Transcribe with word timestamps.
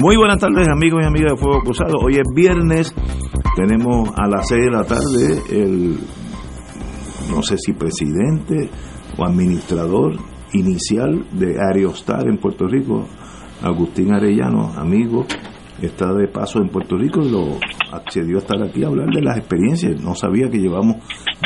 Muy 0.00 0.16
buenas 0.16 0.38
tardes 0.38 0.68
amigos 0.68 1.02
y 1.02 1.06
amigas 1.06 1.32
de 1.32 1.38
Fuego 1.38 1.60
Cruzado. 1.60 1.98
Hoy 2.00 2.14
es 2.14 2.32
viernes, 2.32 2.94
tenemos 3.56 4.10
a 4.16 4.28
las 4.28 4.46
6 4.48 4.64
de 4.64 4.70
la 4.70 4.84
tarde 4.84 5.42
el, 5.50 5.98
no 7.30 7.42
sé 7.42 7.56
si 7.58 7.72
presidente 7.72 8.70
o 9.16 9.24
administrador 9.24 10.14
inicial 10.52 11.26
de 11.32 11.56
Aerostar 11.60 12.28
en 12.28 12.38
Puerto 12.38 12.68
Rico, 12.68 13.06
Agustín 13.60 14.14
Arellano, 14.14 14.72
amigo, 14.76 15.26
está 15.82 16.12
de 16.12 16.28
paso 16.28 16.58
en 16.58 16.68
Puerto 16.68 16.96
Rico 16.96 17.20
y 17.22 17.30
lo 17.30 17.58
accedió 17.92 18.36
a 18.36 18.40
estar 18.40 18.62
aquí 18.62 18.82
a 18.84 18.88
hablar 18.88 19.08
de 19.08 19.22
las 19.22 19.38
experiencias. 19.38 20.00
No 20.02 20.14
sabía 20.14 20.48
que 20.50 20.58
llevamos 20.58 20.96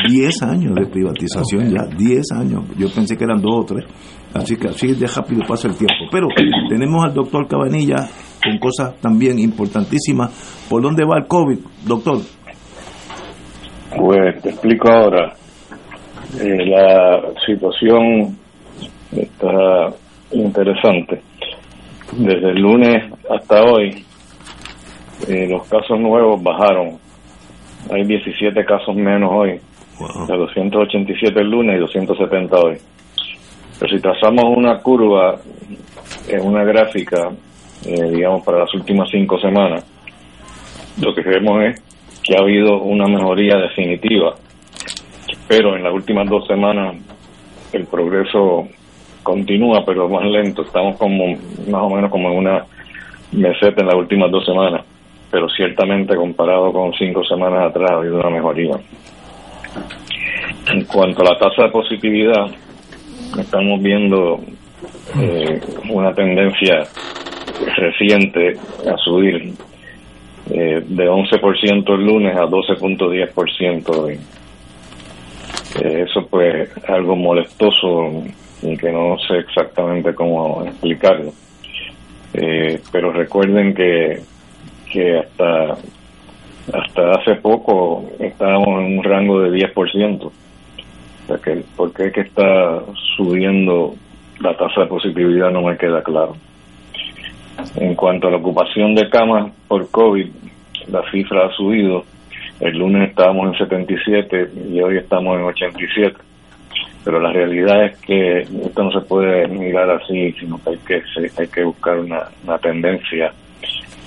10 0.07 0.43
años 0.43 0.75
de 0.75 0.85
privatización 0.87 1.69
ya, 1.69 1.85
10 1.85 2.31
años. 2.33 2.63
Yo 2.77 2.87
pensé 2.93 3.17
que 3.17 3.23
eran 3.23 3.41
dos 3.41 3.55
o 3.55 3.65
tres. 3.65 3.85
Así 4.33 4.57
que 4.57 4.69
así 4.69 4.93
de 4.93 5.05
rápido 5.05 5.41
pasa 5.47 5.67
el 5.67 5.75
tiempo. 5.75 5.93
Pero 6.11 6.27
tenemos 6.67 7.03
al 7.05 7.13
doctor 7.13 7.47
Cabanilla 7.47 8.07
con 8.43 8.57
cosas 8.57 8.99
también 8.99 9.37
importantísimas. 9.37 10.65
¿Por 10.69 10.81
dónde 10.81 11.05
va 11.05 11.19
el 11.19 11.27
COVID, 11.27 11.59
doctor? 11.85 12.17
Pues 13.95 14.41
te 14.41 14.49
explico 14.49 14.89
ahora. 14.89 15.33
Eh, 16.41 16.65
la 16.65 17.21
situación 17.45 18.35
está 19.11 19.95
interesante. 20.31 21.21
Desde 22.17 22.49
el 22.49 22.61
lunes 22.61 23.11
hasta 23.29 23.63
hoy, 23.63 24.03
eh, 25.27 25.47
los 25.49 25.67
casos 25.67 25.99
nuevos 25.99 26.41
bajaron. 26.41 26.97
Hay 27.91 28.03
17 28.05 28.65
casos 28.65 28.95
menos 28.95 29.29
hoy. 29.31 29.59
De 30.27 30.37
287 30.37 31.39
el 31.39 31.49
lunes 31.49 31.77
y 31.77 31.79
270 31.79 32.55
hoy. 32.57 32.77
Pero 33.79 33.95
si 33.95 34.01
trazamos 34.01 34.45
una 34.45 34.79
curva 34.79 35.39
en 36.27 36.41
una 36.41 36.63
gráfica 36.63 37.29
eh, 37.85 38.11
digamos, 38.11 38.43
para 38.45 38.59
las 38.59 38.73
últimas 38.73 39.09
cinco 39.09 39.37
semanas, 39.39 39.85
lo 41.01 41.13
que 41.13 41.21
vemos 41.21 41.63
es 41.63 41.81
que 42.23 42.35
ha 42.35 42.39
habido 42.39 42.81
una 42.81 43.07
mejoría 43.07 43.57
definitiva, 43.57 44.35
pero 45.47 45.75
en 45.75 45.83
las 45.83 45.93
últimas 45.93 46.29
dos 46.29 46.47
semanas 46.47 46.95
el 47.73 47.85
progreso 47.85 48.67
continúa, 49.21 49.83
pero 49.85 50.07
más 50.07 50.23
lento. 50.25 50.61
Estamos 50.61 50.97
como 50.97 51.35
más 51.67 51.81
o 51.81 51.89
menos 51.89 52.09
como 52.09 52.29
en 52.29 52.37
una 52.37 52.65
meseta 53.33 53.81
en 53.81 53.87
las 53.87 53.95
últimas 53.95 54.31
dos 54.31 54.45
semanas, 54.45 54.85
pero 55.33 55.49
ciertamente 55.49 56.15
comparado 56.15 56.71
con 56.71 56.93
cinco 56.93 57.23
semanas 57.23 57.71
atrás 57.71 57.89
ha 57.89 57.95
habido 57.95 58.19
una 58.19 58.29
mejoría. 58.29 58.75
En 60.71 60.85
cuanto 60.85 61.23
a 61.23 61.33
la 61.33 61.39
tasa 61.39 61.63
de 61.63 61.69
positividad, 61.69 62.45
estamos 63.39 63.81
viendo 63.81 64.39
eh, 65.19 65.59
una 65.89 66.13
tendencia 66.13 66.83
reciente 67.77 68.59
a 68.87 68.95
subir 68.97 69.55
eh, 70.51 70.83
de 70.85 71.09
11% 71.09 71.95
el 71.95 72.05
lunes 72.05 72.37
a 72.37 72.43
12.10% 72.43 73.89
hoy. 73.89 74.19
Eh, 75.81 76.05
eso 76.07 76.27
pues 76.27 76.69
es 76.77 76.89
algo 76.91 77.15
molestoso 77.15 78.23
y 78.61 78.77
que 78.77 78.91
no 78.91 79.17
sé 79.27 79.39
exactamente 79.39 80.13
cómo 80.13 80.63
explicarlo. 80.63 81.33
Eh, 82.35 82.79
pero 82.91 83.11
recuerden 83.11 83.73
que, 83.73 84.21
que 84.93 85.17
hasta 85.17 85.77
hasta 86.71 87.11
hace 87.11 87.35
poco 87.35 88.09
estábamos 88.19 88.85
en 88.85 88.99
un 88.99 89.03
rango 89.03 89.41
de 89.41 89.51
10%. 89.51 90.23
O 90.23 90.31
sea 91.27 91.37
que 91.37 91.63
por 91.75 91.93
qué 91.93 92.07
es 92.07 92.13
que 92.13 92.21
está 92.21 92.81
subiendo 93.17 93.95
la 94.39 94.55
tasa 94.55 94.81
de 94.81 94.87
positividad 94.87 95.51
no 95.51 95.61
me 95.61 95.77
queda 95.77 96.01
claro. 96.03 96.35
En 97.75 97.95
cuanto 97.95 98.27
a 98.27 98.31
la 98.31 98.37
ocupación 98.37 98.95
de 98.95 99.09
camas 99.09 99.51
por 99.67 99.89
COVID, 99.89 100.27
la 100.89 101.01
cifra 101.11 101.47
ha 101.47 101.51
subido. 101.51 102.05
El 102.59 102.77
lunes 102.77 103.09
estábamos 103.09 103.53
en 103.53 103.65
77 103.65 104.51
y 104.71 104.81
hoy 104.81 104.97
estamos 104.97 105.37
en 105.37 105.43
87. 105.45 106.17
Pero 107.03 107.19
la 107.19 107.33
realidad 107.33 107.85
es 107.85 107.97
que 107.97 108.39
esto 108.39 108.83
no 108.83 108.91
se 108.91 109.01
puede 109.01 109.47
mirar 109.47 109.89
así, 109.89 110.31
sino 110.39 110.59
que 110.63 110.69
hay 110.69 110.77
que, 110.77 111.01
hay 111.37 111.47
que 111.47 111.63
buscar 111.63 111.99
una, 111.99 112.29
tendencia 112.61 113.33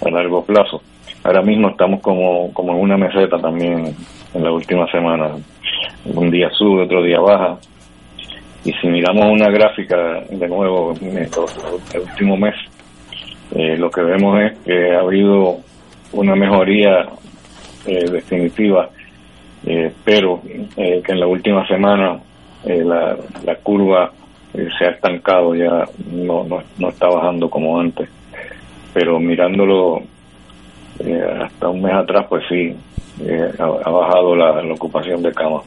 a 0.05 0.11
largo 0.11 0.45
plazo. 0.45 0.83
Ahora 1.25 1.43
mismo 1.43 1.71
estamos 1.71 2.01
como, 2.01 2.53
como 2.53 2.73
en 2.73 2.81
una 2.81 2.97
meseta 2.97 3.39
también 3.39 3.95
en 4.35 4.45
la 4.45 4.53
última 4.53 4.91
semana. 4.91 5.31
Un 6.05 6.31
día 6.31 6.51
sube, 6.51 6.85
otro 6.85 7.03
día 7.03 7.21
baja. 7.21 7.59
Y 8.65 8.73
si 8.81 8.89
miramos 8.89 9.27
una 9.27 9.49
gráfica 9.51 9.97
de 10.29 10.49
nuevo 10.49 10.93
en 11.01 11.19
el 11.19 12.01
último 12.01 12.37
mes, 12.37 12.55
eh, 13.55 13.77
lo 13.77 13.91
que 13.91 14.03
vemos 14.03 14.41
es 14.41 14.59
que 14.59 14.95
ha 14.95 15.01
habido 15.01 15.59
una 16.13 16.35
mejoría 16.35 17.07
eh, 17.87 18.11
definitiva, 18.11 18.89
eh, 19.65 19.93
pero 20.05 20.43
que 20.43 21.13
en 21.13 21.21
la 21.21 21.27
última 21.27 21.67
semana 21.67 22.19
la, 22.65 23.17
la, 23.45 23.55
curva 23.57 24.11
se 24.53 24.85
ha 24.85 24.91
estancado, 24.91 25.55
ya 25.55 25.85
no, 26.13 26.45
no, 26.79 26.89
está 26.89 27.07
bajando 27.07 27.49
como 27.49 27.79
antes. 27.79 28.09
Pero 28.97 29.21
mirándolo 29.21 30.01
hasta 31.45 31.69
un 31.69 31.83
mes 31.83 31.93
atrás, 31.93 32.25
pues 32.31 32.45
sí, 32.49 32.75
ha, 33.59 33.91
bajado 33.91 34.35
la, 34.35 34.53
ocupación 34.73 35.23
de 35.23 35.35
camas. 35.35 35.65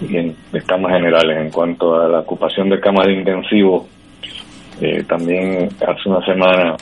Y 0.00 0.16
en, 0.16 0.34
camas 0.66 0.92
generales, 0.92 1.36
en 1.36 1.50
cuanto 1.50 2.00
a 2.00 2.08
la 2.08 2.20
ocupación 2.20 2.70
de 2.70 2.80
camas 2.80 3.06
de 3.06 3.12
intensivo, 3.12 3.86
eh, 4.80 5.04
también 5.06 5.68
hace 5.86 6.08
una 6.08 6.24
semana 6.24 6.74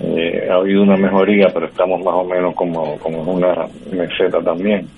eh, 0.00 0.48
ha 0.50 0.54
habido 0.54 0.82
una 0.82 0.96
mejoría, 0.96 1.48
pero 1.52 1.66
estamos 1.66 2.02
más 2.02 2.14
o 2.14 2.24
menos 2.24 2.54
como, 2.54 2.98
como 3.00 3.20
una 3.20 3.66
meseta 3.92 4.40
también. 4.42 4.88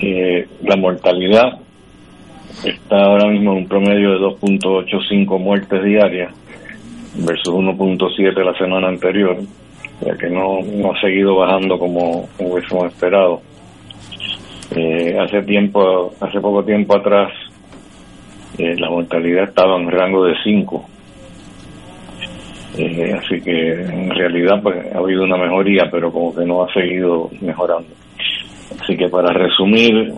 Eh, 0.00 0.48
la 0.62 0.76
mortalidad 0.76 1.58
está 2.64 3.02
ahora 3.02 3.28
mismo 3.28 3.52
en 3.52 3.58
un 3.58 3.68
promedio 3.68 4.12
de 4.12 4.18
2.85 4.18 5.38
muertes 5.38 5.84
diarias 5.84 6.39
versus 7.14 7.54
1.7 7.54 8.44
la 8.44 8.54
semana 8.58 8.88
anterior, 8.88 9.36
ya 10.00 10.16
que 10.16 10.28
no, 10.28 10.58
ha 10.90 11.00
seguido 11.00 11.36
bajando 11.36 11.78
como 11.78 12.28
hubiésemos 12.38 12.86
esperado. 12.92 13.42
hace 14.70 15.42
tiempo, 15.42 16.12
hace 16.20 16.40
poco 16.40 16.64
tiempo 16.64 16.96
atrás, 16.96 17.32
eh, 18.58 18.76
la 18.78 18.90
mortalidad 18.90 19.44
estaba 19.44 19.80
en 19.80 19.90
rango 19.90 20.24
de 20.24 20.34
5. 20.42 20.84
Eh, 22.78 23.14
así 23.18 23.40
que 23.40 23.72
en 23.72 24.10
realidad 24.10 24.60
pues 24.62 24.76
ha 24.94 24.98
habido 24.98 25.24
una 25.24 25.36
mejoría, 25.36 25.88
pero 25.90 26.12
como 26.12 26.34
que 26.34 26.44
no 26.44 26.62
ha 26.62 26.72
seguido 26.72 27.30
mejorando. 27.40 27.88
Así 28.80 28.96
que 28.96 29.08
para 29.08 29.32
resumir, 29.32 30.12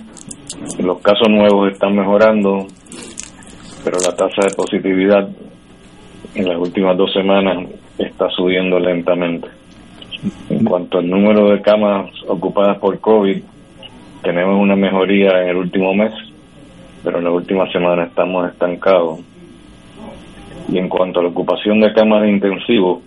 los 0.79 1.01
casos 1.01 1.29
nuevos 1.29 1.73
están 1.73 1.95
mejorando, 1.95 2.67
pero 3.85 3.99
la 4.01 4.15
tasa 4.15 4.43
de 4.49 4.55
positividad 4.55 5.29
en 6.35 6.49
las 6.49 6.59
últimas 6.59 6.97
dos 6.97 7.13
semanas 7.13 7.67
está 7.99 8.29
subiendo 8.31 8.79
lentamente. 8.79 9.49
En 10.49 10.65
cuanto 10.65 10.99
al 10.99 11.11
número 11.11 11.51
de 11.51 11.61
camas 11.61 12.11
ocupadas 12.29 12.79
por 12.79 12.99
COVID, 13.01 13.43
tenemos 14.23 14.61
una 14.61 14.77
mejoría 14.77 15.43
en 15.43 15.49
el 15.49 15.57
último 15.57 15.95
mes, 15.95 16.13
pero 17.03 17.19
en 17.19 17.25
la 17.25 17.31
última 17.31 17.71
semana 17.73 18.05
estamos 18.05 18.49
estancados. 18.49 19.21
Y 20.69 20.79
en 20.79 20.89
cuanto 20.89 21.21
a 21.21 21.23
la 21.25 21.31
ocupación 21.31 21.81
de 21.81 21.93
camas 21.93 22.23
de 22.23 22.31
intensivo, 22.31 23.03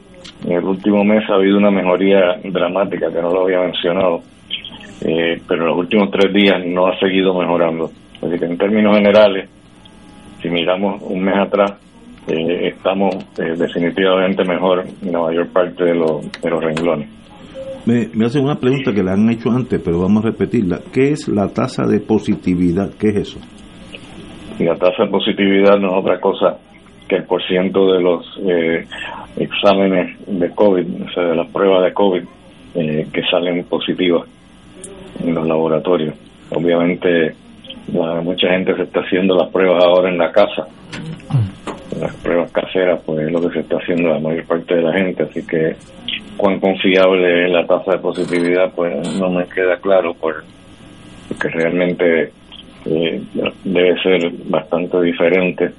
en 0.46 0.54
el 0.54 0.64
último 0.66 1.04
mes 1.04 1.24
ha 1.30 1.36
habido 1.36 1.58
una 1.58 1.72
mejoría 1.72 2.40
dramática, 2.44 3.12
que 3.12 3.22
no 3.22 3.32
lo 3.32 3.44
había 3.44 3.62
mencionado, 3.62 4.22
eh, 5.02 5.42
pero 5.48 5.62
en 5.62 5.70
los 5.70 5.78
últimos 5.78 6.12
tres 6.12 6.34
días 6.34 6.66
no 6.66 6.88
ha 6.88 7.00
seguido 7.00 7.34
mejorando. 7.34 7.92
Así 8.22 8.38
que 8.38 8.46
en 8.46 8.58
términos 8.58 8.96
generales, 8.96 9.50
si 10.42 10.50
miramos 10.50 11.02
un 11.02 11.24
mes 11.24 11.38
atrás, 11.38 11.74
eh, 12.28 12.70
estamos 12.70 13.16
eh, 13.38 13.54
definitivamente 13.58 14.44
mejor 14.44 14.84
en 15.02 15.12
la 15.12 15.20
mayor 15.20 15.48
parte 15.50 15.84
de 15.84 15.96
los, 15.96 16.32
de 16.42 16.50
los 16.50 16.64
renglones. 16.64 17.10
Me, 17.86 18.08
me 18.14 18.26
hacen 18.26 18.44
una 18.44 18.56
pregunta 18.56 18.92
que 18.92 19.04
la 19.04 19.14
han 19.14 19.30
hecho 19.30 19.52
antes, 19.52 19.80
pero 19.84 20.00
vamos 20.00 20.24
a 20.26 20.30
repetirla. 20.30 20.80
¿Qué 20.92 21.12
es 21.12 21.28
la 21.28 21.48
tasa 21.50 21.84
de 21.86 22.00
positividad? 22.00 22.90
¿Qué 23.00 23.10
es 23.10 23.16
eso? 23.16 23.40
La 24.60 24.76
tasa 24.76 25.04
de 25.04 25.10
positividad 25.10 25.78
no 25.78 25.90
es 25.90 26.04
otra 26.04 26.20
cosa 26.20 26.58
que 27.08 27.18
el 27.18 27.24
porciento 27.26 27.94
de 27.94 28.02
los 28.02 28.26
eh, 28.48 28.86
exámenes 29.38 30.18
de 30.28 30.50
COVID, 30.50 31.04
o 31.04 31.10
sea, 31.14 31.24
de 31.24 31.36
las 31.36 31.48
pruebas 31.52 31.84
de 31.84 31.94
COVID 31.94 32.24
eh, 32.76 33.08
que 33.14 33.22
salen 33.30 33.64
positivas 33.66 34.28
en 35.24 35.36
los 35.36 35.48
laboratorios. 35.48 36.16
Obviamente, 36.52 37.36
mucha 38.24 38.50
gente 38.50 38.76
se 38.76 38.84
está 38.84 39.02
haciendo 39.02 39.36
las 39.36 39.50
pruebas 39.50 39.84
ahora 39.84 40.10
en 40.10 40.18
la 40.18 40.32
casa. 40.32 40.68
Las 42.00 42.14
pruebas 42.18 42.52
caseras, 42.52 43.02
pues 43.06 43.26
es 43.26 43.32
lo 43.32 43.42
que 43.42 43.54
se 43.54 43.60
está 43.62 43.78
haciendo 43.78 44.10
la 44.10 44.20
mayor 44.20 44.46
parte 44.46 44.76
de 44.76 44.82
la 44.82 44.94
gente, 44.94 45.24
así 45.24 45.46
que 45.46 45.76
cuán 46.38 46.60
confiable 46.60 47.46
es 47.46 47.52
la 47.52 47.66
tasa 47.66 47.94
de 47.94 48.00
positividad, 48.00 48.74
pues 48.76 49.20
no 49.20 49.30
me 49.30 49.46
queda 49.46 49.78
claro, 49.78 50.14
por, 50.14 50.44
porque 51.30 51.50
realmente 51.50 52.32
eh, 52.86 53.22
debe 53.64 54.02
ser 54.02 54.32
bastante 54.46 55.02
diferente. 55.02 55.72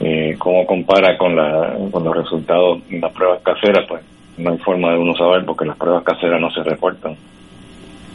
Eh, 0.00 0.34
¿Cómo 0.38 0.66
compara 0.66 1.16
con, 1.16 1.36
la, 1.36 1.76
con 1.90 2.02
los 2.04 2.16
resultados 2.16 2.80
de 2.88 2.98
las 2.98 3.12
pruebas 3.12 3.40
caseras? 3.42 3.86
Pues 3.88 4.02
no 4.38 4.50
hay 4.50 4.58
forma 4.58 4.92
de 4.92 4.98
uno 4.98 5.14
saber 5.14 5.44
porque 5.46 5.64
las 5.64 5.76
pruebas 5.76 6.02
caseras 6.04 6.40
no 6.40 6.50
se 6.50 6.62
reportan. 6.68 7.12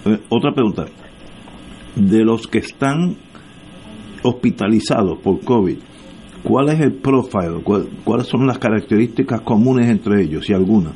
Eh, 0.06 0.18
otra 0.30 0.52
pregunta. 0.52 0.86
De 1.96 2.24
los 2.24 2.46
que 2.48 2.60
están 2.60 3.16
hospitalizados 4.24 5.20
por 5.20 5.44
COVID, 5.44 5.78
¿cuál 6.44 6.70
es 6.70 6.80
el 6.80 6.94
profile? 6.94 7.62
¿Cuáles 8.04 8.28
son 8.28 8.48
las 8.48 8.58
características 8.58 9.42
comunes 9.42 9.90
entre 9.90 10.24
ellos, 10.24 10.50
y 10.50 10.54
algunas? 10.54 10.94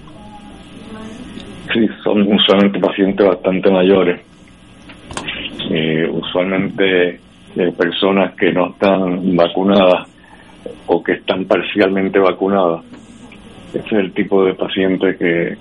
Sí, 1.74 1.88
son 2.04 2.22
usualmente 2.22 2.80
pacientes 2.80 3.26
bastante 3.26 3.72
mayores. 3.72 4.22
Eh, 5.70 6.10
usualmente 6.12 7.20
eh, 7.56 7.72
personas 7.78 8.36
que 8.36 8.52
no 8.52 8.72
están 8.72 9.36
vacunadas 9.36 10.10
o 10.88 11.02
que 11.04 11.14
están 11.14 11.46
parcialmente 11.46 12.20
vacunadas. 12.20 12.84
Ese 13.74 13.86
es 13.86 13.94
el 13.94 14.14
tipo 14.14 14.44
de 14.44 14.54
paciente 14.56 15.16
que, 15.18 15.58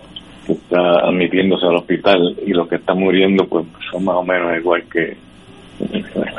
está 0.49 1.07
admitiéndose 1.07 1.67
al 1.67 1.77
hospital 1.77 2.37
y 2.45 2.53
los 2.53 2.69
que 2.69 2.77
están 2.77 2.99
muriendo 2.99 3.47
pues 3.47 3.67
son 3.93 4.05
más 4.05 4.17
o 4.17 4.25
menos 4.25 4.57
igual 4.59 4.83
que 4.91 5.17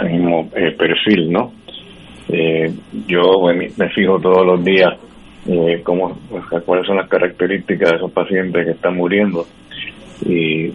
el 0.02 0.10
mismo 0.12 0.50
eh, 0.56 0.72
perfil, 0.78 1.32
¿no? 1.32 1.54
Yo 3.08 3.42
me 3.54 3.90
fijo 3.90 4.20
todos 4.20 4.46
los 4.46 4.64
días 4.64 4.94
eh, 5.48 5.82
cómo, 5.84 6.20
cuáles 6.66 6.86
son 6.86 6.98
las 6.98 7.10
características 7.10 7.92
de 7.92 7.96
esos 7.96 8.12
pacientes 8.12 8.66
que 8.66 8.72
están 8.72 8.96
muriendo. 8.96 9.46
Y 10.26 10.74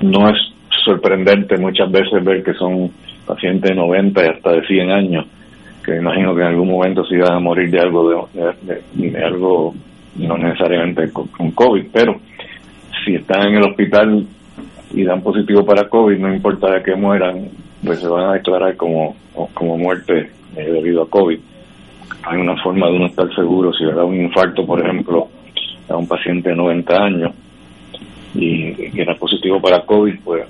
no 0.00 0.28
es 0.28 0.36
sorprendente 0.84 1.56
muchas 1.56 1.90
veces 1.90 2.24
ver 2.24 2.42
que 2.42 2.54
son 2.54 2.90
pacientes 3.26 3.70
de 3.70 3.76
90 3.76 4.24
y 4.24 4.28
hasta 4.28 4.52
de 4.52 4.66
100 4.66 4.90
años, 4.90 5.26
que 5.84 5.96
imagino 5.96 6.34
que 6.34 6.40
en 6.40 6.48
algún 6.48 6.68
momento 6.68 7.04
se 7.04 7.14
iban 7.14 7.32
a 7.32 7.38
morir 7.38 7.70
de 7.70 7.80
algo, 7.80 8.28
de, 8.32 9.24
algo 9.24 9.74
no 10.16 10.36
necesariamente 10.36 11.12
con, 11.12 11.50
COVID, 11.52 11.84
pero 11.92 12.20
si 13.04 13.14
están 13.14 13.48
en 13.48 13.56
el 13.56 13.70
hospital 13.70 14.26
y 14.92 15.04
dan 15.04 15.20
positivo 15.20 15.64
para 15.64 15.88
COVID, 15.88 16.18
no 16.18 16.34
importa 16.34 16.72
de 16.72 16.82
que 16.82 16.96
mueran, 16.96 17.48
pues 17.84 18.00
se 18.00 18.08
van 18.08 18.30
a 18.30 18.32
declarar 18.34 18.76
como, 18.76 19.16
como 19.54 19.78
muerte 19.78 20.30
eh, 20.56 20.70
debido 20.70 21.02
a 21.02 21.10
COVID. 21.10 21.38
Hay 22.22 22.40
una 22.40 22.60
forma 22.62 22.86
de 22.88 22.96
uno 22.96 23.06
estar 23.06 23.32
seguro 23.34 23.72
si 23.72 23.84
le 23.84 23.94
da 23.94 24.04
un 24.04 24.20
infarto, 24.20 24.66
por 24.66 24.84
ejemplo, 24.84 25.28
a 25.88 25.96
un 25.96 26.06
paciente 26.06 26.50
de 26.50 26.56
90 26.56 26.94
años, 26.96 27.32
y, 28.34 28.72
que 28.74 29.02
era 29.02 29.14
positivo 29.14 29.60
para 29.60 29.84
COVID, 29.84 30.14
pues 30.24 30.44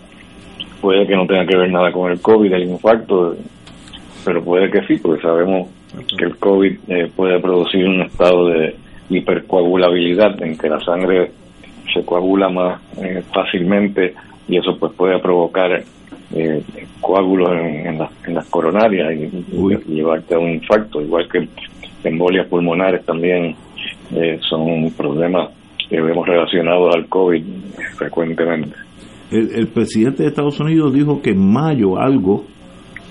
puede 0.81 1.07
que 1.07 1.17
no 1.17 1.27
tenga 1.27 1.47
que 1.47 1.57
ver 1.57 1.71
nada 1.71 1.93
con 1.93 2.11
el 2.11 2.21
COVID, 2.21 2.53
el 2.53 2.69
infarto, 2.69 3.37
pero 4.25 4.43
puede 4.43 4.71
que 4.71 4.87
sí, 4.87 4.97
porque 5.03 5.23
sabemos 5.23 5.69
que 6.17 6.25
el 6.25 6.37
COVID 6.37 6.79
eh, 6.89 7.11
puede 7.15 7.41
producir 7.41 7.87
un 7.87 8.03
estado 8.03 8.47
de 8.49 8.77
hipercoagulabilidad 9.11 10.43
en 10.43 10.57
que 10.57 10.69
la 10.69 10.81
sangre 10.81 11.33
se 11.93 12.05
coagula 12.05 12.49
más 12.49 12.81
eh, 13.03 13.23
fácilmente 13.33 14.15
y 14.47 14.59
eso 14.59 14.77
pues 14.79 14.93
puede 14.93 15.19
provocar 15.19 15.83
eh, 16.35 16.63
coágulos 17.01 17.51
en, 17.53 17.99
las 18.35 18.47
coronarias 18.49 19.15
y, 19.15 19.95
llevarte 19.95 20.35
a 20.35 20.39
un 20.39 20.51
infarto, 20.51 21.01
igual 21.01 21.29
que 21.29 21.49
embolias 22.05 22.47
pulmonares 22.49 23.05
también 23.05 23.55
son 24.49 24.91
problemas 24.97 25.51
que 25.89 26.01
vemos 26.01 26.27
relacionados 26.27 26.95
al 26.95 27.07
COVID 27.09 27.43
frecuentemente. 27.97 28.77
El, 29.31 29.69
presidente 29.69 30.23
de 30.23 30.31
Estados 30.31 30.59
Unidos 30.61 30.93
dijo 30.95 31.21
que 31.21 31.31
en 31.31 31.53
mayo 31.53 31.99
algo 31.99 32.45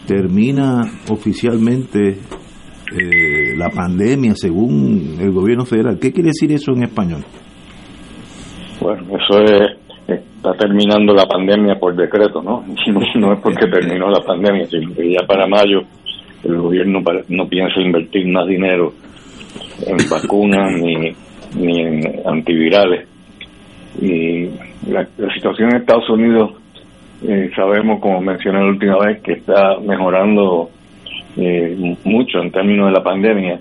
termina 0.07 0.81
oficialmente 1.09 2.09
eh, 2.09 3.55
la 3.55 3.69
pandemia 3.69 4.33
según 4.35 5.17
el 5.19 5.31
gobierno 5.31 5.65
federal. 5.65 5.99
¿Qué 5.99 6.11
quiere 6.11 6.29
decir 6.29 6.51
eso 6.51 6.71
en 6.71 6.83
español? 6.83 7.23
Bueno, 8.81 9.03
eso 9.15 9.41
es, 9.43 9.77
está 10.51 10.65
terminando 10.65 11.13
la 11.13 11.25
pandemia 11.25 11.75
por 11.75 11.95
decreto, 11.95 12.41
¿no? 12.41 12.63
No, 13.15 13.33
es 13.33 13.39
porque 13.39 13.67
terminó 13.67 14.09
la 14.09 14.21
pandemia, 14.21 14.65
sino 14.67 14.93
que 14.93 15.11
ya 15.11 15.25
para 15.27 15.47
mayo 15.47 15.81
el 16.43 16.57
gobierno 16.57 17.01
no 17.29 17.47
piensa 17.47 17.79
invertir 17.81 18.27
más 18.27 18.47
dinero 18.47 18.93
en 19.85 19.97
vacunas 20.09 20.71
ni 20.81 21.15
ni 21.55 21.81
en 21.81 22.21
antivirales. 22.25 23.07
Y 24.01 24.49
la, 24.89 25.07
situación 25.33 25.69
en 25.71 25.77
Estados 25.77 26.09
Unidos, 26.09 26.51
eh, 27.27 27.49
sabemos, 27.55 27.99
como 27.99 28.21
mencioné 28.21 28.59
la 28.59 28.67
última 28.67 28.97
vez, 28.99 29.21
que 29.21 29.33
está 29.33 29.79
mejorando 29.79 30.69
eh, 31.35 31.95
mucho 32.03 32.39
en 32.39 32.51
términos 32.51 32.87
de 32.87 32.93
la 32.93 33.03
pandemia. 33.03 33.59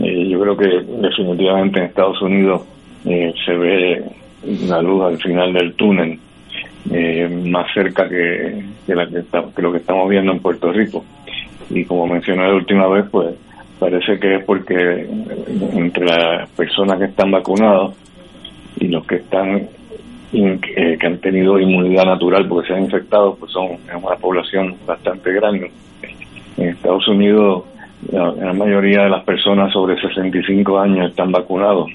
Eh, 0.00 0.28
yo 0.28 0.40
creo 0.40 0.56
que 0.56 0.68
definitivamente 1.00 1.78
en 1.78 1.86
Estados 1.86 2.20
Unidos 2.22 2.62
se 3.04 3.52
ve 3.52 4.02
la 4.66 4.80
luz 4.80 5.04
al 5.04 5.18
final 5.18 5.52
del 5.52 5.74
túnel, 5.74 6.18
más 6.86 7.72
cerca 7.72 8.08
que, 8.08 8.62
que, 8.86 8.94
la 8.94 9.06
que, 9.06 9.22
que 9.54 9.62
lo 9.62 9.72
que 9.72 9.78
estamos 9.78 10.08
viendo 10.08 10.32
en 10.32 10.40
Puerto 10.40 10.72
Rico. 10.72 11.04
Y 11.70 11.84
como 11.84 12.06
mencioné 12.06 12.46
la 12.46 12.54
última 12.54 12.86
vez, 12.88 13.06
pues 13.10 13.34
parece 13.78 14.18
que 14.18 14.36
es 14.36 14.44
porque 14.44 15.08
entre 15.72 16.04
las 16.06 16.48
personas 16.50 16.98
que 16.98 17.06
están 17.06 17.30
vacunadas 17.30 17.92
y 18.78 18.88
los 18.88 19.06
que 19.06 19.16
están 19.16 19.68
eh, 20.36 20.96
que 20.98 21.06
han 21.06 21.18
tenido 21.18 21.60
inmunidad 21.60 22.06
natural 22.06 22.48
porque 22.48 22.66
se 22.66 22.74
han 22.74 22.84
infectado, 22.84 23.36
pues 23.36 23.52
son 23.52 23.78
una 24.02 24.16
población 24.16 24.74
bastante 24.84 25.32
grande. 25.32 25.70
En 26.56 26.70
Estados 26.70 27.06
Unidos, 27.06 27.64
la, 28.10 28.52
mayoría 28.52 29.04
de 29.04 29.10
las 29.10 29.22
personas 29.24 29.72
sobre 29.72 30.00
65 30.00 30.78
años 30.78 31.10
están 31.10 31.30
vacunados. 31.30 31.88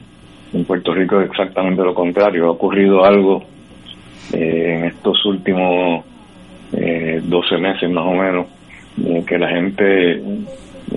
En 0.54 0.64
Puerto 0.64 0.94
Rico 0.94 1.20
es 1.20 1.30
exactamente 1.30 1.84
lo 1.84 1.94
contrario. 1.94 2.46
Ha 2.46 2.52
ocurrido 2.52 3.04
algo 3.04 3.44
eh, 4.34 4.76
en 4.78 4.86
estos 4.86 5.26
últimos 5.26 6.06
eh, 6.74 7.22
12 7.24 7.58
meses 7.58 7.90
más 7.90 8.06
o 8.06 8.14
menos, 8.14 8.48
que 9.26 9.38
la 9.38 9.48
gente 9.48 10.22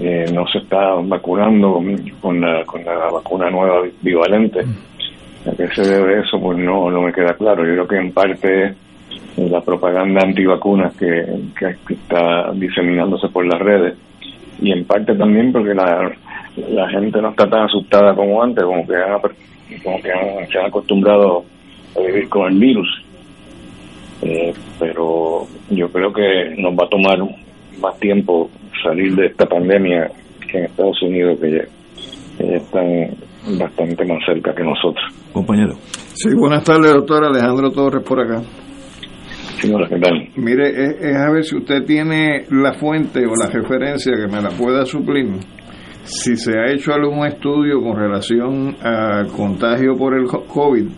eh, 0.01 0.27
no 0.33 0.47
se 0.49 0.59
está 0.59 0.95
vacunando 0.95 1.83
con, 2.21 2.41
la, 2.41 2.65
con 2.65 2.85
la 2.85 2.95
vacuna 3.11 3.51
nueva 3.51 3.83
bivalente. 4.01 4.61
¿A 5.47 5.57
qué 5.57 5.69
se 5.75 5.83
debe 5.83 6.21
eso? 6.21 6.41
Pues 6.41 6.59
no, 6.59 6.91
no 6.91 7.03
me 7.03 7.13
queda 7.13 7.35
claro. 7.35 7.65
Yo 7.65 7.73
creo 7.73 7.89
que 7.89 7.97
en 7.97 8.13
parte 8.13 8.65
eh, 8.67 8.75
la 9.51 9.61
propaganda 9.61 10.23
antivacunas 10.23 10.95
que, 10.97 11.25
que 11.59 11.95
está 11.95 12.53
diseminándose 12.53 13.29
por 13.29 13.45
las 13.45 13.61
redes 13.61 13.95
y 14.61 14.71
en 14.73 14.85
parte 14.85 15.15
también 15.15 15.53
porque 15.53 15.75
la, 15.75 16.11
la 16.71 16.89
gente 16.91 17.21
no 17.21 17.31
está 17.31 17.49
tan 17.49 17.65
asustada 17.65 18.15
como 18.15 18.43
antes, 18.43 18.65
como 18.65 18.87
que, 18.87 18.95
como 19.83 20.01
que 20.01 20.13
se 20.51 20.59
han 20.59 20.67
acostumbrado 20.67 21.45
a 21.97 22.01
vivir 22.01 22.29
con 22.29 22.53
el 22.53 22.59
virus. 22.59 23.05
Eh, 24.23 24.53
pero 24.79 25.47
yo 25.71 25.89
creo 25.89 26.13
que 26.13 26.55
nos 26.57 26.73
va 26.75 26.87
a 26.87 26.89
tomar 26.89 27.19
más 27.81 27.99
tiempo 27.99 28.49
salir 28.83 29.15
de 29.17 29.27
esta 29.27 29.47
pandemia 29.47 30.11
que 30.51 30.59
en 30.59 30.65
Estados 30.65 31.03
Unidos, 31.03 31.39
que 31.41 31.51
ya, 31.51 32.55
están 32.57 33.17
bastante 33.59 34.05
más 34.05 34.19
cerca 34.25 34.55
que 34.55 34.63
nosotros. 34.63 35.05
Compañero. 35.33 35.75
Sí, 36.15 36.29
buenas 36.35 36.63
tardes, 36.63 36.93
doctor 36.93 37.25
Alejandro 37.25 37.71
Torres 37.71 38.05
por 38.05 38.21
acá. 38.21 38.43
Mire, 40.37 40.71
es, 40.71 41.17
a 41.17 41.31
ver 41.31 41.45
si 41.45 41.57
usted 41.57 41.85
tiene 41.85 42.47
la 42.51 42.75
fuente 42.75 43.21
o 43.27 43.33
la 43.37 43.49
referencia 43.49 44.13
que 44.17 44.27
me 44.27 44.43
la 44.43 44.51
pueda 44.51 44.85
suplir. 44.85 45.27
Si 46.03 46.37
se 46.37 46.59
ha 46.59 46.73
hecho 46.73 46.93
algún 46.93 47.25
estudio 47.27 47.81
con 47.81 47.97
relación 47.97 48.75
al 48.83 49.29
contagio 49.29 49.97
por 49.97 50.19
el 50.19 50.27
COVID, 50.27 50.89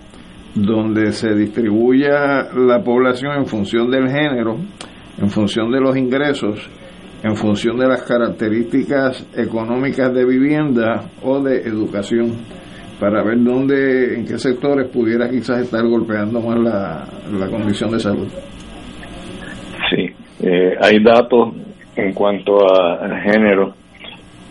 donde 0.54 1.12
se 1.12 1.34
distribuya 1.34 2.48
la 2.54 2.82
población 2.82 3.32
en 3.38 3.46
función 3.46 3.90
del 3.90 4.08
género, 4.08 4.56
en 5.18 5.30
función 5.30 5.70
de 5.70 5.80
los 5.80 5.96
ingresos, 5.96 6.68
en 7.22 7.36
función 7.36 7.78
de 7.78 7.88
las 7.88 8.02
características 8.02 9.26
económicas 9.36 10.12
de 10.12 10.24
vivienda 10.24 11.10
o 11.22 11.40
de 11.40 11.62
educación 11.62 12.32
para 13.00 13.22
ver 13.24 13.42
dónde, 13.42 14.14
en 14.14 14.24
qué 14.24 14.38
sectores 14.38 14.88
pudiera 14.90 15.28
quizás 15.28 15.62
estar 15.62 15.84
golpeando 15.84 16.40
más 16.40 16.58
la, 16.58 17.48
condición 17.48 17.90
de 17.90 17.98
salud. 17.98 18.28
Sí, 19.90 20.06
eh, 20.40 20.76
hay 20.80 21.02
datos 21.02 21.54
en 21.96 22.12
cuanto 22.12 22.58
a, 22.64 23.08
género, 23.20 23.74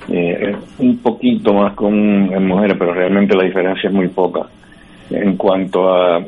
eh, 0.10 0.56
un 0.80 0.98
poquito 0.98 1.54
más 1.54 1.76
con 1.76 1.96
mujeres, 2.46 2.76
pero 2.78 2.94
realmente 2.94 3.36
la 3.36 3.46
diferencia 3.46 3.90
es 3.90 3.96
muy 3.96 4.10
poca. 4.10 4.48
En 5.14 5.38
cuanto 5.38 5.94
a 5.94 6.20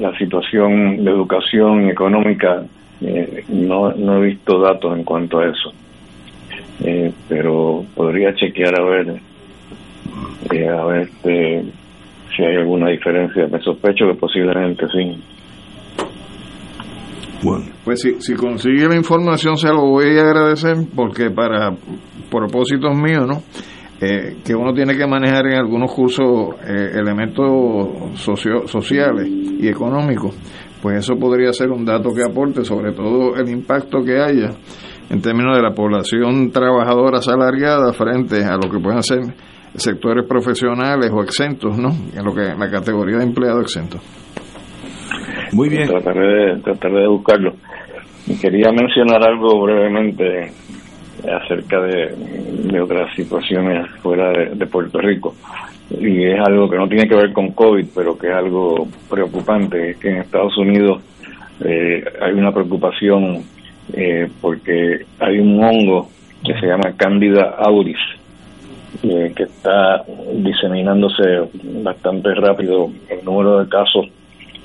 la 0.00 0.16
situación 0.18 1.04
de 1.04 1.10
educación 1.10 1.90
económica, 1.90 2.64
eh, 3.00 3.44
no, 3.48 3.92
no 3.92 4.18
he 4.18 4.28
visto 4.28 4.60
datos 4.60 4.96
en 4.96 5.04
cuanto 5.04 5.40
a 5.40 5.46
eso. 5.46 5.72
Eh, 6.84 7.12
pero 7.28 7.84
podría 7.94 8.34
chequear 8.34 8.80
a 8.80 8.84
ver 8.84 9.20
eh, 10.52 10.68
a 10.68 10.84
ver 10.84 11.02
este, 11.02 11.64
si 12.36 12.42
hay 12.44 12.56
alguna 12.56 12.90
diferencia. 12.90 13.46
Me 13.48 13.60
sospecho 13.60 14.06
que 14.06 14.14
posiblemente 14.14 14.86
sí. 14.88 15.22
Bueno, 17.42 17.66
pues 17.84 18.00
si, 18.00 18.20
si 18.20 18.34
consigue 18.34 18.88
la 18.88 18.96
información 18.96 19.56
se 19.56 19.68
lo 19.68 19.82
voy 19.82 20.16
a 20.16 20.22
agradecer 20.22 20.76
porque 20.94 21.30
para 21.30 21.74
propósitos 22.30 22.96
míos, 22.96 23.26
¿no? 23.26 23.42
Eh, 24.00 24.38
que 24.44 24.54
uno 24.54 24.72
tiene 24.74 24.96
que 24.96 25.06
manejar 25.06 25.46
en 25.46 25.54
algunos 25.54 25.92
cursos 25.92 26.56
eh, 26.66 26.90
elementos 26.94 28.18
socio, 28.20 28.66
sociales 28.66 29.26
y 29.28 29.68
económicos, 29.68 30.36
pues 30.82 30.98
eso 30.98 31.14
podría 31.14 31.52
ser 31.52 31.70
un 31.70 31.84
dato 31.84 32.10
que 32.12 32.22
aporte 32.22 32.64
sobre 32.64 32.92
todo 32.92 33.36
el 33.36 33.48
impacto 33.48 34.02
que 34.04 34.18
haya 34.18 34.50
en 35.08 35.20
términos 35.20 35.56
de 35.56 35.62
la 35.62 35.72
población 35.72 36.50
trabajadora 36.50 37.18
asalariada 37.18 37.92
frente 37.92 38.44
a 38.44 38.56
lo 38.56 38.68
que 38.68 38.80
pueden 38.80 39.02
ser 39.02 39.20
sectores 39.74 40.26
profesionales 40.26 41.10
o 41.12 41.22
exentos, 41.22 41.78
¿no? 41.78 41.90
En 41.90 42.24
lo 42.24 42.34
que 42.34 42.42
la 42.42 42.70
categoría 42.70 43.18
de 43.18 43.24
empleado 43.24 43.60
exento. 43.60 43.98
Muy 45.52 45.68
bien. 45.68 45.86
Trataré 45.86 46.54
de, 46.54 46.62
trataré 46.62 47.00
de 47.00 47.08
buscarlo. 47.08 47.52
Quería 48.40 48.70
mencionar 48.72 49.22
algo 49.22 49.62
brevemente 49.62 50.50
acerca 51.30 51.80
de, 51.80 52.80
otras 52.80 53.14
situaciones 53.14 53.88
fuera 54.02 54.30
de, 54.32 54.66
Puerto 54.66 54.98
Rico. 54.98 55.34
Y 55.90 56.24
es 56.24 56.40
algo 56.40 56.68
que 56.68 56.76
no 56.76 56.88
tiene 56.88 57.08
que 57.08 57.14
ver 57.14 57.32
con 57.32 57.52
COVID, 57.52 57.86
pero 57.94 58.18
que 58.18 58.28
es 58.28 58.34
algo 58.34 58.88
preocupante. 59.08 59.90
Es 59.90 59.96
que 59.98 60.10
en 60.10 60.16
Estados 60.18 60.56
Unidos 60.58 61.02
eh, 61.64 62.04
hay 62.20 62.32
una 62.32 62.52
preocupación 62.52 63.44
eh, 63.92 64.28
porque 64.40 65.04
hay 65.18 65.38
un 65.38 65.62
hongo 65.62 66.08
que 66.44 66.54
se 66.58 66.66
llama 66.66 66.94
Candida 66.96 67.54
auris, 67.58 67.98
eh, 69.02 69.32
que 69.34 69.44
está 69.44 70.04
diseminándose 70.34 71.22
bastante 71.82 72.34
rápido. 72.34 72.90
El 73.08 73.24
número 73.24 73.62
de 73.62 73.68
casos 73.68 74.06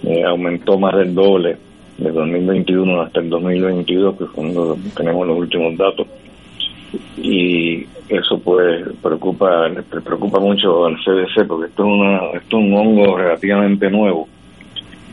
eh, 0.03 0.23
aumentó 0.23 0.77
más 0.77 0.95
del 0.95 1.13
doble 1.13 1.57
de 1.97 2.11
2021 2.11 3.01
hasta 3.01 3.19
el 3.19 3.29
2022, 3.29 4.17
que 4.17 4.23
es 4.23 4.29
cuando 4.29 4.77
tenemos 4.95 5.27
los 5.27 5.37
últimos 5.37 5.77
datos. 5.77 6.07
Y 7.17 7.85
eso 8.07 8.39
pues 8.39 8.83
preocupa 9.01 9.69
preocupa 10.03 10.39
mucho 10.39 10.85
al 10.85 10.95
CDC 10.97 11.47
porque 11.47 11.67
esto 11.67 11.83
es, 11.83 11.89
una, 11.89 12.17
esto 12.33 12.59
es 12.59 12.65
un 12.65 12.73
hongo 12.73 13.17
relativamente 13.17 13.89
nuevo. 13.89 14.27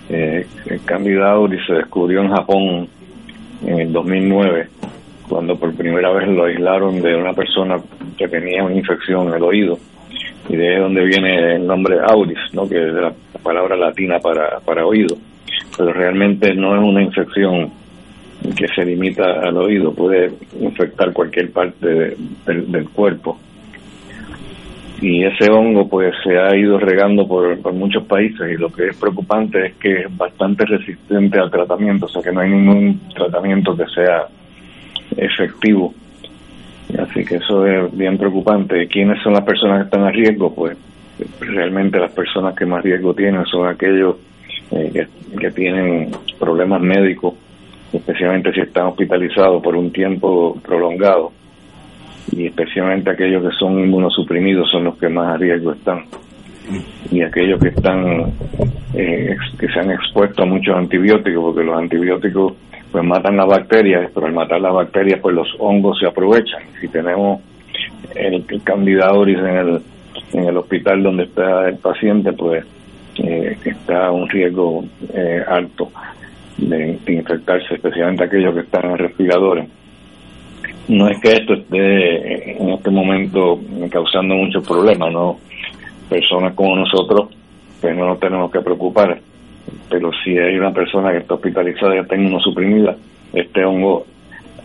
Eh, 0.08 0.46
el 0.66 0.84
Candida 0.84 1.32
auris 1.32 1.60
se 1.66 1.74
descubrió 1.74 2.22
en 2.22 2.30
Japón 2.30 2.88
en 3.66 3.80
el 3.80 3.92
2009 3.92 4.68
cuando 5.28 5.56
por 5.56 5.74
primera 5.74 6.12
vez 6.12 6.28
lo 6.28 6.44
aislaron 6.44 7.00
de 7.02 7.16
una 7.16 7.32
persona 7.32 7.76
que 8.16 8.28
tenía 8.28 8.64
una 8.64 8.74
infección 8.74 9.28
en 9.28 9.34
el 9.34 9.42
oído. 9.42 9.78
Y 10.48 10.56
de 10.56 10.68
ahí 10.68 10.80
donde 10.80 11.04
viene 11.04 11.56
el 11.56 11.66
nombre 11.66 11.96
auris, 12.08 12.38
¿no? 12.52 12.68
que 12.68 12.76
es 12.76 12.94
la 12.94 13.12
palabra 13.42 13.76
latina 13.76 14.18
para, 14.20 14.60
para 14.60 14.86
oído. 14.86 15.16
Pero 15.76 15.92
realmente 15.92 16.54
no 16.54 16.76
es 16.76 16.82
una 16.82 17.02
infección 17.02 17.70
que 18.54 18.68
se 18.68 18.84
limita 18.84 19.40
al 19.40 19.56
oído, 19.56 19.92
puede 19.92 20.30
infectar 20.60 21.12
cualquier 21.12 21.50
parte 21.50 22.16
del 22.46 22.88
cuerpo. 22.90 23.38
Y 25.00 25.24
ese 25.24 25.50
hongo 25.50 25.88
pues 25.88 26.14
se 26.24 26.38
ha 26.38 26.56
ido 26.56 26.78
regando 26.78 27.28
por, 27.28 27.72
muchos 27.74 28.04
países 28.04 28.50
y 28.50 28.56
lo 28.56 28.70
que 28.70 28.88
es 28.88 28.96
preocupante 28.96 29.66
es 29.66 29.74
que 29.74 30.02
es 30.02 30.16
bastante 30.16 30.64
resistente 30.64 31.38
al 31.38 31.50
tratamiento, 31.50 32.06
o 32.06 32.08
sea 32.08 32.22
que 32.22 32.32
no 32.32 32.40
hay 32.40 32.50
ningún 32.50 33.00
tratamiento 33.14 33.76
que 33.76 33.84
sea 33.94 34.26
efectivo. 35.16 35.92
Así 36.98 37.24
que 37.24 37.36
eso 37.36 37.66
es 37.66 37.96
bien 37.96 38.16
preocupante. 38.16 38.86
¿Quiénes 38.86 39.22
son 39.22 39.34
las 39.34 39.44
personas 39.44 39.80
que 39.80 39.84
están 39.84 40.04
a 40.04 40.10
riesgo? 40.10 40.54
Pues 40.54 40.78
realmente 41.40 41.98
las 41.98 42.12
personas 42.12 42.54
que 42.54 42.64
más 42.64 42.82
riesgo 42.82 43.12
tienen 43.12 43.44
son 43.46 43.68
aquellos 43.68 44.16
eh, 44.70 45.06
que, 45.38 45.50
tienen 45.50 46.10
problemas 46.38 46.80
médicos, 46.80 47.34
especialmente 47.92 48.52
si 48.52 48.60
están 48.60 48.86
hospitalizados 48.86 49.62
por 49.62 49.76
un 49.76 49.90
tiempo 49.92 50.58
prolongado, 50.62 51.32
y 52.32 52.46
especialmente 52.46 53.10
aquellos 53.10 53.42
que 53.42 53.56
son 53.56 53.78
inmunosuprimidos 53.78 54.70
son 54.70 54.84
los 54.84 54.96
que 54.98 55.08
más 55.08 55.34
a 55.34 55.36
riesgo 55.36 55.72
están. 55.72 56.04
Y 57.12 57.22
aquellos 57.22 57.60
que 57.60 57.68
están, 57.68 58.32
eh, 58.94 59.36
que 59.58 59.68
se 59.68 59.78
han 59.78 59.92
expuesto 59.92 60.42
a 60.42 60.46
muchos 60.46 60.76
antibióticos, 60.76 61.42
porque 61.42 61.62
los 61.62 61.78
antibióticos 61.78 62.54
pues 62.90 63.04
matan 63.04 63.36
las 63.36 63.46
bacterias, 63.46 64.10
pero 64.12 64.26
al 64.26 64.32
matar 64.32 64.60
las 64.60 64.72
bacterias 64.72 65.20
pues 65.20 65.34
los 65.34 65.48
hongos 65.58 65.98
se 65.98 66.06
aprovechan. 66.06 66.62
Si 66.80 66.88
tenemos 66.88 67.40
el, 68.14 68.34
el 68.34 68.88
en 69.28 69.56
el, 69.56 69.80
en 70.32 70.44
el 70.44 70.56
hospital 70.56 71.02
donde 71.02 71.24
está 71.24 71.68
el 71.68 71.76
paciente, 71.76 72.32
pues 72.32 72.64
eh, 73.22 73.56
está 73.64 74.10
un 74.10 74.28
riesgo 74.28 74.84
eh, 75.14 75.42
alto 75.46 75.90
de, 76.58 76.98
infectarse, 77.06 77.74
especialmente 77.74 78.24
aquellos 78.24 78.54
que 78.54 78.60
están 78.60 78.90
en 78.90 78.98
respiradores. 78.98 79.68
No 80.88 81.08
es 81.08 81.20
que 81.20 81.32
esto 81.32 81.54
esté 81.54 82.52
en 82.60 82.70
este 82.70 82.90
momento 82.90 83.60
causando 83.90 84.34
muchos 84.34 84.66
problemas, 84.66 85.12
no 85.12 85.38
personas 86.08 86.54
como 86.54 86.76
nosotros 86.76 87.30
pues 87.80 87.96
no 87.96 88.06
nos 88.06 88.20
tenemos 88.20 88.50
que 88.50 88.60
preocupar 88.60 89.20
pero 89.88 90.10
si 90.24 90.36
hay 90.36 90.56
una 90.56 90.72
persona 90.72 91.12
que 91.12 91.18
está 91.18 91.34
hospitalizada 91.34 91.96
y 91.96 91.98
está 91.98 92.16
inmunosuprimida, 92.16 92.96
este 93.32 93.64
hongo 93.64 94.06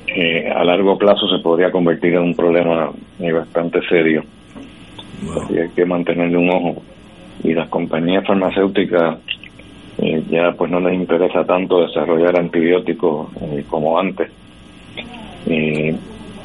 eh, 0.08 0.50
a 0.50 0.64
largo 0.64 0.98
plazo 0.98 1.28
se 1.28 1.42
podría 1.42 1.72
convertir 1.72 2.14
en 2.14 2.24
un 2.24 2.36
problema 2.36 2.92
bastante 3.20 3.82
serio. 3.88 4.24
y 5.50 5.60
hay 5.60 5.70
que 5.70 5.86
mantenerle 5.86 6.38
un 6.38 6.50
ojo. 6.50 6.82
Y 7.44 7.54
las 7.54 7.70
compañías 7.70 8.26
farmacéuticas 8.26 9.20
eh, 9.98 10.24
ya 10.30 10.52
pues 10.58 10.72
no 10.72 10.80
les 10.80 10.94
interesa 10.94 11.44
tanto 11.44 11.82
desarrollar 11.82 12.40
antibióticos 12.40 13.30
como 13.70 14.00
antes, 14.00 14.32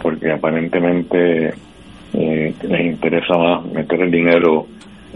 porque 0.03 0.33
aparentemente 0.33 1.55
les 2.13 2.87
interesa 2.87 3.37
más 3.39 3.65
meter 3.73 4.03
el 4.03 4.11
dinero 4.11 4.67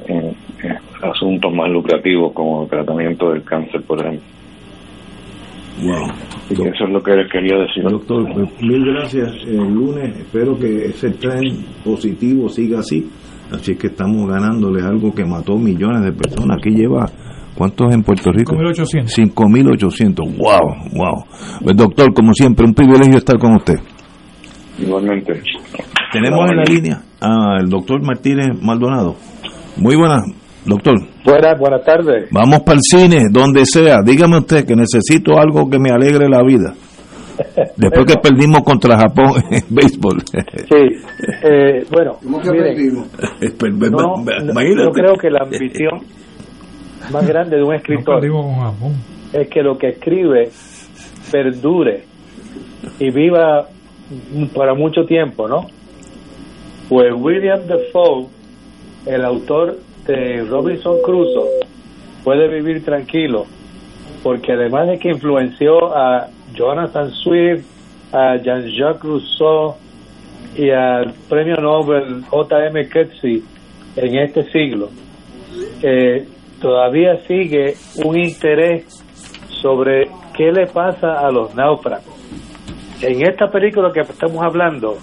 en, 0.07 0.35
asuntos 1.03 1.53
más 1.55 1.71
lucrativos 1.71 2.33
como 2.33 2.63
el 2.65 2.69
tratamiento 2.69 3.31
del 3.33 3.43
cáncer, 3.43 3.83
por 3.83 4.01
ejemplo. 4.01 4.23
Y 5.81 6.53
eso 6.53 6.85
es 6.85 6.91
lo 6.91 7.03
que 7.03 7.13
quería 7.33 7.57
decir. 7.57 7.85
Doctor, 7.85 8.31
pues, 8.35 8.63
mil 8.63 8.85
gracias. 8.85 9.31
El 9.47 9.73
lunes 9.73 10.15
espero 10.19 10.59
que 10.59 10.87
ese 10.87 11.11
tren 11.13 11.65
positivo 11.85 12.49
siga 12.49 12.81
así. 12.81 13.09
Así 13.51 13.77
que 13.77 13.89
estamos 13.89 14.29
ganándole 14.29 14.83
algo 14.83 15.15
que 15.15 15.25
mató 15.25 15.57
millones 15.57 16.03
de 16.03 16.13
personas. 16.13 16.59
Aquí 16.59 16.71
lleva, 16.71 17.07
¿cuántos 17.61 17.93
en 17.93 18.03
Puerto 18.03 18.33
Rico? 18.33 18.57
5.800. 18.57 19.35
5.800. 19.35 20.17
Wow, 20.39 20.97
wow. 20.97 21.25
Pues, 21.63 21.77
doctor, 21.77 22.15
como 22.15 22.33
siempre, 22.33 22.65
un 22.65 22.73
privilegio 22.73 23.19
estar 23.19 23.39
con 23.39 23.55
usted. 23.55 23.75
Igualmente. 24.79 25.43
Tenemos 26.11 26.51
en 26.51 26.57
la 26.57 26.65
línea 26.65 27.03
al 27.21 27.69
doctor 27.69 28.03
Martínez 28.03 28.59
Maldonado. 28.63 29.15
Muy 29.77 29.95
buenas, 29.95 30.23
doctor. 30.65 30.95
Buenas, 31.23 31.59
buenas 31.59 31.85
tardes. 31.85 32.31
Vamos 32.31 32.61
para 32.61 32.79
el 32.79 32.83
cine, 32.83 33.27
donde 33.31 33.67
sea. 33.67 33.99
Dígame 34.03 34.39
usted 34.39 34.65
que 34.65 34.75
necesito 34.75 35.39
algo 35.39 35.69
que 35.69 35.79
me 35.79 35.91
alegre 35.91 36.31
la 36.31 36.43
vida. 36.43 36.73
Después 37.77 38.07
que 38.07 38.15
perdimos 38.23 38.63
contra 38.63 38.97
Japón 38.97 39.35
en 39.51 39.65
béisbol. 39.69 40.23
sí, 40.23 40.83
eh, 41.45 41.85
bueno, 41.91 42.19
miren, 42.23 42.79
yo 44.87 44.91
creo 44.93 45.15
que 45.21 45.29
la 45.29 45.41
ambición 45.45 46.01
más 47.11 47.27
grande 47.27 47.57
de 47.57 47.63
un 47.63 47.75
escritor 47.75 48.23
es 49.33 49.49
que 49.49 49.63
lo 49.63 49.79
que 49.79 49.89
escribe 49.91 50.51
perdure 51.31 52.05
y 52.99 53.11
viva 53.11 53.69
para 54.55 54.75
mucho 54.75 55.05
tiempo, 55.05 55.49
¿no? 55.49 55.67
Pues 56.89 57.13
William 57.15 57.61
Defoe, 57.67 58.27
el 59.07 59.25
autor 59.25 59.79
de 60.07 60.45
Robinson 60.45 60.97
Crusoe, 61.05 61.49
puede 62.25 62.49
vivir 62.49 62.85
tranquilo, 62.85 63.47
porque 64.23 64.53
además 64.53 64.89
de 64.89 64.99
que 64.99 65.11
influenció 65.11 65.97
a 65.97 66.29
Jonathan 66.55 67.11
Swift, 67.11 67.65
a 68.13 68.37
Jean-Jacques 68.37 69.05
Rousseau 69.05 69.77
y 70.57 70.71
al 70.71 71.15
premio 71.29 71.57
Nobel 71.57 72.25
J.M. 72.29 72.89
Coetzee 72.89 73.43
en 73.97 74.19
este 74.19 74.51
siglo, 74.51 74.91
eh, 75.83 76.27
todavía 76.61 77.17
sigue 77.27 77.75
un 78.05 78.19
interés 78.19 78.85
sobre 79.61 80.09
qué 80.37 80.53
le 80.53 80.67
pasa 80.67 81.21
a 81.21 81.31
los 81.31 81.55
náufragos. 81.55 82.15
En 83.03 83.27
esta 83.27 83.51
película 83.51 83.91
que 83.93 84.01
estamos 84.01 84.43
hablando, 84.43 84.97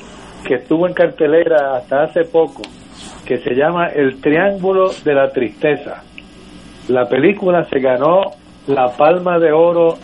que 0.45 0.55
estuvo 0.55 0.87
en 0.87 0.93
cartelera 0.93 1.77
hasta 1.77 2.03
hace 2.03 2.23
poco, 2.25 2.61
que 3.25 3.37
se 3.37 3.53
llama 3.55 3.87
El 3.87 4.21
Triángulo 4.21 4.91
de 5.03 5.13
la 5.13 5.29
Tristeza. 5.29 6.03
La 6.87 7.05
película 7.05 7.65
se 7.65 7.79
ganó 7.79 8.21
la 8.67 8.89
Palma 8.95 9.39
de 9.39 9.51
Oro 9.51 9.95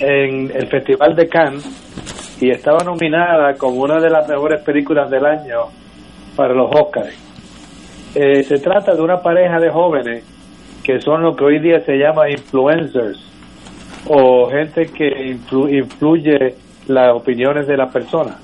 en 0.00 0.50
el 0.54 0.66
Festival 0.68 1.14
de 1.14 1.28
Cannes 1.28 2.38
y 2.40 2.50
estaba 2.50 2.84
nominada 2.84 3.54
como 3.54 3.82
una 3.82 3.98
de 3.98 4.10
las 4.10 4.28
mejores 4.28 4.62
películas 4.62 5.08
del 5.08 5.24
año 5.24 5.66
para 6.34 6.52
los 6.52 6.70
Oscars. 6.70 7.16
Eh, 8.14 8.42
se 8.42 8.58
trata 8.58 8.94
de 8.94 9.02
una 9.02 9.18
pareja 9.22 9.58
de 9.58 9.70
jóvenes 9.70 10.35
que 10.86 11.00
son 11.00 11.22
lo 11.22 11.34
que 11.34 11.42
hoy 11.42 11.58
día 11.58 11.80
se 11.80 11.98
llama 11.98 12.30
influencers 12.30 13.18
o 14.06 14.48
gente 14.48 14.86
que 14.86 15.36
influye 15.68 16.54
las 16.86 17.12
opiniones 17.12 17.66
de 17.66 17.76
las 17.76 17.92
personas. 17.92 18.36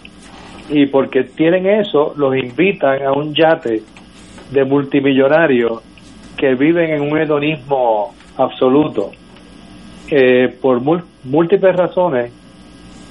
Y 0.68 0.86
porque 0.86 1.22
tienen 1.22 1.68
eso, 1.68 2.14
los 2.16 2.36
invitan 2.36 3.00
a 3.04 3.12
un 3.12 3.32
yate 3.32 3.84
de 4.50 4.64
multimillonarios 4.64 5.82
que 6.36 6.56
viven 6.56 6.90
en 6.90 7.02
un 7.02 7.16
hedonismo 7.16 8.12
absoluto. 8.36 9.12
Eh, 10.10 10.52
por 10.60 10.80
múltiples 11.22 11.76
razones, 11.76 12.32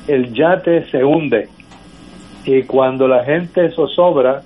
el 0.09 0.33
yate 0.33 0.89
se 0.91 1.05
hunde 1.05 1.47
y 2.43 2.63
cuando 2.63 3.07
la 3.07 3.23
gente 3.23 3.71
zozobra 3.71 4.41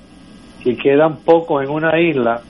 y 0.63 0.75
quedan 0.75 1.17
pocos 1.17 1.63
en 1.63 1.71
una 1.71 1.99
isla, 1.99 2.43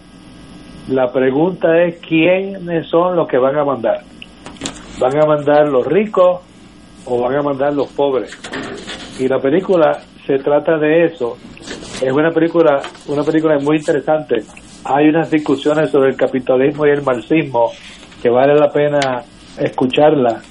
la 0.88 1.12
pregunta 1.12 1.82
es 1.84 2.00
quiénes 2.00 2.88
son 2.88 3.16
los 3.16 3.28
que 3.28 3.38
van 3.38 3.58
a 3.58 3.64
mandar. 3.64 4.02
¿Van 5.00 5.18
a 5.18 5.26
mandar 5.26 5.68
los 5.68 5.86
ricos 5.86 6.42
o 7.06 7.22
van 7.22 7.38
a 7.38 7.42
mandar 7.42 7.74
los 7.74 7.88
pobres? 7.92 8.38
Y 9.20 9.28
la 9.28 9.40
película 9.40 10.00
se 10.28 10.38
trata 10.38 10.78
de 10.78 11.06
eso. 11.06 11.38
Es 12.02 12.12
una 12.12 12.32
película, 12.32 12.82
una 13.08 13.24
película 13.24 13.58
muy 13.60 13.78
interesante. 13.78 14.44
Hay 14.84 15.08
unas 15.10 15.32
discusiones 15.32 15.90
sobre 15.90 16.10
el 16.10 16.18
capitalismo 16.18 16.86
y 16.86 16.92
el 16.92 17.02
marxismo 17.02 17.72
que 18.22 18.30
vale 18.30 18.54
la 18.54 18.72
pena 18.72 19.24
escucharla 19.58 20.42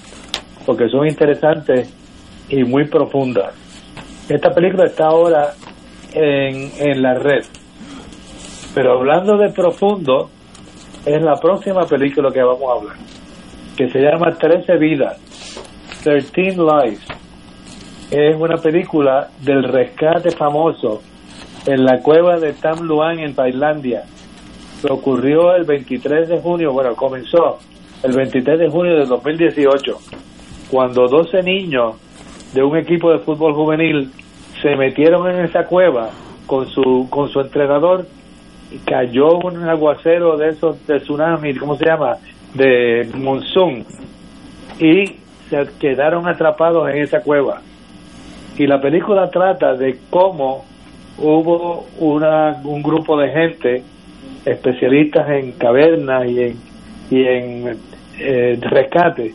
porque 0.66 0.88
son 0.88 1.06
interesantes 1.06 1.94
y 2.48 2.64
muy 2.64 2.88
profundas. 2.88 3.54
Esta 4.28 4.50
película 4.50 4.86
está 4.86 5.06
ahora 5.06 5.52
en, 6.12 6.72
en 6.78 7.02
la 7.02 7.14
red. 7.14 7.44
Pero 8.74 8.98
hablando 8.98 9.36
de 9.36 9.50
profundo, 9.50 10.30
es 11.06 11.22
la 11.22 11.36
próxima 11.36 11.86
película 11.86 12.30
que 12.32 12.42
vamos 12.42 12.64
a 12.68 12.80
hablar, 12.80 12.96
que 13.76 13.88
se 13.88 14.00
llama 14.00 14.32
Trece 14.32 14.76
vidas, 14.78 15.16
Thirteen 16.02 16.58
Lives. 16.58 17.06
Es 18.10 18.36
una 18.36 18.56
película 18.56 19.28
del 19.42 19.62
rescate 19.64 20.30
famoso 20.30 21.02
en 21.66 21.84
la 21.84 22.00
cueva 22.00 22.38
de 22.38 22.52
Tam 22.54 22.80
Luang 22.82 23.20
en 23.20 23.34
Tailandia. 23.34 24.02
Que 24.82 24.92
ocurrió 24.92 25.54
el 25.54 25.64
23 25.64 26.28
de 26.28 26.40
junio, 26.40 26.72
bueno, 26.72 26.94
comenzó 26.96 27.58
el 28.02 28.12
23 28.12 28.58
de 28.58 28.68
junio 28.68 28.96
de 28.96 29.06
2018, 29.06 29.92
cuando 30.70 31.06
12 31.06 31.42
niños 31.42 31.94
de 32.52 32.62
un 32.62 32.76
equipo 32.76 33.10
de 33.10 33.18
fútbol 33.18 33.54
juvenil 33.54 34.10
se 34.60 34.76
metieron 34.76 35.30
en 35.30 35.44
esa 35.44 35.64
cueva 35.64 36.10
con 36.46 36.66
su 36.66 37.06
con 37.10 37.28
su 37.30 37.40
entrenador 37.40 38.06
cayó 38.78 39.38
un 39.38 39.68
aguacero 39.68 40.36
de 40.36 40.50
esos 40.50 40.86
de 40.86 41.00
tsunami, 41.00 41.54
¿cómo 41.54 41.76
se 41.76 41.86
llama? 41.86 42.16
De 42.54 43.08
monzón 43.14 43.84
y 44.78 45.16
se 45.48 45.66
quedaron 45.78 46.26
atrapados 46.26 46.88
en 46.90 46.98
esa 46.98 47.20
cueva. 47.20 47.60
Y 48.56 48.66
la 48.66 48.80
película 48.80 49.30
trata 49.30 49.74
de 49.74 49.98
cómo 50.10 50.64
hubo 51.18 51.86
una, 51.98 52.60
un 52.64 52.82
grupo 52.82 53.18
de 53.18 53.30
gente 53.30 53.82
especialistas 54.44 55.28
en 55.30 55.52
cavernas 55.52 56.26
y 56.26 56.40
en, 56.40 56.56
y 57.10 57.24
en 57.24 57.78
eh, 58.18 58.58
rescate, 58.60 59.34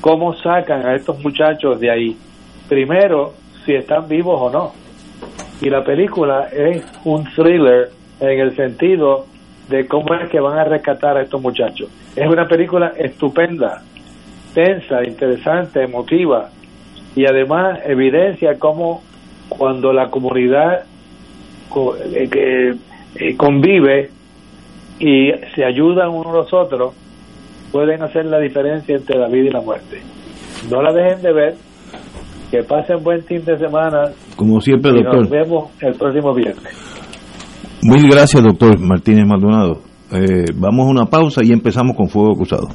cómo 0.00 0.34
sacan 0.34 0.86
a 0.86 0.94
estos 0.94 1.22
muchachos 1.22 1.78
de 1.80 1.90
ahí. 1.90 2.16
Primero, 2.68 3.34
si 3.64 3.74
están 3.74 4.08
vivos 4.08 4.40
o 4.40 4.50
no. 4.50 4.72
Y 5.60 5.70
la 5.70 5.82
película 5.84 6.48
es 6.52 6.84
un 7.04 7.24
thriller 7.34 7.90
en 8.20 8.40
el 8.40 8.54
sentido 8.56 9.26
de 9.68 9.86
cómo 9.86 10.14
es 10.14 10.28
que 10.30 10.40
van 10.40 10.58
a 10.58 10.64
rescatar 10.64 11.16
a 11.16 11.22
estos 11.22 11.40
muchachos. 11.40 11.88
Es 12.14 12.28
una 12.28 12.46
película 12.46 12.92
estupenda, 12.96 13.82
tensa, 14.54 15.04
interesante, 15.04 15.82
emotiva 15.82 16.50
y 17.14 17.26
además 17.26 17.80
evidencia 17.84 18.58
cómo 18.58 19.02
cuando 19.48 19.92
la 19.92 20.08
comunidad 20.10 20.84
eh, 22.14 22.74
eh, 23.16 23.36
convive 23.36 24.10
y 24.98 25.30
se 25.54 25.64
ayudan 25.64 26.10
unos 26.10 26.26
a 26.26 26.32
los 26.32 26.54
otros, 26.54 26.94
pueden 27.72 28.02
hacer 28.02 28.26
la 28.26 28.38
diferencia 28.38 28.96
entre 28.96 29.18
la 29.18 29.28
vida 29.28 29.48
y 29.48 29.50
la 29.50 29.60
muerte. 29.60 30.00
No 30.70 30.82
la 30.82 30.92
dejen 30.92 31.22
de 31.22 31.32
ver, 31.32 31.54
que 32.50 32.62
pasen 32.62 33.02
buen 33.02 33.22
fin 33.24 33.44
de 33.44 33.58
semana. 33.58 34.10
Como 34.36 34.60
siempre, 34.60 34.92
doctor. 34.92 35.20
Nos 35.20 35.30
vemos 35.30 35.70
el 35.82 35.94
próximo 35.94 36.32
viernes. 36.34 36.95
Muy 37.86 38.02
gracias, 38.10 38.42
doctor 38.42 38.80
Martínez 38.80 39.24
Maldonado. 39.24 39.80
Eh, 40.10 40.46
vamos 40.56 40.88
a 40.88 40.90
una 40.90 41.06
pausa 41.06 41.40
y 41.44 41.52
empezamos 41.52 41.96
con 41.96 42.08
Fuego 42.08 42.34
Cruzado. 42.34 42.68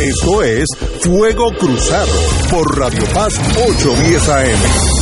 Esto 0.00 0.42
es 0.42 0.66
Fuego 1.02 1.52
Cruzado 1.56 2.10
por 2.50 2.76
Radio 2.76 3.04
Paz 3.14 3.40
810 3.64 4.28
AM. 4.28 5.01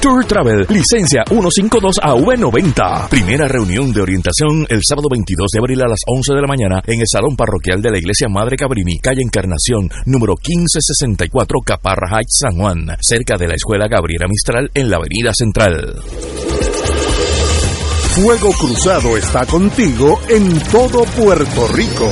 Tour 0.01 0.25
Travel, 0.25 0.65
licencia 0.69 1.23
152AV90. 1.25 3.09
Primera 3.09 3.47
reunión 3.47 3.93
de 3.93 4.01
orientación 4.01 4.65
el 4.67 4.81
sábado 4.83 5.07
22 5.11 5.51
de 5.53 5.59
abril 5.59 5.81
a 5.83 5.87
las 5.87 5.99
11 6.07 6.33
de 6.33 6.41
la 6.41 6.47
mañana 6.47 6.81
en 6.87 7.01
el 7.01 7.05
Salón 7.07 7.35
Parroquial 7.35 7.83
de 7.83 7.91
la 7.91 7.99
Iglesia 7.99 8.27
Madre 8.27 8.57
Cabrini, 8.57 8.97
calle 8.97 9.21
Encarnación, 9.21 9.91
número 10.07 10.33
1564, 10.33 11.59
Caparra 11.63 12.17
Heights, 12.17 12.39
San 12.39 12.57
Juan, 12.57 12.97
cerca 12.99 13.37
de 13.37 13.47
la 13.47 13.53
Escuela 13.53 13.87
Gabriela 13.87 14.25
Mistral 14.27 14.71
en 14.73 14.89
la 14.89 14.97
Avenida 14.97 15.33
Central. 15.35 16.01
Fuego 18.15 18.51
Cruzado 18.53 19.15
está 19.17 19.45
contigo 19.45 20.19
en 20.29 20.59
todo 20.71 21.03
Puerto 21.15 21.67
Rico. 21.67 22.11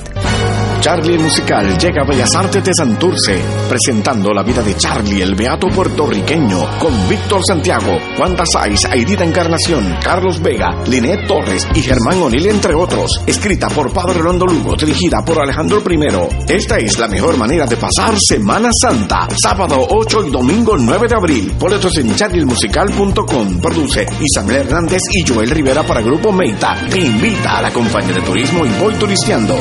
Charlie 0.88 1.18
Musical 1.18 1.76
llega 1.76 2.00
a 2.00 2.06
Bellas 2.06 2.34
Artes 2.34 2.64
de 2.64 2.72
Santurce, 2.72 3.38
presentando 3.68 4.32
la 4.32 4.42
vida 4.42 4.62
de 4.62 4.74
Charlie, 4.74 5.20
el 5.20 5.34
beato 5.34 5.68
puertorriqueño, 5.68 6.78
con 6.78 7.06
Víctor 7.10 7.42
Santiago, 7.46 7.98
Juan 8.16 8.34
Saiz, 8.50 8.86
Aidita 8.86 9.22
Encarnación, 9.22 9.98
Carlos 10.02 10.40
Vega, 10.40 10.82
Linet 10.86 11.26
Torres 11.26 11.68
y 11.74 11.82
Germán 11.82 12.22
O'Neill, 12.22 12.46
entre 12.46 12.74
otros. 12.74 13.20
Escrita 13.26 13.68
por 13.68 13.92
Padre 13.92 14.20
Rondo 14.20 14.46
Lugo, 14.46 14.76
dirigida 14.76 15.22
por 15.22 15.38
Alejandro 15.42 15.82
I. 15.86 16.54
Esta 16.54 16.78
es 16.78 16.98
la 16.98 17.06
mejor 17.06 17.36
manera 17.36 17.66
de 17.66 17.76
pasar 17.76 18.18
Semana 18.18 18.70
Santa, 18.72 19.28
sábado 19.42 19.86
8 19.90 20.28
y 20.28 20.30
domingo 20.30 20.74
9 20.78 21.06
de 21.06 21.14
abril. 21.14 21.52
Boletos 21.58 21.98
en 21.98 22.16
charliemusical.com. 22.16 23.60
Produce 23.60 24.06
Isabel 24.22 24.56
Hernández 24.56 25.02
y 25.12 25.28
Joel 25.28 25.50
Rivera 25.50 25.82
para 25.82 26.00
Grupo 26.00 26.32
Meita. 26.32 26.76
Te 26.88 26.98
invita 26.98 27.58
a 27.58 27.62
la 27.62 27.70
compañía 27.74 28.14
de 28.14 28.22
turismo 28.22 28.64
y 28.64 28.70
voy 28.80 28.94
turisteando. 28.94 29.54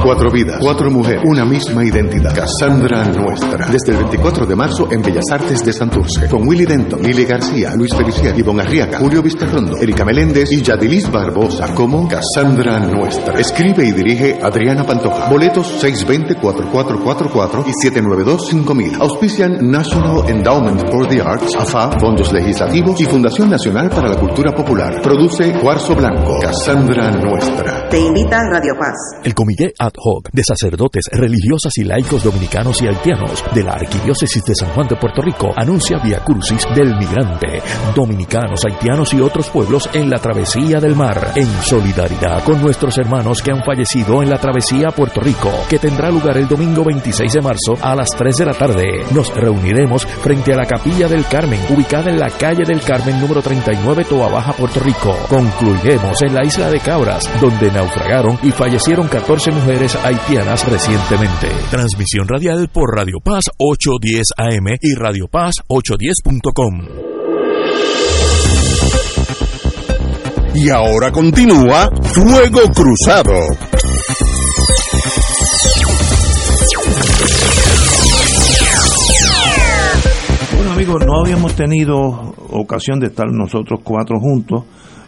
Cuatro 0.00 0.30
vidas, 0.30 0.58
cuatro 0.60 0.90
mujeres, 0.90 1.22
una 1.24 1.44
misma 1.44 1.84
identidad. 1.84 2.34
Cassandra 2.34 3.04
Nuestra. 3.04 3.66
Desde 3.66 3.92
el 3.92 3.98
24 3.98 4.46
de 4.46 4.56
marzo 4.56 4.88
en 4.90 5.02
Bellas 5.02 5.24
Artes 5.30 5.64
de 5.64 5.72
Santurce. 5.72 6.28
Con 6.28 6.46
Willy 6.46 6.64
Denton, 6.64 7.02
Lili 7.02 7.24
García, 7.24 7.74
Luis 7.76 7.94
Feliciano, 7.94 8.38
Ivonne 8.38 8.62
Arriaga, 8.62 8.98
Julio 8.98 9.22
Vistarrondo, 9.22 9.76
Erika 9.76 10.04
Meléndez 10.04 10.50
y 10.50 10.62
Yadilis 10.62 11.10
Barbosa 11.10 11.74
como 11.74 12.08
Cassandra 12.08 12.78
Nuestra. 12.80 13.38
Escribe 13.38 13.84
y 13.84 13.92
dirige 13.92 14.38
Adriana 14.42 14.84
Pantoja. 14.84 15.28
Boletos 15.28 15.82
620-4444 15.84 17.64
y 17.66 17.88
792-5000. 17.88 19.00
Auspician 19.00 19.70
National 19.70 20.28
Endowment 20.28 20.90
for 20.90 21.06
the 21.06 21.20
Arts, 21.20 21.54
AFA, 21.56 21.98
Fondos 21.98 22.32
Legislativos 22.32 23.00
y 23.00 23.04
Fundación 23.04 23.50
Nacional 23.50 23.90
para 23.90 24.08
la 24.08 24.16
Cultura 24.18 24.52
Popular. 24.54 25.00
Produce 25.02 25.52
Cuarzo 25.60 25.94
Blanco. 25.94 26.38
Cassandra 26.40 27.10
Nuestra. 27.10 27.88
Te 27.88 28.00
invita 28.00 28.38
Radio 28.50 28.74
Paz. 28.78 29.20
El 29.24 29.34
Comité 29.34 29.72
Ad 29.82 29.94
hoc 29.98 30.30
de 30.32 30.44
sacerdotes, 30.44 31.06
religiosas 31.10 31.76
y 31.76 31.82
laicos 31.82 32.22
dominicanos 32.22 32.80
y 32.80 32.86
haitianos 32.86 33.42
de 33.52 33.64
la 33.64 33.72
Arquidiócesis 33.72 34.44
de 34.44 34.54
San 34.54 34.68
Juan 34.68 34.86
de 34.86 34.94
Puerto 34.94 35.20
Rico 35.22 35.52
anuncia 35.56 35.98
Via 35.98 36.20
Crucis 36.20 36.64
del 36.76 36.94
Migrante, 36.96 37.60
dominicanos, 37.92 38.64
haitianos 38.64 39.12
y 39.12 39.20
otros 39.20 39.50
pueblos 39.50 39.90
en 39.92 40.08
la 40.08 40.20
travesía 40.20 40.78
del 40.78 40.94
mar, 40.94 41.32
en 41.34 41.48
solidaridad 41.64 42.44
con 42.44 42.62
nuestros 42.62 42.96
hermanos 42.98 43.42
que 43.42 43.50
han 43.50 43.64
fallecido 43.64 44.22
en 44.22 44.30
la 44.30 44.38
travesía 44.38 44.90
a 44.90 44.92
Puerto 44.92 45.20
Rico, 45.20 45.50
que 45.68 45.80
tendrá 45.80 46.12
lugar 46.12 46.36
el 46.36 46.46
domingo 46.46 46.84
26 46.84 47.32
de 47.32 47.40
marzo 47.40 47.74
a 47.80 47.96
las 47.96 48.10
3 48.10 48.36
de 48.36 48.46
la 48.46 48.54
tarde. 48.54 49.04
Nos 49.10 49.34
reuniremos 49.34 50.06
frente 50.06 50.52
a 50.52 50.58
la 50.58 50.66
Capilla 50.66 51.08
del 51.08 51.26
Carmen, 51.26 51.60
ubicada 51.70 52.08
en 52.08 52.20
la 52.20 52.30
calle 52.30 52.62
del 52.64 52.82
Carmen 52.82 53.20
número 53.20 53.42
39, 53.42 54.04
Toa 54.04 54.28
Baja, 54.28 54.52
Puerto 54.52 54.78
Rico. 54.78 55.16
Concluiremos 55.28 56.22
en 56.22 56.34
la 56.34 56.44
isla 56.44 56.70
de 56.70 56.78
Cabras, 56.78 57.28
donde 57.40 57.72
naufragaron 57.72 58.38
y 58.44 58.52
fallecieron 58.52 59.08
14 59.08 59.50
mujeres 59.50 59.71
haitianas 59.80 60.68
recientemente. 60.68 61.48
Transmisión 61.70 62.28
radial 62.28 62.68
por 62.68 62.94
Radio 62.94 63.20
Paz 63.24 63.44
810 63.56 64.26
AM 64.36 64.76
y 64.82 64.94
Radio 64.94 65.28
Paz 65.28 65.54
810.com. 65.66 66.88
Y 70.54 70.68
ahora 70.68 71.10
continúa 71.10 71.88
Fuego 72.02 72.60
Cruzado. 72.74 73.32
Bueno 80.54 80.72
amigos, 80.72 81.02
no 81.06 81.20
habíamos 81.24 81.54
tenido 81.54 82.34
ocasión 82.50 83.00
de 83.00 83.06
estar 83.06 83.26
nosotros 83.32 83.80
cuatro 83.82 84.20
juntos 84.20 84.64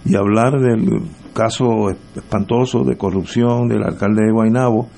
y 0.07 0.17
hablar 0.17 0.59
del 0.59 1.03
caso 1.35 1.91
espantoso 1.91 2.85
de 2.85 2.97
corrupción 2.97 3.69
del 3.69 3.83
alcalde 3.83 4.25
de 4.25 4.33
Guaynabo. 4.33 4.89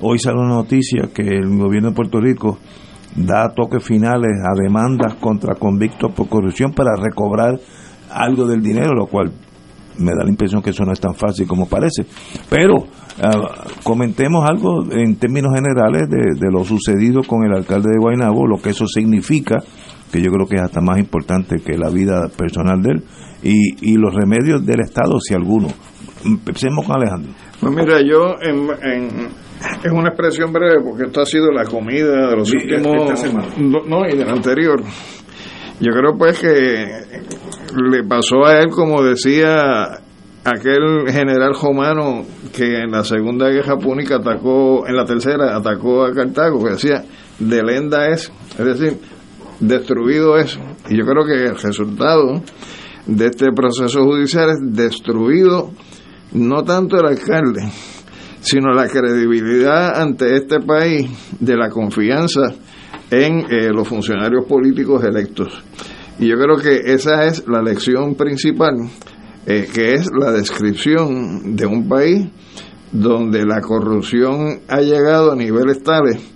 Hoy 0.00 0.18
sale 0.18 0.38
una 0.38 0.54
noticia 0.54 1.10
que 1.14 1.22
el 1.22 1.56
gobierno 1.56 1.90
de 1.90 1.94
Puerto 1.94 2.20
Rico 2.20 2.58
da 3.14 3.52
toques 3.54 3.84
finales 3.84 4.32
a 4.42 4.60
demandas 4.60 5.14
contra 5.16 5.54
convictos 5.54 6.12
por 6.12 6.28
corrupción 6.28 6.72
para 6.72 6.96
recobrar 6.96 7.60
algo 8.10 8.46
del 8.46 8.62
dinero, 8.62 8.94
lo 8.94 9.06
cual 9.06 9.32
me 9.98 10.12
da 10.12 10.24
la 10.24 10.30
impresión 10.30 10.62
que 10.62 10.70
eso 10.70 10.84
no 10.84 10.92
es 10.92 11.00
tan 11.00 11.14
fácil 11.14 11.46
como 11.46 11.68
parece. 11.68 12.06
Pero 12.48 12.86
ah, 13.22 13.64
comentemos 13.84 14.48
algo 14.48 14.90
en 14.90 15.16
términos 15.16 15.52
generales 15.54 16.08
de, 16.08 16.38
de, 16.38 16.50
lo 16.50 16.64
sucedido 16.64 17.20
con 17.26 17.44
el 17.44 17.52
alcalde 17.52 17.90
de 17.92 17.98
Guaynabo, 17.98 18.46
lo 18.46 18.60
que 18.60 18.70
eso 18.70 18.86
significa, 18.86 19.58
que 20.12 20.20
yo 20.20 20.30
creo 20.30 20.46
que 20.46 20.56
es 20.56 20.62
hasta 20.62 20.80
más 20.80 20.98
importante 20.98 21.56
que 21.64 21.76
la 21.78 21.88
vida 21.90 22.28
personal 22.36 22.80
de 22.82 22.90
él, 22.90 23.02
y, 23.42 23.92
y 23.92 23.96
los 23.96 24.14
remedios 24.14 24.64
del 24.64 24.80
Estado, 24.80 25.18
si 25.20 25.34
alguno. 25.34 25.68
Empecemos 26.24 26.86
con 26.86 26.96
Alejandro. 26.96 27.32
Pues 27.60 27.74
mira, 27.74 28.00
yo 28.00 28.36
en, 28.40 28.68
en, 28.92 29.08
es 29.82 29.90
una 29.92 30.08
expresión 30.10 30.52
breve 30.52 30.80
porque 30.84 31.04
esto 31.06 31.20
ha 31.22 31.26
sido 31.26 31.50
la 31.50 31.64
comida 31.64 32.28
de 32.28 32.36
los 32.36 32.48
Sí, 32.48 32.56
últimos 32.56 33.10
esta 33.10 33.16
semana. 33.16 33.48
no 33.58 34.06
y 34.08 34.16
del 34.16 34.28
anterior. 34.28 34.80
Yo 35.80 35.90
creo 35.92 36.16
pues 36.16 36.38
que 36.38 36.86
le 37.90 38.04
pasó 38.04 38.44
a 38.46 38.60
él 38.60 38.68
como 38.70 39.02
decía 39.02 39.98
aquel 40.44 41.08
general 41.08 41.54
romano 41.60 42.22
que 42.54 42.82
en 42.82 42.90
la 42.92 43.02
Segunda 43.04 43.48
Guerra 43.48 43.76
Púnica 43.78 44.16
atacó, 44.16 44.86
en 44.86 44.94
la 44.96 45.04
tercera 45.04 45.56
atacó 45.56 46.04
a 46.04 46.12
Cartago, 46.12 46.62
que 46.64 46.70
decía, 46.72 47.02
delenda 47.38 48.08
es, 48.08 48.32
es 48.58 48.64
decir, 48.64 48.98
destruido 49.62 50.36
es. 50.36 50.58
Y 50.88 50.96
yo 50.96 51.04
creo 51.04 51.24
que 51.24 51.44
el 51.44 51.56
resultado 51.56 52.42
de 53.06 53.26
este 53.26 53.46
proceso 53.54 54.04
judicial 54.04 54.50
es 54.50 54.58
destruido 54.76 55.70
no 56.32 56.64
tanto 56.64 56.96
el 56.96 57.06
alcalde, 57.06 57.70
sino 58.40 58.72
la 58.72 58.88
credibilidad 58.88 60.00
ante 60.00 60.34
este 60.36 60.60
país 60.60 61.10
de 61.38 61.56
la 61.56 61.68
confianza 61.68 62.52
en 63.10 63.40
eh, 63.50 63.70
los 63.72 63.86
funcionarios 63.86 64.46
políticos 64.46 65.04
electos. 65.04 65.62
Y 66.18 66.28
yo 66.28 66.36
creo 66.36 66.56
que 66.56 66.92
esa 66.92 67.24
es 67.26 67.46
la 67.46 67.62
lección 67.62 68.14
principal, 68.14 68.74
eh, 69.46 69.68
que 69.72 69.92
es 69.92 70.08
la 70.18 70.32
descripción 70.32 71.54
de 71.54 71.66
un 71.66 71.88
país 71.88 72.28
donde 72.90 73.44
la 73.44 73.60
corrupción 73.60 74.60
ha 74.68 74.80
llegado 74.80 75.32
a 75.32 75.36
niveles 75.36 75.82
tales 75.82 76.31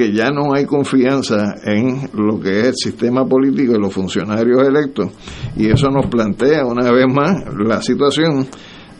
que 0.00 0.14
ya 0.14 0.30
no 0.30 0.54
hay 0.54 0.64
confianza 0.64 1.56
en 1.62 2.08
lo 2.14 2.40
que 2.40 2.60
es 2.60 2.66
el 2.68 2.74
sistema 2.74 3.26
político 3.26 3.74
y 3.74 3.78
los 3.78 3.92
funcionarios 3.92 4.66
electos. 4.66 5.10
Y 5.56 5.68
eso 5.68 5.90
nos 5.90 6.06
plantea 6.06 6.64
una 6.64 6.90
vez 6.90 7.04
más 7.06 7.36
la 7.58 7.82
situación 7.82 8.46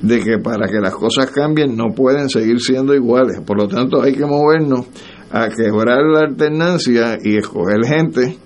de 0.03 0.21
que 0.21 0.37
para 0.45 0.69
que 0.69 0.79
las 0.79 0.95
cosas 0.95 1.31
cambien 1.31 1.75
no 1.75 1.95
pueden 1.95 2.29
seguir 2.29 2.61
siendo 2.61 2.95
iguales. 2.95 3.41
Por 3.47 3.57
lo 3.57 3.67
tanto, 3.67 4.03
hay 4.03 4.13
que 4.13 4.27
movernos 4.27 4.89
a 5.31 5.49
quebrar 5.49 6.03
la 6.05 6.21
alternancia 6.29 7.17
y 7.23 7.39
escoger 7.39 7.83
gente 7.87 8.37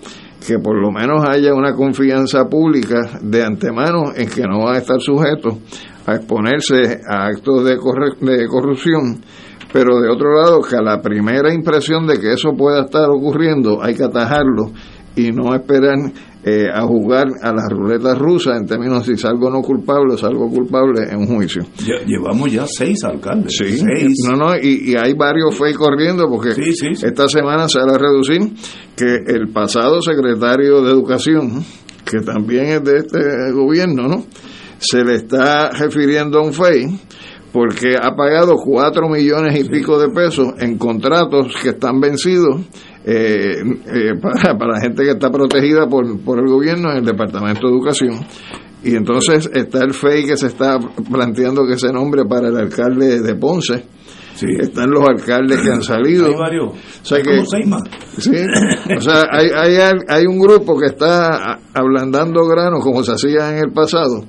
que 0.47 0.57
por 0.57 0.79
lo 0.79 0.91
menos 0.91 1.27
haya 1.27 1.53
una 1.53 1.73
confianza 1.73 2.45
pública 2.45 3.19
de 3.21 3.43
antemano 3.43 4.13
en 4.15 4.29
que 4.29 4.43
no 4.43 4.63
va 4.63 4.75
a 4.75 4.77
estar 4.77 5.01
sujeto 5.01 5.57
a 6.05 6.15
exponerse 6.15 7.01
a 7.05 7.25
actos 7.25 7.65
de, 7.65 7.71
de 7.71 8.47
corrupción, 8.47 9.21
pero 9.75 9.99
de 9.99 10.09
otro 10.09 10.33
lado 10.41 10.61
que 10.61 10.77
a 10.77 10.81
la 10.81 11.01
primera 11.01 11.53
impresión 11.53 12.07
de 12.07 12.17
que 12.17 12.31
eso 12.31 12.53
pueda 12.57 12.85
estar 12.85 13.09
ocurriendo 13.09 13.83
hay 13.83 13.93
que 13.93 14.03
atajarlo 14.05 14.71
y 15.17 15.31
no 15.33 15.53
esperar 15.53 15.97
eh, 16.45 16.67
a 16.73 16.81
jugar 16.83 17.25
a 17.41 17.51
la 17.51 17.67
ruleta 17.69 18.15
rusa 18.15 18.55
en 18.55 18.65
términos 18.65 19.05
de 19.05 19.15
si 19.17 19.21
salgo 19.21 19.49
no 19.49 19.61
culpable 19.61 20.13
o 20.13 20.17
salgo 20.17 20.47
culpable 20.49 21.03
en 21.09 21.17
un 21.17 21.27
juicio. 21.27 21.63
Llevamos 22.05 22.51
ya 22.53 22.65
seis 22.67 23.03
alcaldes. 23.03 23.53
Sí, 23.57 23.77
Seis. 23.79 24.13
no, 24.29 24.37
no, 24.37 24.55
y, 24.55 24.91
y 24.91 24.95
hay 24.95 25.13
varios 25.13 25.55
fake 25.57 25.75
corriendo 25.75 26.29
porque 26.29 26.51
Sí, 26.51 26.71
sí, 26.73 26.95
sí. 26.95 27.05
esta 27.05 27.27
semana 27.27 27.67
se 27.67 27.79
va 27.79 27.95
a 27.95 27.97
reducir 27.97 28.41
que 28.95 29.23
el 29.27 29.49
pasado 29.51 30.01
secretario 30.01 30.81
de 30.83 30.91
Educación, 30.91 31.65
que 32.05 32.19
también 32.19 32.65
es 32.67 32.83
de 32.85 32.97
este 32.99 33.51
gobierno, 33.51 34.07
¿no? 34.07 34.23
Se 34.77 35.03
le 35.03 35.15
está 35.15 35.71
refiriendo 35.71 36.39
a 36.39 36.43
un 36.43 36.53
fake 36.53 36.89
porque 37.55 37.95
ha 37.95 38.13
pagado 38.13 38.55
cuatro 38.57 39.07
millones 39.07 39.57
y 39.57 39.63
pico 39.69 39.97
de 39.97 40.09
pesos 40.09 40.55
en 40.59 40.77
contratos 40.77 41.55
que 41.63 41.69
están 41.69 42.01
vencidos 42.01 42.59
eh, 43.05 43.61
eh, 43.61 44.19
para, 44.21 44.57
para 44.57 44.81
gente 44.81 45.03
que 45.03 45.11
está 45.11 45.31
protegida 45.31 45.87
por, 45.87 46.19
por 46.19 46.39
el 46.39 46.47
gobierno 46.47 46.91
en 46.91 46.97
el 46.97 47.05
Departamento 47.05 47.67
de 47.67 47.73
Educación. 47.73 48.19
Y 48.83 48.97
entonces 48.97 49.49
está 49.53 49.85
el 49.85 49.93
FEI 49.93 50.25
que 50.25 50.35
se 50.35 50.47
está 50.47 50.79
planteando 51.09 51.65
que 51.65 51.77
se 51.77 51.93
nombre 51.93 52.25
para 52.25 52.49
el 52.49 52.57
alcalde 52.57 53.21
de 53.21 53.35
Ponce. 53.35 53.85
Están 54.59 54.91
los 54.91 55.07
alcaldes 55.07 55.61
que 55.61 55.71
han 55.71 55.81
salido. 55.81 56.27
Hay 56.27 56.33
varios. 56.33 56.73
O 56.73 57.05
sea, 57.05 57.21
que, 57.21 57.39
sí, 58.17 58.31
o 58.97 58.99
sea 58.99 59.23
hay, 59.31 59.47
hay, 59.55 59.91
hay 60.09 60.25
un 60.25 60.39
grupo 60.39 60.77
que 60.77 60.87
está 60.87 61.57
ablandando 61.73 62.45
granos 62.47 62.83
como 62.83 63.01
se 63.01 63.13
hacía 63.13 63.49
en 63.51 63.63
el 63.63 63.71
pasado 63.71 64.25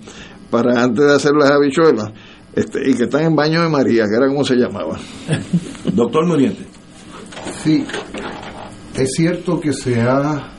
para 0.49 0.85
antes 0.85 1.05
de 1.05 1.13
hacer 1.13 1.33
las 1.35 1.51
habichuelas 1.51 2.13
este, 2.57 2.91
y 2.91 2.95
que 2.95 3.05
están 3.05 3.25
en 3.25 3.37
baño 3.37 3.63
de 3.63 3.69
María, 3.69 4.05
que 4.09 4.17
era 4.17 4.27
como 4.27 4.45
se 4.45 4.57
llamaba. 4.57 4.99
Doctor 5.93 6.27
Muriente. 6.27 6.67
Sí, 7.63 7.85
es 8.95 9.13
cierto 9.15 9.61
que 9.61 9.73
se 9.73 10.01
ha 10.01 10.51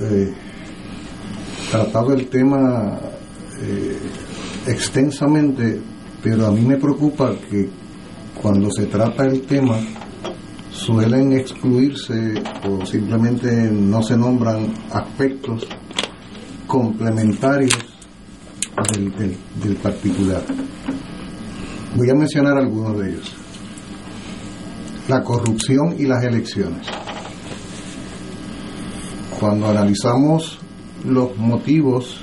eh, 0.00 0.32
tratado 1.70 2.12
el 2.12 2.26
tema 2.28 2.98
eh, 3.62 3.98
extensamente, 4.66 5.80
pero 6.22 6.46
a 6.46 6.52
mí 6.52 6.60
me 6.60 6.76
preocupa 6.76 7.34
que 7.50 7.68
cuando 8.40 8.70
se 8.70 8.86
trata 8.86 9.26
el 9.26 9.42
tema 9.42 9.78
suelen 10.70 11.32
excluirse 11.32 12.34
o 12.68 12.86
simplemente 12.86 13.50
no 13.70 14.02
se 14.02 14.16
nombran 14.16 14.72
aspectos 14.92 15.66
complementarios 16.66 17.72
del, 18.92 19.34
del, 19.62 19.76
particular. 19.76 20.42
Voy 21.94 22.10
a 22.10 22.14
mencionar 22.14 22.58
algunos 22.58 22.98
de 22.98 23.10
ellos. 23.10 23.32
La 25.08 25.22
corrupción 25.22 25.94
y 25.98 26.04
las 26.04 26.22
elecciones. 26.22 26.86
Cuando 29.40 29.68
analizamos 29.68 30.58
los 31.04 31.36
motivos 31.36 32.20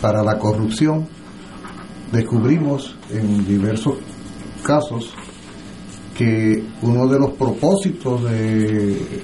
para 0.00 0.22
la 0.22 0.38
corrupción, 0.38 1.08
descubrimos 2.12 2.96
en 3.10 3.46
diversos 3.46 3.94
casos 4.62 5.12
que 6.16 6.64
uno 6.82 7.08
de 7.08 7.18
los 7.18 7.32
propósitos 7.32 8.22
de 8.24 9.22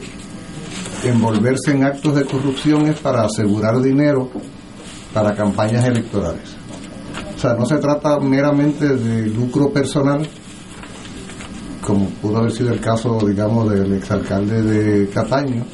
envolverse 1.05 1.73
en 1.73 1.85
actos 1.85 2.15
de 2.17 2.25
corrupción 2.25 2.87
es 2.87 2.99
para 2.99 3.25
asegurar 3.25 3.81
dinero 3.81 4.31
para 5.13 5.35
campañas 5.35 5.85
electorales. 5.85 6.62
Sea, 7.43 7.55
no 7.55 7.67
se 7.67 7.79
trata 7.79 8.21
meramente 8.21 8.87
de 8.87 9.27
lucro 9.27 9.73
personal, 9.73 10.25
como 11.85 12.07
pudo 12.11 12.37
haber 12.37 12.53
sido 12.53 12.73
el 12.73 12.79
caso, 12.79 13.19
digamos, 13.27 13.69
del 13.69 13.95
exalcalde 13.95 14.63
de 14.63 15.09
Cataño, 15.09 15.65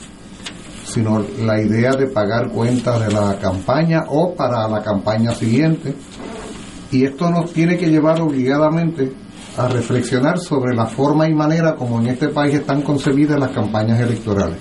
sino 0.86 1.22
la 1.44 1.60
idea 1.60 1.90
de 1.92 2.06
pagar 2.06 2.48
cuentas 2.52 3.06
de 3.06 3.12
la 3.12 3.38
campaña 3.38 4.04
o 4.08 4.34
para 4.34 4.66
la 4.66 4.82
campaña 4.82 5.34
siguiente. 5.34 5.94
Y 6.90 7.04
esto 7.04 7.28
nos 7.28 7.52
tiene 7.52 7.76
que 7.76 7.90
llevar 7.90 8.18
obligadamente 8.22 9.12
a 9.58 9.68
reflexionar 9.68 10.38
sobre 10.38 10.74
la 10.74 10.86
forma 10.86 11.28
y 11.28 11.34
manera 11.34 11.74
como 11.74 12.00
en 12.00 12.06
este 12.06 12.28
país 12.28 12.54
están 12.54 12.80
concebidas 12.80 13.38
las 13.38 13.50
campañas 13.50 14.00
electorales, 14.00 14.56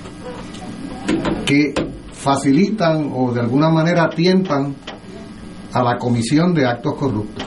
que 1.46 1.74
facilitan 2.12 3.13
o 3.15 3.32
de 3.32 3.39
alguna 3.39 3.70
manera 3.70 4.10
tientan 4.10 4.76
a 5.73 5.84
la 5.84 5.97
comisión 5.97 6.53
de 6.53 6.65
actos 6.65 6.95
corruptos. 6.95 7.45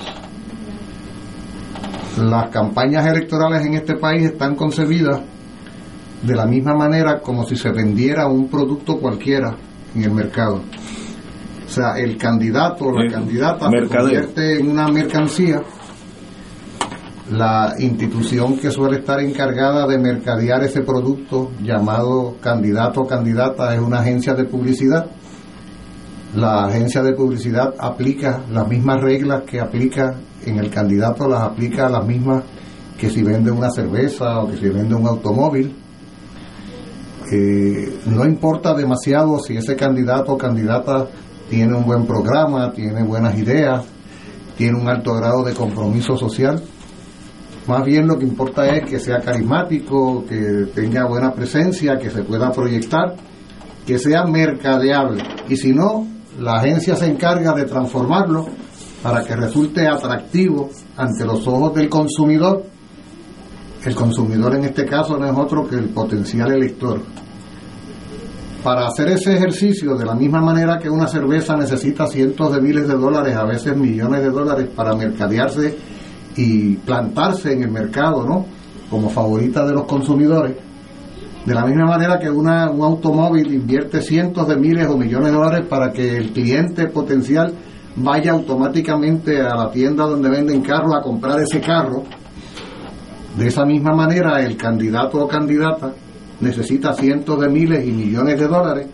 Las 2.18 2.50
campañas 2.50 3.06
electorales 3.06 3.64
en 3.64 3.74
este 3.74 3.94
país 3.96 4.24
están 4.24 4.54
concebidas 4.54 5.20
de 6.22 6.34
la 6.34 6.46
misma 6.46 6.74
manera 6.74 7.20
como 7.20 7.44
si 7.44 7.56
se 7.56 7.70
vendiera 7.70 8.26
un 8.26 8.48
producto 8.48 8.98
cualquiera 8.98 9.56
en 9.94 10.02
el 10.02 10.10
mercado. 10.10 10.60
O 11.66 11.72
sea, 11.72 11.96
el 11.98 12.16
candidato 12.16 12.86
o 12.86 12.92
la 12.92 13.10
candidata 13.10 13.70
se 13.70 13.86
convierte 13.86 14.58
en 14.58 14.70
una 14.70 14.88
mercancía. 14.88 15.62
La 17.30 17.74
institución 17.78 18.58
que 18.58 18.72
suele 18.72 18.98
estar 18.98 19.20
encargada 19.20 19.86
de 19.86 19.96
mercadear 19.96 20.64
ese 20.64 20.82
producto 20.82 21.52
llamado 21.62 22.36
candidato 22.40 23.02
o 23.02 23.06
candidata 23.06 23.72
es 23.72 23.80
una 23.80 24.00
agencia 24.00 24.34
de 24.34 24.44
publicidad. 24.44 25.06
La 26.34 26.64
agencia 26.64 27.02
de 27.02 27.12
publicidad 27.12 27.74
aplica 27.78 28.44
las 28.50 28.68
mismas 28.68 29.00
reglas 29.00 29.42
que 29.46 29.60
aplica 29.60 30.14
en 30.44 30.58
el 30.58 30.70
candidato, 30.70 31.28
las 31.28 31.42
aplica 31.42 31.88
las 31.88 32.06
mismas 32.06 32.44
que 32.98 33.10
si 33.10 33.22
vende 33.22 33.50
una 33.50 33.70
cerveza 33.70 34.40
o 34.40 34.50
que 34.50 34.56
si 34.56 34.68
vende 34.68 34.94
un 34.94 35.06
automóvil 35.06 35.74
no 38.06 38.24
importa 38.24 38.74
demasiado 38.74 39.38
si 39.38 39.56
ese 39.56 39.76
candidato 39.76 40.32
o 40.32 40.38
candidata 40.38 41.08
tiene 41.48 41.76
un 41.76 41.84
buen 41.84 42.06
programa, 42.06 42.72
tiene 42.72 43.02
buenas 43.04 43.38
ideas, 43.38 43.84
tiene 44.56 44.78
un 44.78 44.88
alto 44.88 45.14
grado 45.14 45.44
de 45.44 45.54
compromiso 45.54 46.16
social. 46.16 46.62
Más 47.66 47.84
bien 47.84 48.08
lo 48.08 48.18
que 48.18 48.24
importa 48.24 48.66
es 48.68 48.88
que 48.88 48.98
sea 48.98 49.20
carismático, 49.20 50.24
que 50.26 50.66
tenga 50.74 51.06
buena 51.06 51.32
presencia, 51.32 51.98
que 51.98 52.10
se 52.10 52.22
pueda 52.22 52.50
proyectar, 52.50 53.14
que 53.86 53.98
sea 53.98 54.24
mercadeable. 54.24 55.22
Y 55.48 55.56
si 55.56 55.72
no, 55.72 56.06
la 56.40 56.56
agencia 56.56 56.96
se 56.96 57.06
encarga 57.06 57.52
de 57.52 57.64
transformarlo 57.64 58.46
para 59.02 59.24
que 59.24 59.36
resulte 59.36 59.86
atractivo 59.86 60.70
ante 60.96 61.24
los 61.24 61.46
ojos 61.46 61.74
del 61.74 61.88
consumidor. 61.88 62.64
El 63.84 63.94
consumidor 63.94 64.56
en 64.56 64.64
este 64.64 64.84
caso 64.84 65.16
no 65.16 65.26
es 65.26 65.38
otro 65.38 65.66
que 65.66 65.76
el 65.76 65.88
potencial 65.90 66.52
elector 66.52 67.00
para 68.62 68.86
hacer 68.86 69.08
ese 69.08 69.34
ejercicio, 69.34 69.96
de 69.96 70.04
la 70.04 70.14
misma 70.14 70.40
manera 70.40 70.78
que 70.78 70.90
una 70.90 71.06
cerveza 71.06 71.56
necesita 71.56 72.06
cientos 72.06 72.52
de 72.54 72.60
miles 72.60 72.86
de 72.86 72.94
dólares, 72.94 73.34
a 73.34 73.44
veces 73.44 73.76
millones 73.76 74.22
de 74.22 74.30
dólares, 74.30 74.68
para 74.74 74.94
mercadearse 74.94 75.76
y 76.36 76.76
plantarse 76.76 77.52
en 77.52 77.62
el 77.62 77.70
mercado, 77.70 78.24
¿no? 78.24 78.46
Como 78.90 79.08
favorita 79.08 79.64
de 79.64 79.72
los 79.72 79.84
consumidores. 79.84 80.56
De 81.44 81.54
la 81.54 81.64
misma 81.64 81.86
manera 81.86 82.18
que 82.18 82.28
un 82.30 82.48
automóvil 82.48 83.52
invierte 83.52 84.02
cientos 84.02 84.46
de 84.46 84.56
miles 84.56 84.86
o 84.88 84.96
millones 84.98 85.30
de 85.30 85.36
dólares 85.36 85.66
para 85.68 85.90
que 85.90 86.18
el 86.18 86.32
cliente 86.32 86.86
potencial 86.88 87.54
vaya 87.96 88.32
automáticamente 88.32 89.40
a 89.40 89.54
la 89.56 89.70
tienda 89.70 90.04
donde 90.04 90.28
venden 90.28 90.60
carros 90.60 90.94
a 90.94 91.02
comprar 91.02 91.40
ese 91.40 91.60
carro. 91.60 92.04
De 93.36 93.46
esa 93.46 93.64
misma 93.64 93.94
manera, 93.94 94.42
el 94.42 94.56
candidato 94.56 95.18
o 95.18 95.28
candidata 95.28 95.92
necesita 96.40 96.92
cientos 96.92 97.40
de 97.40 97.48
miles 97.48 97.86
y 97.86 97.92
millones 97.92 98.38
de 98.38 98.46
dólares 98.46 98.86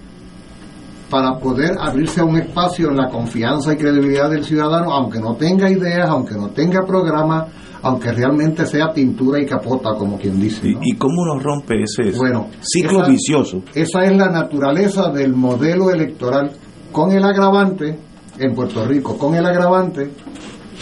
para 1.11 1.39
poder 1.39 1.77
abrirse 1.81 2.21
a 2.21 2.25
un 2.25 2.37
espacio 2.37 2.91
en 2.91 2.97
la 2.97 3.09
confianza 3.09 3.73
y 3.73 3.77
credibilidad 3.77 4.31
del 4.31 4.45
ciudadano, 4.45 4.93
aunque 4.93 5.21
no 5.21 5.35
tenga 5.35 5.71
ideas, 5.71 6.09
aunque 6.09 6.35
no 6.35 6.49
tenga 6.49 6.85
programa, 6.85 7.47
aunque 7.83 8.13
realmente 8.13 8.67
sea 8.67 8.93
pintura 8.93 9.41
y 9.41 9.47
capota, 9.47 9.95
como 9.95 10.19
quien 10.19 10.41
dice. 10.41 10.75
¿Y 10.81 10.97
cómo 10.97 11.25
nos 11.27 11.43
rompe 11.43 11.83
ese 11.83 12.17
bueno, 12.17 12.49
ciclo 12.61 13.07
vicioso? 13.07 13.63
Esa 13.75 14.05
es 14.05 14.17
la 14.17 14.31
naturaleza 14.31 15.11
del 15.11 15.35
modelo 15.35 15.91
electoral, 15.91 16.53
con 16.93 17.13
el 17.13 17.25
agravante, 17.25 17.99
en 18.39 18.55
Puerto 18.55 18.85
Rico, 18.85 19.17
con 19.19 19.35
el 19.35 19.47
agravante 19.47 20.11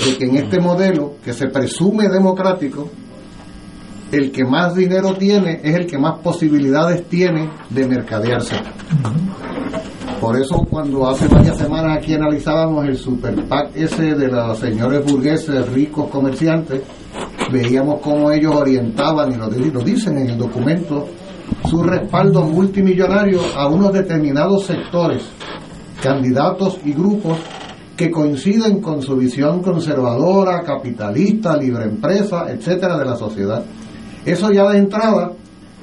de 0.05 0.19
que 0.19 0.25
en 0.25 0.37
este 0.37 0.61
modelo, 0.61 1.15
que 1.25 1.33
se 1.33 1.49
presume 1.49 2.09
democrático, 2.09 2.91
el 4.11 4.31
que 4.31 4.45
más 4.45 4.75
dinero 4.75 5.15
tiene 5.15 5.61
es 5.63 5.75
el 5.75 5.87
que 5.87 5.99
más 5.99 6.19
posibilidades 6.21 7.09
tiene 7.09 7.51
de 7.71 7.87
mercadearse. 7.87 8.57
Por 10.25 10.41
eso 10.41 10.65
cuando 10.71 11.07
hace 11.07 11.29
varias 11.29 11.59
semanas 11.59 11.99
aquí 11.99 12.15
analizábamos 12.15 12.87
el 12.87 12.97
super 12.97 13.47
PAC 13.47 13.77
ese 13.77 14.15
de 14.15 14.29
los 14.29 14.59
señores 14.59 15.05
burgueses, 15.05 15.71
ricos 15.71 16.09
comerciantes, 16.09 16.81
veíamos 17.53 18.01
cómo 18.01 18.31
ellos 18.31 18.55
orientaban, 18.55 19.33
y 19.33 19.37
lo, 19.37 19.51
lo 19.51 19.81
dicen 19.83 20.17
en 20.17 20.31
el 20.31 20.39
documento, 20.39 21.07
su 21.69 21.83
respaldo 21.83 22.43
multimillonario 22.43 23.39
a 23.55 23.69
unos 23.69 23.93
determinados 23.93 24.65
sectores, 24.65 25.25
candidatos 26.03 26.81
y 26.87 26.95
grupos 26.95 27.37
que 27.95 28.11
coinciden 28.11 28.81
con 28.81 29.03
su 29.03 29.17
visión 29.17 29.61
conservadora, 29.61 30.63
capitalista, 30.63 31.55
libre 31.55 31.85
empresa, 31.85 32.47
etcétera, 32.49 32.97
de 32.97 33.05
la 33.05 33.17
sociedad. 33.17 33.63
Eso 34.25 34.51
ya 34.51 34.71
de 34.71 34.79
entrada 34.79 35.33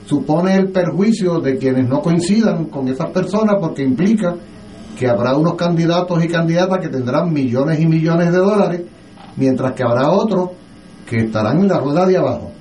supone 0.06 0.56
el 0.56 0.72
perjuicio 0.72 1.40
de 1.40 1.58
quienes 1.58 1.88
no 1.88 2.02
coincidan 2.02 2.66
con 2.66 2.88
esas 2.88 3.10
personas 3.12 3.56
porque 3.60 3.84
implica 3.84 4.36
que 4.98 5.08
habrá 5.08 5.36
unos 5.36 5.56
candidatos 5.56 6.24
y 6.24 6.28
candidatas 6.28 6.80
que 6.80 6.90
tendrán 6.90 7.32
millones 7.34 7.80
y 7.80 7.88
millones 7.88 8.32
de 8.32 8.38
dólares, 8.38 8.82
mientras 9.36 9.74
que 9.74 9.84
habrá 9.84 10.12
otros 10.12 10.52
que 11.08 11.18
estarán 11.18 11.60
en 11.60 11.68
la 11.68 11.80
rueda 11.80 12.06
de 12.06 12.18
abajo. 12.18 12.52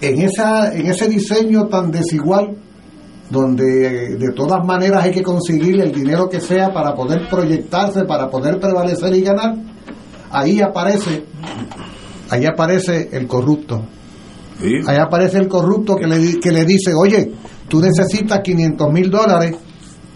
En, 0.00 0.20
esa, 0.22 0.72
en 0.74 0.86
ese 0.86 1.08
diseño 1.08 1.66
tan 1.66 1.90
desigual, 1.90 2.56
donde 3.30 4.16
de 4.16 4.32
todas 4.32 4.64
maneras 4.64 5.04
hay 5.04 5.12
que 5.12 5.22
conseguir 5.22 5.80
el 5.80 5.92
dinero 5.92 6.28
que 6.28 6.40
sea 6.40 6.72
para 6.72 6.94
poder 6.94 7.28
proyectarse, 7.28 8.04
para 8.04 8.28
poder 8.28 8.58
prevalecer 8.58 9.14
y 9.14 9.22
ganar, 9.22 9.56
ahí 10.30 10.60
aparece, 10.60 11.24
ahí 12.30 12.44
aparece 12.46 13.10
el 13.12 13.26
corrupto, 13.26 13.82
Ahí 14.86 14.96
aparece 14.96 15.38
el 15.38 15.48
corrupto 15.48 15.96
que 15.96 16.06
le, 16.06 16.38
que 16.40 16.50
le 16.52 16.64
dice, 16.64 16.92
oye, 16.94 17.32
tú 17.68 17.80
necesitas 17.80 18.40
500 18.40 18.92
mil 18.92 19.10
dólares 19.10 19.56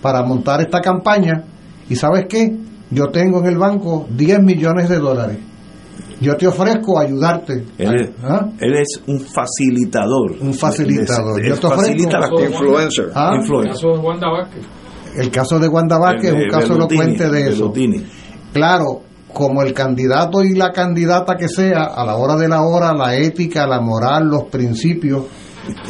para 0.02 0.22
montar 0.22 0.60
esta 0.60 0.80
campaña 0.80 1.44
y 1.88 1.96
sabes 1.96 2.26
qué, 2.28 2.56
yo 2.90 3.08
tengo 3.08 3.40
en 3.40 3.46
el 3.46 3.58
banco 3.58 4.06
10 4.10 4.42
millones 4.42 4.88
de 4.88 4.98
dólares. 4.98 5.38
Yo 6.20 6.34
te 6.36 6.46
ofrezco 6.46 6.98
ayudarte. 6.98 7.66
Él 7.76 7.94
es, 8.00 8.10
¿Ah? 8.22 8.48
él 8.60 8.74
es 8.76 9.02
un 9.06 9.20
facilitador. 9.20 10.36
Un 10.40 10.54
facilitador. 10.54 11.40
Él 11.42 11.48
Yo 11.50 11.58
te 11.58 11.66
ofrezco- 11.66 11.76
facilita 11.76 12.18
la 12.20 12.28
cosa. 12.30 12.46
Influencer. 12.46 13.10
¿Ah? 13.14 13.32
Influencer. 13.38 13.72
caso 13.74 13.88
de 13.92 13.98
Wanda 13.98 14.28
Vázquez. 14.30 14.62
El 15.16 15.30
caso 15.30 15.58
de 15.58 15.68
Wanda 15.68 15.98
Vázquez 15.98 16.32
es 16.32 16.44
un 16.44 16.48
caso 16.50 16.74
elocuente 16.74 17.28
de 17.30 17.40
eso. 17.50 17.70
Bellutini. 17.72 18.06
Claro, 18.52 19.02
como 19.36 19.60
el 19.62 19.74
candidato 19.74 20.42
y 20.42 20.54
la 20.54 20.72
candidata 20.72 21.34
que 21.36 21.46
sea, 21.48 21.84
a 21.94 22.06
la 22.06 22.16
hora 22.16 22.36
de 22.36 22.48
la 22.48 22.62
hora, 22.62 22.94
la 22.94 23.16
ética, 23.16 23.66
la 23.66 23.82
moral, 23.82 24.28
los 24.28 24.44
principios, 24.44 25.24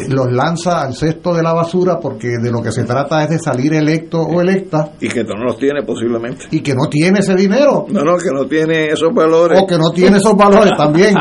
los 0.08 0.32
lanza 0.32 0.80
al 0.82 0.94
cesto 0.96 1.32
de 1.32 1.44
la 1.44 1.52
basura 1.52 2.00
porque 2.00 2.26
de 2.42 2.50
lo 2.50 2.60
que 2.60 2.72
se 2.72 2.82
trata 2.82 3.22
es 3.22 3.28
de 3.28 3.38
salir 3.38 3.72
electo 3.74 4.20
o 4.20 4.40
electa 4.40 4.92
Y 5.00 5.06
que 5.08 5.22
no 5.22 5.34
los 5.44 5.58
tiene 5.58 5.82
posiblemente. 5.84 6.46
y 6.50 6.58
que 6.60 6.74
no 6.74 6.88
tiene 6.88 7.20
ese 7.20 7.36
dinero 7.36 7.84
No, 7.88 8.00
no, 8.02 8.16
que 8.16 8.30
no 8.34 8.46
tiene 8.48 8.86
esos 8.86 9.14
valores. 9.14 9.60
o 9.62 9.66
que 9.66 9.76
no 9.78 9.90
tiene 9.90 10.16
esos 10.16 10.34
valores 10.34 10.72
también. 10.76 11.14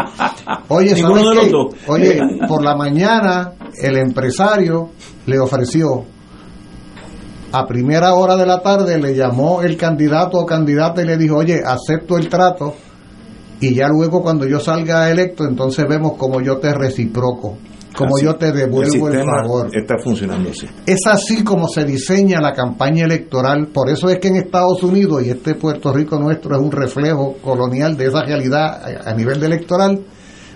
Oye, 0.70 0.96
¿sabes 0.96 1.24
qué? 1.42 1.52
Oye, 1.92 2.20
por 2.48 2.64
la 2.64 2.76
mañana 2.76 3.52
el 3.84 3.98
empresario 3.98 4.90
le 5.28 5.38
ofreció 5.38 6.06
a 7.58 7.66
primera 7.66 8.14
hora 8.16 8.36
de 8.36 8.46
la 8.46 8.62
tarde 8.62 9.00
le 9.00 9.16
llamó 9.16 9.62
el 9.62 9.78
candidato 9.78 10.40
o 10.40 10.46
candidata 10.46 11.02
y 11.02 11.06
le 11.06 11.18
dijo, 11.18 11.38
oye, 11.38 11.62
acepto 11.66 12.18
el 12.18 12.28
trato 12.28 12.74
y 13.62 13.74
ya 13.74 13.88
luego 13.88 14.22
cuando 14.22 14.46
yo 14.46 14.60
salga 14.60 15.10
electo, 15.10 15.46
entonces 15.46 15.86
vemos 15.88 16.14
cómo 16.18 16.42
yo 16.42 16.58
te 16.58 16.74
reciproco, 16.74 17.58
cómo 17.96 18.18
Así. 18.18 18.26
yo 18.26 18.36
te 18.36 18.52
devuelvo 18.52 19.08
el, 19.08 19.14
sistema 19.14 19.42
favor. 19.42 19.70
Está 19.72 19.96
funcionando 20.04 20.50
así. 20.50 20.68
Es 20.86 21.00
así 21.08 21.46
como 21.46 21.70
se 21.70 21.86
diseña 21.86 22.42
la 22.42 22.52
campaña 22.52 23.06
electoral. 23.06 23.68
Por 23.68 23.90
eso 23.90 24.10
es 24.10 24.20
que 24.20 24.28
en 24.28 24.36
Estados 24.36 24.84
Unidos, 24.84 25.24
y 25.24 25.30
este 25.30 25.56
Puerto 25.56 25.94
Rico 25.94 26.20
nuestro 26.20 26.58
es 26.58 26.62
un 26.62 26.74
reflejo 26.74 27.38
colonial 27.42 27.96
de 27.96 28.08
esa 28.08 28.22
realidad 28.22 28.82
a 28.84 29.12
a 29.12 29.14
nivel 29.14 29.40
de 29.40 29.46
electoral, 29.46 30.04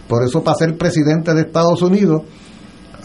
por 0.09 0.25
eso 0.25 0.43
para 0.43 0.57
ser 0.57 0.77
presidente 0.77 1.33
de 1.33 1.41
Estados 1.43 1.81
Unidos 1.81 2.23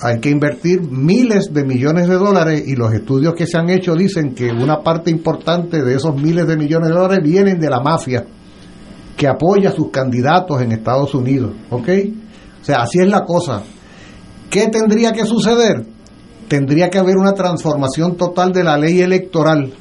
hay 0.01 0.21
que 0.21 0.31
invertir 0.31 0.83
miles 0.83 1.53
de 1.53 1.65
millones 1.65 2.09
de 2.09 2.15
dólares 2.15 2.65
y 2.67 2.75
los 2.75 2.93
estudios 2.93 3.35
que 3.35 3.47
se 3.47 3.59
han 3.59 3.71
hecho 3.71 3.95
dicen 3.95 4.35
que 4.35 4.51
una 4.51 4.83
parte 4.83 5.11
importante 5.11 5.83
de 5.83 5.95
esos 5.95 6.15
miles 6.17 6.47
de 6.47 6.57
millones 6.57 6.89
de 6.89 6.95
dólares 6.95 7.21
vienen 7.23 7.61
de 7.61 7.71
la 7.71 7.81
mafia 7.81 8.25
que 9.17 9.29
apoya 9.29 9.71
a 9.71 9.73
sus 9.73 9.91
candidatos 9.91 10.61
en 10.61 10.73
Estados 10.73 11.15
Unidos. 11.15 11.53
¿Ok? 11.71 11.89
O 12.61 12.65
sea, 12.65 12.83
así 12.83 12.99
es 12.99 13.07
la 13.07 13.25
cosa. 13.25 13.63
¿Qué 14.51 14.69
tendría 14.69 15.13
que 15.13 15.25
suceder? 15.25 15.87
Tendría 16.49 16.91
que 16.91 16.99
haber 16.99 17.17
una 17.17 17.33
transformación 17.33 18.17
total 18.17 18.53
de 18.53 18.65
la 18.65 18.77
ley 18.77 19.01
electoral 19.01 19.73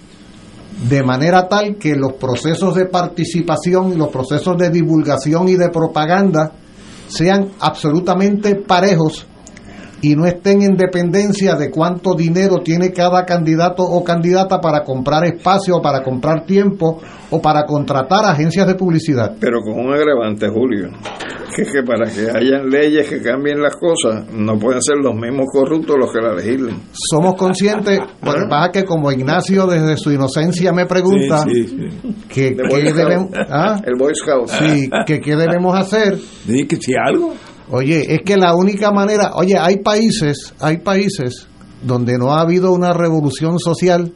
de 0.89 1.03
manera 1.03 1.47
tal 1.47 1.75
que 1.77 1.95
los 1.95 2.13
procesos 2.13 2.75
de 2.75 2.85
participación 2.85 3.93
y 3.93 3.95
los 3.95 4.09
procesos 4.09 4.57
de 4.57 4.69
divulgación 4.69 5.47
y 5.47 5.55
de 5.55 5.69
propaganda 5.69 6.51
sean 7.07 7.51
absolutamente 7.59 8.55
parejos 8.55 9.27
y 10.03 10.17
no 10.17 10.25
estén 10.25 10.61
en 10.61 10.75
dependencia 10.75 11.55
de 11.55 11.71
cuánto 11.71 12.13
dinero 12.13 12.61
tiene 12.61 12.91
cada 12.91 13.25
candidato 13.25 13.83
o 13.83 14.03
candidata 14.03 14.59
para 14.59 14.83
comprar 14.83 15.25
espacio, 15.25 15.81
para 15.81 16.03
comprar 16.03 16.45
tiempo 16.45 17.01
o 17.31 17.41
para 17.41 17.65
contratar 17.65 18.25
agencias 18.25 18.67
de 18.67 18.75
publicidad. 18.75 19.33
Pero 19.39 19.61
con 19.61 19.79
un 19.79 19.93
agravante, 19.93 20.49
Julio, 20.49 20.89
que 21.55 21.61
es 21.61 21.71
que 21.71 21.83
para 21.83 22.11
que 22.11 22.29
hayan 22.29 22.69
leyes 22.69 23.07
que 23.07 23.21
cambien 23.21 23.61
las 23.61 23.77
cosas, 23.77 24.25
no 24.33 24.59
pueden 24.59 24.81
ser 24.81 24.97
los 24.97 25.15
mismos 25.15 25.45
corruptos 25.49 25.95
los 25.97 26.11
que 26.11 26.19
la 26.19 26.33
legislen. 26.33 26.75
Somos 26.91 27.35
conscientes, 27.35 27.97
lo 28.21 28.33
que 28.33 28.45
pasa 28.49 28.71
que 28.73 28.83
como 28.83 29.09
Ignacio 29.09 29.65
desde 29.67 29.95
su 29.95 30.11
inocencia 30.11 30.73
me 30.73 30.85
pregunta 30.85 31.43
Sí, 31.43 31.63
sí, 31.65 31.89
sí. 31.89 32.15
que 32.27 32.57
qué 32.57 32.93
debemos, 32.93 33.29
¿ah? 33.49 33.79
El 33.85 33.93
Boy 33.97 34.13
Scout. 34.13 34.49
Sí, 34.49 34.89
que 35.05 35.21
qué 35.21 35.37
debemos 35.37 35.79
hacer. 35.79 36.17
Dije 36.45 36.67
que 36.67 36.75
si 36.75 36.91
algo. 36.93 37.33
Oye, 37.69 38.13
es 38.13 38.21
que 38.23 38.37
la 38.37 38.55
única 38.55 38.91
manera, 38.91 39.31
oye, 39.35 39.57
hay 39.57 39.77
países, 39.77 40.53
hay 40.59 40.77
países 40.77 41.47
donde 41.81 42.17
no 42.17 42.33
ha 42.33 42.41
habido 42.41 42.71
una 42.71 42.93
revolución 42.93 43.59
social 43.59 44.13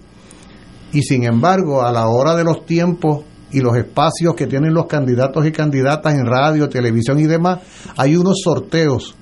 y 0.92 1.02
sin 1.02 1.24
embargo 1.24 1.82
a 1.82 1.92
la 1.92 2.08
hora 2.08 2.36
de 2.36 2.44
los 2.44 2.66
tiempos 2.66 3.24
y 3.52 3.62
los 3.62 3.78
espacios 3.78 4.36
que 4.36 4.48
tienen 4.48 4.74
los 4.74 4.88
candidatos 4.88 5.46
y 5.46 5.52
candidatas 5.52 6.14
en 6.14 6.26
radio, 6.26 6.68
televisión 6.68 7.20
y 7.20 7.26
demás, 7.26 7.60
hay 7.96 8.16
unos 8.16 8.42
sorteos. 8.44 9.16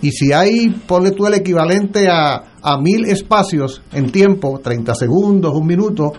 Y 0.00 0.10
si 0.12 0.32
hay, 0.32 0.68
ponle 0.86 1.10
tú 1.10 1.26
el 1.26 1.34
equivalente 1.34 2.08
a, 2.08 2.42
a 2.62 2.78
mil 2.78 3.04
espacios 3.06 3.82
en 3.92 4.10
tiempo, 4.10 4.60
30 4.62 4.94
segundos, 4.94 5.54
un 5.54 5.66
minuto, 5.66 6.12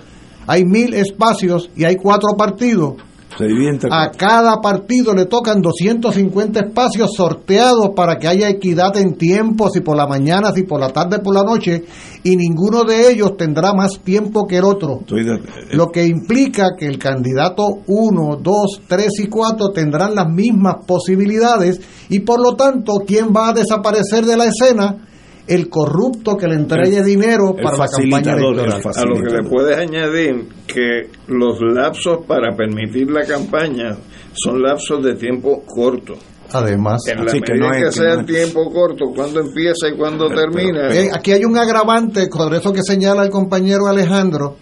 hay 0.46 0.64
mil 0.64 0.94
espacios 0.94 1.70
y 1.76 1.84
hay 1.84 1.96
cuatro 1.96 2.36
partidos, 2.38 2.96
Se 3.38 3.46
a 3.92 4.10
cada 4.12 4.60
partido 4.62 5.14
le 5.14 5.26
tocan 5.26 5.62
250 5.62 6.60
espacios 6.60 7.12
sorteados 7.16 7.90
para 7.96 8.18
que 8.18 8.28
haya 8.28 8.50
equidad 8.50 8.98
en 8.98 9.16
tiempo, 9.16 9.70
si 9.70 9.82
por 9.82 9.96
la 9.96 10.08
mañana, 10.08 10.52
si 10.54 10.64
por 10.64 10.80
la 10.80 10.90
tarde, 10.90 11.20
por 11.20 11.34
la 11.36 11.44
noche, 11.44 11.84
y 12.24 12.36
ninguno 12.36 12.84
de 12.84 13.12
ellos 13.12 13.38
tendrá 13.38 13.74
más 13.74 14.00
tiempo 14.04 14.48
que 14.48 14.58
el 14.58 14.64
otro. 14.66 15.02
De- 15.24 15.76
Lo 15.78 15.92
que 15.92 16.06
implica 16.06 16.70
que 16.78 16.88
el 16.88 16.98
candidato 16.98 17.64
1, 17.86 18.38
2, 18.42 18.82
3 18.88 19.08
y 19.20 19.28
4 19.28 19.70
tendrán 19.74 20.16
las 20.16 20.28
mismas 20.30 20.78
posibilidades 20.88 21.80
y 22.10 22.20
por 22.20 22.42
lo 22.42 22.56
tanto, 22.56 22.94
¿quién 23.06 23.28
va 23.36 23.50
a 23.50 23.54
desaparecer 23.54 24.26
de 24.26 24.38
la 24.38 24.46
escena? 24.46 25.04
El 25.48 25.70
corrupto 25.70 26.36
que 26.36 26.48
le 26.48 26.56
entregue 26.56 26.98
El- 26.98 27.06
dinero 27.06 27.56
el 27.58 27.64
para 27.64 27.78
la 27.78 27.88
campaña 27.88 28.34
electoral. 28.34 28.82
A 28.96 29.06
lo 29.06 29.16
que 29.16 29.34
le 29.34 29.50
puedes 29.50 29.78
añadir 29.78 30.48
que 30.68 31.10
los 31.28 31.60
lapsos 31.62 32.26
para 32.28 32.56
permitir 32.56 33.10
la 33.10 33.24
campaña 33.26 33.96
son 34.34 34.62
lapsos 34.62 35.04
de 35.04 35.16
tiempo 35.16 35.64
corto. 35.66 36.16
Además, 36.52 37.02
En 37.08 37.26
la 37.26 37.32
Así 37.32 37.42
que 37.42 37.54
medida 37.54 37.66
no 37.68 37.72
que, 37.74 37.78
es- 37.80 37.86
que 37.86 37.92
sea 37.92 38.14
no 38.16 38.20
es- 38.22 38.26
tiempo 38.28 38.72
corto, 38.72 39.06
cuando 39.16 39.40
empieza 39.42 39.88
y 39.94 39.98
cuando 39.98 40.30
termina. 40.30 40.94
Eh, 40.94 41.10
aquí 41.14 41.32
hay 41.32 41.44
un 41.46 41.58
agravante, 41.58 42.28
por 42.28 42.54
eso 42.54 42.72
que 42.72 42.84
señala 42.84 43.24
el 43.24 43.30
compañero 43.30 43.88
Alejandro, 43.88 44.56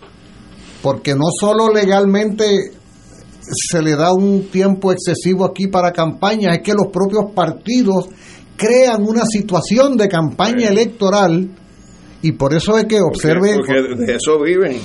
porque 0.82 1.14
no 1.16 1.26
solo 1.40 1.72
legalmente 1.72 2.72
se 3.42 3.82
le 3.84 3.96
da 3.96 4.14
un 4.14 4.48
tiempo 4.50 4.92
excesivo 4.92 5.46
aquí 5.46 5.68
para 5.68 5.92
campaña, 5.92 6.52
es 6.54 6.60
que 6.64 6.74
los 6.74 6.88
propios 6.88 7.26
partidos 7.36 8.08
crean 8.58 9.04
una 9.04 9.26
situación 9.26 9.98
de 9.98 10.08
campaña 10.08 10.70
electoral 10.70 11.50
y 12.22 12.32
por 12.34 12.54
eso 12.54 12.78
es 12.78 12.86
que 12.86 13.02
observe, 13.02 13.56
porque 13.56 13.74
de 14.06 14.16
eso 14.16 14.40
viven. 14.42 14.78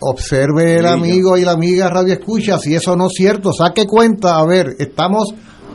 observe 0.00 0.76
el 0.76 0.86
amigo 0.86 1.36
y 1.36 1.42
la 1.42 1.52
amiga 1.52 1.88
Radio 1.88 2.14
Escucha 2.14 2.58
si 2.58 2.74
eso 2.74 2.96
no 2.96 3.06
es 3.06 3.12
cierto, 3.14 3.52
saque 3.52 3.86
cuenta, 3.86 4.36
a 4.38 4.46
ver, 4.46 4.74
estamos 4.78 5.24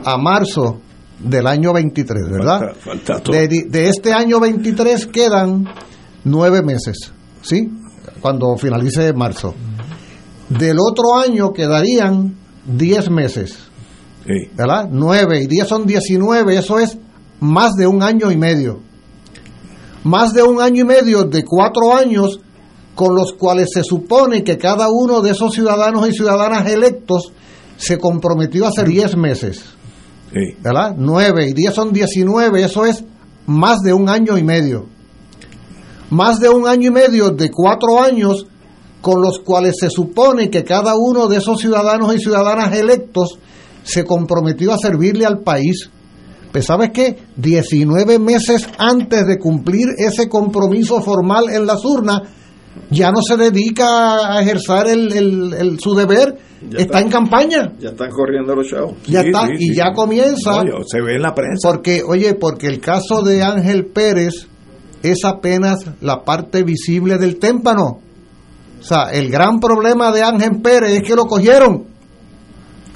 a 0.04 0.16
marzo 0.18 0.80
del 1.18 1.46
año 1.46 1.72
23, 1.72 2.22
¿verdad? 2.30 2.60
Falta- 2.60 2.80
falta 2.80 3.20
todo. 3.22 3.36
De, 3.36 3.48
de 3.68 3.88
este 3.88 4.12
año 4.12 4.38
23 4.40 5.06
quedan 5.06 5.64
nueve 6.24 6.62
meses, 6.62 7.12
¿sí? 7.42 7.70
Cuando 8.20 8.56
finalice 8.56 9.12
marzo. 9.14 9.54
Del 10.48 10.76
otro 10.78 11.16
año 11.16 11.52
quedarían 11.52 12.36
10 12.66 13.10
meses. 13.10 13.58
¿verdad? 14.56 14.88
9 14.90 15.42
y 15.42 15.46
10 15.46 15.68
son 15.68 15.86
19, 15.86 16.56
eso 16.56 16.78
es 16.80 16.98
más 17.40 17.74
de 17.74 17.86
un 17.86 18.02
año 18.02 18.30
y 18.30 18.36
medio. 18.36 18.80
Más 20.04 20.32
de 20.32 20.42
un 20.42 20.60
año 20.60 20.82
y 20.82 20.86
medio 20.86 21.24
de 21.24 21.44
cuatro 21.44 21.94
años 21.94 22.40
con 22.94 23.14
los 23.14 23.32
cuales 23.32 23.68
se 23.72 23.82
supone 23.82 24.42
que 24.42 24.56
cada 24.56 24.88
uno 24.88 25.20
de 25.20 25.32
esos 25.32 25.52
ciudadanos 25.52 26.08
y 26.08 26.12
ciudadanas 26.12 26.66
electos 26.68 27.32
se 27.76 27.98
comprometió 27.98 28.64
a 28.64 28.68
hacer 28.68 28.88
10 28.88 29.16
meses. 29.16 29.64
Sí. 30.32 30.56
¿verdad? 30.60 30.94
9 30.96 31.48
y 31.48 31.52
10 31.52 31.74
son 31.74 31.92
19, 31.92 32.62
eso 32.62 32.86
es 32.86 33.04
más 33.46 33.80
de 33.80 33.92
un 33.92 34.08
año 34.08 34.36
y 34.38 34.42
medio. 34.42 34.86
Más 36.10 36.38
de 36.40 36.48
un 36.48 36.66
año 36.66 36.88
y 36.88 36.92
medio 36.92 37.30
de 37.30 37.50
cuatro 37.50 38.00
años 38.00 38.46
con 39.00 39.20
los 39.20 39.38
cuales 39.40 39.76
se 39.78 39.90
supone 39.90 40.50
que 40.50 40.64
cada 40.64 40.96
uno 40.96 41.28
de 41.28 41.38
esos 41.38 41.60
ciudadanos 41.60 42.14
y 42.14 42.18
ciudadanas 42.18 42.74
electos 42.74 43.38
se 43.82 44.04
comprometió 44.04 44.72
a 44.72 44.78
servirle 44.78 45.26
al 45.26 45.40
país. 45.40 45.90
Pues 46.52 46.66
sabes 46.66 46.90
qué, 46.92 47.18
19 47.36 48.18
meses 48.18 48.66
antes 48.78 49.26
de 49.26 49.38
cumplir 49.38 49.88
ese 49.98 50.28
compromiso 50.28 51.00
formal 51.02 51.50
en 51.50 51.66
las 51.66 51.84
urnas, 51.84 52.22
ya 52.90 53.10
no 53.10 53.20
se 53.22 53.36
dedica 53.36 54.34
a 54.36 54.40
ejercer 54.42 54.86
el, 54.88 55.12
el- 55.12 55.52
el- 55.54 55.80
su 55.80 55.94
deber, 55.94 56.36
Ya 56.62 56.68
está 56.78 56.82
está. 56.82 57.00
en 57.00 57.08
campaña, 57.10 57.72
Ya 57.78 57.90
están 57.90 58.10
corriendo 58.10 58.54
los 58.54 58.68
chavos. 58.68 58.94
ya 59.06 59.20
Sí, 59.22 59.26
está, 59.28 59.46
sí, 59.46 59.52
y 59.58 59.68
sí, 59.68 59.74
ya 59.76 59.92
comienza. 59.92 60.62
No, 60.64 60.82
se 60.86 61.00
ve 61.00 61.16
en 61.16 61.22
la 61.22 61.34
prensa. 61.34 61.68
Porque, 61.70 62.02
oye, 62.06 62.34
porque 62.34 62.66
el 62.68 62.80
caso 62.80 63.22
de 63.22 63.42
Ángel 63.42 63.86
Pérez 63.86 64.46
es 65.02 65.24
apenas 65.24 65.84
la 66.00 66.22
parte 66.24 66.62
visible 66.62 67.18
del 67.18 67.38
témpano. 67.38 68.00
O 68.80 68.82
sea, 68.82 69.10
el 69.12 69.30
gran 69.30 69.58
problema 69.58 70.12
de 70.12 70.22
Ángel 70.22 70.60
Pérez 70.62 70.92
es 70.92 71.02
que 71.02 71.14
lo 71.16 71.26
cogieron. 71.26 71.84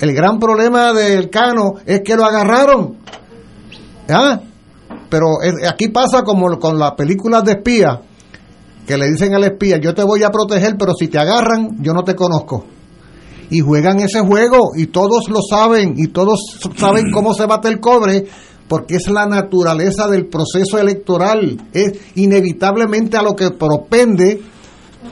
El 0.01 0.14
gran 0.14 0.38
problema 0.38 0.92
del 0.92 1.28
Cano 1.30 1.74
es 1.84 2.01
que 2.03 2.16
lo 2.16 2.24
agarraron. 2.24 2.96
¿Ah? 4.11 4.41
pero 5.09 5.39
aquí 5.69 5.89
pasa 5.89 6.23
como 6.23 6.59
con 6.59 6.79
las 6.79 6.93
películas 6.93 7.45
de 7.45 7.53
espía, 7.53 8.01
que 8.87 8.97
le 8.97 9.11
dicen 9.11 9.35
al 9.35 9.45
espía, 9.45 9.79
yo 9.79 9.95
te 9.95 10.03
voy 10.03 10.23
a 10.23 10.31
proteger, 10.31 10.77
pero 10.79 10.95
si 10.95 11.09
te 11.09 11.19
agarran, 11.19 11.83
yo 11.83 11.93
no 11.93 12.03
te 12.03 12.15
conozco. 12.15 12.65
Y 13.51 13.61
juegan 13.61 13.99
ese 14.01 14.21
juego 14.21 14.71
y 14.77 14.87
todos 14.87 15.29
lo 15.29 15.41
saben 15.43 15.95
y 15.97 16.09
todos 16.09 16.41
saben 16.77 17.11
cómo 17.15 17.35
se 17.35 17.47
bate 17.47 17.69
el 17.69 17.81
cobre 17.81 18.27
porque 18.69 18.97
es 18.97 19.09
la 19.11 19.27
naturaleza 19.27 20.07
del 20.07 20.29
proceso 20.29 20.79
electoral, 20.79 21.61
es 21.73 21.93
inevitablemente 22.15 23.17
a 23.17 23.23
lo 23.23 23.35
que 23.35 23.51
propende 23.51 24.41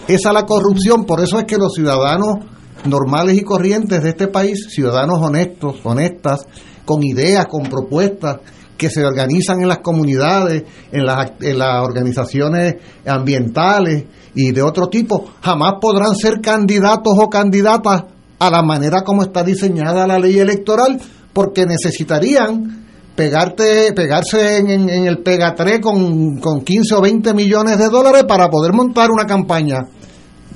es 0.06 0.26
a 0.26 0.32
la 0.32 0.46
corrupción, 0.46 1.04
por 1.04 1.20
eso 1.20 1.40
es 1.40 1.44
que 1.44 1.56
los 1.56 1.74
ciudadanos 1.74 2.36
normales 2.84 3.36
y 3.36 3.42
corrientes 3.42 4.00
de 4.00 4.10
este 4.10 4.28
país, 4.28 4.68
ciudadanos 4.70 5.20
honestos, 5.20 5.80
honestas, 5.82 6.46
con 6.84 7.02
ideas, 7.02 7.46
con 7.46 7.64
propuestas, 7.64 8.38
que 8.78 8.88
se 8.88 9.04
organizan 9.04 9.60
en 9.60 9.68
las 9.68 9.78
comunidades, 9.78 10.62
en 10.92 11.04
las, 11.04 11.32
en 11.40 11.58
las 11.58 11.84
organizaciones 11.84 12.76
ambientales 13.04 14.04
y 14.34 14.52
de 14.52 14.62
otro 14.62 14.88
tipo, 14.88 15.32
jamás 15.42 15.74
podrán 15.80 16.14
ser 16.14 16.40
candidatos 16.40 17.12
o 17.18 17.28
candidatas 17.28 18.04
a 18.38 18.50
la 18.50 18.62
manera 18.62 19.02
como 19.02 19.22
está 19.22 19.42
diseñada 19.42 20.06
la 20.06 20.18
ley 20.18 20.38
electoral, 20.38 21.00
porque 21.32 21.66
necesitarían 21.66 22.86
pegarte, 23.16 23.92
pegarse 23.94 24.58
en, 24.58 24.88
el 24.88 25.18
pegatré 25.24 25.80
con, 25.80 26.38
con 26.38 26.60
15 26.60 26.94
o 26.94 27.00
20 27.00 27.34
millones 27.34 27.76
de 27.76 27.88
dólares 27.88 28.24
para 28.28 28.48
poder 28.48 28.72
montar 28.72 29.10
una 29.10 29.26
campaña. 29.26 29.78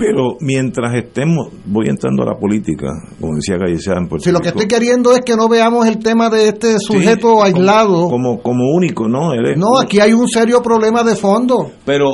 Pero 0.04 0.36
mientras 0.40 0.94
estemos, 0.94 1.48
voy 1.64 1.88
entrando 1.88 2.22
a 2.24 2.26
la 2.26 2.34
política, 2.34 2.88
como 3.20 3.36
decía 3.36 3.56
Gallecea 3.56 3.94
Si 4.18 4.32
lo 4.32 4.40
que 4.40 4.48
estoy 4.48 4.66
queriendo 4.66 5.14
es 5.14 5.20
que 5.20 5.36
no 5.36 5.48
veamos 5.48 5.86
el 5.86 5.98
tema 5.98 6.28
de 6.28 6.48
este 6.48 6.78
sujeto 6.80 7.42
aislado. 7.42 8.08
Como, 8.08 8.42
como, 8.42 8.74
único, 8.74 9.08
¿no? 9.08 9.32
no, 9.56 9.78
aquí 9.78 10.00
hay 10.00 10.12
un 10.12 10.28
serio 10.28 10.60
problema 10.60 11.04
de 11.04 11.14
fondo. 11.14 11.70
Pero 11.84 12.08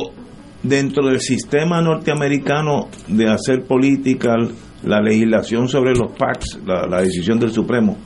dentro 0.62 1.06
del 1.06 1.20
sistema 1.20 1.80
norteamericano 1.80 2.88
de 3.06 3.28
hacer 3.28 3.64
política, 3.64 4.34
la 4.82 5.00
legislación 5.00 5.68
sobre 5.68 5.94
los 5.94 6.12
PACs, 6.12 6.58
la 6.66 7.00
decisión 7.00 7.38
del 7.38 7.52
Supremo, 7.52 7.96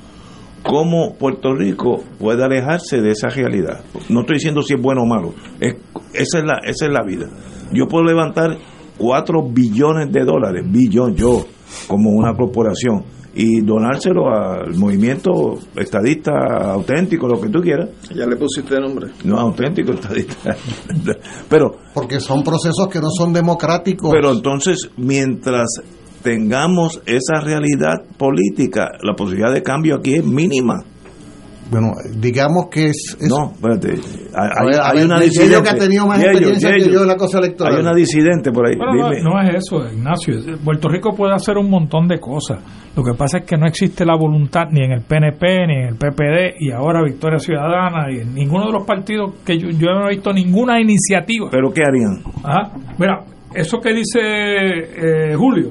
cómo 0.62 1.14
Puerto 1.18 1.54
Rico 1.54 2.02
puede 2.18 2.44
alejarse 2.44 3.00
de 3.00 3.10
esa 3.10 3.28
realidad. 3.28 3.80
No 4.08 4.20
estoy 4.20 4.36
diciendo 4.36 4.62
si 4.62 4.74
es 4.74 4.80
bueno 4.80 5.02
o 5.02 5.06
malo, 5.06 5.34
es, 5.60 5.74
esa, 6.14 6.38
es 6.38 6.44
la, 6.44 6.58
esa 6.64 6.86
es 6.86 6.92
la 6.92 7.02
vida. 7.02 7.26
Yo 7.72 7.86
puedo 7.88 8.04
levantar 8.04 8.58
4 8.98 9.42
billones 9.50 10.12
de 10.12 10.24
dólares, 10.24 10.64
billón 10.70 11.14
yo, 11.14 11.44
como 11.88 12.10
una 12.10 12.34
corporación, 12.34 13.04
y 13.34 13.62
donárselo 13.62 14.28
al 14.28 14.74
movimiento 14.76 15.58
estadista 15.74 16.32
auténtico, 16.72 17.26
lo 17.26 17.40
que 17.40 17.48
tú 17.48 17.60
quieras. 17.60 17.88
Ya 18.14 18.26
le 18.26 18.36
pusiste 18.36 18.78
nombre. 18.78 19.12
No, 19.24 19.38
auténtico 19.38 19.92
estadista. 19.92 20.56
pero 21.48 21.76
Porque 21.94 22.20
son 22.20 22.42
procesos 22.42 22.88
que 22.88 23.00
no 23.00 23.08
son 23.10 23.32
democráticos. 23.32 24.10
Pero 24.12 24.32
entonces, 24.32 24.90
mientras 24.96 25.66
tengamos 26.22 27.00
esa 27.06 27.40
realidad 27.40 28.04
política, 28.16 28.88
la 29.02 29.14
posibilidad 29.14 29.52
de 29.52 29.62
cambio 29.62 29.96
aquí 29.96 30.14
es 30.14 30.24
mínima. 30.24 30.84
Bueno, 31.72 31.92
digamos 32.18 32.66
que 32.70 32.84
es... 32.90 33.16
no, 33.30 33.52
espérate. 33.52 33.94
Hay, 34.34 35.02
una 35.02 35.18
disidente. 35.18 35.62
que 35.62 35.68
ha 35.70 35.74
tenido 35.74 36.06
más 36.06 36.22
experiencia 36.22 36.70
que 36.70 36.92
yo 36.92 37.00
en 37.00 37.08
la 37.08 37.16
cosa 37.16 37.38
electoral. 37.38 37.76
Hay 37.76 37.80
una 37.80 37.94
disidente 37.94 38.52
por 38.52 38.68
ahí. 38.68 38.76
no, 38.76 39.40
es 39.40 39.54
eso, 39.56 39.78
Ignacio. 39.90 40.34
Puerto 40.62 40.88
Rico 40.90 41.14
puede 41.16 41.32
hacer 41.32 41.56
un 41.56 41.70
montón 41.70 42.08
de 42.08 42.20
cosas. 42.20 42.58
Lo 42.94 43.02
que 43.02 43.14
pasa 43.16 43.38
es 43.38 43.44
que 43.46 43.56
no 43.56 43.66
existe 43.66 44.04
la 44.04 44.14
voluntad 44.14 44.66
ni 44.70 44.84
en 44.84 44.92
el 44.92 45.00
PNP, 45.00 45.66
ni 45.66 45.74
en 45.76 45.86
el 45.88 45.94
PPD, 45.94 46.60
y 46.60 46.72
ahora 46.72 47.02
Victoria 47.02 47.38
Ciudadana, 47.38 48.12
y 48.12 48.20
en 48.20 48.34
ninguno 48.34 48.66
de 48.66 48.72
los 48.72 48.86
partidos 48.86 49.36
que 49.42 49.58
yo, 49.58 49.70
yo 49.70 49.94
no 49.94 50.08
he 50.08 50.10
visto 50.10 50.30
ninguna 50.30 50.78
iniciativa. 50.78 51.48
¿Pero 51.50 51.72
qué 51.72 51.80
harían? 51.86 52.22
Mira, 52.98 53.24
eso 53.54 53.80
que 53.80 53.94
dice 53.94 54.20
eh, 54.20 55.34
Julio, 55.36 55.70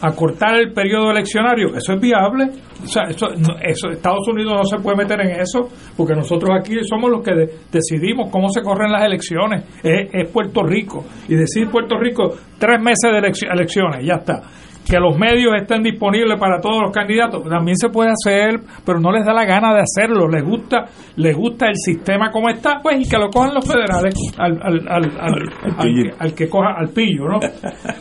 acortar 0.00 0.56
el 0.56 0.72
periodo 0.72 1.10
eleccionario, 1.10 1.74
eso 1.74 1.92
es 1.94 2.00
viable. 2.00 2.50
O 2.82 2.86
sea, 2.86 3.04
eso, 3.04 3.90
Estados 3.90 4.28
Unidos 4.28 4.54
no 4.56 4.64
se 4.64 4.82
puede 4.82 4.98
meter 4.98 5.20
en 5.20 5.40
eso, 5.40 5.68
porque 5.96 6.14
nosotros 6.14 6.50
aquí 6.58 6.76
somos 6.88 7.10
los 7.10 7.22
que 7.22 7.32
decidimos 7.70 8.30
cómo 8.30 8.48
se 8.50 8.62
corren 8.62 8.92
las 8.92 9.04
elecciones. 9.04 9.64
Es, 9.82 10.30
Puerto 10.30 10.62
Rico. 10.62 11.04
Y 11.28 11.34
decir 11.34 11.68
Puerto 11.68 11.98
Rico, 11.98 12.34
tres 12.58 12.80
meses 12.80 13.10
de 13.10 13.18
elecciones, 13.18 14.04
ya 14.04 14.14
está 14.14 14.42
que 14.86 14.98
los 14.98 15.18
medios 15.18 15.52
estén 15.60 15.82
disponibles 15.82 16.38
para 16.38 16.60
todos 16.60 16.82
los 16.82 16.92
candidatos. 16.92 17.42
También 17.44 17.76
se 17.76 17.88
puede 17.88 18.10
hacer 18.10 18.60
pero 18.84 19.00
no 19.00 19.12
les 19.12 19.24
da 19.24 19.32
la 19.32 19.44
gana 19.44 19.74
de 19.74 19.80
hacerlo. 19.80 20.28
Les 20.28 20.42
gusta 20.42 20.86
les 21.18 21.36
gusta 21.36 21.66
el 21.66 21.76
sistema 21.76 22.30
como 22.30 22.48
está 22.48 22.80
pues 22.80 23.00
y 23.00 23.08
que 23.08 23.18
lo 23.18 23.28
cojan 23.28 23.54
los 23.54 23.66
federales 23.66 24.14
al, 24.38 24.52
al, 24.62 24.88
al, 24.88 25.04
al, 25.18 26.14
al 26.18 26.34
que, 26.34 26.48
coja 26.48 26.74
al 26.76 26.90
pillo 26.90 27.28
no 27.28 27.40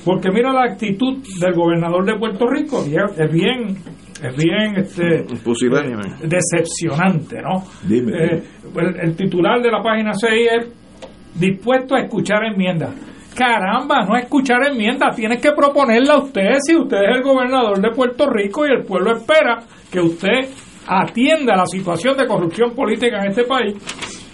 porque 0.06 0.30
mira 0.32 0.54
la 0.54 0.72
actitud 0.72 1.18
del 1.40 1.54
gobernador 1.54 2.06
de 2.06 2.16
Puerto 2.18 2.46
Rico 2.48 2.84
es 2.86 3.32
bien 3.32 3.76
es 4.24 4.36
bien 4.36 4.76
este 4.78 5.26
decepcionante 6.24 7.42
no 7.42 7.64
eh, 7.90 8.44
el, 9.02 9.16
titular 9.16 9.62
de 9.62 9.72
la 9.72 9.82
página 9.82 10.14
6 10.14 10.50
es 10.60 11.40
dispuesto 11.40 11.96
a 11.96 12.02
escuchar 12.02 12.46
enmiendas 12.46 12.94
Caramba, 13.38 14.04
no 14.04 14.18
escuchar 14.18 14.66
enmiendas, 14.66 15.16
tienes 15.16 15.40
que 15.40 15.52
proponerla 15.52 16.16
a 16.16 16.24
usted 16.24 16.58
si 16.60 16.76
usted 16.76 16.98
es 16.98 17.18
el 17.18 17.22
gobernador 17.22 17.80
de 17.80 17.92
Puerto 17.92 18.28
Rico 18.28 18.66
y 18.66 18.72
el 18.72 18.84
pueblo 18.84 19.16
espera 19.16 19.60
que 19.92 20.00
usted 20.00 20.50
atienda 20.88 21.56
la 21.56 21.68
situación 21.68 22.18
de 22.18 22.26
corrupción 22.26 22.74
política 22.74 23.20
en 23.22 23.30
este 23.30 23.44
país 23.44 23.76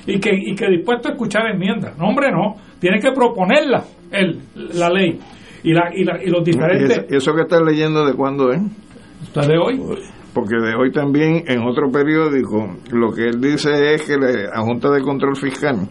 y 0.07 0.21
que, 0.21 0.29
y 0.33 0.55
que 0.55 0.69
dispuesto 0.69 1.09
a 1.09 1.11
escuchar 1.11 1.47
enmiendas. 1.47 1.97
No, 1.97 2.07
hombre, 2.07 2.31
no, 2.31 2.55
tiene 2.79 2.99
que 2.99 3.11
proponerla 3.11 3.83
el, 4.09 4.39
la 4.55 4.89
ley 4.89 5.19
y, 5.63 5.73
la, 5.73 5.91
y, 5.93 6.05
la, 6.05 6.23
y 6.23 6.29
los 6.29 6.41
diferentes... 6.41 7.05
¿Y 7.09 7.15
eso 7.17 7.33
que 7.33 7.41
estás 7.41 7.59
leyendo 7.61 8.05
de 8.05 8.13
cuándo 8.13 8.53
es? 8.53 8.61
¿Está 9.23 9.45
de 9.45 9.57
hoy? 9.57 9.81
Porque 10.33 10.55
de 10.55 10.75
hoy 10.75 10.93
también 10.93 11.43
en 11.45 11.61
otro 11.67 11.91
periódico 11.91 12.77
lo 12.93 13.11
que 13.11 13.25
él 13.27 13.41
dice 13.41 13.95
es 13.95 14.07
que 14.07 14.15
la 14.15 14.61
Junta 14.61 14.89
de 14.91 15.01
Control 15.01 15.35
Fiscal 15.35 15.89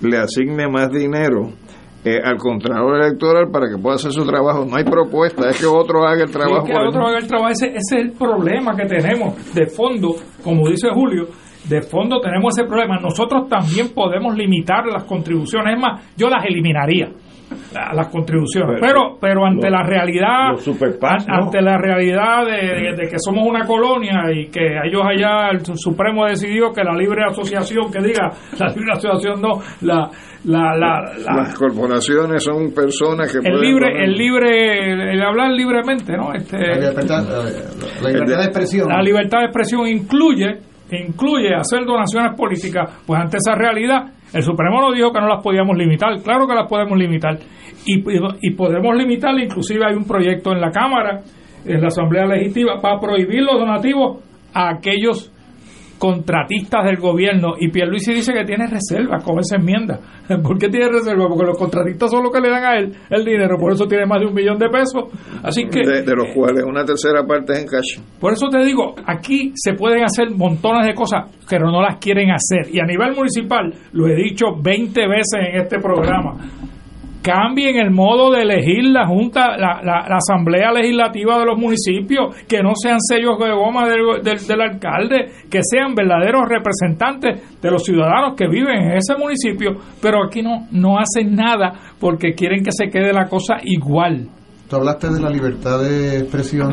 le 0.00 0.16
asigne 0.16 0.68
más 0.68 0.90
dinero 0.90 1.50
eh, 2.04 2.20
al 2.22 2.36
Contralor 2.36 3.00
Electoral 3.00 3.50
para 3.52 3.68
que 3.68 3.80
pueda 3.80 3.96
hacer 3.96 4.12
su 4.12 4.24
trabajo. 4.26 4.64
No 4.64 4.76
hay 4.76 4.84
propuesta, 4.84 5.48
es 5.50 5.60
que 5.60 5.66
otro 5.66 6.06
haga 6.06 6.24
el 6.24 6.30
trabajo. 6.30 6.64
que 6.64 6.74
otro 6.74 7.06
haga 7.06 7.18
el 7.18 7.26
trabajo. 7.26 7.50
Ese, 7.50 7.68
ese, 7.68 7.78
es 7.78 7.92
el 7.92 8.12
problema 8.12 8.74
que 8.74 8.86
tenemos. 8.86 9.54
De 9.54 9.66
fondo, 9.66 10.14
como 10.42 10.68
dice 10.68 10.88
Julio, 10.92 11.28
de 11.68 11.82
fondo 11.82 12.20
tenemos 12.20 12.58
ese 12.58 12.66
problema. 12.66 12.98
Nosotros 12.98 13.48
también 13.48 13.90
podemos 13.94 14.36
limitar 14.36 14.86
las 14.86 15.04
contribuciones. 15.04 15.74
Es 15.74 15.80
más, 15.80 16.14
yo 16.16 16.28
las 16.28 16.44
eliminaría 16.44 17.08
las 17.72 18.08
contribuciones. 18.08 18.78
Pero, 18.80 19.16
pero 19.20 19.44
ante 19.46 19.70
la 19.70 19.82
realidad, 19.82 20.52
ante 21.28 21.60
la 21.60 21.78
realidad 21.78 22.46
de, 22.46 23.08
que 23.08 23.16
somos 23.18 23.46
una 23.46 23.66
colonia 23.66 24.30
y 24.32 24.46
que 24.48 24.78
ellos 24.84 25.02
allá 25.04 25.50
el 25.50 25.60
Supremo 25.76 26.26
decidió 26.26 26.72
que 26.72 26.82
la 26.82 26.94
libre 26.94 27.24
asociación, 27.28 27.90
que 27.90 28.00
diga 28.00 28.30
la 28.58 28.68
libre 28.68 28.92
asociación 28.92 29.40
no, 29.40 29.60
la, 29.82 30.10
la, 30.44 30.76
las 30.76 31.54
corporaciones 31.54 32.42
son 32.42 32.72
personas 32.72 33.32
que 33.32 33.38
el 33.46 33.60
libre, 33.60 34.04
el 34.04 34.12
libre, 34.12 35.12
el 35.12 35.22
hablar 35.22 35.50
libremente, 35.52 36.16
¿no? 36.16 36.32
Este, 36.34 36.58
la 36.58 36.90
libertad, 36.90 37.24
la 38.02 38.08
libertad 38.10 38.38
de 38.38 38.44
expresión. 38.44 38.88
La 38.88 39.02
libertad 39.02 39.38
de 39.38 39.44
expresión 39.44 39.86
incluye 39.86 40.72
incluye 40.98 41.54
hacer 41.54 41.84
donaciones 41.84 42.36
políticas, 42.36 43.02
pues 43.06 43.20
ante 43.20 43.38
esa 43.38 43.54
realidad 43.54 44.12
el 44.32 44.42
Supremo 44.42 44.80
nos 44.80 44.94
dijo 44.94 45.12
que 45.12 45.20
no 45.20 45.28
las 45.28 45.42
podíamos 45.42 45.76
limitar, 45.76 46.20
claro 46.22 46.46
que 46.46 46.54
las 46.54 46.68
podemos 46.68 46.98
limitar. 46.98 47.38
Y, 47.84 48.02
y 48.40 48.50
podemos 48.52 48.96
limitar, 48.96 49.38
inclusive 49.38 49.84
hay 49.84 49.94
un 49.94 50.04
proyecto 50.04 50.52
en 50.52 50.60
la 50.60 50.70
Cámara, 50.70 51.20
en 51.64 51.80
la 51.80 51.88
Asamblea 51.88 52.26
Legislativa, 52.26 52.80
para 52.80 53.00
prohibir 53.00 53.42
los 53.42 53.58
donativos 53.58 54.22
a 54.54 54.70
aquellos 54.70 55.32
contratistas 56.02 56.84
del 56.84 56.96
gobierno 56.96 57.54
y 57.60 57.68
Pierluisi 57.68 58.12
dice 58.12 58.32
que 58.32 58.44
tiene 58.44 58.66
reservas 58.66 59.22
con 59.22 59.38
esa 59.38 59.54
enmienda. 59.54 60.00
¿Por 60.42 60.58
qué 60.58 60.68
tiene 60.68 60.88
reserva? 60.88 61.28
Porque 61.28 61.46
los 61.46 61.56
contratistas 61.56 62.10
son 62.10 62.24
los 62.24 62.32
que 62.32 62.40
le 62.40 62.50
dan 62.50 62.64
a 62.64 62.76
él 62.76 62.92
el 63.08 63.24
dinero, 63.24 63.56
por 63.56 63.72
eso 63.72 63.86
tiene 63.86 64.04
más 64.04 64.18
de 64.18 64.26
un 64.26 64.34
millón 64.34 64.58
de 64.58 64.68
pesos. 64.68 65.04
Así 65.44 65.62
que 65.66 65.78
de, 65.78 66.16
los 66.16 66.34
cuales 66.34 66.64
una 66.64 66.84
tercera 66.84 67.24
parte 67.24 67.52
es 67.52 67.60
en 67.60 67.66
cash. 67.68 68.00
Por 68.18 68.32
eso 68.32 68.48
te 68.48 68.64
digo, 68.64 68.96
aquí 69.06 69.52
se 69.54 69.74
pueden 69.74 70.02
hacer 70.02 70.28
montones 70.32 70.88
de 70.88 70.92
cosas, 70.92 71.30
pero 71.48 71.70
no 71.70 71.80
las 71.80 71.98
quieren 71.98 72.32
hacer. 72.32 72.74
Y 72.74 72.80
a 72.80 72.84
nivel 72.84 73.14
municipal, 73.14 73.72
lo 73.92 74.08
he 74.08 74.16
dicho 74.16 74.46
20 74.60 75.06
veces 75.06 75.38
en 75.38 75.60
este 75.60 75.78
programa 75.78 76.36
cambien 77.22 77.76
el 77.76 77.90
modo 77.90 78.32
de 78.32 78.42
elegir 78.42 78.84
la 78.84 79.06
Junta, 79.06 79.56
la, 79.56 79.80
la, 79.82 80.16
Asamblea 80.16 80.72
Legislativa 80.72 81.38
de 81.38 81.46
los 81.46 81.58
municipios, 81.58 82.36
que 82.48 82.62
no 82.62 82.72
sean 82.74 82.98
sellos 83.00 83.38
de 83.38 83.52
goma 83.52 83.88
del, 83.88 84.22
del, 84.22 84.60
alcalde, 84.60 85.30
que 85.50 85.60
sean 85.62 85.94
verdaderos 85.94 86.42
representantes 86.48 87.60
de 87.60 87.70
los 87.70 87.84
ciudadanos 87.84 88.34
que 88.36 88.48
viven 88.48 88.76
en 88.76 88.96
ese 88.96 89.16
municipio, 89.16 89.76
pero 90.00 90.24
aquí 90.24 90.42
no, 90.42 90.66
no 90.72 90.98
hacen 90.98 91.34
nada 91.34 91.72
porque 91.98 92.34
quieren 92.34 92.64
que 92.64 92.72
se 92.72 92.88
quede 92.88 93.12
la 93.12 93.28
cosa 93.28 93.56
igual. 93.62 94.28
Tú 94.68 94.76
hablaste 94.76 95.08
de 95.10 95.20
la 95.20 95.30
libertad 95.30 95.82
de 95.82 96.18
expresión. 96.18 96.72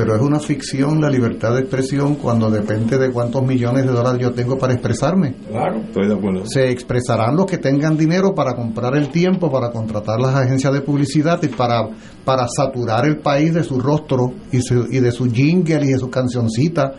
Pero 0.00 0.16
es 0.16 0.22
una 0.22 0.40
ficción 0.40 0.98
la 0.98 1.10
libertad 1.10 1.52
de 1.52 1.60
expresión 1.60 2.14
cuando 2.14 2.50
depende 2.50 2.96
de 2.96 3.10
cuántos 3.10 3.42
millones 3.42 3.84
de 3.84 3.92
dólares 3.92 4.18
yo 4.22 4.32
tengo 4.32 4.56
para 4.56 4.72
expresarme. 4.72 5.34
Claro, 5.50 5.82
estoy 5.82 6.08
de 6.08 6.14
acuerdo. 6.14 6.46
Se 6.46 6.70
expresarán 6.70 7.36
los 7.36 7.44
que 7.44 7.58
tengan 7.58 7.98
dinero 7.98 8.34
para 8.34 8.54
comprar 8.54 8.96
el 8.96 9.10
tiempo, 9.10 9.52
para 9.52 9.70
contratar 9.70 10.18
las 10.18 10.34
agencias 10.34 10.72
de 10.72 10.80
publicidad 10.80 11.38
y 11.42 11.48
para, 11.48 11.86
para 12.24 12.48
saturar 12.48 13.04
el 13.04 13.18
país 13.18 13.52
de 13.52 13.62
su 13.62 13.78
rostro 13.78 14.32
y, 14.50 14.62
su, 14.62 14.86
y 14.90 15.00
de 15.00 15.12
su 15.12 15.30
jingle 15.30 15.84
y 15.84 15.88
de 15.88 15.98
su 15.98 16.08
cancioncita 16.08 16.94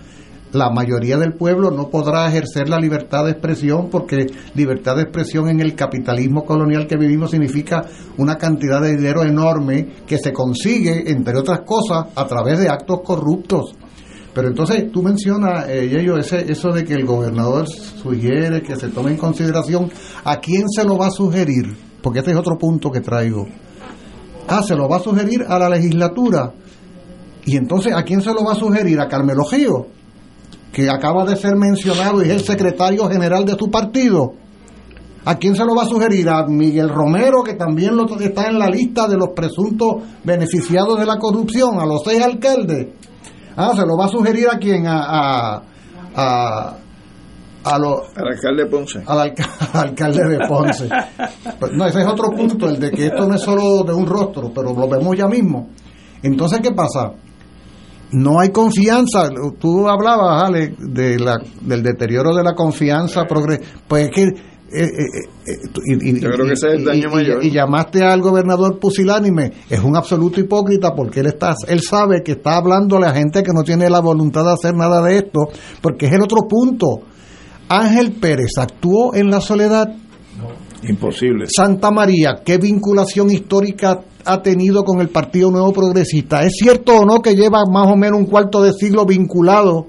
la 0.54 0.70
mayoría 0.70 1.18
del 1.18 1.34
pueblo 1.34 1.72
no 1.72 1.90
podrá 1.90 2.28
ejercer 2.28 2.68
la 2.68 2.80
libertad 2.80 3.26
de 3.26 3.32
expresión 3.32 3.90
porque 3.90 4.28
libertad 4.56 4.96
de 4.98 5.04
expresión 5.04 5.50
en 5.50 5.62
el 5.62 5.76
capitalismo 5.76 6.46
colonial 6.46 6.88
que 6.88 6.98
vivimos 6.98 7.32
significa 7.32 7.86
una 8.18 8.38
cantidad 8.38 8.82
de 8.82 8.96
dinero 8.96 9.24
enorme 9.24 9.88
que 10.06 10.18
se 10.18 10.34
consigue, 10.34 11.10
entre 11.12 11.38
otras 11.38 11.62
cosas, 11.62 12.08
a 12.16 12.26
través 12.26 12.60
de 12.60 12.70
actos 12.70 13.00
corruptos. 13.04 13.76
Pero 14.34 14.48
entonces 14.48 14.92
tú 14.92 15.04
mencionas, 15.04 15.68
eh, 15.70 15.90
Yello, 15.90 16.18
ese, 16.18 16.52
eso 16.52 16.72
de 16.72 16.86
que 16.86 16.94
el 16.94 17.06
gobernador 17.06 17.68
sugiere 17.68 18.62
que 18.62 18.78
se 18.78 18.88
tome 18.90 19.12
en 19.12 19.18
consideración, 19.18 19.90
¿a 20.24 20.38
quién 20.38 20.70
se 20.70 20.86
lo 20.86 20.98
va 20.98 21.08
a 21.08 21.12
sugerir? 21.12 21.76
Porque 22.02 22.20
este 22.20 22.32
es 22.32 22.38
otro 22.38 22.58
punto 22.58 22.90
que 22.90 23.02
traigo. 23.02 23.46
Ah, 24.48 24.64
se 24.64 24.76
lo 24.76 24.88
va 24.88 24.98
a 24.98 25.00
sugerir 25.00 25.44
a 25.48 25.60
la 25.60 25.70
legislatura. 25.70 26.54
Y 27.46 27.58
entonces, 27.58 27.94
¿a 27.94 28.04
quién 28.04 28.22
se 28.22 28.34
lo 28.34 28.44
va 28.44 28.54
a 28.54 28.56
sugerir? 28.56 29.00
¿A 29.00 29.08
Carmelo 29.08 29.44
Gío? 29.46 29.88
Que 30.72 30.90
acaba 30.90 31.26
de 31.26 31.36
ser 31.36 31.56
mencionado 31.56 32.22
y 32.22 32.26
es 32.26 32.32
el 32.32 32.44
secretario 32.44 33.10
general 33.10 33.46
de 33.46 33.56
su 33.56 33.70
partido. 33.70 34.34
¿A 35.24 35.36
quién 35.36 35.56
se 35.56 35.64
lo 35.64 35.76
va 35.76 35.84
a 35.84 35.88
sugerir? 35.88 36.30
A 36.30 36.48
Miguel 36.48 36.90
Romero, 36.90 37.44
que 37.44 37.54
también 37.54 37.96
lo, 37.96 38.06
está 38.20 38.48
en 38.48 38.58
la 38.58 38.68
lista 38.68 39.08
de 39.08 39.18
los 39.18 39.30
presuntos 39.36 39.98
beneficiados 40.24 41.00
de 41.00 41.06
la 41.06 41.18
corrupción, 41.18 41.80
a 41.80 41.86
los 41.86 42.02
seis 42.04 42.24
alcaldes. 42.24 42.88
Ah, 43.56 43.74
se 43.76 43.86
lo 43.86 43.96
va 43.98 44.06
a 44.06 44.08
sugerir 44.08 44.48
a 44.50 44.58
quién? 44.58 44.88
A, 44.88 45.04
a, 45.04 45.64
a, 46.16 46.78
al 47.64 47.84
alcalde 48.16 48.66
Ponce. 48.66 49.04
Al, 49.08 49.34
alcalde 49.74 50.28
de 50.28 50.48
Ponce. 50.48 50.90
Pues, 51.60 51.72
no, 51.74 51.86
ese 51.86 52.02
es 52.02 52.08
otro 52.08 52.32
punto, 52.32 52.68
el 52.68 52.80
de 52.80 52.90
que 52.90 53.08
esto 53.08 53.28
no 53.28 53.36
es 53.36 53.42
solo 53.42 53.84
de 53.84 53.94
un 53.94 54.08
rostro, 54.08 54.52
pero 54.54 54.74
lo 54.74 54.88
vemos 54.88 55.16
ya 55.16 55.28
mismo. 55.28 55.70
Entonces, 56.24 56.60
¿qué 56.62 56.72
pasa? 56.72 57.12
No 58.12 58.40
hay 58.40 58.50
confianza. 58.50 59.30
Tú 59.60 59.88
hablabas, 59.88 60.44
Ale, 60.44 60.76
de 60.78 61.20
la, 61.20 61.38
del 61.62 61.84
deterioro 61.84 62.36
de 62.36 62.44
la 62.44 62.54
confianza. 62.54 63.26
Pues 63.88 64.08
es 64.08 64.10
que. 64.10 64.24
Eh, 64.74 64.86
eh, 64.86 65.06
eh, 65.48 66.00
y, 66.00 66.20
Yo 66.22 66.30
creo 66.30 66.46
que 66.46 66.54
ese 66.54 66.68
es 66.70 66.74
el 66.76 66.86
daño 66.86 67.10
mayor. 67.10 67.44
Y, 67.44 67.52
llamaste 67.52 68.04
al 68.04 68.22
gobernador 68.22 68.80
Pusilánime. 68.80 69.52
Es 69.70 69.82
un 69.82 69.98
absoluto 69.98 70.40
hipócrita 70.40 70.94
porque 70.96 71.20
él 71.20 71.28
está, 71.28 71.56
él 71.68 71.82
sabe 71.82 72.24
que 72.24 72.34
está 72.34 72.56
hablando 72.56 72.96
a 72.96 73.02
la 73.02 73.14
gente 73.14 73.44
que 73.44 73.52
no 73.54 73.64
tiene 73.64 73.90
la 73.90 74.00
voluntad 74.00 74.44
de 74.46 74.54
hacer 74.54 74.74
nada 74.74 75.02
de 75.02 75.18
esto, 75.18 75.50
porque 75.82 76.06
es 76.06 76.14
el 76.14 76.22
otro 76.22 76.48
punto. 76.48 77.02
Ángel 77.68 78.14
Pérez 78.14 78.52
actuó 78.58 79.14
en 79.14 79.30
la 79.30 79.42
soledad. 79.42 79.88
Imposible. 80.84 81.46
Santa 81.48 81.92
María, 81.92 82.42
¿qué 82.44 82.58
vinculación 82.58 83.30
histórica 83.32 84.02
ha 84.26 84.42
tenido 84.42 84.84
con 84.84 85.02
el 85.02 85.10
Partido 85.10 85.52
Nuevo 85.52 85.72
Progresista. 85.74 86.44
¿Es 86.44 86.54
cierto 86.58 87.00
o 87.00 87.06
no 87.06 87.22
que 87.22 87.36
lleva 87.36 87.60
más 87.72 87.88
o 87.88 87.96
menos 87.96 88.20
un 88.20 88.26
cuarto 88.26 88.62
de 88.62 88.74
siglo 88.74 89.06
vinculado 89.06 89.88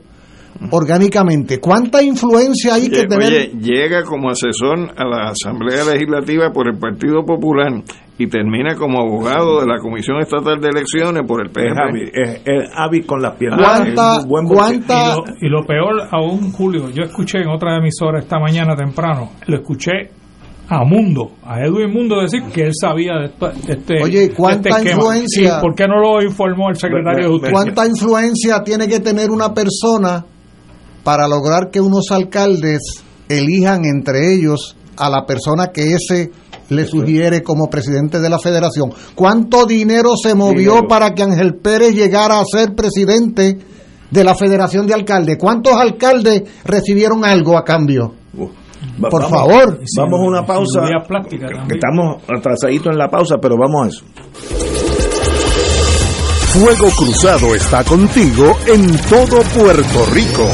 orgánicamente? 0.71 1.59
¿Cuánta 1.59 2.03
influencia 2.03 2.75
hay 2.75 2.89
que 2.89 3.05
tener? 3.05 3.29
Oye, 3.29 3.53
llega 3.61 4.03
como 4.05 4.31
asesor 4.31 4.91
a 4.97 5.05
la 5.05 5.31
Asamblea 5.31 5.85
Legislativa 5.93 6.51
por 6.53 6.69
el 6.69 6.79
Partido 6.79 7.25
Popular 7.25 7.83
y 8.19 8.27
termina 8.29 8.77
como 8.77 9.01
abogado 9.01 9.61
de 9.61 9.67
la 9.67 9.79
Comisión 9.79 10.21
Estatal 10.21 10.61
de 10.61 10.69
Elecciones 10.69 11.23
por 11.27 11.43
el 11.43 11.51
PNP. 11.51 12.13
Es 12.45 12.71
hábil 12.77 13.05
con 13.07 13.21
las 13.21 13.37
piernas. 13.37 13.61
¿Cuánta, 13.61 14.19
¿cuánta? 14.47 15.17
Y, 15.41 15.49
lo, 15.49 15.65
peor 15.65 16.09
aún, 16.11 16.53
Julio, 16.53 16.91
yo 16.91 17.03
escuché 17.05 17.39
en 17.39 17.49
otra 17.49 17.79
emisora 17.79 18.21
esta 18.21 18.39
mañana 18.39 18.77
temprano, 18.77 19.31
lo 19.47 19.57
escuché 19.57 20.22
a 20.69 20.85
Mundo, 20.85 21.33
a 21.45 21.61
Edwin 21.61 21.93
Mundo 21.93 22.21
decir 22.21 22.45
que 22.53 22.63
él 22.63 22.73
sabía 22.79 23.15
de, 23.19 23.31
este 23.69 24.03
Oye, 24.03 24.31
¿cuánta 24.31 24.79
este 24.79 24.93
influencia? 24.93 25.61
¿Por 25.61 25.75
qué 25.75 25.87
no 25.87 26.01
lo 26.01 26.23
informó 26.23 26.71
el 26.71 26.77
secretario 26.77 27.25
de 27.25 27.31
Justicia? 27.31 27.53
¿Cuánta 27.53 27.87
influencia 27.87 28.63
tiene 28.63 28.89
que 28.89 29.01
tener 29.01 29.31
una 29.31 29.53
persona 29.53 30.25
para 31.03 31.27
lograr 31.29 31.71
que 31.71 31.81
unos 31.81 32.11
alcaldes 32.11 33.05
elijan 33.29 33.85
entre 33.85 34.35
ellos 34.35 34.77
a 34.97 35.11
la 35.11 35.27
persona 35.27 35.73
que 35.73 35.93
ese 35.95 36.31
le 36.69 36.87
sugiere 36.87 37.43
como 37.43 37.69
presidente 37.69 38.21
de 38.21 38.31
la 38.31 38.39
federación? 38.39 38.93
¿Cuánto 39.15 39.67
dinero 39.67 40.13
se 40.17 40.35
movió 40.35 40.87
para 40.89 41.13
que 41.13 41.23
Ángel 41.23 41.57
Pérez 41.57 41.95
llegara 41.95 42.41
a 42.41 42.45
ser 42.45 42.75
presidente 42.75 43.59
de 44.11 44.25
la 44.25 44.35
Federación 44.35 44.87
de 44.87 44.95
Alcaldes? 44.95 45.37
¿Cuántos 45.39 45.75
alcaldes 45.75 46.45
recibieron 46.65 47.25
algo 47.25 47.59
a 47.59 47.65
cambio? 47.65 48.22
Por 49.11 49.29
favor. 49.29 49.81
Vamos 49.97 50.21
a 50.21 50.23
una 50.23 50.47
pausa. 50.47 50.81
Que 51.69 51.75
estamos 51.75 52.23
atrasaditos 52.29 52.93
en 52.93 52.99
la 52.99 53.09
pausa, 53.09 53.37
pero 53.41 53.57
vamos 53.57 53.87
a 53.87 53.89
eso. 53.89 54.05
Fuego 56.53 56.91
Cruzado 56.97 57.55
está 57.55 57.83
contigo 57.83 58.57
en 58.67 58.97
todo 59.09 59.41
Puerto 59.55 60.07
Rico. 60.13 60.47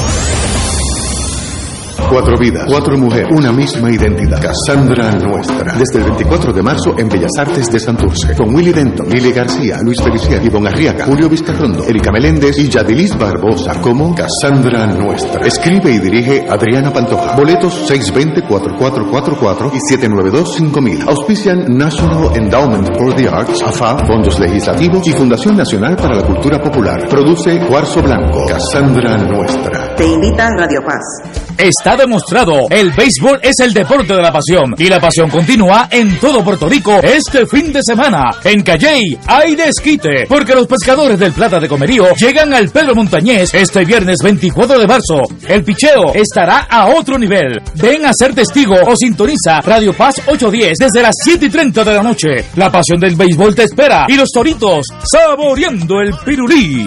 Cuatro 2.11 2.38
vidas, 2.38 2.64
cuatro 2.66 2.96
mujeres, 2.96 3.28
una 3.30 3.52
misma 3.52 3.90
identidad. 3.90 4.40
Cassandra 4.40 5.12
Nuestra. 5.12 5.74
Desde 5.76 5.98
el 5.98 6.04
24 6.04 6.52
de 6.54 6.62
marzo 6.62 6.94
en 6.96 7.06
Bellas 7.06 7.32
Artes 7.38 7.70
de 7.70 7.78
Santurce. 7.78 8.34
Con 8.34 8.54
Willy 8.54 8.72
Denton, 8.72 9.09
Lili 9.11 9.30
García, 9.30 9.78
Luis 9.82 10.00
Feliciano, 10.00 10.44
Ivonne 10.44 10.70
Arriaga, 10.70 11.04
Julio 11.04 11.28
Vizcarrondo, 11.28 11.84
Erika 11.84 12.11
Meléndez 12.11 12.56
y 12.59 12.68
Yadilis 12.68 13.16
Barbosa 13.16 13.80
como 13.82 14.14
Cassandra 14.14 14.86
Nuestra. 14.86 15.46
Escribe 15.46 15.90
y 15.90 15.98
dirige 15.98 16.46
Adriana 16.48 16.90
Pantoja. 16.92 17.36
Boletos 17.36 17.90
620-4444 17.90 19.72
y 19.74 19.78
792-5000. 19.94 21.09
Auspician 21.09 21.76
National 21.76 22.34
Endowment 22.36 22.96
for 22.96 23.14
the 23.14 23.28
Arts, 23.28 23.62
AFA, 23.62 24.06
Fondos 24.06 24.38
Legislativos 24.40 25.06
y 25.06 25.12
Fundación 25.12 25.59
Nacional 25.59 25.96
para 25.96 26.16
la 26.16 26.26
Cultura 26.26 26.59
Popular. 26.59 27.06
Produce 27.06 27.61
Cuarzo 27.66 28.02
Blanco. 28.02 28.46
Cassandra 28.46 29.18
Nuestra. 29.18 29.94
Te 29.94 30.06
invita 30.06 30.48
Radio 30.56 30.80
Paz. 30.82 31.47
Está 31.59 31.96
demostrado, 31.96 32.68
el 32.70 32.92
béisbol 32.92 33.40
es 33.42 33.59
el 33.59 33.74
deporte 33.74 34.14
de 34.14 34.22
la 34.22 34.32
pasión 34.32 34.76
y 34.78 34.88
la 34.88 35.00
pasión 35.00 35.28
continúa 35.28 35.88
en 35.90 36.16
todo 36.20 36.44
Puerto 36.44 36.68
Rico 36.68 37.00
este 37.02 37.46
fin 37.48 37.72
de 37.72 37.80
semana. 37.82 38.30
En 38.44 38.62
Calley 38.62 39.18
hay 39.26 39.56
desquite 39.56 40.26
porque 40.28 40.54
los 40.54 40.68
pescadores 40.68 41.18
del 41.18 41.32
Plata 41.32 41.59
de 41.59 41.68
Comerío 41.68 42.14
llegan 42.14 42.54
al 42.54 42.68
Pedro 42.68 42.94
Montañés 42.94 43.52
este 43.54 43.84
viernes 43.84 44.18
24 44.22 44.78
de 44.78 44.86
marzo. 44.86 45.22
El 45.48 45.64
picheo 45.64 46.14
estará 46.14 46.68
a 46.70 46.90
otro 46.94 47.18
nivel. 47.18 47.61
Ven 47.74 48.06
a 48.06 48.12
ser 48.12 48.36
testigo 48.36 48.76
o 48.86 48.94
sintoniza 48.96 49.61
Radio 49.61 49.92
Paz 49.92 50.22
810 50.28 50.78
desde 50.78 51.02
las 51.02 51.16
7 51.24 51.46
y 51.46 51.50
30 51.50 51.82
de 51.82 51.92
la 51.92 52.02
noche. 52.04 52.44
La 52.54 52.70
pasión 52.70 53.00
del 53.00 53.16
béisbol 53.16 53.56
te 53.56 53.64
espera 53.64 54.06
y 54.09 54.14
los 54.14 54.30
toritos 54.30 54.86
saboreando 55.02 56.02
el 56.02 56.14
pirulí. 56.24 56.86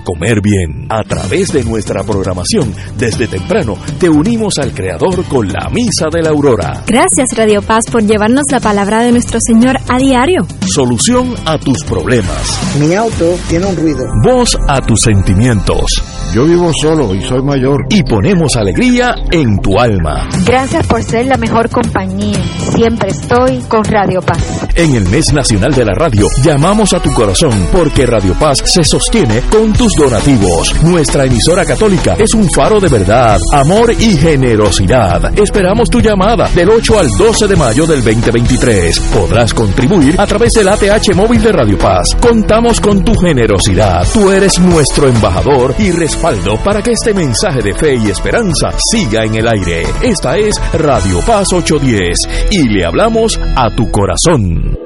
comer 0.00 0.40
bien. 0.40 0.86
A 0.88 1.02
través 1.02 1.52
de 1.52 1.64
nuestra 1.64 2.02
programación, 2.02 2.74
desde 2.96 3.26
temprano, 3.26 3.76
te 3.98 4.08
unimos 4.08 4.58
al 4.58 4.72
Creador 4.72 5.24
con 5.24 5.48
la 5.48 5.68
Misa 5.70 6.06
de 6.12 6.22
la 6.22 6.30
Aurora. 6.30 6.82
Gracias 6.86 7.28
Radio 7.36 7.62
Paz 7.62 7.84
por 7.90 8.02
llevarnos 8.02 8.44
la 8.50 8.60
palabra 8.60 9.00
de 9.02 9.12
nuestro 9.12 9.38
Señor 9.40 9.76
a 9.88 9.98
diario. 9.98 10.46
Solución 10.66 11.34
a 11.44 11.58
tus 11.58 11.84
problemas. 11.84 12.60
Mi 12.78 12.94
auto 12.94 13.36
tiene 13.48 13.66
un 13.66 13.76
ruido. 13.76 14.04
Voz 14.22 14.58
a 14.68 14.80
tus 14.80 15.02
sentimientos. 15.02 16.02
Yo 16.34 16.44
vivo 16.44 16.72
solo 16.80 17.14
y 17.14 17.22
soy 17.22 17.42
mayor. 17.42 17.86
Y 17.90 18.02
ponemos 18.02 18.56
alegría 18.56 19.14
en 19.30 19.58
tu 19.60 19.78
alma. 19.78 20.28
Gracias 20.44 20.86
por 20.86 21.02
ser 21.02 21.26
la 21.26 21.36
mejor 21.36 21.70
compañía. 21.70 22.42
Siempre 22.74 23.10
estoy 23.10 23.60
con 23.68 23.84
Radio 23.84 24.20
Paz. 24.20 24.66
En 24.74 24.94
el 24.94 25.08
mes 25.08 25.32
nacional 25.32 25.72
de 25.72 25.84
la 25.84 25.94
radio, 25.94 26.26
llamamos 26.42 26.92
a 26.92 27.00
tu 27.00 27.12
corazón 27.12 27.68
porque 27.72 28.06
Radio 28.06 28.34
Paz 28.34 28.62
se 28.64 28.82
sostiene 28.82 29.42
con 29.50 29.72
tu 29.72 29.83
donativos. 29.92 30.74
Nuestra 30.82 31.24
emisora 31.24 31.64
católica 31.64 32.14
es 32.18 32.34
un 32.34 32.50
faro 32.50 32.80
de 32.80 32.88
verdad, 32.88 33.38
amor 33.52 33.92
y 33.92 34.16
generosidad. 34.16 35.38
Esperamos 35.38 35.90
tu 35.90 36.00
llamada 36.00 36.48
del 36.54 36.70
8 36.70 36.98
al 36.98 37.08
12 37.10 37.48
de 37.48 37.56
mayo 37.56 37.86
del 37.86 38.02
2023. 38.02 38.98
Podrás 39.00 39.52
contribuir 39.52 40.20
a 40.20 40.26
través 40.26 40.52
del 40.54 40.68
ATH 40.68 41.14
móvil 41.14 41.42
de 41.42 41.52
Radio 41.52 41.78
Paz. 41.78 42.16
Contamos 42.20 42.80
con 42.80 43.04
tu 43.04 43.14
generosidad. 43.14 44.06
Tú 44.12 44.30
eres 44.30 44.58
nuestro 44.58 45.08
embajador 45.08 45.74
y 45.78 45.90
respaldo 45.90 46.56
para 46.62 46.82
que 46.82 46.92
este 46.92 47.12
mensaje 47.12 47.62
de 47.62 47.74
fe 47.74 47.94
y 47.96 48.10
esperanza 48.10 48.70
siga 48.90 49.24
en 49.24 49.34
el 49.34 49.48
aire. 49.48 49.84
Esta 50.02 50.36
es 50.36 50.54
Radio 50.72 51.20
Paz 51.26 51.48
810 51.52 52.48
y 52.50 52.68
le 52.68 52.84
hablamos 52.86 53.38
a 53.56 53.74
tu 53.74 53.90
corazón. 53.90 54.83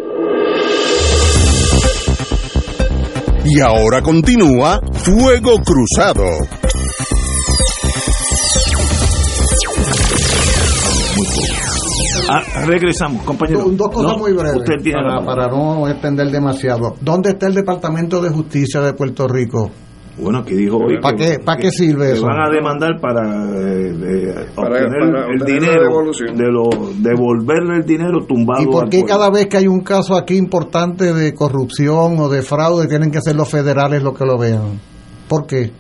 Y 3.51 3.61
ahora 3.61 4.03
continúa 4.03 4.79
Fuego 4.93 5.57
Cruzado. 5.65 6.25
Ah, 12.31 12.43
regresamos, 12.67 13.23
compañero. 13.23 13.65
Dos 13.71 13.89
cosas 13.89 14.13
No, 14.13 14.19
muy 14.19 14.33
breves 14.35 14.57
usted 14.57 14.83
tiene 14.83 15.01
para, 15.03 15.25
para 15.25 15.49
no 15.49 15.89
extender 15.89 16.31
demasiado. 16.31 16.95
¿Dónde 17.01 17.31
está 17.31 17.47
el 17.47 17.55
Departamento 17.55 18.21
de 18.21 18.29
Justicia 18.29 18.83
de 18.83 18.93
Puerto 18.93 19.27
Rico? 19.27 19.71
Bueno, 20.21 20.45
que 20.45 20.55
dijo 20.57 20.79
hoy. 20.79 20.99
¿Para 21.01 21.17
que- 21.17 21.25
qué, 21.25 21.39
¿para 21.39 21.61
qué 21.61 21.71
sirve 21.71 22.07
que 22.09 22.13
eso? 22.15 22.27
van 22.27 22.41
a 22.41 22.51
demandar 22.51 23.01
para 23.01 23.23
eh, 23.55 23.95
eh, 23.95 24.35
Para- 24.55 24.69
obtener 24.69 25.13
para 25.13 25.33
el 25.33 25.39
dinero 25.45 26.03
de 26.35 26.53
lo 26.53 26.69
devolverle 26.97 27.77
el 27.77 27.85
dinero 27.85 28.25
tumbado 28.27 28.63
¿Y 28.63 28.67
por 28.67 28.89
qué 28.89 29.05
cada 29.05 29.31
vez 29.31 29.47
que 29.47 29.59
hay 29.59 29.67
un 29.69 29.81
caso 29.81 30.17
aquí 30.17 30.37
importante 30.37 31.13
de 31.15 31.33
corrupción 31.35 32.19
o 32.19 32.29
de 32.29 32.43
fraude 32.43 32.89
tienen 32.89 33.11
que 33.11 33.21
ser 33.21 33.37
los 33.37 33.49
federales 33.49 34.03
los 34.03 34.17
que 34.19 34.25
lo 34.25 34.37
vean? 34.39 34.81
¿Por 35.29 35.47
qué? 35.47 35.71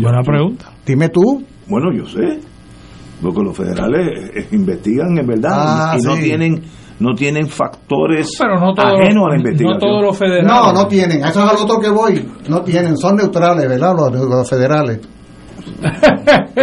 Buena 0.00 0.22
pregunta. 0.22 0.72
Dime 0.84 1.08
tú. 1.10 1.44
Bueno, 1.68 1.92
yo 1.96 2.06
sé. 2.06 2.40
Porque 3.22 3.42
los 3.42 3.56
federales 3.56 4.30
eh, 4.34 4.46
investigan 4.52 5.16
en 5.18 5.26
verdad 5.26 5.50
Ah, 5.54 5.96
y 5.98 6.02
no 6.02 6.16
sí. 6.16 6.22
tienen 6.24 6.62
no 7.00 7.14
tienen 7.14 7.48
factores 7.48 8.30
Pero 8.38 8.58
no 8.58 8.72
todos, 8.74 9.00
ajenos 9.00 9.24
a 9.26 9.28
la 9.28 9.34
no 9.34 9.40
investigación. 9.40 9.78
todos 9.80 10.02
los 10.02 10.18
federales. 10.18 10.46
No, 10.46 10.72
no 10.72 10.86
tienen. 10.86 11.18
Eso 11.24 11.44
es 11.44 11.50
al 11.50 11.56
otro 11.56 11.78
que 11.80 11.90
voy. 11.90 12.28
No 12.48 12.62
tienen. 12.62 12.96
Son 12.96 13.16
neutrales, 13.16 13.68
¿verdad? 13.68 13.94
Los, 13.96 14.12
los 14.12 14.48
federales. 14.50 15.00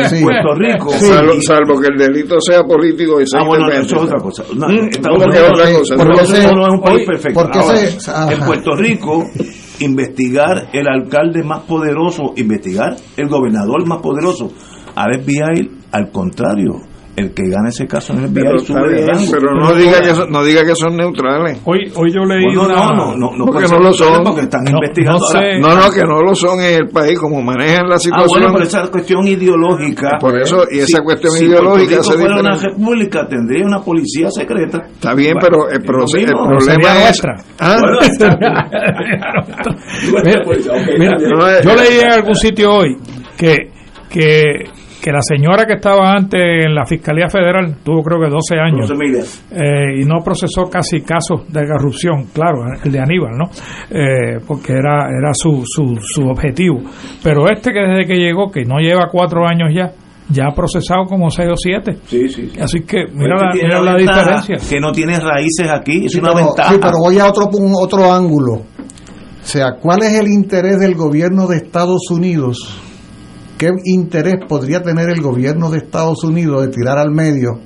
Sí. 0.10 0.24
Puerto 0.24 0.56
Rico. 0.56 0.90
Sí. 0.92 1.06
Salvo, 1.06 1.34
salvo 1.42 1.80
que 1.80 1.88
el 1.88 1.98
delito 1.98 2.36
sea 2.42 2.64
político 2.64 3.22
y 3.22 3.28
sea 3.28 3.42
Ah, 3.42 3.46
bueno, 3.46 3.66
independiente. 3.66 3.96
eso 3.96 4.04
es 4.06 4.12
otra 4.12 4.20
cosa. 4.20 4.44
No, 4.56 4.68
Estados 4.70 5.18
¿cómo 5.20 5.32
que 5.32 5.38
Unidos- 5.40 5.52
otra 5.54 5.72
cosa? 5.80 5.96
Puerto 5.96 6.14
Porque 6.14 6.22
Rico 6.24 6.36
se- 6.50 6.56
no 6.56 6.62
es 6.68 6.74
un 6.74 6.82
país 6.82 7.06
perfecto. 7.06 7.40
porque 7.42 7.60
Ahora, 7.60 7.78
se- 7.78 8.34
en 8.34 8.40
Puerto 8.46 8.76
Rico, 8.76 9.24
investigar 9.80 10.70
el 10.74 10.88
alcalde 10.88 11.44
más 11.44 11.62
poderoso, 11.62 12.34
investigar 12.38 12.96
el 13.18 13.28
gobernador 13.30 13.88
más 13.88 14.00
poderoso, 14.02 14.52
al 14.96 15.14
FBI, 15.22 15.72
al 15.92 16.12
contrario, 16.12 16.72
el 17.16 17.32
que 17.34 17.44
gana 17.48 17.70
ese 17.70 17.86
caso 17.86 18.14
en 18.14 18.20
el 18.24 18.30
FBI 18.30 18.42
Pero, 18.44 18.58
sube 18.60 18.88
de 18.90 18.96
bien, 18.96 19.08
rango. 19.08 19.32
pero 19.32 19.54
no 19.56 19.74
diga 19.76 20.02
que 20.02 20.16
son, 20.16 20.32
no 20.32 20.44
diga 20.44 20.66
que 20.66 20.76
son 20.76 20.96
neutrales. 20.98 21.60
Hoy, 21.66 21.92
hoy 21.96 22.12
yo 22.12 22.22
leí 22.26 22.44
Bueno, 22.56 22.64
una... 22.66 22.76
no, 22.76 22.92
no, 22.96 23.16
no, 23.18 23.32
no 23.38 23.46
Porque 23.46 23.68
no 23.68 23.80
lo 23.80 23.94
son. 23.94 24.24
Porque 24.24 24.42
están 24.42 24.64
No, 24.64 24.72
investigando. 24.72 25.20
no 25.20 25.26
sé. 25.28 25.60
No, 25.60 25.76
no, 25.76 25.92
que 25.92 26.02
no 26.04 26.22
lo 26.22 26.34
son 26.36 26.60
en 26.62 26.82
el 26.82 26.90
país, 26.90 27.18
como 27.20 27.42
manejan 27.42 27.88
la 27.88 27.96
Ah, 27.96 28.00
situación. 28.00 28.28
bueno, 28.42 28.54
pero 28.54 28.66
esa 28.66 28.88
cuestión 28.90 29.28
ideológica. 29.28 30.18
Por 30.20 30.40
eso, 30.42 30.64
y 30.72 30.80
esa 30.80 31.02
cuestión 31.04 31.34
si 31.34 31.46
ideológica 31.46 31.98
Rico 32.02 32.14
fuera 32.14 32.40
una 32.40 32.56
república, 32.56 33.28
tendría 33.28 33.64
una 33.66 33.80
policía 33.82 34.30
secreta. 34.32 34.80
Está 34.94 35.14
bien, 35.14 35.36
Bueno, 35.40 35.66
pero 35.68 35.70
el, 35.70 35.82
es 35.82 35.88
lo 35.88 35.94
proce- 35.94 36.20
el 36.20 36.32
problema 36.32 36.98
es. 36.98 37.04
nuestra. 37.04 37.36
¿Ah? 37.60 37.78
Mira, 40.98 41.18
mira, 41.18 41.62
yo 41.62 41.76
leí 41.76 42.00
en 42.02 42.12
algún 42.12 42.36
sitio 42.36 42.74
hoy 42.74 42.98
que, 43.38 43.70
que, 44.10 44.66
que 45.04 45.12
la 45.12 45.20
señora 45.22 45.66
que 45.66 45.74
estaba 45.74 46.14
antes 46.14 46.40
en 46.66 46.74
la 46.74 46.86
Fiscalía 46.86 47.28
Federal 47.28 47.76
tuvo 47.84 48.02
creo 48.04 48.22
que 48.22 48.30
12 48.30 48.56
años 48.58 48.90
eh, 49.52 50.00
y 50.02 50.06
no 50.06 50.24
procesó 50.24 50.70
casi 50.70 51.02
casos 51.02 51.42
de 51.52 51.68
corrupción, 51.68 52.28
claro, 52.34 52.64
el 52.82 52.90
de 52.92 53.00
Aníbal, 53.00 53.34
¿no? 53.38 53.50
Eh, 53.92 54.40
porque 54.48 54.72
era, 54.74 55.10
era 55.10 55.34
su, 55.34 55.64
su, 55.66 55.98
su 56.02 56.22
objetivo. 56.30 56.80
Pero 57.22 57.50
este 57.52 57.74
que 57.74 57.82
desde 57.82 58.06
que 58.08 58.16
llegó, 58.16 58.50
que 58.50 58.64
no 58.64 58.78
lleva 58.80 59.10
cuatro 59.12 59.46
años 59.46 59.70
ya, 59.76 59.92
ya 60.30 60.46
ha 60.48 60.56
procesado 60.56 61.04
como 61.06 61.30
seis 61.30 61.50
o 61.52 61.58
siete. 61.58 61.98
Sí, 62.06 62.30
sí. 62.30 62.52
Así 62.62 62.80
que 62.84 63.06
mira, 63.14 63.36
Este 63.36 63.46
la, 63.46 63.52
tiene 63.52 63.68
mira 63.68 63.82
la 63.82 63.96
diferencia. 63.98 64.56
Que 64.70 64.80
no 64.80 64.92
tiene 64.94 65.20
raíces 65.20 65.70
aquí, 65.70 66.06
es 66.06 66.14
Sí, 66.14 66.20
una 66.20 66.32
pero, 66.34 66.46
ventaja. 66.46 66.72
sí, 66.72 66.78
pero 66.82 66.94
voy 67.02 67.20
a 67.20 67.28
otro, 67.28 67.48
pun- 67.52 67.74
otro 67.78 68.12
ángulo. 68.14 68.54
O 68.54 69.46
sea, 69.46 69.74
¿cuál 69.82 70.02
es 70.04 70.14
el 70.14 70.28
interés 70.28 70.80
del 70.80 70.96
gobierno 70.96 71.46
de 71.48 71.58
Estados 71.58 72.10
Unidos? 72.10 72.80
¿Qué 73.64 73.72
interés 73.86 74.46
podría 74.46 74.82
tener 74.82 75.10
el 75.10 75.22
gobierno 75.22 75.72
de 75.72 75.78
Estados 75.78 76.22
Unidos 76.26 76.64
de 76.64 76.68
tirar 76.68 76.98
al 76.98 77.12
medio 77.12 77.60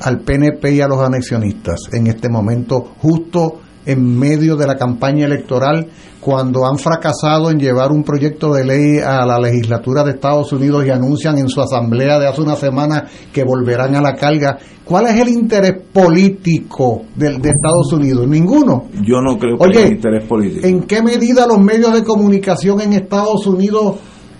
al 0.00 0.20
PNP 0.20 0.72
y 0.76 0.80
a 0.80 0.88
los 0.88 0.98
anexionistas 0.98 1.78
en 1.92 2.06
este 2.06 2.30
momento, 2.30 2.92
justo 3.02 3.60
en 3.84 4.18
medio 4.18 4.56
de 4.56 4.66
la 4.66 4.76
campaña 4.76 5.26
electoral, 5.26 5.88
cuando 6.20 6.64
han 6.66 6.78
fracasado 6.78 7.50
en 7.50 7.58
llevar 7.58 7.92
un 7.92 8.02
proyecto 8.02 8.54
de 8.54 8.64
ley 8.64 8.98
a 8.98 9.26
la 9.26 9.38
legislatura 9.38 10.04
de 10.04 10.12
Estados 10.12 10.54
Unidos 10.54 10.86
y 10.86 10.90
anuncian 10.90 11.36
en 11.36 11.50
su 11.50 11.60
asamblea 11.60 12.18
de 12.18 12.26
hace 12.26 12.40
una 12.40 12.56
semana 12.56 13.04
que 13.30 13.44
volverán 13.44 13.94
a 13.96 14.00
la 14.00 14.14
carga? 14.14 14.56
¿Cuál 14.86 15.08
es 15.08 15.20
el 15.20 15.28
interés 15.28 15.82
político 15.92 17.02
del- 17.14 17.42
de, 17.42 17.50
Estados 17.50 17.92
Unidos? 17.92 18.26
Ninguno. 18.26 18.84
Yo 19.02 19.20
no 19.20 19.38
creo 19.38 19.58
que 19.58 19.64
Oye, 19.64 19.78
haya 19.84 19.88
interés 19.96 20.24
político. 20.26 20.66
¿En 20.66 20.84
qué 20.84 21.02
medida 21.02 21.46
los 21.46 21.58
medios 21.60 21.92
de 21.92 22.04
comunicación 22.04 22.80
en 22.80 22.94
Estados 22.94 23.46
Unidos 23.46 23.96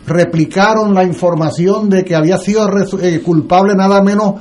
replicaron 0.07 0.95
la 0.95 1.05
información 1.05 1.89
de 1.89 2.05
que 2.05 2.15
había 2.15 2.37
sido 2.39 2.67
eh, 3.03 3.21
culpable 3.21 3.75
nada 3.75 4.03
menos 4.03 4.35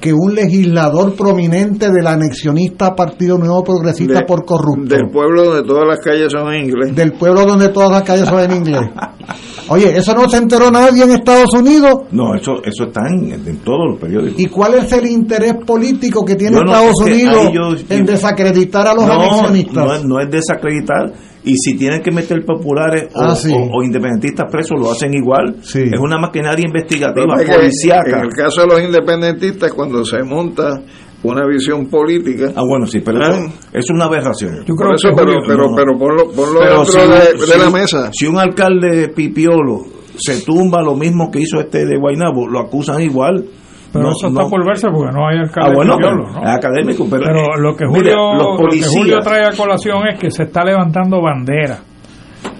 que 0.00 0.12
un 0.12 0.34
legislador 0.34 1.14
prominente 1.14 1.90
del 1.92 2.06
anexionista 2.08 2.92
Partido 2.94 3.38
Nuevo 3.38 3.62
Progresista 3.62 4.18
De- 4.20 4.24
por 4.26 4.44
corrupto? 4.44 4.94
Del 4.96 5.08
pueblo 5.12 5.44
donde 5.44 5.62
todas 5.62 5.86
las 5.86 6.00
calles 6.00 6.32
son 6.32 6.52
en 6.52 6.64
inglés. 6.64 6.96
Del 6.96 7.12
pueblo 7.12 7.44
donde 7.46 7.68
todas 7.68 7.90
las 7.90 8.02
calles 8.02 8.28
son 8.28 8.40
en 8.40 8.52
inglés. 8.56 8.80
Oye, 9.68 9.96
eso 9.96 10.14
no 10.14 10.28
se 10.28 10.36
enteró 10.38 10.70
nadie 10.70 11.04
en 11.04 11.10
Estados 11.12 11.52
Unidos. 11.54 12.02
No, 12.10 12.34
eso, 12.34 12.62
eso 12.64 12.84
está 12.84 13.02
en, 13.08 13.32
en 13.32 13.56
todos 13.58 13.90
los 13.92 14.00
periódicos. 14.00 14.40
¿Y 14.40 14.46
cuál 14.46 14.74
es 14.74 14.92
el 14.92 15.06
interés 15.06 15.54
político 15.64 16.24
que 16.24 16.34
tiene 16.34 16.56
no- 16.56 16.62
Estados 16.72 16.94
es 17.00 17.06
que 17.06 17.12
Unidos 17.12 17.52
yo- 17.88 17.94
en 17.96 18.06
desacreditar 18.06 18.86
a 18.88 18.94
los 18.94 19.06
no, 19.06 19.12
anexionistas? 19.14 19.74
no, 19.84 19.94
es- 19.94 20.04
no 20.04 20.20
es 20.20 20.30
desacreditar. 20.30 21.12
Y 21.44 21.56
si 21.56 21.76
tienen 21.76 22.00
que 22.02 22.12
meter 22.12 22.44
populares 22.44 23.08
o, 23.14 23.20
Ah, 23.20 23.34
sí. 23.34 23.52
o- 23.52 23.78
o 23.78 23.82
independentistas 23.82 24.46
presos, 24.50 24.78
lo 24.78 24.92
hacen 24.92 25.12
igual. 25.12 25.56
Es 25.60 25.98
una 25.98 26.16
maquinaria 26.16 26.64
investigativa, 26.64 27.34
policíaca. 27.36 28.18
En 28.20 28.26
el 28.26 28.30
caso 28.32 28.60
de 28.60 28.66
los 28.68 28.80
independentistas, 28.80 29.72
cuando 29.72 30.04
se 30.04 30.22
monta 30.22 30.80
una 31.24 31.46
visión 31.46 31.86
política. 31.86 32.52
Ah, 32.56 32.62
bueno, 32.68 32.86
sí, 32.86 33.00
pero 33.00 33.20
eso, 33.20 33.46
es 33.72 33.90
una 33.90 34.06
aberración. 34.06 34.64
Yo 34.66 34.74
creo 34.74 34.88
Por 34.88 34.94
eso, 34.96 35.08
que- 35.10 35.14
pero- 35.16 35.36
pero- 35.46 35.66
pero 35.76 35.92
ponlo- 35.98 36.32
ponlo 36.34 36.60
Pero 36.60 36.84
dentro 36.84 37.08
de- 37.08 37.52
de 37.52 37.58
la 37.64 37.70
mesa. 37.70 38.10
Si 38.12 38.26
un 38.26 38.38
alcalde 38.38 39.08
pipiolo 39.14 39.82
se 40.16 40.42
tumba 40.44 40.82
lo 40.82 40.94
mismo 40.96 41.30
que 41.30 41.40
hizo 41.40 41.60
este 41.60 41.86
de 41.86 41.96
Guaynabo, 41.98 42.48
lo 42.48 42.60
acusan 42.60 43.00
igual. 43.02 43.44
Pero 43.92 44.04
No, 44.06 44.10
eso 44.12 44.28
está 44.28 44.42
no. 44.42 44.48
por 44.48 44.64
verse 44.66 44.88
porque 44.90 45.12
no 45.12 45.28
hay 45.28 45.38
alcalde 45.38 45.70
Ah, 45.70 45.72
bueno, 45.74 45.96
Pipiolo, 45.96 46.24
pero 46.24 46.32
¿no? 46.32 46.42
es 46.50 46.56
académico, 46.56 47.06
pero, 47.10 47.24
Pero 47.26 47.56
lo 47.60 47.76
que 47.76 47.84
mire, 47.86 47.98
Julio, 48.14 48.34
los 48.34 48.42
lo 48.42 48.56
que 48.56 48.62
policías- 48.62 48.90
Julio 48.90 49.18
trae 49.20 49.46
a 49.46 49.50
colación 49.56 50.08
es 50.08 50.18
que 50.18 50.30
se 50.30 50.42
está 50.44 50.64
levantando 50.64 51.20
bandera 51.20 51.78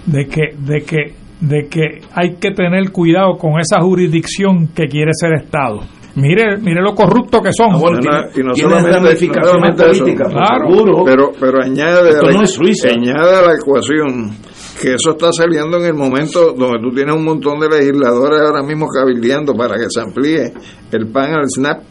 de 0.05 0.25
que, 0.27 0.41
de 0.59 0.81
que, 0.85 1.15
de 1.41 1.67
que 1.69 2.01
hay 2.13 2.35
que 2.35 2.51
tener 2.51 2.91
cuidado 2.91 3.35
con 3.37 3.59
esa 3.59 3.81
jurisdicción 3.81 4.67
que 4.75 4.85
quiere 4.87 5.11
ser 5.13 5.33
Estado. 5.33 5.79
Mire, 6.15 6.57
mire 6.57 6.81
lo 6.81 6.93
corrupto 6.93 7.41
que 7.41 7.51
son. 7.51 7.71
y 7.71 8.43
no 8.43 8.55
solamente, 8.55 9.27
no 9.27 9.43
solamente 9.45 9.91
eso, 9.91 10.05
claro. 10.05 11.03
pero, 11.05 11.31
pero 11.39 11.63
añade, 11.63 12.09
Esto 12.09 12.25
a 12.27 12.29
la, 12.31 12.37
no 12.37 12.43
es 12.43 12.51
Suiza. 12.51 12.89
añade 12.89 13.35
a 13.35 13.41
la 13.41 13.53
ecuación 13.55 14.31
que 14.79 14.93
eso 14.93 15.11
está 15.11 15.31
saliendo 15.31 15.77
en 15.77 15.85
el 15.85 15.93
momento 15.95 16.53
donde 16.53 16.79
tú 16.81 16.93
tienes 16.93 17.15
un 17.15 17.23
montón 17.23 17.59
de 17.59 17.69
legisladores 17.69 18.41
ahora 18.41 18.61
mismo 18.63 18.87
cabildeando 18.87 19.53
para 19.55 19.75
que 19.75 19.85
se 19.89 20.01
amplíe 20.01 20.53
el 20.91 21.07
PAN 21.07 21.33
al 21.33 21.45
SNAP. 21.47 21.81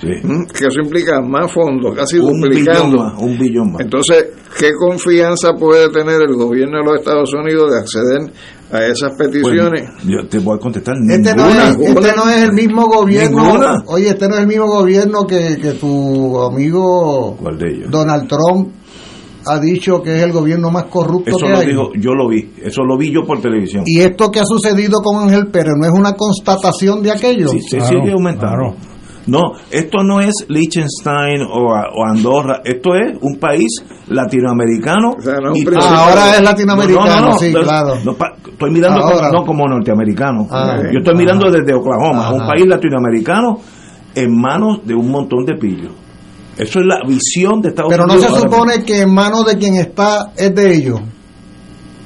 Que 0.00 0.66
eso 0.66 0.80
implica 0.82 1.20
más 1.20 1.50
fondos, 1.50 1.94
casi 1.96 2.18
un 2.18 2.40
duplicando. 2.40 2.90
billón 2.90 2.96
más, 2.96 3.20
un 3.20 3.38
billón 3.38 3.72
más. 3.72 3.80
Entonces, 3.80 4.28
¿qué 4.58 4.70
confianza 4.72 5.54
puede 5.54 5.88
tener 5.90 6.20
el 6.22 6.34
gobierno 6.34 6.78
de 6.78 6.84
los 6.84 6.98
Estados 7.00 7.32
Unidos 7.34 7.72
de 7.72 7.78
acceder 7.78 8.32
a 8.70 8.84
esas 8.86 9.14
peticiones? 9.16 9.90
Pues, 9.94 10.04
yo 10.04 10.28
te 10.28 10.38
voy 10.38 10.56
a 10.56 10.60
contestar. 10.60 10.94
Este 11.08 11.34
no, 11.34 11.46
ninguna. 11.46 11.68
es, 11.68 11.76
este 11.78 12.16
no 12.16 12.30
es 12.30 12.42
el 12.42 12.52
mismo 12.52 12.86
gobierno. 12.86 13.42
Ninguna. 13.42 13.82
Oye, 13.86 14.08
este 14.08 14.28
no 14.28 14.34
es 14.34 14.40
el 14.40 14.46
mismo 14.46 14.66
gobierno 14.66 15.26
que, 15.26 15.58
que 15.60 15.72
tu 15.72 16.40
amigo 16.42 17.36
¿Cuál 17.40 17.58
de 17.58 17.70
ellos? 17.70 17.90
Donald 17.90 18.28
Trump 18.28 18.72
ha 19.46 19.58
dicho 19.58 20.02
que 20.02 20.16
es 20.16 20.22
el 20.22 20.32
gobierno 20.32 20.70
más 20.70 20.84
corrupto 20.84 21.30
Eso 21.30 21.46
que 21.46 21.52
lo 21.52 21.58
hay. 21.58 21.66
dijo, 21.68 21.90
yo 21.98 22.12
lo 22.12 22.28
vi, 22.28 22.52
eso 22.62 22.82
lo 22.82 22.98
vi 22.98 23.10
yo 23.12 23.22
por 23.26 23.40
televisión. 23.40 23.84
Y 23.86 24.00
esto 24.00 24.30
que 24.30 24.40
ha 24.40 24.44
sucedido 24.44 25.00
con 25.02 25.22
Ángel 25.22 25.46
Pérez 25.46 25.74
no 25.78 25.86
es 25.86 25.92
una 25.92 26.12
constatación 26.12 27.02
de 27.02 27.12
aquello. 27.12 27.48
Sí, 27.48 27.60
se 27.60 27.80
sigue 27.80 28.12
aumentando. 28.12 28.74
No, 29.28 29.52
esto 29.70 30.02
no 30.02 30.20
es 30.20 30.32
Liechtenstein 30.48 31.42
o, 31.42 31.68
o 31.72 32.04
Andorra, 32.04 32.62
esto 32.64 32.94
es 32.94 33.16
un 33.20 33.38
país 33.38 33.68
latinoamericano. 34.08 35.16
y- 35.54 35.64
Ah, 35.76 36.06
ahora 36.08 36.36
es 36.36 36.42
latinoamericano, 36.42 37.32
sí, 37.38 37.50
pero- 37.52 37.64
claro. 37.64 37.94
no, 38.04 38.14
pa- 38.14 38.34
estoy 38.50 38.70
mirando 38.70 39.00
como- 39.02 39.30
no 39.32 39.44
como 39.44 39.66
norteamericano. 39.68 40.46
Ah, 40.50 40.78
Yo 40.92 40.98
estoy 40.98 41.14
mirando 41.14 41.50
desde 41.50 41.74
Oklahoma, 41.74 42.32
un 42.32 42.46
país 42.46 42.66
latinoamericano 42.66 43.58
en 44.14 44.40
manos 44.40 44.80
de 44.84 44.94
un 44.94 45.10
montón 45.10 45.44
de 45.44 45.54
pillos. 45.56 45.92
Eso 46.56 46.80
es 46.80 46.86
la 46.86 47.00
visión 47.06 47.60
de 47.60 47.68
Estados 47.68 47.90
Pero 47.90 48.04
no 48.06 48.14
Unidos. 48.14 48.34
se 48.34 48.40
supone 48.40 48.82
que 48.84 49.02
en 49.02 49.14
manos 49.14 49.46
de 49.46 49.56
quien 49.58 49.76
está 49.76 50.32
es 50.36 50.52
de 50.54 50.74
ellos. 50.74 51.00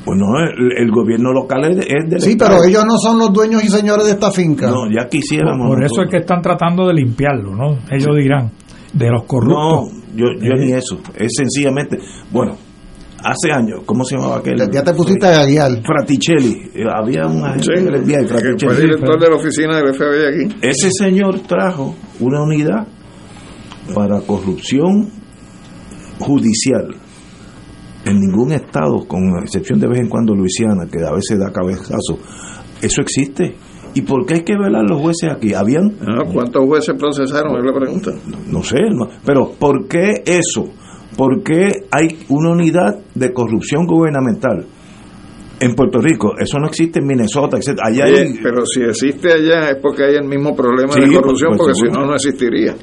Pues 0.04 0.18
no, 0.18 0.38
el, 0.40 0.72
el 0.84 0.90
gobierno 0.90 1.32
local 1.32 1.64
es, 1.70 1.86
es 1.86 2.10
del 2.10 2.20
Sí, 2.20 2.30
Estado. 2.32 2.56
pero 2.56 2.68
ellos 2.68 2.84
no 2.86 2.98
son 2.98 3.18
los 3.18 3.32
dueños 3.32 3.62
y 3.62 3.68
señores 3.68 4.04
de 4.06 4.12
esta 4.12 4.30
finca. 4.32 4.66
No, 4.68 4.90
ya 4.90 5.08
quisiéramos. 5.08 5.68
Por 5.68 5.84
eso 5.84 6.02
es 6.02 6.10
que 6.10 6.16
están 6.18 6.42
tratando 6.42 6.86
de 6.88 6.94
limpiarlo, 6.94 7.54
¿no? 7.54 7.78
Ellos 7.90 8.16
dirán, 8.16 8.50
de 8.92 9.08
los 9.10 9.22
No, 9.22 9.26
corruptos. 9.28 9.92
yo, 10.16 10.26
yo 10.40 10.52
Eh. 10.54 10.58
ni 10.58 10.72
eso. 10.72 10.98
Es 11.14 11.28
sencillamente. 11.36 11.98
Bueno, 12.32 12.56
hace 13.22 13.52
años, 13.52 13.82
¿cómo 13.86 14.02
se 14.04 14.16
llamaba 14.16 14.38
aquel? 14.38 14.56
Ya 14.72 14.82
te 14.82 14.92
pusiste 14.92 15.26
a 15.26 15.46
guiar. 15.46 15.70
Fraticelli. 15.84 16.70
Eh, 16.74 16.82
Había 16.92 17.26
un 17.26 17.44
agente 17.44 17.64
Sí, 17.78 17.84
del 17.84 18.02
FBI, 18.02 18.26
Fraticelli. 18.26 18.80
director 18.82 19.20
de 19.20 19.28
la 19.30 19.36
oficina 19.36 19.76
del 19.76 19.94
FBI 19.94 20.26
aquí. 20.48 20.56
Ese 20.62 20.88
señor 20.90 21.38
trajo 21.46 21.94
una 22.18 22.42
unidad 22.42 22.88
para 23.94 24.20
corrupción 24.22 25.08
judicial. 26.18 26.96
En 28.04 28.18
ningún 28.18 28.52
estado, 28.52 29.04
con 29.06 29.22
excepción 29.42 29.78
de 29.78 29.86
vez 29.86 30.00
en 30.00 30.08
cuando 30.08 30.34
Luisiana, 30.34 30.86
que 30.90 31.04
a 31.04 31.12
veces 31.12 31.38
da 31.38 31.52
cabezazo, 31.52 32.18
eso 32.80 33.00
existe. 33.00 33.54
¿Y 33.94 34.02
por 34.02 34.24
qué 34.26 34.34
hay 34.34 34.42
que 34.42 34.56
velar 34.56 34.84
los 34.88 35.00
jueces 35.00 35.30
aquí? 35.30 35.52
¿Habían? 35.54 35.92
Ah, 36.00 36.24
¿Cuántos 36.32 36.64
jueces 36.66 36.94
procesaron? 36.98 37.56
Es 37.58 37.64
la 37.64 37.72
pregunta. 37.78 38.10
No 38.50 38.62
sé, 38.62 38.78
no- 38.90 39.08
pero 39.24 39.52
¿por 39.58 39.86
qué 39.86 40.14
eso? 40.24 40.64
¿Por 41.16 41.42
qué 41.42 41.84
hay 41.90 42.08
una 42.30 42.50
unidad 42.52 42.98
de 43.14 43.32
corrupción 43.34 43.86
gubernamental 43.86 44.66
en 45.60 45.74
Puerto 45.74 46.00
Rico? 46.00 46.32
Eso 46.38 46.58
no 46.58 46.66
existe 46.68 47.00
en 47.00 47.06
Minnesota, 47.06 47.58
etc. 47.58 47.78
Allá 47.84 48.04
hay, 48.06 48.34
pero 48.42 48.64
si 48.64 48.80
existe 48.80 49.30
allá 49.30 49.70
es 49.72 49.76
porque 49.82 50.04
hay 50.04 50.14
el 50.16 50.26
mismo 50.26 50.56
problema 50.56 50.90
Sí, 50.94 51.02
de 51.02 51.14
corrupción, 51.14 51.50
pues, 51.56 51.58
porque 51.58 51.74
si 51.74 51.96
no, 51.96 52.06
no 52.06 52.14
existiría. 52.14 52.74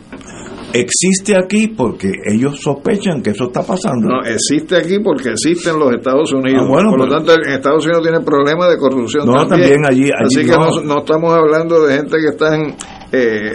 Existe 0.73 1.35
aquí 1.37 1.67
porque 1.69 2.11
ellos 2.25 2.59
sospechan 2.61 3.21
que 3.21 3.31
eso 3.31 3.45
está 3.45 3.63
pasando. 3.63 4.07
No, 4.07 4.21
existe 4.23 4.75
aquí 4.77 4.99
porque 5.03 5.29
existe 5.29 5.69
en 5.69 5.79
los 5.79 5.93
Estados 5.93 6.31
Unidos. 6.33 6.63
Ah, 6.65 6.69
bueno, 6.69 6.89
Por 6.91 6.99
lo 6.99 7.07
tanto, 7.09 7.33
en 7.33 7.51
Estados 7.53 7.85
Unidos 7.85 8.03
tiene 8.03 8.19
problemas 8.21 8.69
de 8.69 8.77
corrupción 8.77 9.25
No, 9.25 9.47
también 9.47 9.85
allí- 9.85 10.03
allí 10.03 10.25
Así 10.25 10.41
que 10.45 10.55
no. 10.85 10.99
estamos 10.99 11.33
hablando 11.33 11.85
de 11.85 11.95
gente 11.97 12.17
que 12.17 12.27
están 12.29 12.75
eh, 13.11 13.53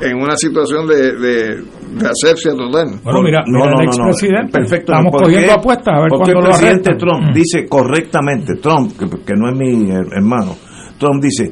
en 0.00 0.16
una 0.16 0.36
situación 0.36 0.86
de, 0.86 1.12
de, 1.12 1.56
de 1.56 2.08
asepsia 2.08 2.52
total. 2.52 2.98
Bueno, 3.04 3.20
mira, 3.22 3.42
No, 3.46 3.58
mira 3.58 3.70
no, 3.72 3.80
el 3.80 3.86
no, 3.86 3.92
no. 4.04 4.08
expresidente. 4.10 4.52
Perfecto. 4.52 4.92
Estamos 4.92 5.12
¿Por 5.12 5.22
cogiendo 5.24 5.46
qué? 5.46 5.52
apuestas 5.52 5.94
a 5.94 6.00
ver 6.00 6.08
Porque 6.08 6.32
cuándo 6.32 6.38
el 6.40 6.44
lo 6.44 6.50
presidente. 6.58 6.94
Trump 6.96 7.22
Mm. 7.28 7.34
dice 7.34 7.66
correctamente, 7.68 8.54
Trump, 8.56 8.92
que, 8.98 9.04
que 9.24 9.34
no 9.34 9.50
es 9.50 9.58
mi 9.58 9.90
her- 9.90 10.08
hermano, 10.10 10.56
Trump 10.98 11.22
dice, 11.22 11.50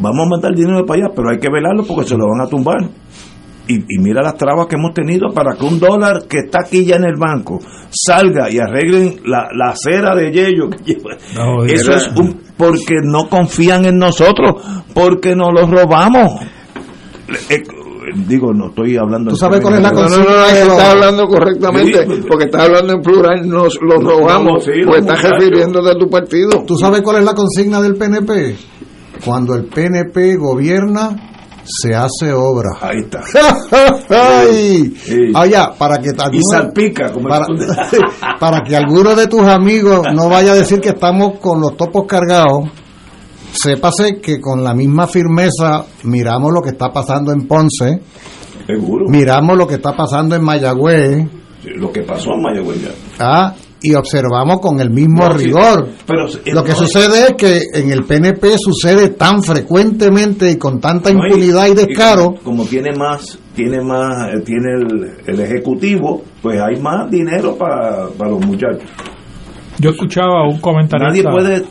vamos 0.00 0.26
a 0.26 0.30
mandar 0.30 0.54
dinero 0.54 0.84
para 0.86 1.00
allá, 1.06 1.12
pero 1.16 1.30
hay 1.30 1.38
que 1.38 1.48
velarlo 1.50 1.82
porque 1.82 2.04
se 2.08 2.16
lo 2.16 2.26
van 2.28 2.46
a 2.46 2.48
tumbar. 2.48 2.78
Y, 3.68 3.76
y 3.76 3.98
mira 4.00 4.22
las 4.22 4.36
trabas 4.36 4.66
que 4.66 4.74
hemos 4.74 4.92
tenido 4.92 5.28
para 5.32 5.54
que 5.54 5.64
un 5.64 5.78
dólar 5.78 6.24
que 6.28 6.38
está 6.38 6.60
aquí 6.66 6.84
ya 6.84 6.96
en 6.96 7.04
el 7.04 7.16
banco 7.16 7.60
salga 7.90 8.50
y 8.50 8.58
arreglen 8.58 9.20
la, 9.24 9.46
la 9.56 9.70
acera 9.72 10.14
de 10.16 10.32
yello. 10.32 10.68
No, 11.36 11.64
Eso 11.64 11.92
es 11.92 12.08
un, 12.18 12.40
porque 12.56 12.96
no 13.04 13.28
confían 13.28 13.84
en 13.84 13.98
nosotros, 13.98 14.56
porque 14.92 15.36
nos 15.36 15.52
los 15.54 15.70
robamos. 15.70 16.40
Eh, 17.48 17.62
digo, 18.28 18.52
no 18.52 18.68
estoy 18.68 18.96
hablando... 18.96 19.30
¿Tú 19.30 19.36
sabes 19.36 19.60
cuál 19.60 19.74
es 19.74 19.80
la 19.82 19.90
No, 19.92 20.02
no, 20.02 20.08
no, 20.08 20.44
es 20.46 20.52
que 20.52 20.60
Pero- 20.60 20.72
está 20.72 20.90
hablando 20.90 21.26
correctamente, 21.28 22.06
Sí. 22.06 22.22
porque 22.28 22.44
está 22.46 22.64
hablando 22.64 22.92
en 22.94 23.00
plural, 23.00 23.48
nos 23.48 23.80
lo 23.80 23.98
No, 24.00 24.10
robamos, 24.10 24.66
no, 24.66 24.72
sí, 24.74 24.80
pues 24.84 25.00
estás 25.00 25.18
muchachos. 25.22 25.38
refiriéndote 25.38 25.90
a 25.90 25.98
tu 25.98 26.10
partido. 26.10 26.64
¿Tú 26.66 26.76
sabes 26.76 27.00
cuál 27.02 27.18
es 27.18 27.24
la 27.24 27.34
consigna 27.34 27.80
del 27.80 27.94
PNP? 27.96 28.56
Cuando 29.24 29.54
el 29.54 29.64
PNP 29.66 30.36
gobierna, 30.36 31.30
se 31.64 31.94
hace 31.94 32.32
obra. 32.32 32.70
Ahí 32.80 33.00
está. 33.00 33.22
Ay, 34.10 34.94
Sí. 34.96 35.32
Ah, 35.34 35.46
ya, 35.46 35.72
para 35.72 35.98
que 35.98 36.10
Y 36.32 36.42
salpica, 36.50 37.12
como 37.12 37.28
para, 37.28 37.46
para 38.40 38.62
que 38.62 38.76
alguno 38.76 39.14
de 39.14 39.26
tus 39.26 39.42
amigos 39.42 40.06
no 40.14 40.28
vaya 40.28 40.52
a 40.52 40.56
decir 40.56 40.80
que 40.80 40.90
estamos 40.90 41.38
con 41.38 41.60
los 41.60 41.76
topos 41.76 42.04
cargados, 42.06 42.68
sépase 43.52 44.20
que 44.20 44.40
con 44.40 44.64
la 44.64 44.74
misma 44.74 45.06
firmeza 45.06 45.84
miramos 46.04 46.52
lo 46.52 46.62
que 46.62 46.70
está 46.70 46.90
pasando 46.92 47.32
en 47.32 47.46
Ponce, 47.46 48.00
Seguro. 48.66 49.06
miramos 49.08 49.56
lo 49.56 49.66
que 49.66 49.74
está 49.74 49.94
pasando 49.94 50.34
en 50.34 50.42
Mayagüez, 50.42 51.26
Lo 51.76 51.92
que 51.92 52.02
pasó 52.02 52.32
en 52.34 52.42
Mayagüez 52.42 52.82
ya. 52.82 52.90
¿ah? 53.20 53.54
Y 53.82 53.94
observamos 53.94 54.60
con 54.60 54.80
el 54.80 54.90
mismo 54.90 55.26
No, 55.28 55.38
sí, 55.38 55.46
rigor. 55.46 55.88
pero 56.06 56.26
Lo 56.54 56.64
que 56.64 56.70
no, 56.72 56.76
sucede 56.76 57.28
es 57.28 57.34
que 57.36 57.60
en 57.74 57.90
el 57.90 58.04
PNP 58.04 58.56
sucede 58.58 59.10
tan 59.10 59.42
frecuentemente 59.42 60.50
y 60.50 60.56
con 60.56 60.80
tanta 60.80 61.12
no, 61.12 61.24
impunidad 61.24 61.66
y 61.68 61.74
descaro. 61.74 62.26
como, 62.26 62.42
como 62.42 62.64
tiene 62.64 62.90
más, 62.96 63.38
tiene 63.54 63.80
más, 63.82 64.34
eh, 64.34 64.40
tiene 64.44 64.68
el, 64.74 65.10
el 65.26 65.40
ejecutivo, 65.40 66.22
pues 66.40 66.60
hay 66.60 66.80
más 66.80 67.10
dinero 67.10 67.56
para, 67.56 68.08
para 68.16 68.30
los 68.30 68.44
muchachos. 68.46 68.88
Yo 69.78 69.90
escuchaba 69.90 70.46
un 70.48 70.60
comentarista 70.60 71.08
Nadie 71.08 71.22
puede 71.24 71.62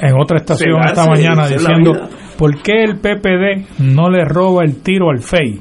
en 0.00 0.20
otra 0.20 0.38
estación 0.38 0.80
esta 0.84 1.06
mañana 1.06 1.46
diciendo. 1.48 1.92
¿por 2.36 2.60
qué 2.62 2.82
el 2.82 2.96
PPD 2.98 3.82
no 3.94 4.10
le 4.10 4.24
roba 4.24 4.64
el 4.64 4.82
tiro 4.82 5.10
al 5.10 5.20
FEI? 5.20 5.60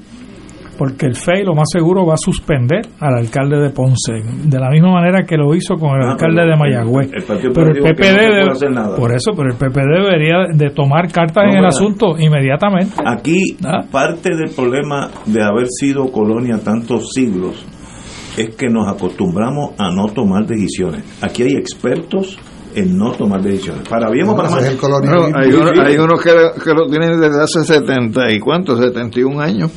Porque 0.82 1.06
el 1.06 1.16
FEI 1.16 1.44
lo 1.46 1.54
más 1.54 1.68
seguro 1.72 2.08
va 2.08 2.16
a 2.16 2.18
suspender 2.18 2.82
al 3.00 3.14
alcalde 3.14 3.60
de 3.60 3.70
Ponce, 3.70 4.14
de 4.46 4.60
la 4.60 4.72
misma 4.72 4.92
manera 4.94 5.24
que 5.28 5.38
lo 5.38 5.54
hizo 5.54 5.76
con 5.76 5.92
el 5.92 6.08
Ah, 6.08 6.12
alcalde 6.14 6.42
de 6.42 6.56
Mayagüez. 6.58 7.12
el 7.14 7.22
Partido 7.24 7.52
pero 7.54 7.68
el 7.70 7.84
PPD 7.84 8.12
no 8.16 8.34
debe- 8.34 8.52
hacer 8.52 8.72
nada. 8.72 8.96
por 8.96 9.12
eso, 9.14 9.32
pero 9.38 9.50
el 9.52 9.58
PPD 9.58 10.02
debería 10.04 10.38
de 10.52 10.72
tomar 10.72 11.12
cartas 11.12 11.44
No, 11.46 11.52
en 11.52 11.58
el 11.60 11.66
asunto 11.68 12.18
inmediatamente. 12.18 12.96
Aquí 13.06 13.58
Ah. 13.64 13.86
parte 13.92 14.36
del 14.36 14.50
problema 14.56 15.12
de 15.28 15.44
haber 15.44 15.68
sido 15.70 16.12
colonia 16.12 16.58
tantos 16.58 17.12
siglos 17.14 17.64
es 18.40 18.56
que 18.56 18.68
nos 18.68 18.88
acostumbramos 18.88 19.74
a 19.78 19.92
no 19.94 20.08
tomar 20.08 20.48
decisiones. 20.48 21.04
Aquí 21.22 21.44
hay 21.44 21.54
expertos 21.58 22.40
en 22.74 22.98
no 22.98 23.12
tomar 23.12 23.44
decisiones. 23.44 23.88
Para 23.88 24.10
bien 24.10 24.28
o 24.30 24.36
para 24.36 24.50
mal. 24.50 24.64
hay, 24.64 25.54
uno- 25.54 25.72
hay 25.86 25.98
unos 25.98 26.24
que, 26.24 26.32
que 26.64 26.74
lo 26.74 26.88
tienen 26.90 27.20
desde 27.20 27.40
hace 27.44 27.66
70 27.66 28.32
y 28.32 28.40
cuántos, 28.40 28.80
71 28.80 29.40
años, 29.42 29.70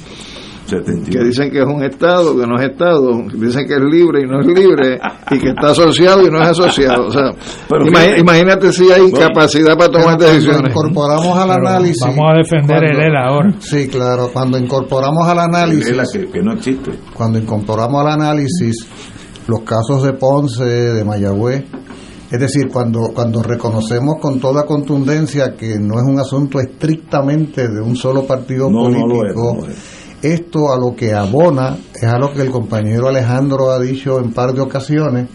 71. 0.78 1.10
que 1.10 1.24
dicen 1.24 1.50
que 1.50 1.58
es 1.60 1.66
un 1.66 1.82
Estado, 1.84 2.36
que 2.38 2.46
no 2.46 2.56
es 2.58 2.70
Estado, 2.70 3.12
dicen 3.34 3.66
que 3.66 3.74
es 3.74 3.80
libre 3.82 4.22
y 4.22 4.26
no 4.26 4.40
es 4.40 4.46
libre, 4.46 4.98
y 5.30 5.38
que 5.38 5.48
está 5.50 5.70
asociado 5.70 6.26
y 6.26 6.30
no 6.30 6.42
es 6.42 6.48
asociado. 6.48 7.06
O 7.06 7.10
sea, 7.10 7.30
Pero 7.68 7.84
imagi- 7.86 8.00
fíjate. 8.02 8.20
imagínate 8.20 8.72
si 8.72 8.90
hay 8.92 9.02
incapacidad 9.08 9.76
para 9.76 9.90
tomar 9.90 10.04
Cuando 10.16 10.24
decisiones. 10.26 10.70
incorporamos 10.70 11.36
al 11.38 11.48
Pero 11.48 11.68
análisis. 11.68 12.00
vamos 12.02 12.24
a 12.30 12.36
defender 12.38 12.78
cuando- 12.80 13.00
el 13.00 13.06
ELA 13.10 13.26
ahora. 13.26 13.54
Sí, 13.60 13.88
claro. 13.88 14.30
Cuando 14.32 14.58
incorporamos 14.58 15.26
al 15.28 15.38
análisis. 15.38 15.88
Es 15.88 15.96
la 15.96 16.04
que, 16.12 16.30
que 16.30 16.42
no 16.42 16.52
existe. 16.52 16.90
cuando 17.14 17.38
incorporamos 17.38 18.00
al 18.00 18.12
análisis 18.12 18.86
los 19.46 19.60
casos 19.60 20.02
de 20.02 20.12
Ponce, 20.14 20.64
de 20.64 21.04
Mayagüez, 21.04 21.64
es 22.30 22.40
decir, 22.40 22.68
cuando, 22.72 23.10
cuando 23.14 23.42
reconocemos 23.42 24.14
con 24.20 24.40
toda 24.40 24.64
contundencia 24.64 25.54
que 25.54 25.76
no 25.78 25.98
es 26.00 26.04
un 26.06 26.18
asunto 26.18 26.58
estrictamente 26.58 27.68
de 27.68 27.80
un 27.80 27.94
solo 27.94 28.24
partido 28.26 28.70
No, 28.70 28.88
no 28.88 29.06
político, 29.06 29.22
lo 29.22 29.28
es, 29.28 29.36
no 29.36 29.66
lo 29.66 29.70
es. 29.70 29.93
Esto 30.24 30.72
a 30.72 30.78
lo 30.78 30.96
que 30.96 31.12
abona 31.12 31.76
es 31.94 32.04
a 32.04 32.18
lo 32.18 32.32
que 32.32 32.42
el 32.42 32.50
compañero 32.50 33.08
Alejandro 33.08 33.70
ha 33.70 33.78
dicho 33.78 34.18
en 34.18 34.32
par 34.32 34.54
de 34.54 34.62
ocasiones, 34.62 35.28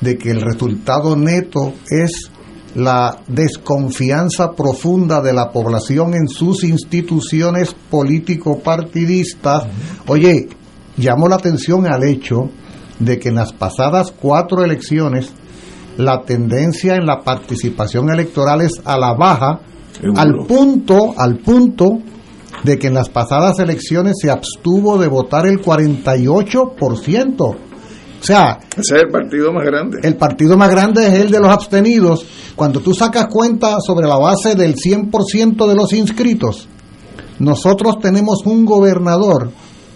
de 0.00 0.18
que 0.18 0.30
el 0.30 0.40
resultado 0.40 1.16
neto 1.16 1.72
es 1.88 2.30
la 2.74 3.18
desconfianza 3.28 4.52
profunda 4.52 5.20
de 5.20 5.32
la 5.32 5.52
población 5.52 6.14
en 6.14 6.26
sus 6.26 6.64
instituciones 6.64 7.74
político-partidistas. 7.90 9.68
Oye, 10.08 10.48
llamo 10.96 11.28
la 11.28 11.36
atención 11.36 11.86
al 11.86 12.02
hecho 12.02 12.50
de 12.98 13.18
que 13.18 13.28
en 13.28 13.36
las 13.36 13.52
pasadas 13.52 14.12
cuatro 14.12 14.64
elecciones 14.64 15.32
la 15.96 16.22
tendencia 16.22 16.96
en 16.96 17.06
la 17.06 17.20
participación 17.20 18.10
electoral 18.10 18.62
es 18.62 18.82
a 18.84 18.98
la 18.98 19.14
baja, 19.14 19.60
Seguro. 19.92 20.20
al 20.20 20.46
punto, 20.46 21.14
al 21.16 21.38
punto 21.38 21.98
de 22.64 22.78
que 22.78 22.88
en 22.88 22.94
las 22.94 23.08
pasadas 23.08 23.58
elecciones 23.58 24.14
se 24.20 24.30
abstuvo 24.30 24.98
de 24.98 25.06
votar 25.06 25.46
el 25.46 25.60
48%. 25.60 27.40
O 27.40 27.56
sea, 28.26 28.58
Ese 28.70 28.96
es 28.96 29.02
el 29.02 29.10
partido 29.10 29.52
más 29.52 29.64
grande. 29.66 29.98
el 30.02 30.16
partido 30.16 30.56
más 30.56 30.70
grande 30.70 31.06
es 31.06 31.12
el 31.12 31.30
de 31.30 31.40
los 31.40 31.50
abstenidos. 31.50 32.24
Cuando 32.56 32.80
tú 32.80 32.94
sacas 32.94 33.26
cuenta 33.26 33.76
sobre 33.86 34.06
la 34.06 34.16
base 34.16 34.54
del 34.54 34.76
100% 34.76 35.68
de 35.68 35.74
los 35.74 35.92
inscritos, 35.92 36.66
nosotros 37.38 37.98
tenemos 38.00 38.46
un 38.46 38.64
gobernador, 38.64 39.50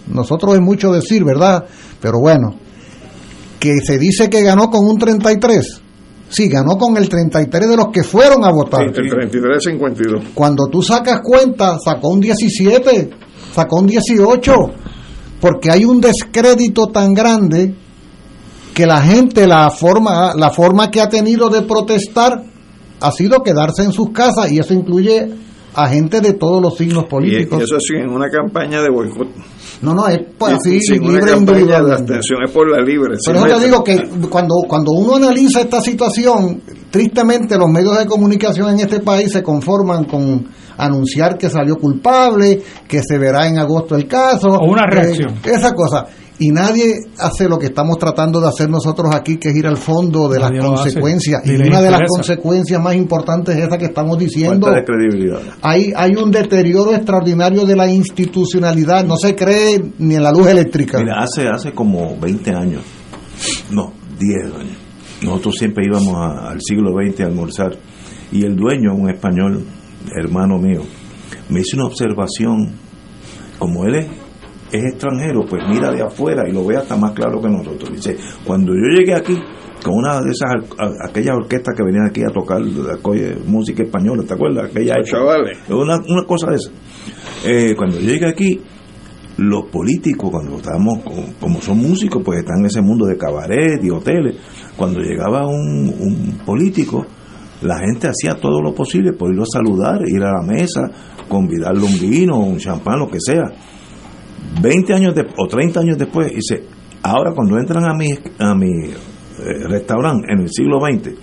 nosotros 0.07 0.55
es 0.55 0.61
mucho 0.61 0.91
decir, 0.91 1.23
¿verdad? 1.23 1.65
Pero 1.99 2.19
bueno, 2.19 2.53
que 3.59 3.77
se 3.83 3.97
dice 3.97 4.29
que 4.29 4.43
ganó 4.43 4.69
con 4.69 4.85
un 4.85 4.97
33. 4.97 5.81
Sí, 6.29 6.47
ganó 6.47 6.77
con 6.77 6.95
el 6.95 7.09
33 7.09 7.69
de 7.69 7.75
los 7.75 7.87
que 7.87 8.03
fueron 8.03 8.45
a 8.45 8.51
votar. 8.51 8.83
El 8.83 8.93
33-52. 8.93 10.33
Cuando 10.33 10.67
tú 10.67 10.81
sacas 10.81 11.21
cuenta, 11.23 11.77
sacó 11.83 12.09
un 12.09 12.19
17. 12.19 13.09
O 13.51 13.53
sacó 13.53 13.77
un 13.77 13.87
18, 13.87 14.53
porque 15.41 15.71
hay 15.71 15.85
un 15.85 15.99
descrédito 15.99 16.87
tan 16.87 17.13
grande 17.13 17.75
que 18.73 18.85
la 18.85 19.01
gente, 19.01 19.47
la 19.47 19.69
forma, 19.71 20.33
la 20.35 20.51
forma 20.51 20.91
que 20.91 21.01
ha 21.01 21.09
tenido 21.09 21.49
de 21.49 21.63
protestar 21.63 22.43
ha 23.01 23.11
sido 23.11 23.41
quedarse 23.41 23.83
en 23.83 23.91
sus 23.91 24.11
casas 24.11 24.51
y 24.51 24.59
eso 24.59 24.73
incluye 24.73 25.29
a 25.73 25.87
gente 25.87 26.21
de 26.21 26.33
todos 26.33 26.61
los 26.61 26.77
signos 26.77 27.05
políticos. 27.05 27.59
Y 27.59 27.63
eso 27.63 27.79
sí, 27.79 27.95
en 27.95 28.09
una 28.09 28.29
campaña 28.29 28.81
de 28.81 28.89
boicot. 28.89 29.27
No, 29.81 29.93
no, 29.93 30.07
es 30.07 30.19
pues, 30.37 30.53
así, 30.53 30.81
sin 30.81 31.03
una 31.03 31.19
libre 31.19 31.31
campaña 31.31 31.81
de 31.81 31.93
abstención, 31.93 32.39
es 32.45 32.51
por 32.51 32.69
la 32.69 32.83
libre. 32.83 33.15
Por 33.23 33.35
eso 33.35 33.45
te 33.45 33.65
digo 33.65 33.83
que 33.83 34.09
cuando, 34.29 34.55
cuando 34.67 34.91
uno 34.91 35.15
analiza 35.15 35.61
esta 35.61 35.79
situación, 35.79 36.61
tristemente 36.91 37.57
los 37.57 37.69
medios 37.69 37.97
de 37.97 38.05
comunicación 38.05 38.71
en 38.71 38.81
este 38.81 38.99
país 38.99 39.31
se 39.31 39.41
conforman 39.41 40.03
con 40.03 40.47
anunciar 40.77 41.37
que 41.37 41.49
salió 41.49 41.77
culpable, 41.77 42.61
que 42.87 43.01
se 43.01 43.17
verá 43.17 43.47
en 43.47 43.57
agosto 43.57 43.95
el 43.95 44.07
caso. 44.07 44.49
O 44.49 44.69
una 44.69 44.83
eh, 44.83 44.95
reacción. 44.95 45.35
esa 45.45 45.73
cosa. 45.73 46.07
Y 46.41 46.51
nadie 46.51 46.95
hace 47.17 47.49
lo 47.49 47.59
que 47.59 47.65
estamos 47.67 47.97
tratando 47.97 48.39
de 48.39 48.47
hacer 48.47 48.69
nosotros 48.69 49.13
aquí, 49.13 49.37
que 49.37 49.49
es 49.49 49.55
ir 49.57 49.67
al 49.67 49.75
fondo 49.77 50.29
de 50.29 50.39
Nadie 50.39 50.57
las 50.59 50.65
consecuencias. 50.69 51.41
Y 51.45 51.49
una 51.67 51.81
de 51.81 51.91
las 51.91 52.01
consecuencias 52.07 52.81
más 52.81 52.95
importantes 52.95 53.57
es 53.57 53.67
esa 53.67 53.77
que 53.77 53.85
estamos 53.85 54.17
diciendo. 54.17 54.67
Falta 54.67 54.79
de 54.79 54.85
credibilidad. 54.85 55.39
Hay, 55.61 55.91
hay 55.95 56.15
un 56.15 56.31
deterioro 56.31 56.93
extraordinario 56.95 57.65
de 57.65 57.75
la 57.75 57.91
institucionalidad. 57.91 59.03
No 59.05 59.17
se 59.17 59.35
cree 59.35 59.83
ni 59.99 60.15
en 60.15 60.23
la 60.23 60.31
luz 60.31 60.47
eléctrica. 60.47 60.97
Mira, 60.99 61.21
hace, 61.21 61.47
hace 61.47 61.71
como 61.73 62.17
20 62.19 62.51
años, 62.51 62.83
no, 63.71 63.91
10 64.17 64.53
años, 64.55 64.77
nosotros 65.21 65.55
siempre 65.57 65.85
íbamos 65.85 66.15
a- 66.15 66.51
al 66.51 66.61
siglo 66.61 66.91
XX 66.93 67.21
a 67.21 67.25
almorzar 67.25 67.71
y 68.31 68.45
el 68.45 68.55
dueño, 68.55 68.93
un 68.95 69.09
español, 69.09 69.65
hermano 70.15 70.57
mío, 70.57 70.81
me 71.49 71.59
hizo 71.59 71.75
una 71.75 71.85
observación, 71.87 72.71
como 73.57 73.83
él 73.85 73.95
es, 73.95 74.07
es 74.71 74.83
extranjero, 74.83 75.45
pues 75.49 75.63
mira 75.69 75.91
de 75.91 76.01
afuera 76.01 76.47
y 76.47 76.51
lo 76.51 76.65
ve 76.65 76.77
hasta 76.77 76.95
más 76.95 77.11
claro 77.13 77.41
que 77.41 77.49
nosotros. 77.49 77.91
Dice, 77.91 78.17
cuando 78.45 78.73
yo 78.73 78.97
llegué 78.97 79.13
aquí, 79.13 79.35
con 79.83 79.95
una 79.95 80.21
de 80.21 80.31
esas, 80.31 80.51
aquellas 81.07 81.35
orquestas 81.37 81.73
que 81.75 81.83
venían 81.83 82.07
aquí 82.07 82.23
a 82.23 82.29
tocar 82.29 82.61
música 83.45 83.83
española, 83.83 84.23
¿te 84.27 84.33
acuerdas? 84.33 84.69
Aquella. 84.69 84.95
Una, 85.69 85.97
una 86.07 86.25
cosa 86.25 86.51
de 86.51 86.55
esa. 86.57 86.71
Eh, 87.45 87.75
cuando 87.77 87.99
yo 87.99 88.07
llegué 88.07 88.27
aquí, 88.27 88.61
los 89.37 89.65
políticos, 89.71 90.29
cuando 90.31 90.57
estábamos, 90.57 90.99
como, 91.03 91.23
como 91.39 91.61
son 91.61 91.77
músicos, 91.77 92.21
pues 92.23 92.39
están 92.39 92.59
en 92.59 92.65
ese 92.65 92.81
mundo 92.81 93.05
de 93.05 93.17
cabaret 93.17 93.81
y 93.81 93.89
hoteles. 93.89 94.35
Cuando 94.75 94.99
llegaba 94.99 95.47
un, 95.47 95.93
un 95.97 96.39
político, 96.45 97.05
la 97.61 97.79
gente 97.79 98.07
hacía 98.07 98.35
todo 98.35 98.61
lo 98.61 98.73
posible 98.73 99.13
por 99.13 99.31
irlo 99.31 99.43
a 99.43 99.51
saludar, 99.51 100.01
ir 100.07 100.21
a 100.23 100.33
la 100.33 100.45
mesa, 100.45 100.89
convidarle 101.27 101.83
un 101.83 101.99
vino, 101.99 102.37
un 102.39 102.57
champán, 102.57 102.99
lo 102.99 103.09
que 103.09 103.19
sea. 103.19 103.45
20 104.61 104.93
años 104.93 105.15
de- 105.15 105.27
o 105.37 105.47
30 105.47 105.79
años 105.79 105.97
después, 105.97 106.31
dice, 106.33 106.63
ahora 107.03 107.31
cuando 107.33 107.57
entran 107.57 107.83
a 107.85 107.93
mi, 107.93 108.07
a 108.39 108.55
mi 108.55 108.89
eh, 108.91 108.93
restaurante 109.67 110.27
en 110.31 110.41
el 110.41 110.49
siglo 110.49 110.79
XX, 110.79 111.13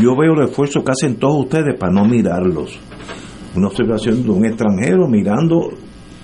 yo 0.00 0.16
veo 0.16 0.32
el 0.34 0.48
esfuerzo 0.48 0.82
que 0.84 0.92
hacen 0.92 1.16
todos 1.16 1.44
ustedes 1.44 1.76
para 1.78 1.92
no 1.92 2.04
mirarlos. 2.04 2.78
Una 3.54 3.66
observación 3.68 4.22
de 4.22 4.30
un 4.30 4.46
extranjero 4.46 5.06
mirando 5.08 5.68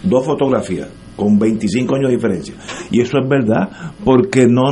dos 0.03 0.25
fotografías 0.25 0.89
con 1.17 1.39
25 1.39 1.97
años 1.97 2.09
de 2.11 2.15
diferencia. 2.17 2.55
Y 2.91 3.01
eso 3.01 3.19
es 3.21 3.29
verdad, 3.29 3.69
porque 4.05 4.47
no 4.47 4.63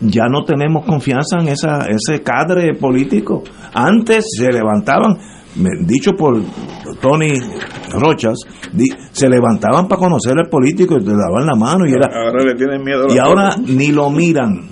ya 0.00 0.26
no 0.28 0.44
tenemos 0.44 0.86
confianza 0.86 1.38
en 1.40 1.48
esa, 1.48 1.86
ese 1.88 2.22
cadre 2.22 2.74
político. 2.74 3.42
Antes 3.74 4.24
se 4.38 4.50
levantaban, 4.52 5.18
dicho 5.86 6.12
por 6.12 6.40
Tony 7.00 7.32
Rochas, 7.92 8.38
di- 8.72 8.88
se 9.12 9.28
levantaban 9.28 9.88
para 9.88 9.98
conocer 10.00 10.34
al 10.38 10.48
político 10.48 10.96
y 10.96 11.04
le 11.04 11.12
daban 11.12 11.46
la 11.46 11.54
mano 11.56 11.86
y 11.86 11.92
era 11.92 12.06
Ahora 12.06 12.44
le 12.44 12.54
tienen 12.54 12.82
miedo 12.84 13.04
a 13.04 13.08
la 13.08 13.14
y 13.14 13.18
ahora 13.18 13.56
ni 13.66 13.88
lo 13.92 14.10
miran. 14.10 14.68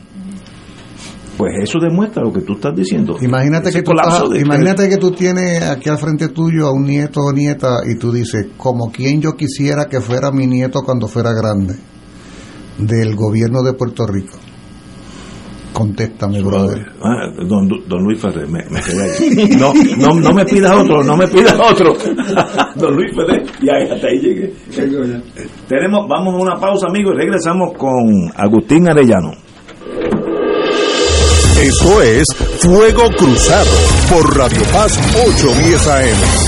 Pues 1.37 1.53
eso 1.63 1.79
demuestra 1.79 2.23
lo 2.25 2.33
que 2.33 2.41
tú 2.41 2.55
estás 2.55 2.75
diciendo. 2.75 3.17
Imagínate 3.21 3.69
Ese 3.69 3.79
que, 3.79 3.85
tú 3.85 3.93
colapso 3.93 4.25
estás- 4.25 4.31
de- 4.31 4.41
imagínate 4.41 4.89
que 4.89 4.97
tú 4.97 5.13
tienes 5.13 5.63
aquí 5.63 5.89
al 5.89 5.99
frente 5.99 6.29
tuyo 6.31 6.67
a 6.67 6.73
un 6.73 6.83
nieto 6.85 7.21
o 7.21 7.33
nieta 7.33 7.79
y 7.89 7.97
tú 7.97 8.11
dices, 8.11 8.49
como 8.57 8.91
quien 8.91 9.21
yo 9.21 9.33
quisiera 9.37 9.85
que 9.87 10.01
fuera 10.01 10.33
mi 10.33 10.47
nieto 10.49 10.81
cuando 10.85 11.07
fuera 11.07 11.31
grande, 11.33 11.77
del 12.79 13.15
gobierno 13.15 13.63
de 13.63 13.73
Puerto 13.75 14.05
Rico. 14.07 14.37
Contéstame, 15.73 16.43
brother. 16.43 16.87
Ah, 17.03 17.31
don, 17.47 17.69
don 17.87 18.03
Luis 18.03 18.21
Ferrer, 18.21 18.49
me, 18.49 18.65
me 18.71 18.81
quedé 18.81 19.03
ahí. 19.03 19.49
No, 19.59 19.73
no, 19.75 20.21
no 20.21 20.33
me 20.33 20.45
pidas 20.45 20.73
otro, 20.73 21.03
no 21.03 21.17
me 21.17 21.27
pidas 21.29 21.59
otro. 21.59 21.95
don 22.77 22.95
Luis 22.95 23.15
Ferrer, 23.15 23.43
y 23.61 23.69
ahí, 23.71 23.89
hasta 23.91 24.09
ahí 24.09 24.19
llegué. 24.21 24.53
Tenemos, 25.69 26.09
vamos 26.09 26.35
a 26.35 26.39
una 26.39 26.55
pausa, 26.61 26.87
amigos, 26.89 27.15
y 27.15 27.19
regresamos 27.19 27.77
con 27.77 28.31
Agustín 28.37 28.89
Arellano. 28.89 29.33
Esto 31.61 32.03
es 32.03 32.25
Fuego 32.61 33.09
Cruzado 33.17 33.71
por 34.09 34.37
Radio 34.37 34.63
Paz 34.73 34.97
810 35.27 35.89
AM. 35.89 36.48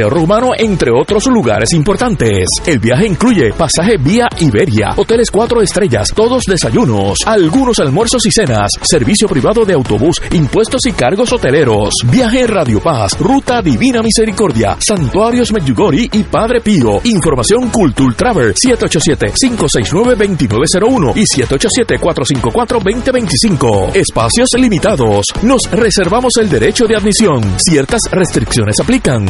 Romano, 0.00 0.50
entre 0.56 0.90
otros 0.90 1.26
lugares 1.26 1.72
importantes. 1.72 2.46
El 2.66 2.78
viaje 2.78 3.06
incluye 3.06 3.52
pasaje 3.52 3.96
vía 3.98 4.28
Iberia, 4.40 4.94
hoteles 4.96 5.30
cuatro 5.30 5.60
estrellas, 5.60 6.08
todos 6.14 6.44
desayunos, 6.44 7.18
algunos 7.26 7.78
almuerzos 7.78 8.24
y 8.26 8.30
cenas, 8.30 8.70
servicio 8.82 9.28
privado 9.28 9.64
de 9.64 9.74
autobús, 9.74 10.20
impuestos 10.32 10.86
y 10.86 10.92
cargos 10.92 11.32
hoteleros. 11.32 11.94
Viaje 12.06 12.46
Radio 12.46 12.80
Paz, 12.80 13.18
Ruta 13.18 13.62
Divina 13.62 14.02
Misericordia, 14.02 14.76
Santuarios 14.80 15.52
Medjugorje 15.52 16.08
y 16.12 16.22
Padre 16.24 16.60
Pío. 16.60 17.00
Información 17.04 17.68
Cultul 17.68 18.16
Travel 18.16 18.54
787-569-2901 18.54 21.12
y 21.16 21.24
787-454-2025. 21.42 23.94
Espacios 23.94 24.48
limitados. 24.56 25.26
Nos 25.42 25.70
reservamos 25.70 26.32
el 26.38 26.48
derecho 26.48 26.86
de 26.86 26.96
admisión. 26.96 27.42
Ciertas 27.58 28.00
restricciones 28.10 28.80
aplican. 28.80 29.26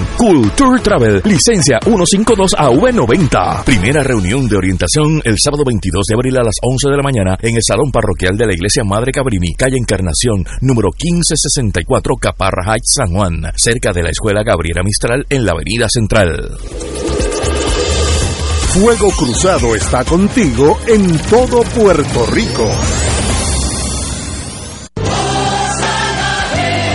Culture 0.52 0.80
Travel, 0.80 1.22
licencia 1.24 1.78
152AV90. 1.80 3.64
Primera 3.64 4.02
reunión 4.02 4.46
de 4.48 4.56
orientación 4.56 5.22
el 5.24 5.36
sábado 5.38 5.64
22 5.64 6.04
de 6.06 6.14
abril 6.14 6.36
a 6.36 6.42
las 6.42 6.56
11 6.60 6.90
de 6.90 6.96
la 6.96 7.02
mañana 7.02 7.38
en 7.40 7.56
el 7.56 7.62
Salón 7.66 7.90
Parroquial 7.90 8.36
de 8.36 8.46
la 8.46 8.52
Iglesia 8.52 8.84
Madre 8.84 9.12
Cabrini, 9.12 9.54
calle 9.54 9.78
Encarnación, 9.78 10.44
número 10.60 10.90
1564, 10.90 12.16
Caparra 12.16 12.64
Heights, 12.66 12.94
San 12.94 13.14
Juan, 13.14 13.50
cerca 13.56 13.92
de 13.92 14.02
la 14.02 14.10
Escuela 14.10 14.42
Gabriela 14.42 14.82
Mistral 14.82 15.24
en 15.30 15.46
la 15.46 15.52
Avenida 15.52 15.86
Central. 15.88 16.58
Fuego 18.74 19.10
Cruzado 19.10 19.74
está 19.74 20.04
contigo 20.04 20.78
en 20.86 21.18
todo 21.30 21.62
Puerto 21.62 22.26
Rico. 22.26 22.68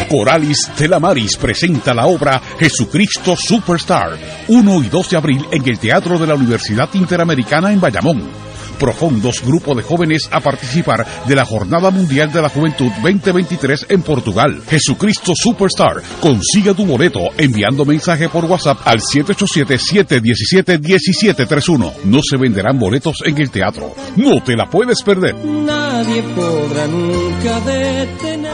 Coralis 0.10 0.72
de 0.78 0.88
la 0.88 1.00
Maris 1.00 1.38
presenta 1.38 1.94
la 1.94 2.06
obra 2.06 2.42
Jesucristo 2.60 3.36
Superstar, 3.36 4.18
1 4.48 4.84
y 4.84 4.90
2 4.90 5.10
de 5.10 5.18
abril 5.18 5.46
en 5.52 5.68
el 5.68 5.80
Teatro 5.80 6.18
de 6.18 6.28
la 6.28 6.36
Universidad 6.36 6.90
Interamericana 6.94 7.72
en 7.72 7.82
Bayamón. 7.82 8.47
Profundos 8.80 9.44
grupo 9.44 9.76
de 9.76 9.84
jóvenes 9.84 10.30
a 10.32 10.40
participar 10.40 11.06
de 11.28 11.36
la 11.36 11.44
Jornada 11.46 11.92
Mundial 11.92 12.32
de 12.32 12.42
la 12.42 12.50
Juventud 12.50 12.90
2023 13.02 13.88
en 13.90 14.02
Portugal. 14.02 14.62
Jesucristo 14.70 15.34
Superstar. 15.36 16.02
Consiga 16.22 16.74
tu 16.74 16.86
boleto 16.86 17.20
enviando 17.38 17.84
mensaje 17.86 18.30
por 18.30 18.46
WhatsApp 18.46 18.80
al 18.86 19.00
787-717-1731. 19.00 21.94
No 22.06 22.20
se 22.22 22.38
venderán 22.38 22.80
boletos 22.80 23.18
en 23.26 23.38
el 23.40 23.50
teatro. 23.50 23.94
No 24.16 24.42
te 24.44 24.56
la 24.56 24.70
puedes 24.70 25.02
perder. 25.04 25.36
Nadie 25.36 26.24
podrá 26.24 26.88
nunca 26.88 27.60
detener. 27.62 28.54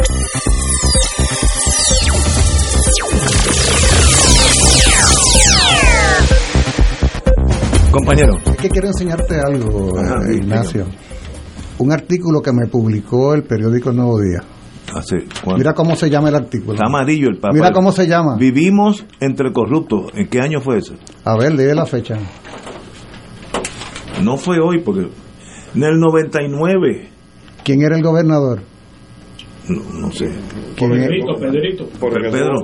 Compañero. 7.91 8.37
Es 8.45 8.57
que 8.57 8.69
quiero 8.69 8.87
enseñarte 8.87 9.35
algo, 9.39 9.91
eh, 9.99 10.35
Ignacio. 10.35 10.85
Un 11.77 11.91
artículo 11.91 12.41
que 12.41 12.51
me 12.53 12.67
publicó 12.67 13.33
el 13.33 13.43
periódico 13.43 13.89
El 13.89 13.97
Nuevo 13.97 14.19
Día. 14.19 14.41
Mira 15.57 15.73
cómo 15.73 15.95
se 15.95 16.09
llama 16.09 16.29
el 16.29 16.35
artículo. 16.35 16.73
Está 16.73 16.87
amarillo 16.87 17.29
el 17.29 17.37
papel. 17.37 17.59
Mira 17.59 17.71
cómo 17.71 17.91
se 17.91 18.07
llama. 18.07 18.35
Vivimos 18.37 19.05
entre 19.19 19.51
corruptos. 19.51 20.11
¿En 20.13 20.27
qué 20.27 20.39
año 20.39 20.61
fue 20.61 20.77
eso? 20.77 20.93
A 21.25 21.37
ver, 21.37 21.53
lee 21.53 21.73
la 21.73 21.85
fecha. 21.85 22.17
No 24.21 24.37
fue 24.37 24.57
hoy, 24.59 24.81
porque 24.81 25.09
en 25.75 25.83
el 25.83 25.99
99. 25.99 27.09
¿Quién 27.63 27.81
era 27.81 27.95
el 27.95 28.03
gobernador? 28.03 28.61
No, 29.67 29.81
no 29.99 30.11
sé. 30.11 30.29
Pedrito, 30.77 31.35
Pedrito. 31.39 31.85
Pedro. 31.99 32.61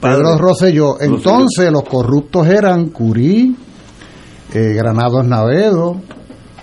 Pedro 0.00 0.38
Rosselló. 0.38 1.00
Entonces 1.00 1.70
los 1.70 1.82
corruptos 1.82 2.46
eran 2.46 2.90
Curí, 2.90 3.56
eh, 4.56 4.72
Granados 4.74 5.26
Navedo, 5.26 6.00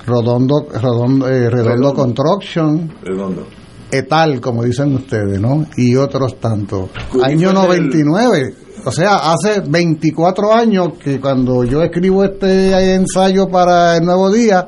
Rodondo, 0.05 0.67
Redondo, 0.73 1.29
eh, 1.29 1.49
Redondo 1.49 1.93
Construction, 1.93 2.91
Redondo. 3.03 3.47
Etal, 3.91 4.41
como 4.41 4.63
dicen 4.63 4.95
ustedes, 4.95 5.39
¿no? 5.39 5.65
Y 5.77 5.95
otros 5.95 6.39
tantos. 6.39 6.89
Año 7.23 7.51
fue 7.51 7.75
del- 7.75 7.83
99. 7.89 8.53
O 8.85 8.91
sea, 8.91 9.31
hace 9.31 9.61
24 9.67 10.53
años 10.53 10.93
que 11.01 11.19
cuando 11.21 11.63
yo 11.63 11.83
escribo 11.83 12.23
este 12.23 12.95
ensayo 12.95 13.47
para 13.47 13.95
el 13.97 14.03
Nuevo 14.03 14.31
Día, 14.31 14.67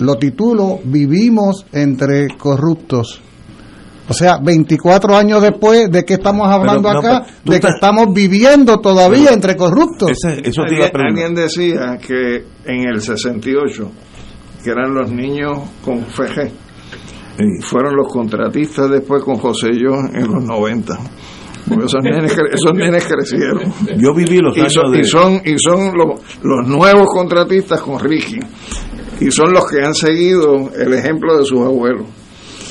lo 0.00 0.16
titulo 0.16 0.80
Vivimos 0.84 1.64
entre 1.72 2.36
corruptos. 2.36 3.20
O 4.10 4.14
sea, 4.14 4.38
24 4.42 5.14
años 5.16 5.42
después, 5.42 5.90
¿de 5.90 6.04
qué 6.04 6.14
estamos 6.14 6.48
hablando 6.48 6.88
Pero, 6.88 7.02
no, 7.02 7.08
acá? 7.08 7.26
de 7.44 7.60
que 7.60 7.66
estamos 7.68 8.12
viviendo 8.14 8.80
todavía 8.80 9.32
entre 9.32 9.54
corruptos. 9.56 10.10
eso 10.12 10.62
te 10.66 10.74
iba 10.76 10.86
a 10.86 10.90
alguien, 11.08 11.34
decía 11.34 11.98
que 12.00 12.44
en 12.64 12.88
el 12.88 13.02
68, 13.02 13.90
que 14.64 14.70
eran 14.70 14.94
los 14.94 15.10
niños 15.10 15.58
con 15.84 16.06
FG, 16.06 16.50
fueron 17.62 17.96
los 17.96 18.08
contratistas 18.12 18.90
después 18.90 19.22
con 19.22 19.36
José 19.36 19.68
y 19.72 19.82
yo 19.82 19.94
en 20.12 20.32
los 20.32 20.42
90. 20.42 20.98
Porque 21.68 21.84
esos 21.84 22.02
nenes, 22.02 22.34
cre- 22.36 22.54
esos 22.54 22.72
nenes 22.74 23.04
crecieron. 23.06 23.62
Yo 23.98 24.14
viví 24.14 24.38
los 24.38 24.56
y 24.56 24.60
años 24.60 24.72
son, 24.72 24.92
de- 24.92 25.00
y 25.00 25.04
son, 25.04 25.34
y 25.44 25.54
son 25.58 25.92
los, 25.96 26.20
los 26.42 26.66
nuevos 26.66 27.08
contratistas 27.12 27.80
con 27.82 28.00
Ricky. 28.00 28.38
Y 29.20 29.30
son 29.30 29.52
los 29.52 29.64
que 29.70 29.84
han 29.84 29.94
seguido 29.94 30.70
el 30.74 30.94
ejemplo 30.94 31.36
de 31.38 31.44
sus 31.44 31.60
abuelos. 31.60 32.06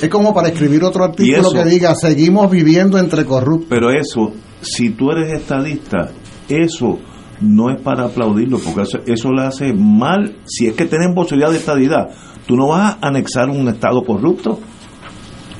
Es 0.02 0.08
como 0.08 0.32
para 0.34 0.48
escribir 0.48 0.84
otro 0.84 1.04
artículo 1.04 1.38
eso- 1.40 1.52
que 1.52 1.64
diga, 1.64 1.94
seguimos 1.94 2.50
viviendo 2.50 2.98
entre 2.98 3.24
corruptos. 3.24 3.68
Pero 3.70 3.90
eso, 3.90 4.32
si 4.60 4.90
tú 4.90 5.10
eres 5.10 5.32
estadista, 5.32 6.10
eso 6.48 6.98
no 7.40 7.70
es 7.70 7.80
para 7.80 8.04
aplaudirlo, 8.06 8.58
porque 8.58 8.82
eso, 8.82 8.98
eso 9.06 9.30
le 9.32 9.42
hace 9.42 9.72
mal. 9.72 10.36
Si 10.44 10.66
es 10.66 10.74
que 10.74 10.86
tienen 10.86 11.14
posibilidad 11.14 11.50
de 11.50 11.58
estadidad, 11.58 12.08
tú 12.46 12.56
no 12.56 12.68
vas 12.68 12.96
a 13.00 13.06
anexar 13.08 13.48
un 13.48 13.68
Estado 13.68 14.02
corrupto. 14.04 14.58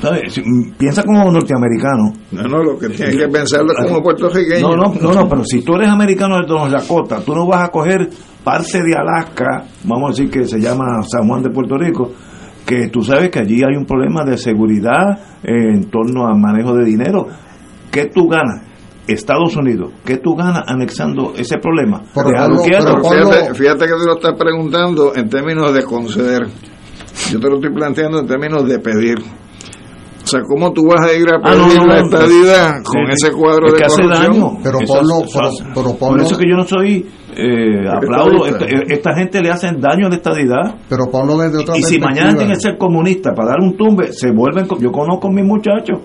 ¿Sabes? 0.00 0.32
Si- 0.32 0.42
mm, 0.42 0.74
Piensa 0.78 1.02
como 1.02 1.28
norteamericano. 1.30 2.12
No, 2.30 2.42
no, 2.44 2.62
lo 2.62 2.78
que 2.78 2.88
tienes 2.88 3.16
que 3.16 3.26
pensarlo 3.28 3.72
es 3.72 3.86
como 3.88 4.00
puertorriqueño. 4.02 4.68
No, 4.68 4.76
no, 4.76 4.94
no, 4.94 5.12
no, 5.12 5.28
pero 5.28 5.42
si 5.44 5.62
tú 5.62 5.74
eres 5.74 5.88
americano 5.88 6.36
de 6.36 6.46
North 6.46 6.70
Dakota, 6.70 7.20
tú 7.20 7.34
no 7.34 7.46
vas 7.48 7.68
a 7.68 7.72
coger 7.72 8.08
parte 8.44 8.80
de 8.80 8.94
Alaska, 8.94 9.64
vamos 9.84 10.10
a 10.10 10.12
decir 10.12 10.30
que 10.30 10.44
se 10.46 10.60
llama 10.60 10.84
San 11.02 11.26
Juan 11.28 11.42
de 11.42 11.50
Puerto 11.50 11.76
Rico, 11.76 12.12
que 12.68 12.88
tú 12.88 13.00
sabes 13.00 13.30
que 13.30 13.38
allí 13.38 13.62
hay 13.62 13.74
un 13.74 13.86
problema 13.86 14.24
de 14.24 14.36
seguridad 14.36 15.18
eh, 15.42 15.72
en 15.72 15.88
torno 15.90 16.26
al 16.26 16.38
manejo 16.38 16.74
de 16.74 16.84
dinero. 16.84 17.26
¿Qué 17.90 18.10
tú 18.14 18.28
ganas? 18.28 18.62
Estados 19.06 19.56
Unidos, 19.56 19.90
¿qué 20.04 20.18
tú 20.18 20.34
ganas 20.36 20.64
anexando 20.66 21.32
ese 21.34 21.56
problema? 21.56 22.02
Pero, 22.14 22.28
pero 22.28 22.58
fíjate, 22.58 23.54
fíjate 23.54 23.86
que 23.86 23.92
tú 23.92 24.04
lo 24.04 24.16
estás 24.16 24.34
preguntando 24.38 25.14
en 25.16 25.30
términos 25.30 25.72
de 25.72 25.82
conceder. 25.82 26.46
Yo 27.32 27.40
te 27.40 27.48
lo 27.48 27.54
estoy 27.54 27.72
planteando 27.72 28.18
en 28.20 28.26
términos 28.26 28.68
de 28.68 28.78
pedir. 28.80 29.16
O 30.28 30.30
sea, 30.30 30.42
¿cómo 30.46 30.72
tú 30.72 30.86
vas 30.86 31.00
a 31.08 31.12
ir 31.14 31.26
a 31.28 31.36
Ah, 31.42 31.54
no, 31.54 31.64
pedir 31.66 31.78
no, 31.80 31.86
la 31.86 32.00
no, 32.00 32.04
estadidad 32.06 32.82
con 32.84 33.06
sí. 33.06 33.12
ese 33.12 33.32
cuadro 33.32 33.66
Es 33.66 33.72
de 33.72 33.78
que 33.78 33.84
hace 33.84 34.02
corrupción? 34.02 34.32
daño. 34.32 34.58
Pero 34.62 34.78
eso 34.80 34.92
pero- 35.32 35.46
hace- 35.48 35.64
Por 35.98 36.20
eso 36.20 36.36
que 36.38 36.44
yo 36.48 36.56
no 36.56 36.64
soy 36.64 37.06
eh, 37.36 37.88
aplaudo. 37.88 38.46
Esta, 38.46 38.64
esta 38.88 39.14
gente 39.14 39.40
le 39.40 39.50
hacen 39.50 39.80
daño 39.80 40.06
a 40.06 40.10
la 40.10 40.16
estadidad. 40.16 40.74
Pero 40.88 41.10
ponlo 41.10 41.36
desde 41.38 41.58
otra 41.58 41.76
Y 41.78 41.82
si 41.82 41.98
mañana 41.98 42.34
tienen 42.36 42.54
que 42.54 42.60
ser 42.60 42.76
comunistas 42.78 43.32
para 43.36 43.50
dar 43.50 43.60
un 43.60 43.76
tumbe, 43.76 44.12
se 44.12 44.30
vuelven. 44.32 44.66
Yo 44.80 44.90
conozco 44.90 45.28
a 45.28 45.30
mis 45.32 45.44
muchachos. 45.44 45.98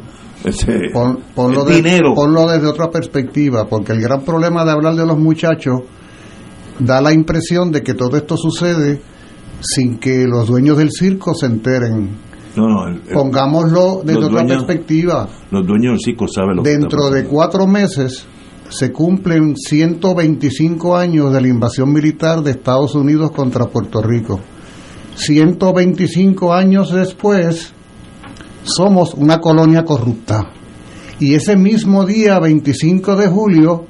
Ese, 0.44 0.90
Pon- 0.94 1.20
ponlo, 1.34 1.64
de- 1.64 1.76
dinero. 1.76 2.14
ponlo 2.14 2.46
desde 2.48 2.68
otra 2.68 2.90
perspectiva, 2.92 3.66
porque 3.68 3.94
el 3.94 4.02
gran 4.02 4.22
problema 4.22 4.64
de 4.66 4.72
hablar 4.72 4.94
de 4.96 5.06
los 5.06 5.18
muchachos 5.18 5.82
da 6.80 7.02
la 7.02 7.14
impresión 7.14 7.72
de 7.72 7.82
que 7.82 7.94
todo 7.94 8.18
esto 8.18 8.36
sucede 8.38 9.02
sin 9.62 9.98
que 10.00 10.26
los 10.28 10.48
dueños 10.48 10.78
del 10.78 10.90
circo 10.92 11.34
se 11.34 11.46
enteren. 11.46 12.10
No, 12.56 12.68
no, 12.68 12.88
el- 12.88 13.02
el- 13.08 13.14
Pongámoslo 13.14 14.02
desde 14.04 14.20
otra 14.26 14.42
dueños- 14.44 14.64
perspectiva. 14.66 15.28
Los 15.52 15.66
dueños 15.66 15.94
del 15.94 16.00
circo 16.02 16.28
saben 16.28 16.58
lo 16.58 16.64
que 16.64 16.70
Dentro 16.70 17.10
de 17.10 17.24
cuatro 17.26 17.66
meses 17.68 18.26
se 18.70 18.92
cumplen 18.92 19.56
125 19.56 20.96
años 20.96 21.32
de 21.34 21.42
la 21.42 21.48
invasión 21.48 21.92
militar 21.92 22.42
de 22.42 22.52
Estados 22.52 22.96
Unidos 22.96 23.32
contra 23.32 23.66
Puerto 23.66 24.02
Rico. 24.02 24.40
125 25.16 26.54
años 26.54 26.92
después, 26.92 27.74
somos 28.64 29.14
una 29.14 29.40
colonia 29.40 29.84
corrupta. 29.84 30.50
Y 31.20 31.36
ese 31.36 31.56
mismo 31.56 32.06
día, 32.06 32.40
25 32.40 33.16
de 33.16 33.28
julio, 33.28 33.86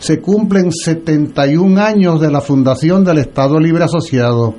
se 0.00 0.20
cumplen 0.20 0.72
71 0.72 1.78
años 1.78 2.20
de 2.20 2.30
la 2.30 2.40
fundación 2.40 3.04
del 3.04 3.18
Estado 3.18 3.58
Libre 3.60 3.84
Asociado. 3.84 4.54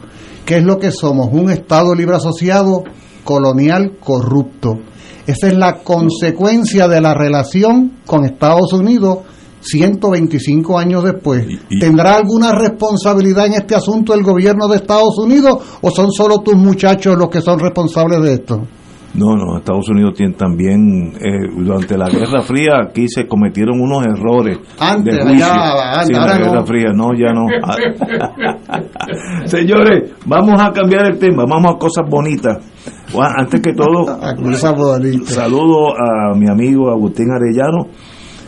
¿Qué 0.46 0.58
es 0.58 0.64
lo 0.64 0.78
que 0.80 0.92
somos? 0.92 1.30
Un 1.32 1.50
Estado 1.50 1.96
Libre 1.96 2.16
Asociado 2.16 2.84
colonial 3.24 3.98
corrupto. 4.00 4.80
Esa 5.26 5.48
es 5.48 5.58
la 5.58 5.80
consecuencia 5.84 6.88
de 6.88 7.02
la 7.02 7.14
relación 7.14 8.00
con 8.06 8.26
Estados 8.26 8.74
Unidos 8.74 9.20
125 9.62 10.78
años 10.78 11.04
después. 11.04 11.46
¿Tendrá 11.80 12.18
alguna 12.18 12.52
responsabilidad 12.52 13.48
en 13.48 13.54
este 13.54 13.76
asunto 13.76 14.14
el 14.14 14.24
gobierno 14.24 14.68
de 14.68 14.78
Estados 14.78 15.18
Unidos 15.18 15.56
o 15.82 15.92
son 15.92 16.12
solo 16.12 16.40
tus 16.40 16.56
muchachos 16.56 17.18
los 17.18 17.30
que 17.30 17.42
son 17.42 17.60
responsables 17.60 18.22
de 18.22 18.34
esto? 18.34 18.68
No, 19.14 19.36
no, 19.36 19.58
Estados 19.58 19.88
Unidos 19.90 20.16
tiene 20.16 20.34
también, 20.34 21.14
eh, 21.20 21.48
durante 21.56 21.96
la 21.98 22.10
Guerra 22.10 22.42
Fría 22.42 22.80
aquí 22.88 23.08
se 23.08 23.28
cometieron 23.28 23.80
unos 23.80 24.04
errores. 24.06 24.58
Antes, 24.80 25.16
de 25.16 25.22
juicio. 25.22 25.46
allá, 25.46 25.92
antes, 26.00 26.08
Sí, 26.08 26.14
ahora 26.16 26.34
la 26.34 26.38
Guerra 26.40 26.60
no. 26.60 26.66
Fría, 26.66 26.92
no, 26.94 27.14
ya 27.14 27.32
no. 27.32 27.46
Señores, 29.46 30.14
vamos 30.26 30.60
a 30.60 30.72
cambiar 30.72 31.06
el 31.12 31.20
tema, 31.20 31.44
vamos 31.48 31.76
a 31.76 31.78
cosas 31.78 32.10
bonitas. 32.10 32.58
Bueno, 33.14 33.30
Antes 33.38 33.62
que 33.62 33.74
todo, 33.74 34.06
saludo 35.26 35.90
a 35.92 36.34
mi 36.36 36.50
amigo 36.50 36.90
Agustín 36.90 37.28
Arellano. 37.32 37.88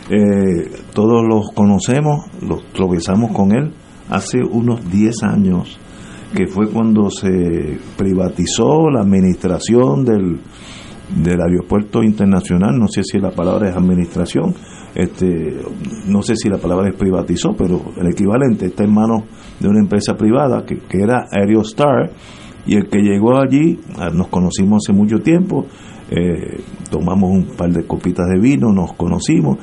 Eh, 0.10 0.72
todos 0.94 1.24
los 1.28 1.52
conocemos, 1.54 2.26
los 2.42 2.64
tropezamos 2.74 3.32
con 3.32 3.52
él 3.56 3.72
hace 4.10 4.38
unos 4.40 4.88
10 4.92 5.24
años, 5.24 5.80
que 6.36 6.48
fue 6.48 6.70
cuando 6.70 7.10
se 7.10 7.80
privatizó 7.98 8.90
la 8.90 9.02
administración 9.02 10.04
del, 10.04 10.40
del 11.24 11.42
aeropuerto 11.42 12.04
internacional, 12.04 12.78
no 12.78 12.88
sé 12.90 13.04
si 13.04 13.20
la 13.20 13.32
palabra 13.32 13.70
es 13.70 13.76
administración, 13.76 14.54
este, 14.94 15.56
no 16.08 16.22
sé 16.22 16.36
si 16.36 16.50
la 16.50 16.58
palabra 16.58 16.90
es 16.90 16.96
privatizó, 16.96 17.56
pero 17.58 17.82
el 17.98 18.08
equivalente 18.08 18.66
está 18.66 18.84
en 18.84 18.94
manos 18.94 19.24
de 19.60 19.70
una 19.70 19.80
empresa 19.80 20.16
privada 20.16 20.66
que, 20.66 20.80
que 20.80 21.02
era 21.02 21.26
Aerostar, 21.32 22.12
y 22.68 22.76
el 22.76 22.90
que 22.90 23.00
llegó 23.00 23.38
allí, 23.38 23.80
ah, 23.98 24.10
nos 24.14 24.28
conocimos 24.28 24.84
hace 24.84 24.94
mucho 24.94 25.20
tiempo, 25.20 25.68
eh, 26.10 26.60
tomamos 26.90 27.30
un 27.32 27.56
par 27.56 27.72
de 27.72 27.86
copitas 27.86 28.26
de 28.28 28.40
vino, 28.40 28.74
nos 28.74 28.94
conocimos, 28.94 29.58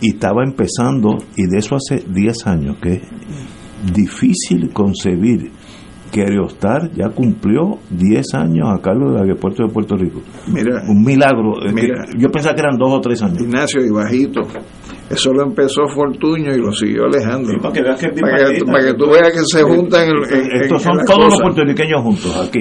y 0.00 0.10
estaba 0.10 0.42
empezando, 0.44 1.16
y 1.36 1.46
de 1.46 1.58
eso 1.58 1.76
hace 1.76 2.04
10 2.06 2.46
años, 2.46 2.76
que 2.82 2.94
es 2.94 3.02
difícil 3.94 4.70
concebir 4.72 5.52
que 6.10 6.22
Aerostar 6.22 6.90
ya 6.92 7.08
cumplió 7.10 7.78
10 7.90 8.34
años 8.34 8.68
a 8.68 8.80
cargo 8.80 9.12
del 9.12 9.22
aeropuerto 9.22 9.64
de 9.64 9.72
Puerto 9.72 9.96
Rico. 9.96 10.20
Mira, 10.46 10.82
un 10.88 11.02
milagro. 11.02 11.54
Mira. 11.72 12.04
yo 12.16 12.30
pensaba 12.30 12.54
que 12.54 12.60
eran 12.62 12.76
dos 12.76 12.90
o 12.90 13.00
tres 13.00 13.22
años. 13.22 13.40
Ignacio 13.40 13.84
y 13.84 13.90
bajito. 13.90 14.42
Eso 15.10 15.32
lo 15.32 15.42
empezó 15.42 15.88
Fortuño 15.88 16.54
y 16.54 16.58
lo 16.58 16.70
siguió 16.70 17.04
Alejandro. 17.04 17.58
para 17.62 17.72
que 17.72 17.82
veas 17.82 17.98
que 17.98 18.06
es 18.06 18.20
para, 18.20 18.52
que, 18.52 18.64
para 18.64 18.84
que 18.84 18.94
tú 18.94 19.10
veas 19.10 19.32
que 19.32 19.40
se 19.44 19.62
juntan 19.62 20.08
en, 20.08 20.62
Estos 20.62 20.84
en 20.84 20.92
son 20.92 21.04
todos 21.06 21.30
los 21.30 21.40
puertorriqueños 21.40 22.02
juntos 22.02 22.36
aquí. 22.36 22.60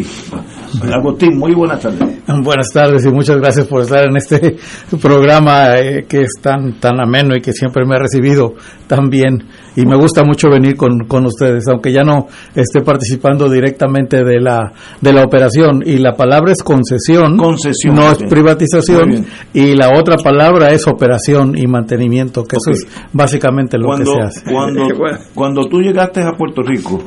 Agustín, 0.94 1.38
muy 1.38 1.54
buenas 1.54 1.82
tardes. 1.82 2.17
Buenas 2.44 2.68
tardes 2.74 3.06
y 3.06 3.10
muchas 3.10 3.38
gracias 3.38 3.68
por 3.68 3.82
estar 3.84 4.04
en 4.04 4.18
este 4.18 4.58
programa 5.02 5.78
eh, 5.78 6.06
que 6.10 6.24
es 6.24 6.34
tan 6.42 6.74
tan 6.74 7.00
ameno 7.00 7.36
y 7.36 7.42
que 7.42 7.54
siempre 7.54 7.86
me 7.86 7.96
ha 7.96 8.00
recibido 8.00 8.54
tan 8.88 9.10
bien. 9.10 9.46
Y 9.78 9.86
me 9.86 9.96
gusta 9.96 10.24
mucho 10.24 10.50
venir 10.50 10.76
con, 10.76 11.08
con 11.08 11.26
ustedes, 11.26 11.68
aunque 11.68 11.94
ya 11.94 12.04
no 12.04 12.28
esté 12.54 12.82
participando 12.82 13.50
directamente 13.50 14.24
de 14.26 14.42
la 14.42 14.74
de 15.00 15.14
la 15.14 15.24
operación. 15.24 15.84
Y 15.86 16.00
la 16.00 16.16
palabra 16.16 16.52
es 16.52 16.64
concesión, 16.64 17.38
Concesión, 17.38 17.96
no 17.96 18.12
es 18.12 18.18
privatización. 18.24 19.26
Y 19.54 19.76
la 19.76 19.98
otra 19.98 20.18
palabra 20.18 20.74
es 20.74 20.86
operación 20.88 21.58
y 21.58 21.66
mantenimiento, 21.68 22.44
que 22.44 22.58
eso 22.58 22.72
es 22.72 22.88
básicamente 23.14 23.78
lo 23.78 23.88
Cuando, 23.88 24.14
que 24.14 24.20
se 24.20 24.28
hace. 24.28 24.52
cuando, 24.52 24.88
cuando 25.34 25.66
tú 25.70 25.80
llegaste 25.80 26.22
a 26.24 26.32
Puerto 26.32 26.62
Rico, 26.62 27.02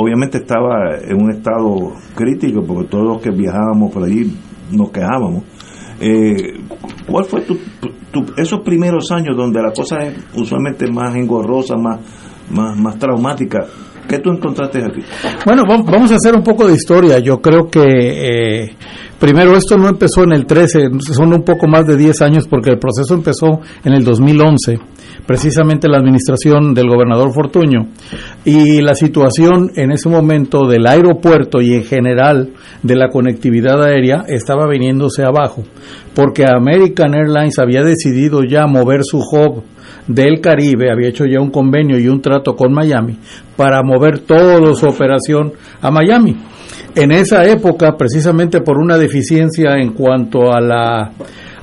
obviamente 0.00 0.38
estaba 0.38 0.96
en 1.02 1.20
un 1.22 1.30
estado 1.30 1.92
crítico, 2.14 2.62
porque 2.66 2.88
todos 2.88 3.04
los 3.04 3.22
que 3.22 3.30
viajábamos 3.30 3.92
por 3.92 4.04
allí 4.04 4.34
nos 4.72 4.90
quejábamos. 4.90 5.44
Eh, 6.00 6.54
¿Cuál 7.06 7.24
fue 7.24 7.40
tu, 7.42 7.56
tu- 8.12 8.32
esos 8.36 8.60
primeros 8.60 9.10
años 9.10 9.36
donde 9.36 9.60
la 9.60 9.72
cosa 9.72 9.98
es 10.04 10.14
usualmente 10.34 10.90
más 10.90 11.14
engorrosa, 11.16 11.76
más, 11.76 12.00
más, 12.50 12.78
más 12.78 12.98
traumática? 12.98 13.66
¿Qué 14.08 14.18
tú 14.20 14.30
encontraste 14.30 14.78
aquí? 14.82 15.00
Bueno, 15.44 15.62
vam- 15.64 15.84
vamos 15.84 16.10
a 16.12 16.16
hacer 16.16 16.34
un 16.34 16.42
poco 16.42 16.66
de 16.66 16.74
historia. 16.74 17.18
Yo 17.18 17.40
creo 17.42 17.68
que 17.68 17.82
eh, 18.64 18.70
primero 19.20 19.54
esto 19.56 19.76
no 19.76 19.88
empezó 19.88 20.22
en 20.24 20.32
el 20.32 20.46
13, 20.46 20.88
son 21.14 21.34
un 21.34 21.42
poco 21.42 21.66
más 21.68 21.86
de 21.86 21.96
10 21.96 22.22
años 22.22 22.46
porque 22.48 22.70
el 22.70 22.78
proceso 22.78 23.14
empezó 23.14 23.60
en 23.84 23.92
el 23.92 24.04
2011, 24.04 24.78
precisamente 25.26 25.88
la 25.88 25.98
administración 25.98 26.72
del 26.74 26.88
gobernador 26.88 27.32
Fortuño. 27.34 27.88
Y 28.44 28.80
la 28.80 28.94
situación 28.94 29.72
en 29.76 29.92
ese 29.92 30.08
momento 30.08 30.66
del 30.66 30.86
aeropuerto 30.86 31.60
y 31.60 31.74
en 31.74 31.84
general 31.84 32.50
de 32.82 32.96
la 32.96 33.08
conectividad 33.10 33.82
aérea 33.82 34.24
estaba 34.28 34.66
viniéndose 34.68 35.22
abajo, 35.22 35.64
porque 36.14 36.44
American 36.46 37.14
Airlines 37.14 37.58
había 37.58 37.82
decidido 37.82 38.42
ya 38.42 38.66
mover 38.66 39.00
su 39.04 39.18
hub 39.18 39.64
del 40.06 40.40
Caribe, 40.40 40.90
había 40.90 41.08
hecho 41.08 41.24
ya 41.24 41.40
un 41.40 41.50
convenio 41.50 41.98
y 41.98 42.08
un 42.08 42.20
trato 42.20 42.54
con 42.54 42.72
Miami 42.72 43.18
para 43.56 43.82
mover 43.82 44.20
toda 44.20 44.74
su 44.74 44.86
operación 44.86 45.52
a 45.80 45.90
Miami. 45.90 46.36
En 46.94 47.12
esa 47.12 47.44
época, 47.44 47.96
precisamente 47.96 48.60
por 48.60 48.78
una 48.78 48.96
deficiencia 48.96 49.76
en 49.76 49.92
cuanto 49.92 50.52
a 50.52 50.60
la 50.60 51.12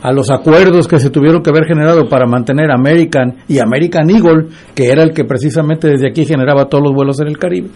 a 0.06 0.12
los 0.12 0.30
acuerdos 0.30 0.88
que 0.88 1.00
se 1.00 1.10
tuvieron 1.10 1.42
que 1.42 1.50
haber 1.50 1.66
generado 1.66 2.08
para 2.08 2.28
mantener 2.28 2.70
American 2.70 3.38
y 3.48 3.58
American 3.58 4.08
Eagle, 4.08 4.50
que 4.76 4.90
era 4.90 5.02
el 5.02 5.14
que 5.14 5.24
precisamente 5.24 5.88
desde 5.88 6.08
aquí 6.08 6.26
generaba 6.26 6.66
todos 6.66 6.84
los 6.84 6.94
vuelos 6.94 7.20
en 7.22 7.28
el 7.28 7.40
Caribe, 7.40 7.70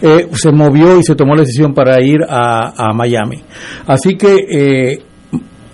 eh, 0.00 0.26
se 0.32 0.52
movió 0.52 0.98
y 0.98 1.02
se 1.02 1.14
tomó 1.14 1.34
la 1.34 1.42
decisión 1.42 1.74
para 1.74 2.00
ir 2.02 2.20
a, 2.26 2.72
a 2.88 2.94
Miami. 2.94 3.42
Así 3.86 4.16
que 4.16 4.36
eh, 4.50 4.98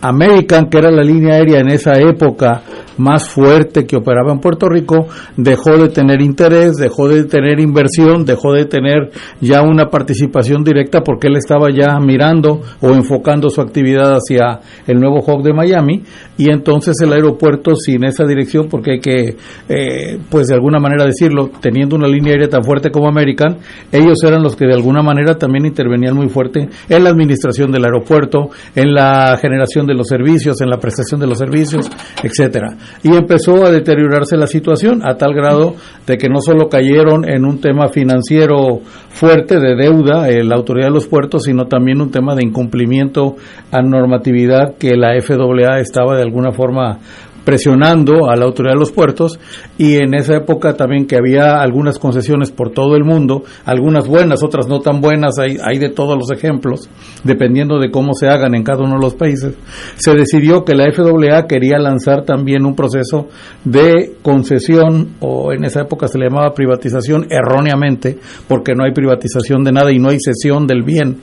American, 0.01 0.69
que 0.69 0.79
era 0.79 0.91
la 0.91 1.05
línea 1.05 1.37
aérea 1.37 1.61
en 1.61 1.69
esa 1.69 1.93
época 2.01 2.63
más 2.99 3.29
fuerte 3.29 3.87
que 3.87 3.97
operaba 3.97 4.33
en 4.33 4.41
Puerto 4.41 4.69
Rico, 4.69 5.07
dejó 5.37 5.77
de 5.79 5.89
tener 5.89 6.21
interés, 6.21 6.77
dejó 6.77 7.09
de 7.09 7.25
tener 7.25 7.61
inversión, 7.61 8.25
dejó 8.25 8.53
de 8.53 8.65
tener 8.67 9.11
ya 9.41 9.63
una 9.63 9.91
participación 9.91 10.65
directa 10.65 11.03
porque 11.03 11.29
él 11.29 11.37
estaba 11.37 11.69
ya 11.71 11.99
mirando 12.01 12.61
o 12.81 12.91
enfocando 12.91 13.49
su 13.51 13.61
actividad 13.61 14.15
hacia 14.15 14.61
el 14.87 15.01
nuevo 15.01 15.21
hub 15.21 15.43
de 15.43 15.53
Miami 15.53 16.03
y 16.37 16.51
entonces 16.51 16.97
el 17.03 17.13
aeropuerto 17.13 17.75
sin 17.75 18.05
esa 18.05 18.25
dirección, 18.25 18.69
porque 18.69 18.93
hay 18.93 19.01
que, 19.01 19.37
eh, 19.69 20.19
pues 20.31 20.49
de 20.49 20.55
alguna 20.55 20.79
manera 20.79 21.05
decirlo, 21.05 21.51
teniendo 21.61 21.97
una 21.97 22.09
línea 22.09 22.33
aérea 22.33 22.49
tan 22.49 22.65
fuerte 22.65 22.91
como 22.91 23.09
American, 23.09 23.59
ellos 23.91 24.19
eran 24.25 24.43
los 24.43 24.57
que 24.57 24.67
de 24.67 24.75
alguna 24.75 25.03
manera 25.03 25.37
también 25.37 25.67
intervenían 25.67 26.17
muy 26.17 26.29
fuerte 26.29 26.69
en 26.89 27.05
la 27.05 27.11
administración 27.11 27.71
del 27.71 27.85
aeropuerto, 27.85 28.51
en 28.75 28.95
la 28.95 29.37
generación 29.41 29.87
de 29.87 29.95
los 29.95 30.09
servicios, 30.09 30.61
en 30.61 30.71
la 30.71 30.79
prestación 30.79 31.21
de 31.21 31.27
los 31.27 31.39
servicios, 31.39 31.91
etcétera. 32.23 32.77
Y 33.03 33.15
empezó 33.15 33.65
a 33.65 33.71
deteriorarse 33.71 34.37
la 34.37 34.47
situación 34.47 35.01
a 35.05 35.17
tal 35.17 35.35
grado 35.35 35.75
de 36.07 36.19
que 36.19 36.29
no 36.29 36.41
solo 36.41 36.69
cayeron 36.69 37.29
en 37.29 37.45
un 37.45 37.61
tema 37.61 37.89
financiero 37.89 38.81
fuerte 39.11 39.59
de 39.59 39.75
deuda 39.77 40.29
eh, 40.29 40.45
la 40.45 40.57
autoridad 40.57 40.89
de 40.89 40.95
los 40.95 41.07
puertos, 41.07 41.45
sino 41.45 41.67
también 41.67 42.01
un 42.01 42.11
tema 42.11 42.35
de 42.35 42.45
incumplimiento 42.45 43.37
a 43.71 43.83
normatividad 43.83 44.77
que 44.79 44.97
la 44.97 45.21
FAA 45.21 45.81
estaba 45.81 46.17
de 46.17 46.23
alguna 46.23 46.53
forma 46.53 46.99
presionando 47.45 48.31
a 48.31 48.37
la 48.37 48.45
autoridad 48.45 48.75
de 48.75 48.81
los 48.81 48.93
puertos 48.93 49.39
y 49.79 49.97
en 49.97 50.15
esa 50.15 50.37
época 50.37 50.75
también 50.75 51.07
que 51.07 51.17
había 51.17 51.61
algunas 51.61 51.99
concesiones 51.99 52.51
por 52.51 52.71
todo 52.71 52.97
el 52.97 53.05
mundo, 53.05 53.45
algunas 53.65 54.07
buenas, 54.07 54.43
otras 54.43 54.69
no 54.69 54.81
tan 54.81 55.01
buenas, 55.01 55.39
hay, 55.39 55.57
hay 55.63 55.79
de 55.79 55.91
todos 55.91 56.17
los 56.17 56.31
ejemplos, 56.31 56.89
dependiendo 57.25 57.79
de 57.79 57.91
cómo 57.91 58.15
se 58.15 58.29
hagan 58.29 58.55
en 58.55 58.63
cada 58.63 58.85
uno 58.85 58.95
de 58.95 59.03
los 59.03 59.15
países, 59.15 59.55
se 59.97 60.15
decidió 60.15 60.65
que 60.65 60.75
la 60.75 60.91
FAA 60.93 61.47
quería 61.47 61.79
lanzar 61.79 62.25
también 62.25 62.65
un 62.65 62.75
proceso 62.75 63.29
de 63.65 64.15
concesión, 64.23 65.15
o 65.21 65.53
en 65.53 65.65
esa 65.65 65.83
época 65.83 66.09
se 66.09 66.19
le 66.19 66.29
llamaba 66.29 66.55
privatización 66.55 67.27
erróneamente, 67.31 68.19
porque 68.49 68.75
no 68.75 68.85
hay 68.85 68.93
privatización 68.93 69.65
de 69.65 69.73
nada 69.73 69.93
y 69.93 69.99
no 69.99 70.11
hay 70.11 70.19
cesión 70.21 70.67
del 70.67 70.83
bien 70.83 71.19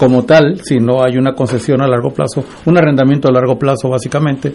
como 0.00 0.24
tal, 0.24 0.58
si 0.62 0.78
no 0.78 1.04
hay 1.04 1.18
una 1.18 1.34
concesión 1.34 1.82
a 1.82 1.86
largo 1.86 2.08
plazo, 2.08 2.42
un 2.64 2.78
arrendamiento 2.78 3.28
a 3.28 3.32
largo 3.32 3.58
plazo 3.58 3.90
básicamente, 3.90 4.54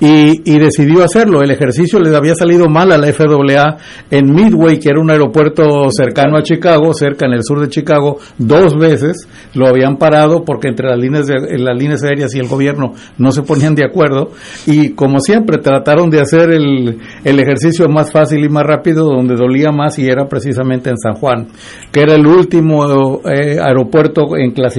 y, 0.00 0.58
decidió 0.58 1.04
hacerlo. 1.04 1.42
El 1.42 1.50
ejercicio 1.50 2.00
le 2.00 2.16
había 2.16 2.34
salido 2.34 2.68
mal 2.70 2.90
a 2.90 2.96
la 2.96 3.12
FAA 3.12 3.76
en 4.10 4.32
Midway, 4.32 4.78
que 4.78 4.88
era 4.88 4.98
un 4.98 5.10
aeropuerto 5.10 5.90
cercano 5.90 6.38
a 6.38 6.42
Chicago, 6.42 6.94
cerca 6.94 7.26
en 7.26 7.34
el 7.34 7.44
sur 7.44 7.60
de 7.60 7.68
Chicago, 7.68 8.16
dos 8.38 8.76
veces 8.78 9.28
lo 9.52 9.68
habían 9.68 9.98
parado 9.98 10.42
porque 10.42 10.68
entre 10.68 10.88
las 10.88 10.98
líneas, 10.98 11.26
de, 11.26 11.58
las 11.58 11.78
líneas 11.78 12.02
aéreas 12.02 12.34
y 12.34 12.38
el 12.38 12.48
gobierno 12.48 12.94
no 13.18 13.30
se 13.30 13.42
ponían 13.42 13.74
de 13.74 13.84
acuerdo 13.84 14.30
y 14.66 14.94
como 14.94 15.20
siempre 15.20 15.58
trataron 15.58 16.08
de 16.08 16.20
hacer 16.20 16.50
el, 16.50 16.98
el 17.24 17.38
ejercicio 17.38 17.88
más 17.90 18.10
fácil 18.10 18.42
y 18.42 18.48
más 18.48 18.64
rápido 18.64 19.04
donde 19.04 19.36
dolía 19.36 19.70
más 19.70 19.98
y 19.98 20.06
era 20.06 20.26
precisamente 20.26 20.88
en 20.88 20.96
San 20.96 21.14
Juan, 21.14 21.48
que 21.92 22.00
era 22.00 22.14
el 22.14 22.26
último 22.26 23.20
eh, 23.26 23.58
aeropuerto 23.60 24.36
en 24.36 24.52
clasificación 24.52 24.77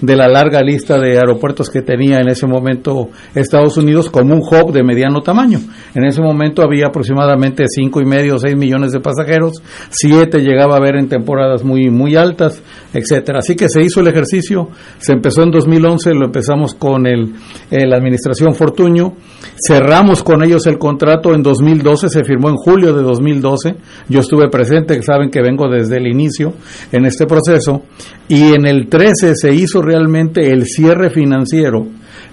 de 0.00 0.16
la 0.16 0.28
larga 0.28 0.60
lista 0.62 0.98
de 0.98 1.18
aeropuertos 1.18 1.68
que 1.68 1.82
tenía 1.82 2.18
en 2.18 2.28
ese 2.28 2.46
momento 2.46 3.08
Estados 3.34 3.76
Unidos 3.76 4.10
como 4.10 4.34
un 4.34 4.40
hub 4.40 4.72
de 4.72 4.82
mediano 4.82 5.20
tamaño. 5.20 5.60
En 5.94 6.04
ese 6.04 6.22
momento 6.22 6.62
había 6.62 6.86
aproximadamente 6.86 7.64
cinco 7.68 8.00
y 8.00 8.04
medio 8.04 8.38
seis 8.38 8.56
millones 8.56 8.92
de 8.92 9.00
pasajeros, 9.00 9.62
siete 9.90 10.40
llegaba 10.40 10.74
a 10.74 10.78
haber 10.78 10.96
en 10.96 11.08
temporadas 11.08 11.64
muy 11.64 11.90
muy 11.90 12.16
altas, 12.16 12.62
etcétera. 12.92 13.38
Así 13.38 13.56
que 13.56 13.68
se 13.68 13.82
hizo 13.82 14.00
el 14.00 14.08
ejercicio, 14.08 14.68
se 14.98 15.12
empezó 15.12 15.42
en 15.42 15.50
2011, 15.50 16.14
lo 16.14 16.26
empezamos 16.26 16.74
con 16.74 17.06
el, 17.06 17.34
eh, 17.70 17.86
la 17.86 17.96
administración 17.96 18.54
Fortuño, 18.54 19.14
cerramos 19.66 20.22
con 20.22 20.42
ellos 20.42 20.66
el 20.66 20.78
contrato 20.78 21.34
en 21.34 21.42
2012, 21.42 22.08
se 22.08 22.24
firmó 22.24 22.48
en 22.48 22.56
julio 22.56 22.94
de 22.94 23.02
2012, 23.02 23.76
yo 24.08 24.20
estuve 24.20 24.48
presente, 24.48 25.00
saben 25.02 25.30
que 25.30 25.42
vengo 25.42 25.68
desde 25.68 25.98
el 25.98 26.06
inicio 26.06 26.54
en 26.92 27.04
este 27.06 27.26
proceso, 27.26 27.82
y 28.28 28.54
en 28.54 28.64
el 28.64 28.88
13 28.90 29.34
se 29.34 29.54
hizo 29.54 29.80
realmente 29.80 30.50
el 30.50 30.66
cierre 30.66 31.10
financiero 31.10 31.86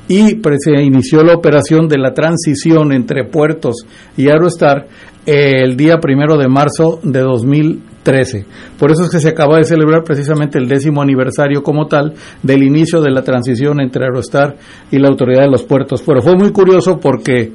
y 0.08 0.42
se 0.60 0.82
inició 0.82 1.24
la 1.24 1.36
operación 1.36 1.88
de 1.88 1.98
la 1.98 2.14
transición 2.14 2.92
entre 2.92 3.26
puertos 3.26 3.86
y 4.18 4.30
Aerostar 4.30 4.88
el 5.26 5.76
día 5.76 5.98
primero 5.98 6.38
de 6.38 6.48
marzo 6.48 7.00
de 7.04 7.20
2013. 7.20 8.46
Por 8.80 8.92
eso 8.92 9.04
es 9.04 9.10
que 9.10 9.20
se 9.20 9.30
acaba 9.30 9.58
de 9.58 9.66
celebrar 9.66 10.04
precisamente 10.04 10.58
el 10.58 10.68
décimo 10.68 11.02
aniversario 11.02 11.62
como 11.62 11.88
tal 11.88 12.14
del 12.42 12.64
inicio 12.64 13.02
de 13.02 13.12
la 13.12 13.22
transición 13.22 13.82
entre 13.82 14.06
Aerostar 14.06 14.56
y 14.90 14.98
la 14.98 15.10
autoridad 15.10 15.44
de 15.44 15.52
los 15.52 15.64
puertos. 15.64 16.02
Pero 16.06 16.22
fue 16.22 16.36
muy 16.38 16.52
curioso 16.52 16.98
porque 17.00 17.52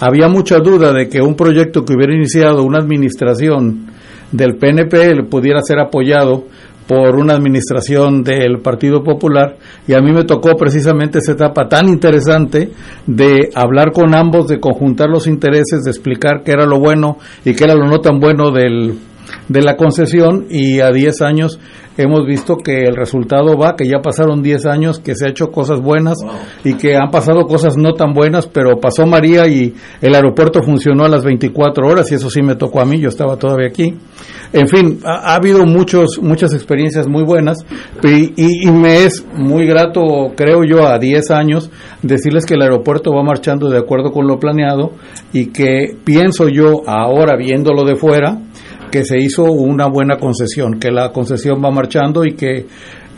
había 0.00 0.28
mucha 0.28 0.58
duda 0.58 0.92
de 0.92 1.08
que 1.08 1.20
un 1.20 1.34
proyecto 1.34 1.84
que 1.84 1.94
hubiera 1.94 2.14
iniciado 2.14 2.62
una 2.62 2.78
administración 2.78 3.86
del 4.30 4.56
PNP 4.56 5.24
pudiera 5.28 5.60
ser 5.62 5.80
apoyado 5.80 6.44
por 6.86 7.16
una 7.16 7.34
administración 7.34 8.22
del 8.22 8.60
Partido 8.60 9.02
Popular 9.02 9.56
y 9.88 9.94
a 9.94 10.00
mí 10.00 10.12
me 10.12 10.24
tocó 10.24 10.56
precisamente 10.56 11.18
esa 11.18 11.32
etapa 11.32 11.68
tan 11.68 11.88
interesante 11.88 12.70
de 13.06 13.50
hablar 13.54 13.92
con 13.92 14.14
ambos, 14.14 14.46
de 14.48 14.60
conjuntar 14.60 15.08
los 15.08 15.26
intereses, 15.26 15.82
de 15.84 15.90
explicar 15.90 16.42
qué 16.44 16.52
era 16.52 16.66
lo 16.66 16.78
bueno 16.78 17.18
y 17.44 17.54
qué 17.54 17.64
era 17.64 17.74
lo 17.74 17.86
no 17.86 18.00
tan 18.00 18.20
bueno 18.20 18.52
del, 18.52 18.98
de 19.48 19.62
la 19.62 19.76
concesión 19.76 20.46
y 20.50 20.80
a 20.80 20.90
10 20.90 21.22
años 21.22 21.58
hemos 21.96 22.26
visto 22.26 22.56
que 22.56 22.82
el 22.82 22.96
resultado 22.96 23.56
va, 23.56 23.74
que 23.76 23.86
ya 23.86 24.00
pasaron 24.02 24.42
10 24.42 24.66
años, 24.66 24.98
que 24.98 25.14
se 25.14 25.26
ha 25.26 25.30
hecho 25.30 25.46
cosas 25.48 25.80
buenas 25.80 26.18
y 26.64 26.74
que 26.74 26.96
han 26.96 27.10
pasado 27.10 27.46
cosas 27.46 27.76
no 27.76 27.92
tan 27.94 28.12
buenas, 28.12 28.46
pero 28.46 28.78
pasó 28.78 29.06
María 29.06 29.46
y 29.46 29.74
el 30.00 30.14
aeropuerto 30.14 30.62
funcionó 30.62 31.04
a 31.04 31.08
las 31.08 31.24
24 31.24 31.86
horas 31.86 32.10
y 32.10 32.16
eso 32.16 32.30
sí 32.30 32.42
me 32.42 32.56
tocó 32.56 32.80
a 32.80 32.84
mí, 32.84 32.98
yo 33.00 33.08
estaba 33.08 33.36
todavía 33.36 33.68
aquí. 33.68 33.94
En 34.52 34.68
fin, 34.68 35.00
ha, 35.04 35.32
ha 35.32 35.34
habido 35.36 35.64
muchos, 35.64 36.20
muchas 36.22 36.54
experiencias 36.54 37.08
muy 37.08 37.24
buenas 37.24 37.58
y, 38.02 38.32
y, 38.36 38.68
y, 38.68 38.70
me 38.70 39.04
es 39.04 39.26
muy 39.34 39.66
grato, 39.66 40.00
creo 40.36 40.64
yo, 40.64 40.86
a 40.86 40.98
10 40.98 41.30
años 41.30 41.70
decirles 42.02 42.44
que 42.46 42.54
el 42.54 42.62
aeropuerto 42.62 43.12
va 43.12 43.22
marchando 43.22 43.68
de 43.68 43.78
acuerdo 43.78 44.12
con 44.12 44.26
lo 44.26 44.38
planeado 44.38 44.92
y 45.32 45.46
que 45.46 45.96
pienso 46.04 46.48
yo 46.48 46.82
ahora 46.86 47.36
viéndolo 47.36 47.84
de 47.84 47.96
fuera, 47.96 48.38
que 48.90 49.04
se 49.04 49.18
hizo 49.18 49.44
una 49.44 49.86
buena 49.86 50.16
concesión, 50.18 50.78
que 50.78 50.90
la 50.90 51.10
concesión 51.10 51.62
va 51.64 51.70
marchando 51.70 52.24
y 52.24 52.34
que 52.34 52.56
eh, 52.58 52.66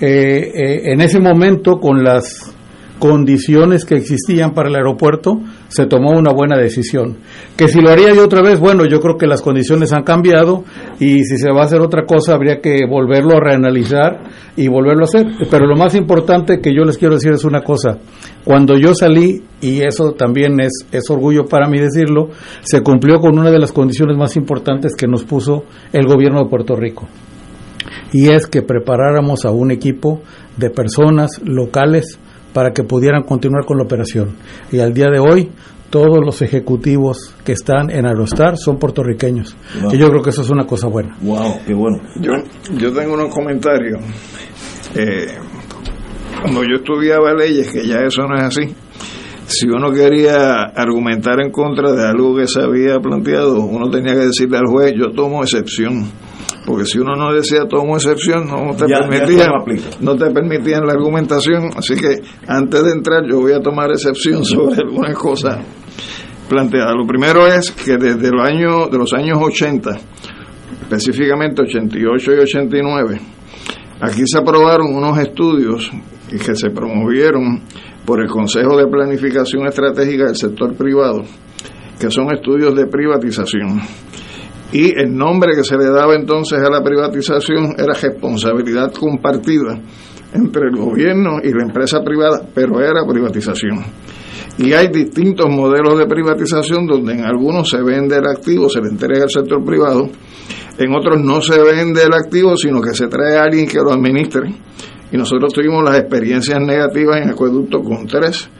eh, 0.01 0.82
en 0.93 1.01
ese 1.01 1.19
momento 1.20 1.78
con 1.78 2.03
las 2.05 2.55
condiciones 2.99 3.85
que 3.85 3.95
existían 3.95 4.53
para 4.53 4.69
el 4.69 4.77
aeropuerto, 4.77 5.41
se 5.69 5.87
tomó 5.87 6.11
una 6.11 6.33
buena 6.33 6.57
decisión. 6.57 7.16
Que 7.57 7.69
si 7.69 7.81
lo 7.81 7.91
haría 7.91 8.15
yo 8.15 8.25
otra 8.25 8.43
vez, 8.43 8.59
bueno, 8.61 8.85
yo 8.87 9.01
creo 9.01 9.16
que 9.16 9.27
las 9.27 9.43
condiciones 9.43 9.93
han 9.93 10.03
cambiado 10.03 10.65
y 10.99 11.25
si 11.25 11.37
se 11.39 11.51
va 11.51 11.62
a 11.62 11.65
hacer 11.65 11.81
otra 11.81 12.05
cosa 12.05 12.35
habría 12.35 12.61
que 12.61 12.87
volverlo 12.89 13.37
a 13.37 13.41
reanalizar 13.41 14.23
y 14.57 14.69
volverlo 14.69 15.03
a 15.03 15.05
hacer. 15.05 15.27
Pero 15.51 15.66
lo 15.66 15.77
más 15.77 15.95
importante 15.95 16.61
que 16.61 16.75
yo 16.75 16.85
les 16.85 16.99
quiero 16.99 17.15
decir 17.15 17.33
es 17.33 17.45
una 17.45 17.62
cosa. 17.62 17.99
Cuando 18.45 18.77
yo 18.77 18.95
salí, 18.95 19.43
y 19.61 19.83
eso 19.83 20.12
también 20.12 20.61
es, 20.61 20.73
es 20.93 21.11
orgullo 21.11 21.47
para 21.47 21.69
mí 21.69 21.79
decirlo, 21.79 22.31
se 22.62 22.83
cumplió 22.83 23.20
con 23.20 23.39
una 23.39 23.51
de 23.51 23.59
las 23.59 23.73
condiciones 23.73 24.16
más 24.16 24.37
importantes 24.37 24.95
que 24.97 25.07
nos 25.07 25.25
puso 25.25 25.65
el 25.93 26.07
gobierno 26.07 26.43
de 26.43 26.51
Puerto 26.51 26.75
Rico. 26.75 27.09
Y 28.12 28.29
es 28.29 28.47
que 28.47 28.62
preparáramos 28.62 29.45
a 29.45 29.51
un 29.51 29.70
equipo 29.70 30.23
de 30.57 30.70
personas 30.70 31.41
locales, 31.45 32.19
para 32.53 32.73
que 32.73 32.83
pudieran 32.83 33.23
continuar 33.23 33.65
con 33.65 33.79
la 33.79 33.85
operación. 33.85 34.37
Y 34.73 34.81
al 34.81 34.95
día 34.95 35.09
de 35.11 35.19
hoy, 35.19 35.51
todos 35.91 36.19
los 36.25 36.43
ejecutivos 36.43 37.35
que 37.45 37.53
están 37.53 37.91
en 37.91 38.07
Aerostar 38.07 38.57
son 38.57 38.79
puertorriqueños. 38.79 39.57
Wow. 39.83 39.95
Y 39.95 39.99
yo 39.99 40.09
creo 40.11 40.23
que 40.23 40.31
eso 40.31 40.43
es 40.43 40.51
una 40.51 40.66
cosa 40.66 40.89
buena. 40.89 41.16
¡Wow! 41.20 41.61
¡Qué 41.66 41.75
bueno! 41.75 41.99
Yo, 42.20 42.33
yo 42.77 42.93
tengo 42.93 43.15
unos 43.15 43.35
comentarios. 43.35 44.03
Eh, 44.95 45.27
cuando 46.43 46.62
yo 46.62 46.77
estudiaba 46.77 47.33
leyes, 47.35 47.73
que 47.73 47.87
ya 47.87 48.01
eso 48.01 48.23
no 48.23 48.37
es 48.37 48.43
así, 48.45 48.75
si 49.47 49.66
uno 49.66 49.91
quería 49.91 50.65
argumentar 50.75 51.41
en 51.41 51.51
contra 51.51 51.93
de 51.93 52.07
algo 52.07 52.37
que 52.37 52.47
se 52.47 52.61
había 52.61 52.99
planteado, 53.01 53.61
uno 53.61 53.89
tenía 53.91 54.12
que 54.12 54.27
decirle 54.27 54.59
al 54.59 54.66
juez, 54.66 54.93
yo 54.95 55.11
tomo 55.15 55.43
excepción 55.43 56.05
porque 56.69 56.85
si 56.85 56.99
uno 56.99 57.15
no 57.16 57.32
decía 57.32 57.61
tomo 57.66 57.97
excepción 57.97 58.47
no 58.47 58.77
te 58.77 58.85
Ya- 58.86 59.09
permitían 59.09 59.49
no 60.01 60.16
te 60.16 60.31
permitían 60.31 60.85
la 60.86 60.93
argumentación 60.93 61.70
así 61.74 61.95
que 61.97 62.20
antes 62.47 62.85
de 62.85 62.90
entrar 62.93 63.23
yo 63.27 63.40
voy 63.40 63.53
a 63.53 63.61
tomar 63.61 63.90
excepción 63.90 64.45
sobre 64.45 64.82
algunas 64.82 65.16
cosas 65.16 65.65
planteadas. 66.47 66.95
Lo 66.95 67.07
primero 67.07 67.47
es 67.47 67.70
que 67.73 67.97
desde 67.97 68.31
los 68.31 68.47
años 68.47 68.90
de 68.90 68.99
los 68.99 69.12
años 69.15 69.39
80 69.40 69.90
específicamente 70.82 71.62
88 71.62 72.32
y 72.35 72.39
89 72.39 73.20
aquí 74.03 74.23
se 74.27 74.39
aprobaron 74.39 74.95
unos 74.95 75.19
estudios 75.19 75.90
que 76.31 76.55
se 76.55 76.69
promovieron 76.70 77.62
por 78.05 78.20
el 78.23 78.28
Consejo 78.28 78.77
de 78.77 78.86
Planificación 78.86 79.66
Estratégica 79.66 80.27
del 80.27 80.36
Sector 80.36 80.74
Privado 80.77 81.24
que 81.99 82.11
son 82.11 82.31
estudios 82.32 82.74
de 82.77 82.86
privatización 82.86 83.81
y 84.73 84.99
el 84.99 85.16
nombre 85.16 85.55
que 85.55 85.65
se 85.65 85.77
le 85.77 85.86
daba 85.86 86.15
entonces 86.15 86.59
a 86.59 86.70
la 86.70 86.82
privatización 86.82 87.74
era 87.78 87.95
responsabilidad 87.95 88.93
compartida 88.93 89.81
entre 90.35 90.69
el 90.69 90.77
gobierno 90.77 91.39
y 91.43 91.51
la 91.53 91.65
empresa 91.65 92.03
privada, 92.03 92.43
pero 92.55 92.81
era 92.81 93.07
privatización. 93.07 93.82
Y 94.59 94.73
hay 94.73 94.89
distintos 94.89 95.47
modelos 95.49 95.99
de 95.99 96.07
privatización 96.07 96.86
donde 96.86 97.15
en 97.15 97.24
algunos 97.24 97.70
se 97.70 97.82
vende 97.82 98.16
el 98.16 98.27
activo, 98.27 98.69
se 98.69 98.81
le 98.81 98.89
entrega 98.89 99.23
al 99.23 99.31
sector 99.31 99.65
privado, 99.65 100.11
en 100.78 100.95
otros 100.95 101.23
no 101.23 101.40
se 101.40 101.59
vende 101.62 102.03
el 102.03 102.12
activo, 102.12 102.57
sino 102.57 102.81
que 102.81 102.93
se 102.93 103.07
trae 103.07 103.36
a 103.36 103.45
alguien 103.45 103.66
que 103.66 103.78
lo 103.78 103.93
administre. 103.93 104.51
Y 105.11 105.16
nosotros 105.16 105.53
tuvimos 105.55 105.82
las 105.82 105.99
experiencias 105.99 106.59
negativas 106.61 107.23
en 107.23 107.31
acueducto 107.31 107.81
con 107.81 108.07
tres 108.07 108.51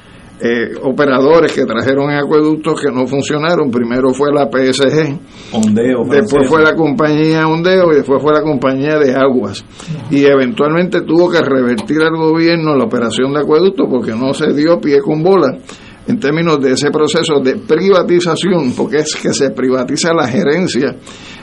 eh, 0.40 0.74
operadores 0.82 1.52
que 1.52 1.65
trajeron 1.65 2.10
en 2.10 2.19
acueductos 2.19 2.81
que 2.81 2.93
no 2.93 3.06
funcionaron. 3.06 3.70
Primero 3.70 4.10
fue 4.15 4.32
la 4.32 4.47
PSG, 4.47 5.19
Ondeo, 5.52 6.05
después 6.09 6.48
fue 6.48 6.62
la 6.62 6.74
compañía 6.74 7.47
Ondeo 7.48 7.93
y 7.93 7.97
después 7.97 8.23
fue 8.23 8.32
la 8.32 8.43
compañía 8.43 8.98
de 8.98 9.15
aguas. 9.15 9.65
Y 10.10 10.24
eventualmente 10.24 11.01
tuvo 11.02 11.31
que 11.31 11.40
revertir 11.40 12.01
al 12.02 12.16
gobierno 12.16 12.77
la 12.77 12.85
operación 12.85 13.32
de 13.32 13.40
acueducto 13.40 13.89
porque 13.89 14.12
no 14.12 14.32
se 14.32 14.52
dio 14.52 14.81
pie 14.81 15.01
con 15.01 15.23
bola 15.23 15.59
en 16.06 16.19
términos 16.19 16.60
de 16.60 16.73
ese 16.73 16.90
proceso 16.90 17.40
de 17.40 17.56
privatización, 17.56 18.73
porque 18.74 18.98
es 18.98 19.15
que 19.16 19.32
se 19.32 19.51
privatiza 19.51 20.15
la 20.15 20.27
gerencia 20.27 20.97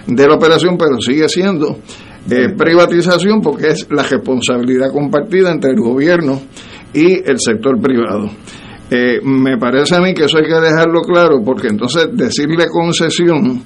de 0.07 0.27
la 0.27 0.35
operación, 0.35 0.75
pero 0.77 0.99
sigue 0.99 1.29
siendo 1.29 1.77
eh, 2.29 2.49
privatización 2.57 3.41
porque 3.41 3.67
es 3.67 3.87
la 3.91 4.01
responsabilidad 4.03 4.91
compartida 4.91 5.51
entre 5.51 5.71
el 5.71 5.79
gobierno 5.79 6.41
y 6.93 7.13
el 7.29 7.39
sector 7.39 7.79
privado. 7.79 8.31
Eh, 8.89 9.19
me 9.23 9.57
parece 9.57 9.95
a 9.95 9.99
mí 9.99 10.13
que 10.13 10.25
eso 10.25 10.37
hay 10.37 10.45
que 10.45 10.59
dejarlo 10.59 11.01
claro, 11.01 11.41
porque 11.43 11.67
entonces 11.67 12.07
decirle 12.13 12.67
concesión 12.67 13.63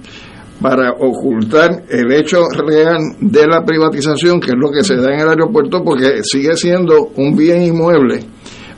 para 0.61 0.91
ocultar 0.91 1.83
el 1.89 2.11
hecho 2.13 2.43
real 2.49 2.99
de 3.19 3.47
la 3.47 3.63
privatización, 3.63 4.39
que 4.39 4.51
es 4.51 4.57
lo 4.57 4.71
que 4.71 4.83
se 4.83 4.95
da 4.95 5.13
en 5.13 5.21
el 5.21 5.29
aeropuerto, 5.29 5.83
porque 5.83 6.23
sigue 6.23 6.55
siendo 6.55 7.11
un 7.15 7.35
bien 7.35 7.61
inmueble 7.63 8.19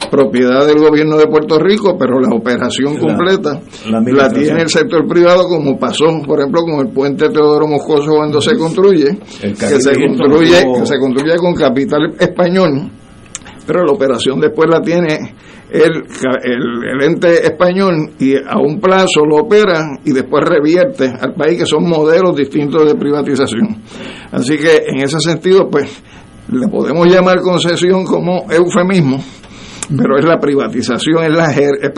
propiedad 0.09 0.65
del 0.65 0.79
gobierno 0.79 1.17
de 1.17 1.27
Puerto 1.27 1.59
Rico, 1.59 1.95
pero 1.97 2.19
la 2.19 2.35
operación 2.35 2.97
completa 2.97 3.61
la 3.89 4.01
la, 4.01 4.29
tiene 4.29 4.63
el 4.63 4.69
sector 4.69 5.07
privado, 5.07 5.47
como 5.47 5.77
pasó, 5.79 6.05
por 6.25 6.39
ejemplo, 6.39 6.63
con 6.63 6.85
el 6.85 6.91
puente 6.91 7.29
Teodoro 7.29 7.67
Moscoso 7.67 8.11
cuando 8.15 8.41
se 8.41 8.57
construye, 8.57 9.17
que 9.39 9.55
se 9.55 9.93
construye, 9.93 10.65
que 10.75 10.85
se 10.85 10.97
construye 10.99 11.35
con 11.37 11.53
capital 11.53 12.15
español 12.19 12.91
pero 13.65 13.85
la 13.85 13.91
operación 13.93 14.39
después 14.39 14.69
la 14.69 14.81
tiene 14.81 15.35
el, 15.71 16.03
el, 16.43 17.01
ente 17.01 17.45
español 17.45 18.11
y 18.19 18.35
a 18.35 18.57
un 18.57 18.79
plazo 18.81 19.25
lo 19.25 19.37
opera 19.37 19.97
y 20.03 20.11
después 20.11 20.43
revierte 20.43 21.05
al 21.05 21.33
país, 21.33 21.59
que 21.59 21.65
son 21.65 21.87
modelos 21.87 22.35
distintos 22.35 22.85
de 22.85 22.95
privatización. 22.95 23.81
Así 24.31 24.57
que 24.57 24.83
en 24.87 25.03
ese 25.03 25.19
sentido, 25.19 25.69
pues, 25.69 26.03
le 26.51 26.67
podemos 26.67 27.07
llamar 27.07 27.39
concesión 27.39 28.03
como 28.03 28.51
eufemismo, 28.51 29.23
pero 29.97 30.17
es 30.17 30.25
la 30.25 30.39
privatización, 30.39 31.23
es, 31.23 31.31
la, 31.31 31.51
es 31.51 31.91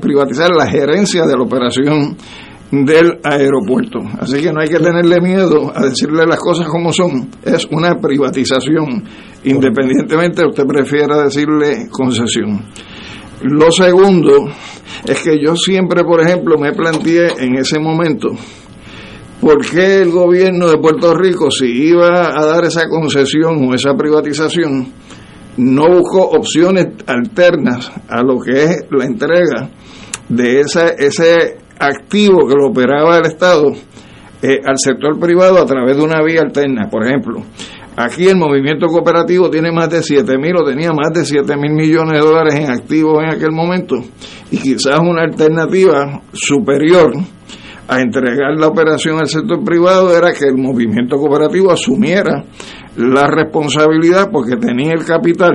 privatizar 0.00 0.50
la 0.50 0.66
gerencia 0.66 1.24
de 1.24 1.36
la 1.36 1.42
operación 1.42 2.16
del 2.72 3.18
aeropuerto. 3.22 3.98
Así 4.18 4.40
que 4.40 4.52
no 4.52 4.60
hay 4.60 4.68
que 4.68 4.78
tenerle 4.78 5.20
miedo 5.20 5.72
a 5.74 5.86
decirle 5.86 6.24
las 6.26 6.38
cosas 6.38 6.68
como 6.68 6.92
son. 6.92 7.28
Es 7.44 7.66
una 7.70 7.94
privatización, 7.96 9.04
independientemente 9.44 10.46
usted 10.46 10.64
prefiera 10.64 11.22
decirle 11.22 11.88
concesión. 11.90 12.64
Lo 13.42 13.72
segundo 13.72 14.48
es 15.06 15.22
que 15.22 15.42
yo 15.42 15.56
siempre, 15.56 16.04
por 16.04 16.20
ejemplo, 16.20 16.58
me 16.58 16.72
planteé 16.72 17.32
en 17.38 17.56
ese 17.56 17.78
momento 17.78 18.28
por 19.40 19.64
qué 19.66 20.02
el 20.02 20.10
gobierno 20.10 20.68
de 20.68 20.76
Puerto 20.76 21.14
Rico, 21.14 21.50
si 21.50 21.88
iba 21.88 22.38
a 22.38 22.44
dar 22.44 22.64
esa 22.64 22.88
concesión 22.88 23.66
o 23.66 23.74
esa 23.74 23.94
privatización, 23.94 24.92
no 25.56 25.88
buscó 25.88 26.28
opciones 26.28 26.88
alternas 27.06 27.90
a 28.08 28.22
lo 28.22 28.38
que 28.40 28.64
es 28.64 28.84
la 28.90 29.06
entrega 29.06 29.70
de 30.28 30.60
esa, 30.60 30.88
ese 30.90 31.56
activo 31.78 32.46
que 32.46 32.54
lo 32.54 32.68
operaba 32.68 33.18
el 33.18 33.26
Estado 33.26 33.72
eh, 34.42 34.60
al 34.64 34.76
sector 34.78 35.18
privado 35.18 35.58
a 35.58 35.66
través 35.66 35.96
de 35.96 36.02
una 36.02 36.22
vía 36.22 36.42
alterna. 36.42 36.88
Por 36.90 37.06
ejemplo, 37.06 37.42
aquí 38.04 38.28
el 38.28 38.36
movimiento 38.36 38.86
cooperativo 38.86 39.50
tiene 39.50 39.70
más 39.72 39.90
de 39.90 40.02
7 40.02 40.38
mil 40.38 40.56
o 40.56 40.64
tenía 40.64 40.90
más 40.92 41.12
de 41.12 41.24
7 41.24 41.56
mil 41.56 41.72
millones 41.72 42.18
de 42.18 42.26
dólares 42.26 42.54
en 42.54 42.70
activos 42.70 43.22
en 43.22 43.30
aquel 43.30 43.52
momento 43.52 43.96
y 44.50 44.58
quizás 44.58 44.98
una 45.00 45.22
alternativa 45.22 46.22
superior 46.32 47.12
a 47.88 48.00
entregar 48.00 48.54
la 48.56 48.68
operación 48.68 49.18
al 49.18 49.26
sector 49.26 49.64
privado 49.64 50.16
era 50.16 50.32
que 50.32 50.46
el 50.46 50.56
movimiento 50.56 51.16
cooperativo 51.16 51.72
asumiera 51.72 52.44
la 52.96 53.26
responsabilidad 53.26 54.30
porque 54.32 54.56
tenía 54.56 54.92
el 54.92 55.04
capital 55.04 55.54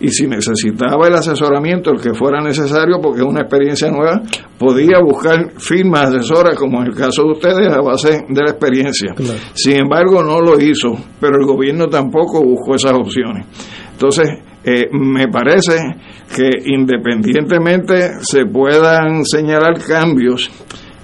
y 0.00 0.08
si 0.08 0.26
necesitaba 0.26 1.06
el 1.06 1.14
asesoramiento, 1.14 1.90
el 1.90 2.00
que 2.00 2.14
fuera 2.14 2.40
necesario, 2.40 3.00
porque 3.00 3.20
es 3.20 3.26
una 3.26 3.42
experiencia 3.42 3.90
nueva, 3.90 4.22
podía 4.58 4.98
buscar 5.00 5.52
firmas 5.58 6.14
asesoras, 6.14 6.56
como 6.56 6.80
en 6.82 6.88
el 6.88 6.94
caso 6.94 7.22
de 7.22 7.32
ustedes, 7.32 7.72
a 7.72 7.80
base 7.80 8.24
de 8.28 8.42
la 8.42 8.50
experiencia. 8.50 9.14
Sin 9.54 9.80
embargo, 9.80 10.22
no 10.22 10.40
lo 10.40 10.60
hizo, 10.60 10.96
pero 11.20 11.36
el 11.40 11.46
gobierno 11.46 11.86
tampoco 11.86 12.42
buscó 12.42 12.74
esas 12.74 12.92
opciones. 12.92 13.46
Entonces, 13.92 14.28
eh, 14.64 14.88
me 14.92 15.28
parece 15.28 15.76
que 16.34 16.50
independientemente 16.66 18.14
se 18.20 18.46
puedan 18.46 19.24
señalar 19.24 19.80
cambios, 19.86 20.50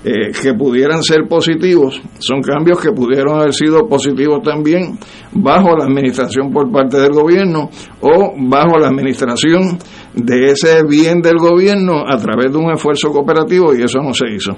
eh, 0.04 0.32
que 0.32 0.54
pudieran 0.54 1.02
ser 1.02 1.28
positivos, 1.28 2.00
son 2.18 2.42
cambios 2.42 2.80
que 2.80 2.90
pudieron 2.90 3.40
haber 3.40 3.52
sido 3.52 3.86
positivos 3.86 4.42
también 4.42 4.98
bajo 5.32 5.76
la 5.76 5.84
administración 5.84 6.52
por 6.52 6.70
parte 6.72 6.98
del 6.98 7.12
gobierno 7.12 7.70
o 8.00 8.34
bajo 8.36 8.78
la 8.78 8.88
administración 8.88 9.78
de 10.14 10.46
ese 10.50 10.82
bien 10.88 11.22
del 11.22 11.36
gobierno 11.36 12.04
a 12.06 12.16
través 12.18 12.52
de 12.52 12.58
un 12.58 12.72
esfuerzo 12.72 13.10
cooperativo 13.10 13.74
y 13.74 13.82
eso 13.82 14.00
no 14.00 14.12
se 14.12 14.26
hizo. 14.34 14.52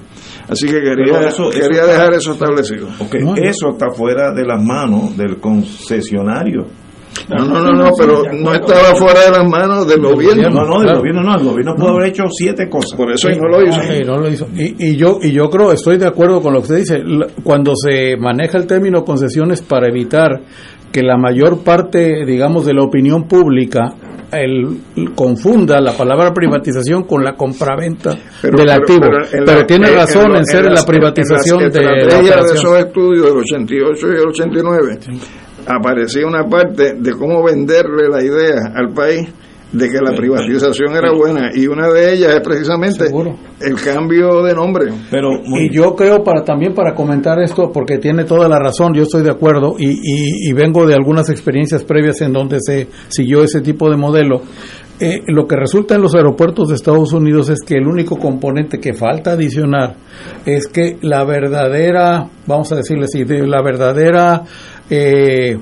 Así 0.49 0.67
que 0.67 0.81
quería, 0.81 1.29
quería 1.53 1.87
dejar 1.87 2.15
eso 2.15 2.33
establecido. 2.33 2.89
eso 3.37 3.69
está 3.69 3.91
fuera 3.91 4.33
de 4.33 4.45
las 4.45 4.63
manos 4.63 5.17
del 5.17 5.39
concesionario 5.41 6.84
no, 7.29 7.45
no, 7.45 7.73
no, 7.73 7.91
pero 7.99 8.23
no 8.33 8.55
estaba 8.55 8.95
fuera 8.95 9.21
de 9.25 9.31
las 9.31 9.49
manos 9.49 9.87
del 9.87 10.01
gobierno. 10.01 10.51
No, 10.51 10.65
no, 10.65 10.81
del 10.81 10.97
gobierno 10.99 11.23
no, 11.23 11.37
el 11.37 11.45
gobierno 11.45 11.75
pudo 11.75 11.89
haber 11.91 12.09
hecho 12.09 12.25
siete 12.31 12.69
cosas. 12.69 12.97
Por 12.97 13.13
eso 13.13 13.29
no 13.31 13.49
lo 13.49 14.29
hizo. 14.29 14.47
Y, 14.55 14.97
yo, 14.97 15.19
y 15.23 15.33
yo 15.33 15.49
creo, 15.49 15.73
estoy 15.73 15.97
de 15.97 16.07
acuerdo 16.07 16.41
con 16.41 16.55
lo 16.55 16.61
que 16.61 16.65
usted 16.65 16.77
dice, 16.77 17.03
cuando 17.43 17.73
se 17.77 18.17
maneja 18.17 18.59
el 18.59 18.67
término 18.67 19.05
concesiones 19.05 19.63
para 19.63 19.89
evitar 19.89 20.41
que 20.93 21.03
la 21.03 21.17
mayor 21.17 21.65
parte, 21.65 22.25
digamos, 22.25 22.67
de 22.67 22.75
la 22.75 22.85
opinión 22.85 23.27
pública 23.27 23.95
el, 24.31 24.81
confunda 25.15 25.81
la 25.81 25.93
palabra 25.93 26.33
privatización 26.33 27.05
con 27.05 27.23
la 27.23 27.35
compraventa 27.35 28.15
del 28.43 28.71
activo. 28.71 29.07
Pero, 29.31 29.67
tiene 29.67 29.91
razón 29.91 30.37
en, 30.37 30.45
ser 30.45 30.67
la 30.67 30.85
privatización 30.85 31.71
de 31.71 31.83
la 31.83 31.93
de 31.93 32.55
esos 32.55 32.79
estudios 32.79 33.27
del 33.27 33.39
88 33.39 34.07
y 34.07 34.11
el 34.11 34.29
89 34.29 34.99
aparecía 35.67 36.27
una 36.27 36.45
parte 36.45 36.95
de 36.95 37.13
cómo 37.13 37.43
venderle 37.43 38.09
la 38.09 38.23
idea 38.23 38.73
al 38.75 38.93
país 38.93 39.29
de 39.75 39.91
que 39.91 39.99
la 40.01 40.15
privatización 40.15 40.95
era 40.95 41.13
buena 41.13 41.51
y 41.53 41.67
una 41.67 41.89
de 41.89 42.15
ellas 42.15 42.35
es 42.35 42.41
precisamente 42.43 43.07
el 43.61 43.75
cambio 43.75 44.43
de 44.43 44.55
nombre. 44.55 44.93
Pero 45.11 45.31
y 45.45 45.75
yo 45.75 45.97
creo 45.97 46.23
para 46.23 46.45
también 46.45 46.75
para 46.75 46.95
comentar 46.95 47.41
esto 47.41 47.73
porque 47.73 47.99
tiene 47.99 48.25
toda 48.25 48.49
la 48.49 48.59
razón, 48.59 48.95
yo 48.95 49.03
estoy 49.03 49.23
de 49.23 49.31
acuerdo 49.31 49.75
y, 49.77 50.49
y, 50.49 50.53
vengo 50.53 50.87
de 50.87 50.95
algunas 50.95 51.29
experiencias 51.29 51.83
previas 51.83 52.21
en 52.21 52.33
donde 52.33 52.59
se 52.61 52.89
siguió 53.09 53.43
ese 53.43 53.61
tipo 53.61 53.91
de 53.91 53.97
modelo. 53.97 54.43
Eh, 55.01 55.23
lo 55.27 55.49
que 55.49 55.57
resulta 55.57 55.97
en 55.97 56.03
los 56.03 56.15
aeropuertos 56.15 56.69
de 56.69 56.77
Estados 56.77 57.13
Unidos 57.13 57.49
es 57.49 57.59
que 57.67 57.75
el 57.75 57.89
único 57.89 58.17
componente 58.17 58.79
que 58.79 58.95
falta 58.95 59.33
adicionar 59.33 59.97
es 60.47 60.69
que 60.69 60.99
la 61.03 61.25
verdadera, 61.25 62.29
vamos 62.47 62.71
a 62.71 62.77
decirle 62.77 63.07
así, 63.07 63.25
la 63.25 63.61
verdadera 63.61 64.45
eh, 64.91 65.59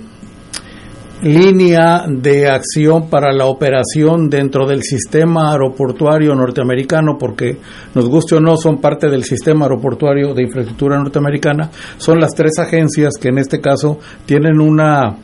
línea 1.22 2.04
de 2.08 2.48
acción 2.48 3.08
para 3.08 3.32
la 3.32 3.46
operación 3.46 4.28
dentro 4.28 4.66
del 4.66 4.82
sistema 4.82 5.52
aeroportuario 5.52 6.34
norteamericano, 6.34 7.16
porque 7.18 7.58
nos 7.94 8.08
guste 8.08 8.36
o 8.36 8.40
no, 8.40 8.56
son 8.56 8.80
parte 8.80 9.08
del 9.08 9.24
sistema 9.24 9.66
aeroportuario 9.66 10.34
de 10.34 10.42
infraestructura 10.42 10.98
norteamericana, 10.98 11.70
son 11.96 12.18
las 12.18 12.34
tres 12.34 12.58
agencias 12.58 13.14
que 13.20 13.28
en 13.28 13.38
este 13.38 13.60
caso 13.60 13.98
tienen 14.26 14.60
una 14.60 15.16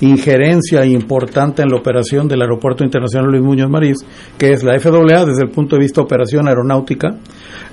injerencia 0.00 0.84
importante 0.84 1.62
en 1.62 1.68
la 1.70 1.76
operación 1.76 2.28
del 2.28 2.42
Aeropuerto 2.42 2.84
Internacional 2.84 3.30
Luis 3.30 3.42
Muñoz 3.42 3.70
Marín, 3.70 3.94
que 4.38 4.52
es 4.52 4.62
la 4.62 4.78
FAA 4.78 5.24
desde 5.24 5.42
el 5.42 5.50
punto 5.50 5.76
de 5.76 5.82
vista 5.82 6.00
de 6.00 6.04
operación 6.04 6.48
aeronáutica, 6.48 7.16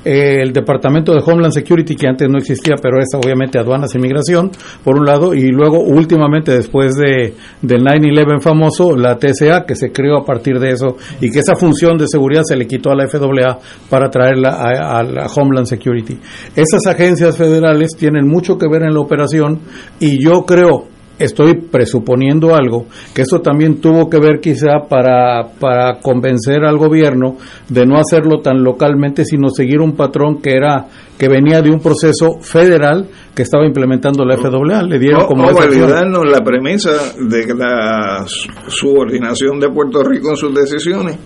eh, 0.04 0.42
el 0.42 0.52
Departamento 0.52 1.14
de 1.14 1.22
Homeland 1.24 1.54
Security, 1.54 1.96
que 1.96 2.08
antes 2.08 2.28
no 2.30 2.38
existía, 2.38 2.76
pero 2.82 3.00
es 3.00 3.10
obviamente 3.16 3.60
aduanas 3.60 3.94
y 3.96 4.00
migración, 4.00 4.52
por 4.84 4.98
un 4.98 5.06
lado, 5.06 5.34
y 5.34 5.50
luego 5.50 5.80
últimamente 5.80 6.52
después 6.52 6.96
de, 6.96 7.34
del 7.72 7.84
9-11 7.84 8.42
famoso, 8.42 8.96
la 8.96 9.18
TSA, 9.18 9.66
que 9.66 9.76
se 9.76 9.92
creó 9.92 10.18
a 10.18 10.26
partir 10.26 10.60
de 10.60 10.72
eso, 10.72 10.98
y 11.20 11.32
que 11.32 11.40
esa 11.40 11.56
función 11.56 11.98
de 11.98 12.06
seguridad 12.08 12.44
se 12.44 12.56
le 12.56 12.68
quitó 12.68 12.92
a 12.92 12.96
la 12.96 13.08
FAA 13.08 13.60
para 13.90 14.10
traerla 14.10 14.52
a, 14.52 15.00
a 15.00 15.04
la 15.04 15.28
Homeland 15.28 15.68
Security. 15.68 16.18
Esas 16.56 16.86
agencias 16.88 17.38
federales 17.38 17.92
tienen 17.98 18.28
mucho 18.28 18.58
que 18.58 18.68
ver 18.68 18.84
en 18.84 18.94
la 18.94 19.00
operación 19.00 19.60
y 20.00 20.24
yo 20.24 20.46
creo 20.46 20.88
estoy 21.24 21.56
presuponiendo 21.56 22.56
algo, 22.56 22.88
que 23.14 23.22
eso 23.22 23.40
también 23.40 23.80
tuvo 23.80 24.10
que 24.10 24.20
ver 24.20 24.40
quizá 24.42 24.88
para, 24.90 25.50
para 25.60 26.00
convencer 26.02 26.66
al 26.66 26.78
gobierno 26.78 27.38
de 27.70 27.86
no 27.86 27.98
hacerlo 27.98 28.40
tan 28.42 28.64
localmente, 28.64 29.26
sino 29.26 29.50
seguir 29.50 29.80
un 29.80 29.96
patrón 29.96 30.42
que 30.42 30.56
era 30.56 30.88
que 31.18 31.30
venía 31.30 31.62
de 31.62 31.70
un 31.70 31.80
proceso 31.80 32.40
federal 32.42 33.08
que 33.36 33.44
estaba 33.44 33.66
implementando 33.66 34.26
la 34.26 34.38
FAA. 34.38 34.84
Le 34.84 34.98
dieron 34.98 35.28
como 35.28 35.54
validarnos 35.54 36.24
la 36.28 36.40
premisa 36.44 36.92
de 37.20 37.54
la 37.56 38.26
subordinación 38.68 39.60
de 39.60 39.70
Puerto 39.70 40.04
Rico 40.04 40.32
en 40.32 40.36
sus 40.36 40.54
decisiones 40.54 41.18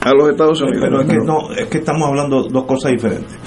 a 0.00 0.14
los 0.14 0.30
Estados 0.30 0.60
Unidos. 0.62 0.80
Pero 0.82 1.00
es 1.02 1.08
que, 1.08 1.16
no, 1.18 1.52
es 1.56 1.66
que 1.66 1.78
estamos 1.78 2.08
hablando 2.08 2.48
dos 2.50 2.64
cosas 2.64 2.92
diferentes. 2.92 3.38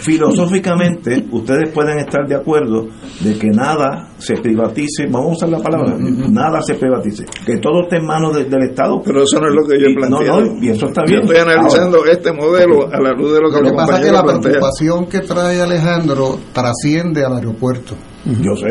Filosóficamente, 0.00 1.24
ustedes 1.30 1.70
pueden 1.70 1.98
estar 1.98 2.26
de 2.26 2.36
acuerdo 2.36 2.88
de 3.20 3.38
que 3.38 3.48
nada 3.48 4.08
se 4.18 4.34
privatice, 4.34 5.06
vamos 5.06 5.30
a 5.30 5.46
usar 5.46 5.48
la 5.48 5.58
palabra, 5.58 5.96
nada 5.98 6.60
se 6.62 6.74
privatice, 6.74 7.24
que 7.44 7.58
todo 7.58 7.82
esté 7.82 7.96
en 7.96 8.06
manos 8.06 8.36
del 8.36 8.62
Estado. 8.62 9.00
Pero 9.04 9.22
eso 9.22 9.40
no 9.40 9.48
es 9.48 9.54
lo 9.54 9.66
que 9.66 9.80
yo 9.80 9.86
he 9.88 9.94
planteado. 9.94 10.56
y 10.60 10.68
eso 10.68 10.86
está 10.86 11.02
bien. 11.04 11.20
Yo 11.20 11.32
estoy 11.32 11.36
analizando 11.38 12.04
este 12.06 12.32
modelo 12.32 12.86
a 12.92 13.00
la 13.00 13.12
luz 13.12 13.34
de 13.34 13.40
lo 13.40 13.50
que 13.50 13.60
Lo 13.60 13.70
que 13.70 13.76
pasa 13.76 13.98
es 13.98 14.06
que 14.06 14.12
la 14.12 14.22
preocupación 14.22 15.06
que 15.06 15.20
trae 15.20 15.60
Alejandro 15.60 16.38
trasciende 16.52 17.24
al 17.24 17.36
aeropuerto. 17.36 17.94
Yo 18.24 18.54
sé, 18.54 18.66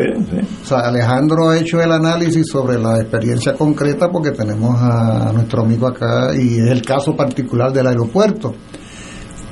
O 0.62 0.66
sea, 0.66 0.78
Alejandro 0.88 1.48
ha 1.48 1.58
hecho 1.58 1.80
el 1.80 1.90
análisis 1.90 2.46
sobre 2.46 2.78
la 2.78 3.00
experiencia 3.00 3.54
concreta 3.54 4.08
porque 4.08 4.30
tenemos 4.30 4.80
a 4.80 5.32
nuestro 5.32 5.62
amigo 5.62 5.88
acá 5.88 6.30
y 6.36 6.60
es 6.60 6.68
el 6.70 6.82
caso 6.82 7.16
particular 7.16 7.72
del 7.72 7.88
aeropuerto 7.88 8.54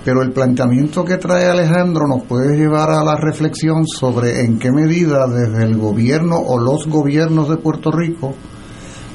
pero 0.04 0.22
el 0.22 0.32
planteamiento 0.32 1.04
que 1.04 1.16
trae 1.16 1.46
Alejandro 1.46 2.06
nos 2.06 2.24
puede 2.24 2.56
llevar 2.56 2.90
a 2.90 3.04
la 3.04 3.16
reflexión 3.16 3.86
sobre 3.86 4.44
en 4.44 4.58
qué 4.58 4.70
medida 4.70 5.26
desde 5.26 5.64
el 5.64 5.76
gobierno 5.76 6.36
o 6.36 6.58
los 6.58 6.86
gobiernos 6.86 7.48
de 7.48 7.56
Puerto 7.56 7.90
Rico 7.90 8.34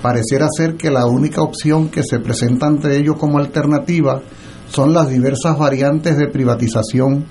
pareciera 0.02 0.48
ser 0.56 0.76
que 0.76 0.92
la 0.92 1.06
única 1.06 1.42
opción 1.42 1.90
que 1.90 2.04
se 2.04 2.20
presenta 2.20 2.68
ante 2.68 2.98
ellos 2.98 3.16
como 3.18 3.40
alternativa 3.40 4.22
son 4.70 4.94
las 4.94 5.10
diversas 5.10 5.58
variantes 5.58 6.18
de 6.18 6.28
privatización 6.28 7.26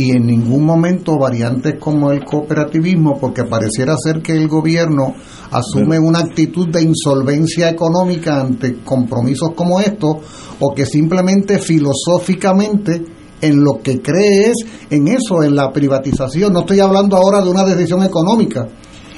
y 0.00 0.12
en 0.12 0.24
ningún 0.26 0.64
momento 0.64 1.18
variantes 1.18 1.74
como 1.78 2.10
el 2.10 2.24
cooperativismo, 2.24 3.18
porque 3.20 3.44
pareciera 3.44 3.98
ser 4.02 4.22
que 4.22 4.32
el 4.32 4.48
gobierno 4.48 5.14
asume 5.50 5.98
una 5.98 6.20
actitud 6.20 6.68
de 6.68 6.80
insolvencia 6.80 7.68
económica 7.68 8.40
ante 8.40 8.82
compromisos 8.82 9.50
como 9.54 9.78
estos, 9.78 10.16
o 10.58 10.72
que 10.74 10.86
simplemente 10.86 11.58
filosóficamente 11.58 13.04
en 13.42 13.62
lo 13.62 13.82
que 13.82 14.00
cree 14.00 14.52
es 14.52 14.56
en 14.88 15.08
eso, 15.08 15.42
en 15.42 15.54
la 15.54 15.70
privatización. 15.70 16.54
No 16.54 16.60
estoy 16.60 16.80
hablando 16.80 17.18
ahora 17.18 17.42
de 17.42 17.50
una 17.50 17.64
decisión 17.64 18.02
económica, 18.02 18.68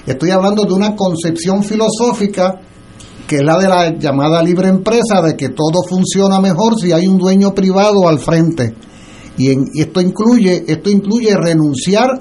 estoy 0.04 0.30
hablando 0.30 0.64
de 0.64 0.72
una 0.72 0.96
concepción 0.96 1.62
filosófica 1.62 2.60
que 3.28 3.36
es 3.36 3.44
la 3.44 3.56
de 3.56 3.68
la 3.68 3.96
llamada 3.96 4.42
libre 4.42 4.66
empresa, 4.66 5.22
de 5.22 5.36
que 5.36 5.50
todo 5.50 5.84
funciona 5.88 6.40
mejor 6.40 6.76
si 6.76 6.90
hay 6.90 7.06
un 7.06 7.18
dueño 7.18 7.54
privado 7.54 8.08
al 8.08 8.18
frente. 8.18 8.74
Y, 9.38 9.50
en, 9.50 9.64
y 9.72 9.80
esto 9.80 10.00
incluye 10.00 10.64
esto 10.66 10.90
incluye 10.90 11.34
renunciar 11.36 12.18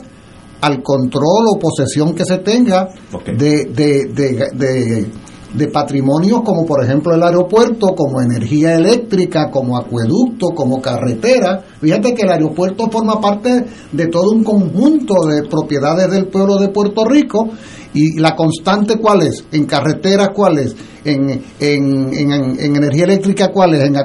al 0.62 0.82
control 0.84 1.46
o 1.56 1.60
posesión 1.60 2.14
que 2.14 2.24
se 2.24 2.38
tenga 2.38 2.90
de, 3.26 3.66
de, 3.66 4.06
de, 4.14 4.50
de, 4.54 5.08
de 5.54 5.68
patrimonios 5.68 6.42
como 6.44 6.66
por 6.66 6.84
ejemplo 6.84 7.14
el 7.14 7.24
aeropuerto, 7.24 7.96
como 7.96 8.22
energía 8.22 8.76
eléctrica, 8.76 9.50
como 9.52 9.78
acueducto, 9.78 10.50
como 10.56 10.82
carretera. 10.82 11.64
Fíjate 11.82 12.14
que 12.14 12.22
el 12.22 12.30
aeropuerto 12.30 12.90
forma 12.90 13.20
parte 13.20 13.66
de 13.92 14.08
todo 14.08 14.32
un 14.32 14.44
conjunto 14.44 15.16
de 15.28 15.44
propiedades 15.50 16.10
del 16.12 16.28
pueblo 16.28 16.58
de 16.58 16.70
Puerto 16.70 17.04
Rico. 17.06 17.50
Y 17.94 18.18
la 18.22 18.38
constante 18.38 18.96
cuál 19.00 19.24
es, 19.24 19.44
en 19.52 19.66
carreteras 19.66 20.30
cuál 20.34 20.60
es, 20.60 20.74
en, 21.04 21.44
en, 21.60 22.14
en, 22.14 22.32
en 22.58 22.76
energía 22.78 23.04
eléctrica 23.04 23.50
cuál 23.50 23.74
es, 23.74 23.84
en 23.84 23.96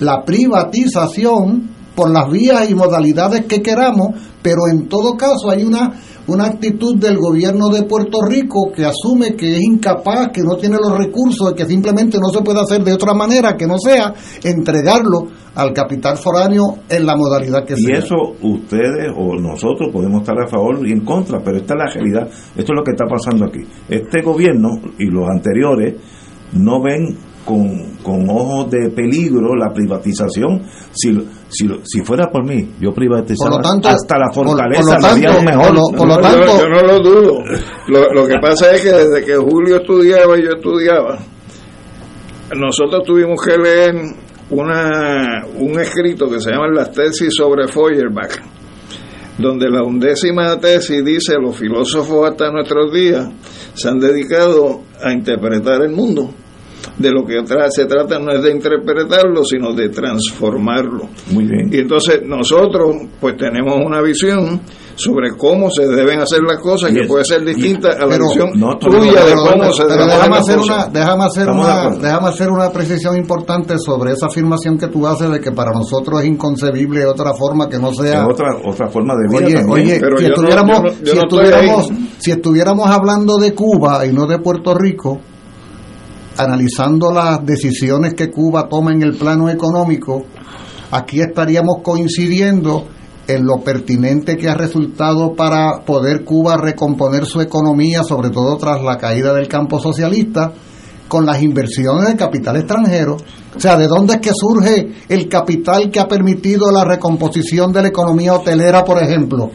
la 0.00 0.22
privatización 0.26 1.70
por 2.00 2.10
las 2.10 2.30
vías 2.30 2.70
y 2.70 2.74
modalidades 2.74 3.44
que 3.44 3.60
queramos, 3.60 4.12
pero 4.40 4.60
en 4.72 4.88
todo 4.88 5.18
caso 5.18 5.50
hay 5.50 5.64
una, 5.64 5.92
una 6.28 6.46
actitud 6.46 6.96
del 6.96 7.18
gobierno 7.18 7.68
de 7.68 7.82
Puerto 7.82 8.22
Rico 8.26 8.72
que 8.74 8.86
asume 8.86 9.36
que 9.36 9.56
es 9.56 9.60
incapaz, 9.60 10.28
que 10.32 10.40
no 10.40 10.56
tiene 10.56 10.78
los 10.78 10.96
recursos, 10.96 11.52
que 11.52 11.66
simplemente 11.66 12.16
no 12.18 12.30
se 12.30 12.40
puede 12.40 12.60
hacer 12.60 12.82
de 12.82 12.94
otra 12.94 13.12
manera 13.12 13.54
que 13.54 13.66
no 13.66 13.76
sea 13.78 14.14
entregarlo 14.42 15.26
al 15.54 15.74
capital 15.74 16.16
foráneo 16.16 16.78
en 16.88 17.04
la 17.04 17.16
modalidad 17.16 17.66
que 17.66 17.74
Y 17.74 17.82
sea. 17.82 17.98
eso 17.98 18.16
ustedes 18.40 19.12
o 19.14 19.36
nosotros 19.38 19.90
podemos 19.92 20.22
estar 20.22 20.40
a 20.40 20.48
favor 20.48 20.80
y 20.88 20.92
en 20.92 21.04
contra, 21.04 21.40
pero 21.44 21.58
esta 21.58 21.74
es 21.74 21.78
la 21.80 21.92
realidad. 21.92 22.28
Esto 22.56 22.72
es 22.72 22.76
lo 22.78 22.82
que 22.82 22.92
está 22.92 23.04
pasando 23.04 23.44
aquí. 23.44 23.60
Este 23.90 24.22
gobierno 24.22 24.70
y 24.98 25.04
los 25.04 25.28
anteriores 25.28 25.96
no 26.54 26.80
ven 26.82 27.14
con, 27.44 27.96
con 28.02 28.28
ojos 28.28 28.70
de 28.70 28.90
peligro 28.90 29.54
la 29.56 29.72
privatización. 29.72 30.62
Si, 30.92 31.16
si, 31.48 31.68
si 31.84 32.00
fuera 32.02 32.30
por 32.30 32.44
mí, 32.44 32.74
yo 32.80 32.92
privatizaba 32.92 33.50
Por 33.50 33.58
lo 33.64 33.70
tanto, 33.70 33.88
hasta 33.88 34.18
la 34.18 34.30
fortaleza, 34.32 34.82
por 34.82 35.02
lo 35.02 35.08
tanto, 35.08 35.42
mejor. 35.42 35.66
por 35.66 35.74
lo- 35.74 35.98
por 35.98 36.08
lo 36.08 36.14
No, 36.16 36.20
tanto- 36.20 36.46
yo- 36.46 36.58
yo 36.58 36.68
no 36.68 36.82
lo 36.82 36.98
dudo. 37.00 37.44
Lo, 37.88 38.12
lo 38.12 38.26
que 38.26 38.38
pasa 38.40 38.70
es 38.72 38.82
que 38.82 38.92
desde 38.92 39.24
que 39.24 39.36
Julio 39.36 39.76
estudiaba 39.76 40.38
y 40.38 40.42
yo 40.44 40.50
estudiaba, 40.56 41.18
nosotros 42.56 43.02
tuvimos 43.04 43.40
que 43.42 43.56
leer 43.56 43.94
una, 44.50 45.44
un 45.58 45.78
escrito 45.80 46.28
que 46.28 46.40
se 46.40 46.50
llama 46.50 46.68
las 46.74 46.90
tesis 46.90 47.32
sobre 47.36 47.68
Feuerbach, 47.68 48.32
donde 49.38 49.70
la 49.70 49.82
undécima 49.84 50.58
tesis 50.58 51.04
dice 51.04 51.34
los 51.40 51.56
filósofos 51.56 52.28
hasta 52.30 52.50
nuestros 52.50 52.92
días 52.92 53.28
se 53.74 53.88
han 53.88 54.00
dedicado 54.00 54.80
a 55.02 55.12
interpretar 55.12 55.82
el 55.82 55.92
mundo. 55.92 56.34
De 57.00 57.10
lo 57.10 57.24
que 57.24 57.34
tra- 57.42 57.68
se 57.70 57.86
trata 57.86 58.18
no 58.18 58.30
es 58.32 58.42
de 58.42 58.50
interpretarlo, 58.52 59.44
sino 59.44 59.72
de 59.72 59.88
transformarlo. 59.88 61.08
Muy 61.32 61.44
bien. 61.46 61.70
Y 61.72 61.78
entonces 61.78 62.20
nosotros 62.24 62.96
pues 63.20 63.36
tenemos 63.36 63.76
una 63.84 64.00
visión 64.02 64.60
sobre 64.96 65.30
cómo 65.34 65.70
se 65.70 65.86
deben 65.86 66.20
hacer 66.20 66.40
las 66.42 66.60
cosas 66.60 66.92
que 66.92 67.06
puede 67.06 67.24
ser 67.24 67.42
distinta 67.42 67.88
a 67.92 68.00
la 68.04 68.08
Pero- 68.08 68.24
visión 68.28 68.50
no, 68.56 68.76
tuya 68.76 69.24
de 69.24 69.30
pero- 69.32 69.44
cómo 69.50 69.72
se 69.72 69.84
pero 69.84 69.94
deben 69.94 70.10
hacer 70.10 70.18
déjame 70.18 70.28
las 70.30 70.40
hacer 70.40 70.56
cosas. 70.58 70.76
una 70.76 70.86
déjame 71.00 71.24
hacer 71.24 71.48
una 71.48 71.90
déjame 71.96 72.28
hacer 72.28 72.48
una 72.50 72.70
precisión 72.70 73.16
importante 73.16 73.78
sobre 73.78 74.12
esa 74.12 74.26
afirmación 74.26 74.76
que 74.76 74.88
tú 74.88 75.06
haces 75.06 75.30
de 75.30 75.40
que 75.40 75.52
para 75.52 75.72
nosotros 75.72 76.20
es 76.20 76.26
inconcebible 76.26 77.06
otra 77.06 77.32
forma 77.32 77.66
que 77.70 77.78
no 77.78 77.94
sea 77.94 78.24
Es 78.24 78.28
otra, 78.30 78.48
otra 78.62 78.88
forma 78.88 79.14
de 79.14 79.28
vida 79.28 79.46
Oye, 79.46 79.54
también. 79.54 79.70
oye, 79.72 80.18
si 80.18 80.24
estuviéramos, 80.26 80.92
si 81.02 81.18
estuviéramos, 81.18 81.88
si 82.18 82.30
estuviéramos 82.32 82.90
hablando 82.90 83.38
de 83.38 83.54
Cuba 83.54 84.04
y 84.04 84.12
no 84.12 84.26
de 84.26 84.38
Puerto 84.38 84.74
Rico, 84.74 85.18
analizando 86.36 87.12
las 87.12 87.44
decisiones 87.44 88.14
que 88.14 88.30
Cuba 88.30 88.68
toma 88.68 88.92
en 88.92 89.02
el 89.02 89.16
plano 89.16 89.48
económico, 89.48 90.24
aquí 90.90 91.20
estaríamos 91.20 91.78
coincidiendo 91.82 92.86
en 93.26 93.46
lo 93.46 93.58
pertinente 93.58 94.36
que 94.36 94.48
ha 94.48 94.54
resultado 94.54 95.34
para 95.34 95.84
poder 95.84 96.24
Cuba 96.24 96.56
recomponer 96.56 97.26
su 97.26 97.40
economía, 97.40 98.02
sobre 98.02 98.30
todo 98.30 98.56
tras 98.56 98.82
la 98.82 98.98
caída 98.98 99.32
del 99.32 99.48
campo 99.48 99.78
socialista, 99.78 100.52
con 101.08 101.26
las 101.26 101.42
inversiones 101.42 102.08
de 102.08 102.16
capital 102.16 102.56
extranjero. 102.56 103.16
O 103.54 103.60
sea, 103.60 103.76
¿de 103.76 103.88
dónde 103.88 104.14
es 104.14 104.20
que 104.20 104.32
surge 104.32 104.92
el 105.08 105.28
capital 105.28 105.90
que 105.90 106.00
ha 106.00 106.08
permitido 106.08 106.70
la 106.70 106.84
recomposición 106.84 107.72
de 107.72 107.82
la 107.82 107.88
economía 107.88 108.34
hotelera, 108.34 108.84
por 108.84 109.02
ejemplo? 109.02 109.50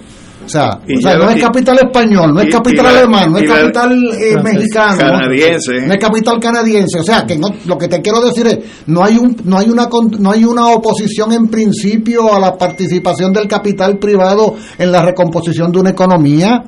O 0.45 0.49
sea, 0.49 0.79
o 0.97 1.01
no 1.17 1.29
es 1.29 1.35
capital 1.43 1.77
español, 1.83 2.33
no 2.33 2.39
es 2.41 2.47
capital 2.53 2.85
alemán, 2.97 3.31
no 3.31 3.37
es 3.37 3.43
capital 3.61 3.91
eh, 4.13 4.35
mexicano, 4.43 4.91
¿no? 4.91 5.11
canadiense. 5.19 5.81
no 5.87 5.93
es 5.93 5.99
capital 5.99 6.39
canadiense. 6.39 6.99
O 6.99 7.03
sea, 7.03 7.25
que 7.25 7.37
no, 7.37 7.47
lo 7.65 7.77
que 7.77 7.87
te 7.87 8.01
quiero 8.01 8.21
decir 8.21 8.47
es, 8.47 8.59
no 8.87 9.03
hay 9.03 9.17
un, 9.17 9.35
no 9.43 9.57
hay 9.57 9.69
una, 9.69 9.87
con- 9.89 10.11
no 10.19 10.31
hay 10.31 10.43
una 10.45 10.67
oposición 10.67 11.33
en 11.33 11.47
principio 11.47 12.33
a 12.33 12.39
la 12.39 12.57
participación 12.57 13.33
del 13.33 13.47
capital 13.47 13.97
privado 13.97 14.55
en 14.77 14.91
la 14.91 15.01
recomposición 15.01 15.71
de 15.71 15.79
una 15.79 15.89
economía. 15.91 16.63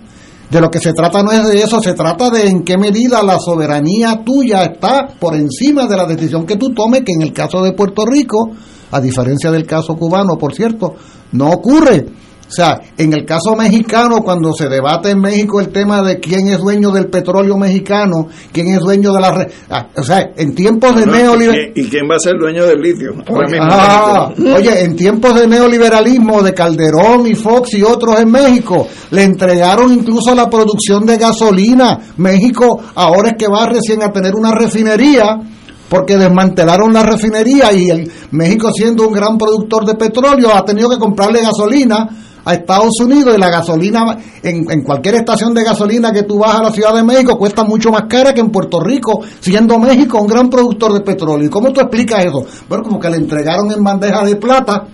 De 0.49 0.61
lo 0.61 0.69
que 0.71 0.79
se 0.79 0.93
trata 0.93 1.21
no 1.23 1.31
es 1.33 1.45
de 1.45 1.59
eso, 1.59 1.81
se 1.81 1.93
trata 1.93 2.29
de 2.29 2.47
en 2.47 2.63
qué 2.63 2.77
medida 2.77 3.21
la 3.21 3.37
soberanía 3.37 4.21
tuya 4.23 4.63
está 4.63 5.05
por 5.19 5.35
encima 5.35 5.87
de 5.87 5.97
la 5.97 6.05
decisión 6.05 6.45
que 6.45 6.55
tú 6.55 6.69
tomes, 6.73 7.01
que 7.03 7.11
en 7.11 7.21
el 7.21 7.33
caso 7.33 7.61
de 7.61 7.73
Puerto 7.73 8.05
Rico, 8.05 8.51
a 8.91 9.01
diferencia 9.01 9.51
del 9.51 9.65
caso 9.65 9.95
cubano, 9.97 10.37
por 10.37 10.53
cierto, 10.55 10.95
no 11.33 11.49
ocurre. 11.49 12.05
O 12.47 12.51
sea, 12.51 12.79
en 12.97 13.11
el 13.11 13.25
caso 13.25 13.55
mexicano, 13.57 14.21
cuando 14.23 14.53
se 14.53 14.69
debate 14.69 15.09
en 15.09 15.19
México 15.19 15.59
el 15.59 15.67
tema 15.67 16.01
de 16.01 16.17
quién 16.19 16.47
es 16.47 16.59
dueño 16.59 16.91
del 16.91 17.07
petróleo 17.07 17.57
mexicano, 17.57 18.29
quién 18.53 18.69
es 18.73 18.79
dueño 18.79 19.11
de 19.11 19.19
la... 19.19 19.31
re- 19.31 19.49
ah, 19.69 19.87
o 19.97 20.01
sea, 20.03 20.31
en 20.35 20.55
tiempos 20.55 20.95
de 20.95 21.05
No, 21.05 21.11
neoliberalismo... 21.11 21.53
¿y, 21.53 21.73
quién, 21.73 21.85
y 21.85 21.89
quién 21.89 22.03
va 22.09 22.15
a 22.15 22.19
ser 22.19 22.33
dueño 22.39 22.65
del 22.65 22.79
litio? 22.79 23.11
Ahora 23.27 23.47
mismo. 23.49 23.67
Ah, 23.69 24.31
oye, 24.55 24.81
en 24.83 24.95
tiempos 24.95 25.35
de 25.35 25.45
neoliberalismo 25.47 26.41
de 26.41 26.53
Calderón 26.53 27.27
y 27.27 27.35
Fox 27.35 27.73
y 27.73 27.83
otros 27.83 28.17
en 28.21 28.31
México, 28.31 28.87
le 29.11 29.23
entregaron 29.23 29.91
incluso 29.91 30.33
la 30.33 30.49
producción 30.49 31.05
de 31.05 31.17
gasolina. 31.17 31.99
México 32.15 32.79
ahora 32.95 33.31
es 33.31 33.35
que 33.37 33.47
va 33.49 33.65
recién 33.67 34.01
a 34.03 34.11
tener 34.13 34.33
una 34.35 34.53
refinería 34.53 35.37
porque 35.89 36.17
desmantelaron 36.17 36.93
la 36.93 37.03
refinería 37.03 37.71
y 37.73 37.89
el 37.89 38.11
México 38.31 38.71
siendo 38.73 39.07
un 39.07 39.13
gran 39.13 39.37
productor 39.37 39.85
de 39.85 39.95
petróleo 39.95 40.53
ha 40.53 40.63
tenido 40.65 40.89
que 40.89 40.97
comprarle 40.97 41.41
gasolina 41.41 42.07
a 42.47 42.53
Estados 42.53 42.93
Unidos 43.01 43.35
y 43.35 43.39
la 43.39 43.49
gasolina 43.49 44.17
en, 44.41 44.71
en 44.71 44.81
cualquier 44.81 45.15
estación 45.15 45.53
de 45.53 45.65
gasolina 45.65 46.13
que 46.13 46.23
tú 46.23 46.39
vas 46.39 46.55
a 46.55 46.63
la 46.63 46.71
Ciudad 46.71 46.95
de 46.95 47.03
México 47.03 47.37
cuesta 47.37 47.65
mucho 47.65 47.91
más 47.91 48.03
cara 48.07 48.33
que 48.33 48.39
en 48.39 48.51
Puerto 48.51 48.79
Rico, 48.79 49.21
siendo 49.41 49.77
México 49.77 50.21
un 50.21 50.27
gran 50.27 50.49
productor 50.49 50.93
de 50.93 51.01
petróleo. 51.01 51.47
¿Y 51.47 51.49
cómo 51.49 51.73
tú 51.73 51.81
explicas 51.81 52.23
eso? 52.23 52.45
Bueno, 52.69 52.85
como 52.85 52.99
que 53.01 53.09
le 53.09 53.17
entregaron 53.17 53.69
en 53.69 53.83
bandeja 53.83 54.23
de 54.23 54.37
plata 54.37 54.87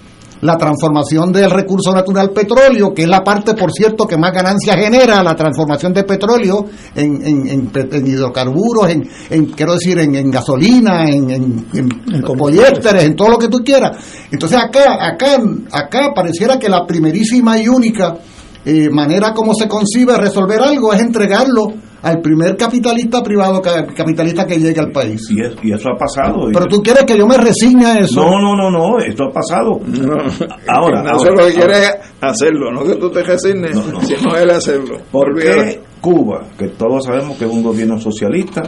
la 0.44 0.58
transformación 0.58 1.32
del 1.32 1.50
recurso 1.50 1.94
natural 1.94 2.32
petróleo, 2.32 2.94
que 2.94 3.04
es 3.04 3.08
la 3.08 3.24
parte, 3.24 3.54
por 3.54 3.72
cierto, 3.72 4.06
que 4.06 4.18
más 4.18 4.34
ganancia 4.34 4.76
genera, 4.78 5.24
la 5.24 5.36
transformación 5.36 5.94
de 5.94 6.04
petróleo 6.04 6.66
en, 6.94 7.26
en, 7.26 7.72
en 7.74 8.08
hidrocarburos, 8.08 8.90
en, 8.90 9.10
en, 9.30 9.46
quiero 9.48 9.74
decir, 9.74 9.98
en, 10.00 10.30
gasolina, 10.30 11.06
en, 11.10 11.30
en, 11.32 11.66
en 11.74 12.22
poliésteres, 12.22 13.06
en 13.06 13.16
todo 13.16 13.30
lo 13.30 13.38
que 13.38 13.48
tú 13.48 13.60
quieras. 13.64 13.98
Entonces 14.32 14.58
acá, 14.58 14.98
acá, 15.00 15.42
acá 15.72 16.12
pareciera 16.14 16.60
que 16.60 16.68
la 16.68 16.86
primerísima 16.86 17.58
y 17.58 17.70
única 17.70 18.18
eh, 18.66 18.90
manera 18.90 19.34
como 19.34 19.54
se 19.54 19.68
concibe 19.68 20.18
resolver 20.18 20.62
algo 20.62 20.94
es 20.94 21.00
entregarlo 21.00 21.74
al 22.04 22.22
primer 22.22 22.56
capitalista 22.56 23.24
privado, 23.24 23.62
ca- 23.62 23.86
capitalista 23.88 24.46
que 24.46 24.58
llegue 24.60 24.80
al 24.80 24.92
país. 24.92 25.22
Y, 25.32 25.42
es- 25.42 25.54
y 25.64 25.74
eso 25.74 25.90
ha 25.90 25.98
pasado. 25.98 26.48
Pero 26.54 26.68
tú 26.68 26.82
quieres 26.84 27.04
que 27.06 27.18
yo 27.18 27.26
me 27.26 27.38
resigne 27.38 27.86
a 27.86 28.00
eso. 28.00 28.22
No, 28.24 28.40
no, 28.40 28.56
no, 28.56 28.70
no, 28.70 29.00
esto 29.00 29.24
ha 29.26 29.32
pasado. 29.32 29.80
Ahora, 30.68 31.02
no 31.04 31.10
ahora, 31.12 31.32
lo 31.32 31.38
que 31.38 31.42
ahora. 31.42 31.52
quiere 31.54 31.78
es 31.80 31.96
hacerlo, 32.22 32.72
no 32.72 32.84
que 32.84 32.96
tú 32.96 33.10
te 33.10 33.24
resignes, 33.24 33.78
sino 34.04 34.36
él 34.36 34.50
hacerlo. 34.52 34.98
¿Por 35.12 35.34
qué 35.40 35.82
Cuba, 36.02 36.44
que 36.58 36.68
todos 36.70 37.06
sabemos 37.06 37.38
que 37.38 37.46
es 37.46 37.52
un 37.52 37.64
gobierno 37.64 37.98
socialista, 38.00 38.62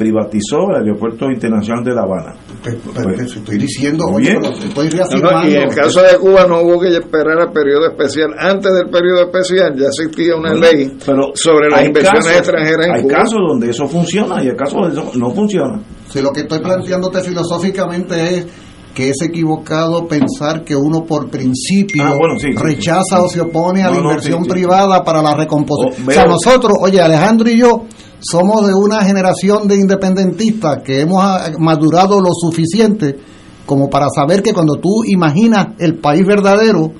privatizó 0.00 0.70
el 0.70 0.76
aeropuerto 0.82 1.30
internacional 1.30 1.84
de 1.84 1.94
La 1.94 2.02
Habana? 2.02 2.34
Pero 2.64 3.14
que 3.14 3.22
estoy 3.24 3.58
diciendo, 3.58 4.06
oye, 4.06 4.30
bien. 4.30 4.40
pero 4.40 4.54
estoy 4.54 4.88
No, 4.88 4.96
no, 4.96 4.96
reafirmando. 4.96 5.48
y 5.50 5.54
en 5.54 5.62
el 5.64 5.74
caso 5.74 6.00
de 6.02 6.16
Cuba 6.18 6.46
no 6.48 6.62
hubo 6.62 6.80
que 6.80 6.88
esperar 6.88 7.38
al 7.38 7.52
periodo 7.52 7.86
especial. 7.90 8.30
Antes 8.38 8.72
del 8.72 8.88
periodo 8.88 9.22
especial 9.24 9.76
ya 9.78 9.86
existía 9.88 10.34
una 10.36 10.52
Bueno, 10.52 10.66
ley 10.72 10.96
pero 11.04 11.32
sobre 11.34 11.68
las 11.68 11.80
hay 11.80 11.86
inversiones 11.88 12.24
casos- 12.24 12.38
extranjeras 12.38 12.86
en 12.86 12.92
Hay 12.94 13.02
Cuba. 13.02 13.14
casos 13.14 13.38
donde 13.46 13.70
eso 13.70 13.86
funciona 13.86 14.42
y 14.42 14.48
hay 14.48 14.56
casos 14.56 14.74
donde 14.80 15.00
eso 15.00 15.18
no 15.18 15.30
funciona. 15.32 15.80
Si 16.08 16.22
lo 16.22 16.32
que 16.32 16.40
estoy 16.40 16.60
planteándote 16.60 17.20
filosóficamente 17.20 18.36
es 18.38 18.46
que 18.94 19.10
es 19.10 19.22
equivocado 19.22 20.08
pensar 20.08 20.64
que 20.64 20.74
uno 20.74 21.04
por 21.04 21.30
principio 21.30 22.02
Ah, 22.04 22.14
bueno, 22.18 22.34
sí, 22.40 22.48
sí, 22.52 22.58
rechaza 22.58 23.18
sí. 23.18 23.22
o 23.24 23.28
se 23.28 23.40
opone 23.40 23.82
a 23.82 23.88
No, 23.90 23.94
la 23.94 24.00
inversión 24.00 24.44
privada 24.44 25.04
para 25.04 25.22
la 25.22 25.34
recomposición. 25.34 26.06
Oh, 26.06 26.10
o 26.10 26.12
sea, 26.12 26.24
nosotros, 26.24 26.72
oye, 26.82 27.00
Alejandro 27.00 27.48
y 27.48 27.58
yo 27.58 27.84
somos 28.20 28.66
de 28.66 28.74
una 28.74 29.02
generación 29.04 29.66
de 29.68 29.76
independentistas 29.76 30.82
que 30.82 31.00
hemos 31.00 31.22
ah, 31.24 31.50
madurado 31.58 32.20
lo 32.20 32.30
suficiente 32.32 33.18
como 33.66 33.88
para 33.88 34.08
saber 34.14 34.42
que 34.42 34.52
cuando 34.52 34.74
tú 34.76 35.04
imaginas 35.06 35.68
el 35.78 35.94
país 35.96 36.26
verdadero, 36.26 36.92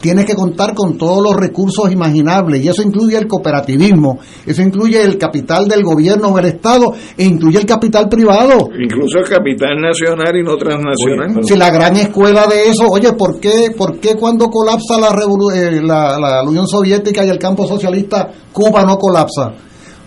tienes 0.00 0.26
que 0.26 0.34
contar 0.34 0.74
con 0.74 0.98
todos 0.98 1.22
los 1.22 1.34
recursos 1.36 1.90
imaginables 1.90 2.62
y 2.64 2.68
eso 2.68 2.82
incluye 2.82 3.16
el 3.16 3.26
cooperativismo, 3.28 4.18
eso 4.44 4.60
incluye 4.62 5.02
el 5.02 5.18
capital 5.18 5.66
del 5.68 5.82
gobierno 5.84 6.28
o 6.28 6.36
del 6.36 6.46
Estado 6.46 6.92
e 7.16 7.24
incluye 7.24 7.58
el 7.58 7.64
capital 7.66 8.08
privado. 8.08 8.68
Incluso 8.78 9.18
el 9.20 9.28
capital 9.28 9.80
nacional 9.80 10.36
y 10.36 10.42
no 10.42 10.56
transnacional. 10.56 11.44
Si 11.44 11.56
la 11.56 11.70
gran 11.70 11.96
escuela 11.96 12.46
de 12.46 12.68
eso, 12.70 12.86
oye, 12.90 13.12
¿por 13.14 13.38
qué, 13.40 13.72
por 13.76 13.98
qué 13.98 14.16
cuando 14.16 14.48
colapsa 14.50 14.98
la, 15.00 15.10
revolu- 15.10 15.54
eh, 15.54 15.80
la, 15.80 16.18
la 16.18 16.42
Unión 16.42 16.66
Soviética 16.66 17.24
y 17.24 17.28
el 17.30 17.38
campo 17.38 17.66
socialista, 17.66 18.28
Cuba 18.52 18.82
no 18.84 18.96
colapsa? 18.98 19.52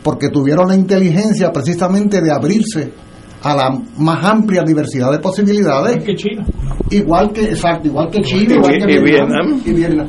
Porque 0.04 0.30
tuvieron 0.30 0.68
la 0.70 0.76
inteligencia 0.76 1.52
precisamente 1.52 2.22
de 2.22 2.32
abrirse 2.32 2.94
a 3.42 3.56
la 3.56 3.70
más 3.98 4.24
amplia 4.26 4.64
diversidad 4.64 5.12
de 5.12 5.20
posibilidades. 5.20 6.04
que 6.04 6.16
China. 6.16 6.46
Igual 6.90 7.32
que, 7.32 7.44
exacto, 7.46 7.88
igual 7.88 8.10
que 8.10 8.22
China, 8.22 8.54
Y- 8.56 8.58
igual 8.58 9.02
Vietnam. 9.04 9.62
Y 9.66 9.72
Vietnam. 9.72 10.08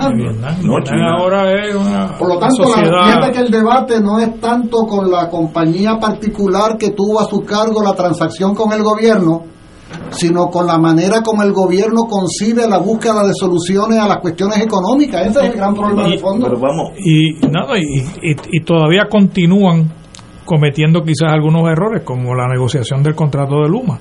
No, 0.63 0.83
China 0.83 1.15
ahora 1.19 1.53
es 1.65 1.75
una 1.75 2.19
Por 2.19 2.29
lo 2.29 2.39
tanto, 2.39 2.65
la- 2.65 3.05
fíjate 3.05 3.33
que 3.33 3.39
el 3.41 3.51
debate 3.51 4.01
no 4.01 4.19
es 4.19 4.41
tanto 4.41 4.79
con 4.89 5.11
la 5.11 5.29
compañía 5.29 5.99
particular 6.01 6.77
que 6.77 6.91
tuvo 6.91 7.21
a 7.21 7.25
su 7.27 7.41
cargo 7.41 7.83
la 7.83 7.93
transacción 7.95 8.55
con 8.55 8.73
el 8.73 8.83
gobierno, 8.83 9.45
sino 10.11 10.47
con 10.49 10.67
la 10.67 10.79
manera 10.79 11.23
como 11.23 11.43
el 11.43 11.53
gobierno 11.53 12.03
concibe 12.09 12.69
la 12.69 12.79
búsqueda 12.79 13.23
de 13.27 13.33
soluciones 13.35 13.99
a 13.99 14.09
las 14.09 14.19
cuestiones 14.19 14.59
económicas. 14.59 15.27
Ese 15.27 15.41
es 15.41 15.47
el 15.51 15.57
gran 15.57 15.75
problema 15.75 16.03
de 16.09 16.19
fondo. 16.19 16.47
y 16.99 17.33
nada 17.51 17.79
y, 17.79 17.83
y- 18.31 18.37
y 18.59 18.61
todavía 18.65 19.07
continúan 19.11 19.93
cometiendo 20.45 21.03
quizás 21.03 21.33
algunos 21.33 21.63
errores 21.69 22.03
como 22.05 22.35
la 22.35 22.49
negociación 22.49 23.03
del 23.03 23.15
contrato 23.15 23.63
de 23.63 23.69
Luma 23.69 24.01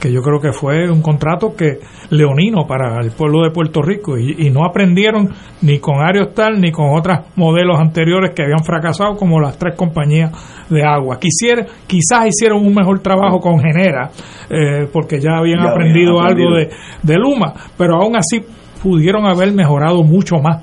que 0.00 0.10
yo 0.12 0.20
creo 0.22 0.40
que 0.40 0.52
fue 0.52 0.90
un 0.90 1.02
contrato 1.02 1.54
que 1.54 1.78
leonino 2.10 2.66
para 2.66 3.00
el 3.02 3.10
pueblo 3.10 3.42
de 3.44 3.50
Puerto 3.50 3.82
Rico 3.82 4.16
y, 4.18 4.46
y 4.46 4.50
no 4.50 4.64
aprendieron 4.64 5.28
ni 5.62 5.78
con 5.78 5.96
Aerostar 6.04 6.58
ni 6.58 6.72
con 6.72 6.86
otros 6.98 7.18
modelos 7.36 7.78
anteriores 7.78 8.32
que 8.34 8.42
habían 8.42 8.64
fracasado 8.64 9.14
como 9.16 9.38
las 9.40 9.58
tres 9.58 9.74
compañías 9.76 10.32
de 10.70 10.82
agua. 10.84 11.18
Quisiera, 11.20 11.66
quizás 11.86 12.26
hicieron 12.26 12.64
un 12.66 12.74
mejor 12.74 13.00
trabajo 13.00 13.38
con 13.40 13.58
Genera 13.60 14.10
eh, 14.48 14.88
porque 14.92 15.20
ya 15.20 15.36
habían 15.38 15.58
Ya 15.58 15.64
habían 15.64 15.72
aprendido 15.72 16.20
algo 16.20 16.56
de, 16.56 16.70
de 17.02 17.14
Luma, 17.18 17.52
pero 17.76 17.96
aún 18.02 18.16
así 18.16 18.40
pudieron 18.82 19.26
haber 19.26 19.52
mejorado 19.52 20.02
mucho 20.02 20.36
más. 20.36 20.62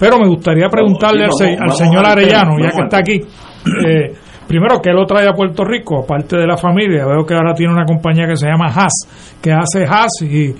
Pero 0.00 0.18
me 0.18 0.26
gustaría 0.26 0.68
preguntarle 0.68 1.26
sí, 1.30 1.44
al, 1.44 1.56
se- 1.56 1.62
al 1.62 1.70
señor 1.72 2.04
Arellano, 2.04 2.58
ya 2.60 2.70
que 2.70 2.82
está 2.82 2.98
aquí, 2.98 3.20
eh, 3.86 4.14
primero 4.52 4.82
que 4.82 4.90
lo 4.90 5.06
trae 5.06 5.26
a 5.26 5.32
Puerto 5.32 5.64
Rico, 5.64 6.02
aparte 6.02 6.36
de 6.36 6.46
la 6.46 6.58
familia, 6.58 7.06
veo 7.06 7.24
que 7.24 7.32
ahora 7.32 7.54
tiene 7.54 7.72
una 7.72 7.86
compañía 7.86 8.26
que 8.26 8.36
se 8.36 8.46
llama 8.46 8.66
Haas, 8.66 8.92
que 9.40 9.50
hace 9.50 9.86
Haas 9.88 10.10
y, 10.20 10.52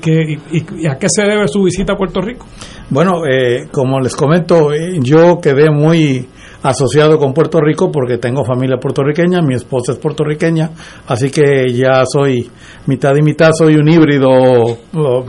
que, 0.00 0.88
a 0.88 0.96
qué 0.96 1.06
se 1.10 1.22
debe 1.22 1.46
su 1.46 1.62
visita 1.62 1.92
a 1.92 1.96
Puerto 1.96 2.22
Rico. 2.22 2.46
Bueno, 2.88 3.26
eh, 3.26 3.68
como 3.70 4.00
les 4.00 4.16
comento, 4.16 4.72
eh, 4.72 4.98
yo 5.02 5.38
quedé 5.42 5.70
muy 5.70 6.26
asociado 6.62 7.18
con 7.18 7.32
Puerto 7.32 7.60
Rico 7.60 7.90
porque 7.90 8.18
tengo 8.18 8.44
familia 8.44 8.76
puertorriqueña, 8.78 9.42
mi 9.42 9.54
esposa 9.54 9.92
es 9.92 9.98
puertorriqueña, 9.98 10.70
así 11.06 11.30
que 11.30 11.72
ya 11.72 12.04
soy 12.06 12.50
mitad 12.86 13.14
y 13.16 13.22
mitad, 13.22 13.52
soy 13.52 13.76
un 13.76 13.88
híbrido 13.88 14.28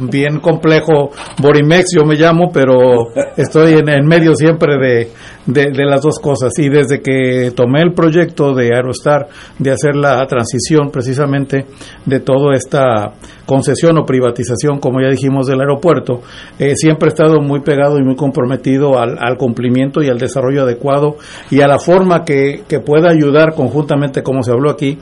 bien 0.09 0.39
complejo, 0.39 1.11
Borimex 1.41 1.95
yo 1.95 2.05
me 2.05 2.15
llamo, 2.15 2.49
pero 2.53 3.09
estoy 3.37 3.73
en, 3.73 3.89
en 3.89 4.05
medio 4.05 4.35
siempre 4.35 4.77
de, 4.77 5.09
de, 5.45 5.85
las 5.85 6.01
dos 6.01 6.19
cosas. 6.19 6.57
Y 6.57 6.69
desde 6.69 7.01
que 7.01 7.51
tomé 7.55 7.81
el 7.81 7.93
proyecto 7.93 8.53
de 8.53 8.73
Aerostar 8.73 9.27
de 9.59 9.71
hacer 9.71 9.95
la 9.95 10.25
transición 10.27 10.89
precisamente 10.91 11.65
de 12.05 12.19
toda 12.19 12.55
esta 12.55 13.13
concesión 13.45 13.97
o 13.97 14.05
privatización, 14.05 14.79
como 14.79 15.01
ya 15.01 15.09
dijimos, 15.09 15.47
del 15.47 15.59
aeropuerto, 15.61 16.21
eh, 16.59 16.75
siempre 16.75 17.09
he 17.09 17.11
estado 17.11 17.41
muy 17.41 17.61
pegado 17.61 17.97
y 17.97 18.03
muy 18.03 18.15
comprometido 18.15 18.99
al 18.99 19.37
cumplimiento 19.37 20.01
y 20.01 20.09
al 20.09 20.17
desarrollo 20.17 20.63
adecuado 20.63 21.17
y 21.49 21.61
a 21.61 21.67
la 21.67 21.79
forma 21.79 22.23
que, 22.23 22.63
que 22.67 22.79
pueda 22.79 23.09
ayudar 23.09 23.53
conjuntamente, 23.55 24.23
como 24.23 24.43
se 24.43 24.51
habló 24.51 24.69
aquí, 24.69 24.99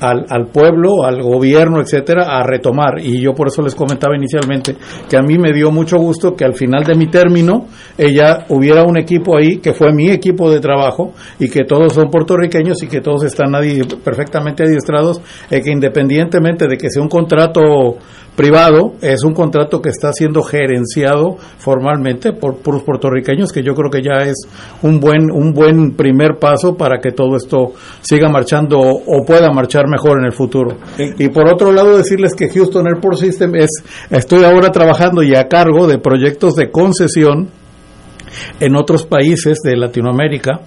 al, 0.00 0.26
al 0.28 0.46
pueblo, 0.48 1.04
al 1.04 1.22
gobierno, 1.22 1.80
etcétera, 1.80 2.38
a 2.38 2.42
retomar. 2.42 3.00
Y 3.00 3.20
yo 3.20 3.34
por 3.34 3.48
eso 3.48 3.62
les 3.62 3.74
comentaba 3.74 4.16
inicialmente 4.16 4.76
que 5.08 5.16
a 5.16 5.22
mí 5.22 5.38
me 5.38 5.52
dio 5.52 5.70
mucho 5.70 5.96
gusto 5.98 6.34
que 6.34 6.44
al 6.44 6.54
final 6.54 6.84
de 6.84 6.94
mi 6.94 7.06
término 7.08 7.66
ella 7.98 8.46
hubiera 8.48 8.84
un 8.84 8.96
equipo 8.96 9.36
ahí 9.36 9.58
que 9.58 9.74
fue 9.74 9.92
mi 9.92 10.10
equipo 10.10 10.50
de 10.50 10.60
trabajo 10.60 11.12
y 11.38 11.48
que 11.48 11.64
todos 11.64 11.92
son 11.92 12.10
puertorriqueños 12.10 12.82
y 12.82 12.88
que 12.88 13.00
todos 13.00 13.24
están 13.24 13.52
perfectamente 14.02 14.64
adiestrados, 14.64 15.20
eh, 15.50 15.60
que 15.60 15.70
independientemente 15.70 16.66
de 16.66 16.76
que 16.76 16.90
sea 16.90 17.02
un 17.02 17.08
contrato 17.08 17.60
privado, 18.36 18.92
es 19.02 19.22
un 19.24 19.34
contrato 19.34 19.82
que 19.82 19.90
está 19.90 20.12
siendo 20.12 20.42
gerenciado 20.42 21.36
formalmente 21.58 22.32
por, 22.32 22.62
por 22.62 22.74
los 22.74 22.82
puertorriqueños, 22.84 23.52
que 23.52 23.62
yo 23.62 23.74
creo 23.74 23.90
que 23.90 24.02
ya 24.02 24.22
es 24.22 24.36
un 24.82 25.00
buen, 25.00 25.30
un 25.30 25.52
buen 25.52 25.94
primer 25.94 26.38
paso 26.38 26.74
para 26.76 27.00
que 27.00 27.12
todo 27.12 27.36
esto 27.36 27.72
siga 28.00 28.30
marchando 28.30 28.78
o 28.78 29.24
pueda 29.26 29.50
marchar 29.50 29.88
mejor 29.90 30.18
en 30.18 30.24
el 30.24 30.32
futuro. 30.32 30.78
Y 31.18 31.28
por 31.28 31.52
otro 31.52 31.72
lado, 31.72 31.96
decirles 31.96 32.34
que 32.34 32.48
Houston 32.48 32.86
Airport 32.86 33.18
System 33.18 33.54
es, 33.56 33.70
estoy 34.08 34.44
ahora 34.44 34.70
trabajando 34.70 35.22
y 35.22 35.34
a 35.34 35.48
cargo 35.48 35.86
de 35.86 35.98
proyectos 35.98 36.54
de 36.54 36.70
concesión 36.70 37.50
en 38.60 38.76
otros 38.76 39.04
países 39.04 39.58
de 39.62 39.76
Latinoamérica 39.76 40.60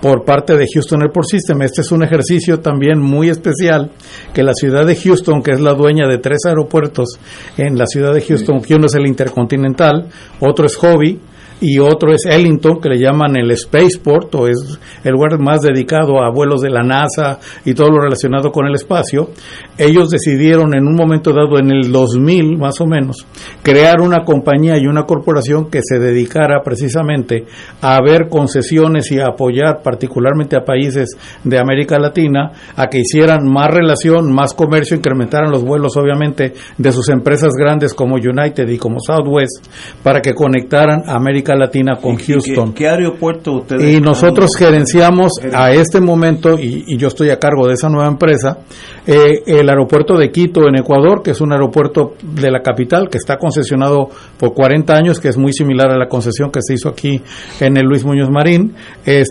por 0.00 0.24
parte 0.24 0.56
de 0.56 0.66
Houston 0.72 1.02
Airport 1.02 1.28
System. 1.28 1.62
Este 1.62 1.82
es 1.82 1.92
un 1.92 2.02
ejercicio 2.02 2.60
también 2.60 2.98
muy 3.00 3.28
especial 3.28 3.90
que 4.32 4.42
la 4.42 4.54
ciudad 4.54 4.86
de 4.86 4.96
Houston, 4.96 5.42
que 5.42 5.52
es 5.52 5.60
la 5.60 5.74
dueña 5.74 6.08
de 6.08 6.18
tres 6.18 6.40
aeropuertos 6.46 7.18
en 7.56 7.76
la 7.76 7.86
ciudad 7.86 8.12
de 8.12 8.22
Houston, 8.22 8.62
que 8.62 8.74
uno 8.74 8.86
es 8.86 8.94
el 8.94 9.06
Intercontinental, 9.06 10.08
otro 10.40 10.66
es 10.66 10.76
Hobby 10.76 11.20
y 11.62 11.78
otro 11.78 12.12
es 12.12 12.26
Ellington, 12.26 12.80
que 12.80 12.88
le 12.88 12.98
llaman 12.98 13.36
el 13.36 13.56
Spaceport, 13.56 14.34
o 14.34 14.48
es 14.48 14.80
el 15.04 15.12
lugar 15.12 15.38
más 15.38 15.60
dedicado 15.60 16.20
a 16.20 16.28
vuelos 16.28 16.60
de 16.60 16.70
la 16.70 16.82
NASA 16.82 17.38
y 17.64 17.72
todo 17.72 17.88
lo 17.90 18.00
relacionado 18.00 18.50
con 18.50 18.66
el 18.66 18.74
espacio. 18.74 19.30
Ellos 19.78 20.10
decidieron 20.10 20.74
en 20.74 20.88
un 20.88 20.96
momento 20.96 21.32
dado, 21.32 21.60
en 21.60 21.70
el 21.70 21.92
2000 21.92 22.58
más 22.58 22.80
o 22.80 22.86
menos, 22.86 23.24
crear 23.62 24.00
una 24.00 24.24
compañía 24.24 24.76
y 24.76 24.86
una 24.86 25.04
corporación 25.04 25.70
que 25.70 25.82
se 25.82 26.00
dedicara 26.00 26.62
precisamente 26.64 27.44
a 27.80 28.00
ver 28.02 28.28
concesiones 28.28 29.12
y 29.12 29.20
apoyar 29.20 29.82
particularmente 29.84 30.56
a 30.56 30.64
países 30.64 31.16
de 31.44 31.60
América 31.60 31.96
Latina 32.00 32.50
a 32.74 32.88
que 32.88 32.98
hicieran 32.98 33.46
más 33.46 33.70
relación, 33.70 34.32
más 34.32 34.52
comercio, 34.52 34.96
incrementaran 34.96 35.52
los 35.52 35.62
vuelos 35.62 35.96
obviamente 35.96 36.54
de 36.76 36.92
sus 36.92 37.08
empresas 37.08 37.52
grandes 37.56 37.94
como 37.94 38.16
United 38.16 38.68
y 38.68 38.78
como 38.78 38.98
Southwest 38.98 39.64
para 40.02 40.20
que 40.20 40.34
conectaran 40.34 41.02
a 41.06 41.14
América 41.14 41.51
Latina 41.56 41.96
con 42.00 42.16
Houston. 42.16 42.72
¿Qué, 42.72 42.84
qué 42.84 42.88
aeropuerto 42.88 43.52
ustedes 43.52 43.94
Y 43.94 44.00
nosotros 44.00 44.50
gerenciamos 44.56 45.32
a 45.52 45.72
este 45.72 46.00
momento, 46.00 46.58
y, 46.58 46.84
y 46.86 46.96
yo 46.96 47.08
estoy 47.08 47.30
a 47.30 47.38
cargo 47.38 47.66
de 47.66 47.74
esa 47.74 47.88
nueva 47.88 48.08
empresa, 48.08 48.58
eh, 49.06 49.42
el 49.46 49.68
aeropuerto 49.68 50.16
de 50.16 50.30
Quito 50.30 50.68
en 50.68 50.76
Ecuador, 50.76 51.22
que 51.22 51.32
es 51.32 51.40
un 51.40 51.52
aeropuerto 51.52 52.14
de 52.22 52.50
la 52.50 52.60
capital 52.60 53.08
que 53.10 53.18
está 53.18 53.36
concesionado 53.36 54.08
por 54.38 54.54
40 54.54 54.94
años, 54.94 55.20
que 55.20 55.28
es 55.28 55.36
muy 55.36 55.52
similar 55.52 55.90
a 55.90 55.96
la 55.96 56.08
concesión 56.08 56.50
que 56.50 56.60
se 56.62 56.74
hizo 56.74 56.88
aquí 56.88 57.20
en 57.60 57.76
el 57.76 57.86
Luis 57.86 58.04
Muñoz 58.04 58.30
Marín. 58.30 58.74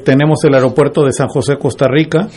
Tenemos 0.04 0.44
el 0.44 0.54
aeropuerto 0.54 1.04
de 1.06 1.14
San 1.14 1.28
José, 1.28 1.58
Costa 1.58 1.88
Rica. 1.88 2.28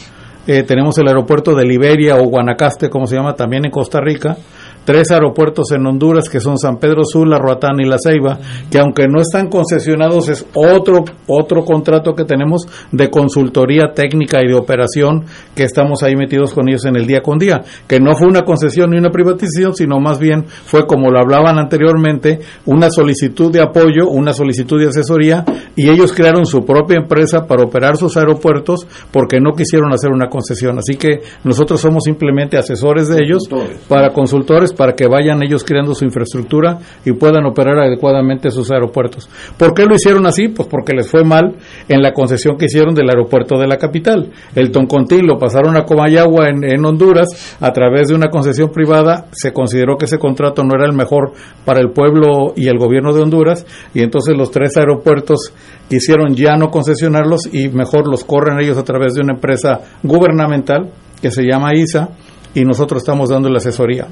Eh, 0.47 0.62
tenemos 0.62 0.98
el 0.98 1.09
aeropuerto 1.09 1.55
de 1.55 1.65
Liberia 1.65 2.16
o 2.16 2.24
Guanacaste, 2.24 2.90
como 2.90 3.06
se 3.06 3.16
llama, 3.16 3.35
también 3.35 3.65
en 3.65 3.70
Costa 3.70 4.01
Rica. 4.01 4.36
Tres 4.85 5.11
aeropuertos 5.11 5.73
en 5.73 5.86
Honduras, 5.86 6.28
que 6.28 6.40
son 6.40 6.59
San 6.59 6.77
Pedro 6.77 7.05
Sula, 7.05 7.39
Roatán 7.39 7.81
y 7.81 7.86
La 7.86 7.97
Ceiba, 7.98 8.39
que 8.70 8.78
aunque 8.78 9.09
no 9.09 9.20
están 9.20 9.48
concesionados, 9.48 10.28
es 10.28 10.47
otro, 10.55 11.05
otro 11.27 11.65
contrato 11.65 12.15
que 12.15 12.24
tenemos 12.24 12.66
de 12.93 13.09
consultoría 13.09 13.93
técnica 13.94 14.43
y 14.43 14.48
de 14.48 14.55
operación, 14.55 15.24
que 15.55 15.65
estamos 15.65 16.02
ahí 16.02 16.16
metidos 16.16 16.52
con 16.52 16.69
ellos 16.69 16.85
en 16.85 16.97
el 16.97 17.06
día 17.06 17.23
con 17.23 17.39
día, 17.39 17.62
que 17.89 17.98
no 17.98 18.15
fue 18.15 18.28
una 18.28 18.43
concesión 18.43 18.90
ni 18.90 18.98
una 18.98 19.11
privatización, 19.11 19.74
sino 19.74 20.01
más 20.01 20.19
bien 20.19 20.44
fue, 20.44 20.86
como 20.86 21.11
lo 21.11 21.19
hablaban 21.19 21.59
anteriormente, 21.59 22.40
una 22.66 22.90
solicitud 22.90 23.51
de 23.51 23.62
apoyo, 23.62 24.09
una 24.09 24.35
solicitud 24.35 24.78
de 24.78 24.89
asesoría, 24.89 25.44
y 25.77 25.89
ellos 25.89 26.12
crearon 26.12 26.44
su 26.44 26.65
propia 26.65 26.98
empresa 26.98 27.47
para 27.47 27.65
operar 27.65 27.97
sus 27.97 28.19
aeropuertos 28.19 28.86
porque 29.11 29.40
no 29.40 29.52
quisieron 29.52 29.93
hacer 29.94 30.11
una 30.11 30.28
concesión. 30.28 30.78
Así 30.78 30.97
que 30.97 31.20
nosotros 31.43 31.81
somos 31.81 32.05
simplemente 32.05 32.59
asesores 32.59 33.09
de 33.09 33.23
ellos 33.24 33.48
para 33.89 34.12
consultores 34.12 34.73
para 34.74 34.94
que 34.94 35.06
vayan 35.06 35.42
ellos 35.42 35.64
creando 35.64 35.94
su 35.94 36.05
infraestructura 36.05 36.78
y 37.05 37.12
puedan 37.12 37.46
operar 37.46 37.78
adecuadamente 37.78 38.51
sus 38.51 38.70
aeropuertos. 38.70 39.28
¿Por 39.56 39.74
qué 39.74 39.86
lo 39.86 39.94
hicieron 39.94 40.26
así? 40.26 40.48
Pues 40.48 40.68
porque 40.68 40.94
les 40.94 41.10
fue 41.10 41.24
mal 41.24 41.56
en 41.88 42.02
la 42.02 42.12
concesión 42.12 42.56
que 42.56 42.66
hicieron 42.66 42.94
del 42.94 43.09
aeropuerto 43.09 43.59
de 43.59 43.66
la 43.66 43.76
capital. 43.76 44.30
El 44.55 44.70
Toncontín 44.70 45.26
lo 45.26 45.38
pasaron 45.38 45.76
a 45.76 45.84
Comayagua 45.84 46.48
en, 46.48 46.64
en 46.64 46.84
Honduras 46.84 47.56
a 47.60 47.72
través 47.72 48.09
de 48.09 48.14
una 48.14 48.28
concesión 48.28 48.70
privada. 48.70 49.26
Se 49.32 49.52
consideró 49.52 49.96
que 49.96 50.06
ese 50.06 50.18
contrato 50.18 50.62
no 50.64 50.74
era 50.74 50.86
el 50.86 50.94
mejor 50.94 51.32
para 51.64 51.80
el 51.80 51.90
pueblo 51.90 52.52
y 52.56 52.68
el 52.68 52.78
gobierno 52.78 53.12
de 53.12 53.22
Honduras 53.22 53.66
y 53.94 54.02
entonces 54.02 54.36
los 54.36 54.51
tres 54.51 54.76
aeropuertos 54.76 55.52
quisieron 55.88 56.34
ya 56.34 56.56
no 56.56 56.70
concesionarlos 56.70 57.52
y 57.52 57.68
mejor 57.68 58.09
los 58.09 58.24
corren 58.24 58.60
ellos 58.60 58.78
a 58.78 58.84
través 58.84 59.14
de 59.14 59.22
una 59.22 59.34
empresa 59.34 59.80
gubernamental 60.02 60.90
que 61.20 61.30
se 61.30 61.42
llama 61.42 61.74
ISA 61.74 62.10
y 62.55 62.64
nosotros 62.64 63.02
estamos 63.02 63.30
dando 63.30 63.48
la 63.48 63.59
asesoría. 63.59 64.06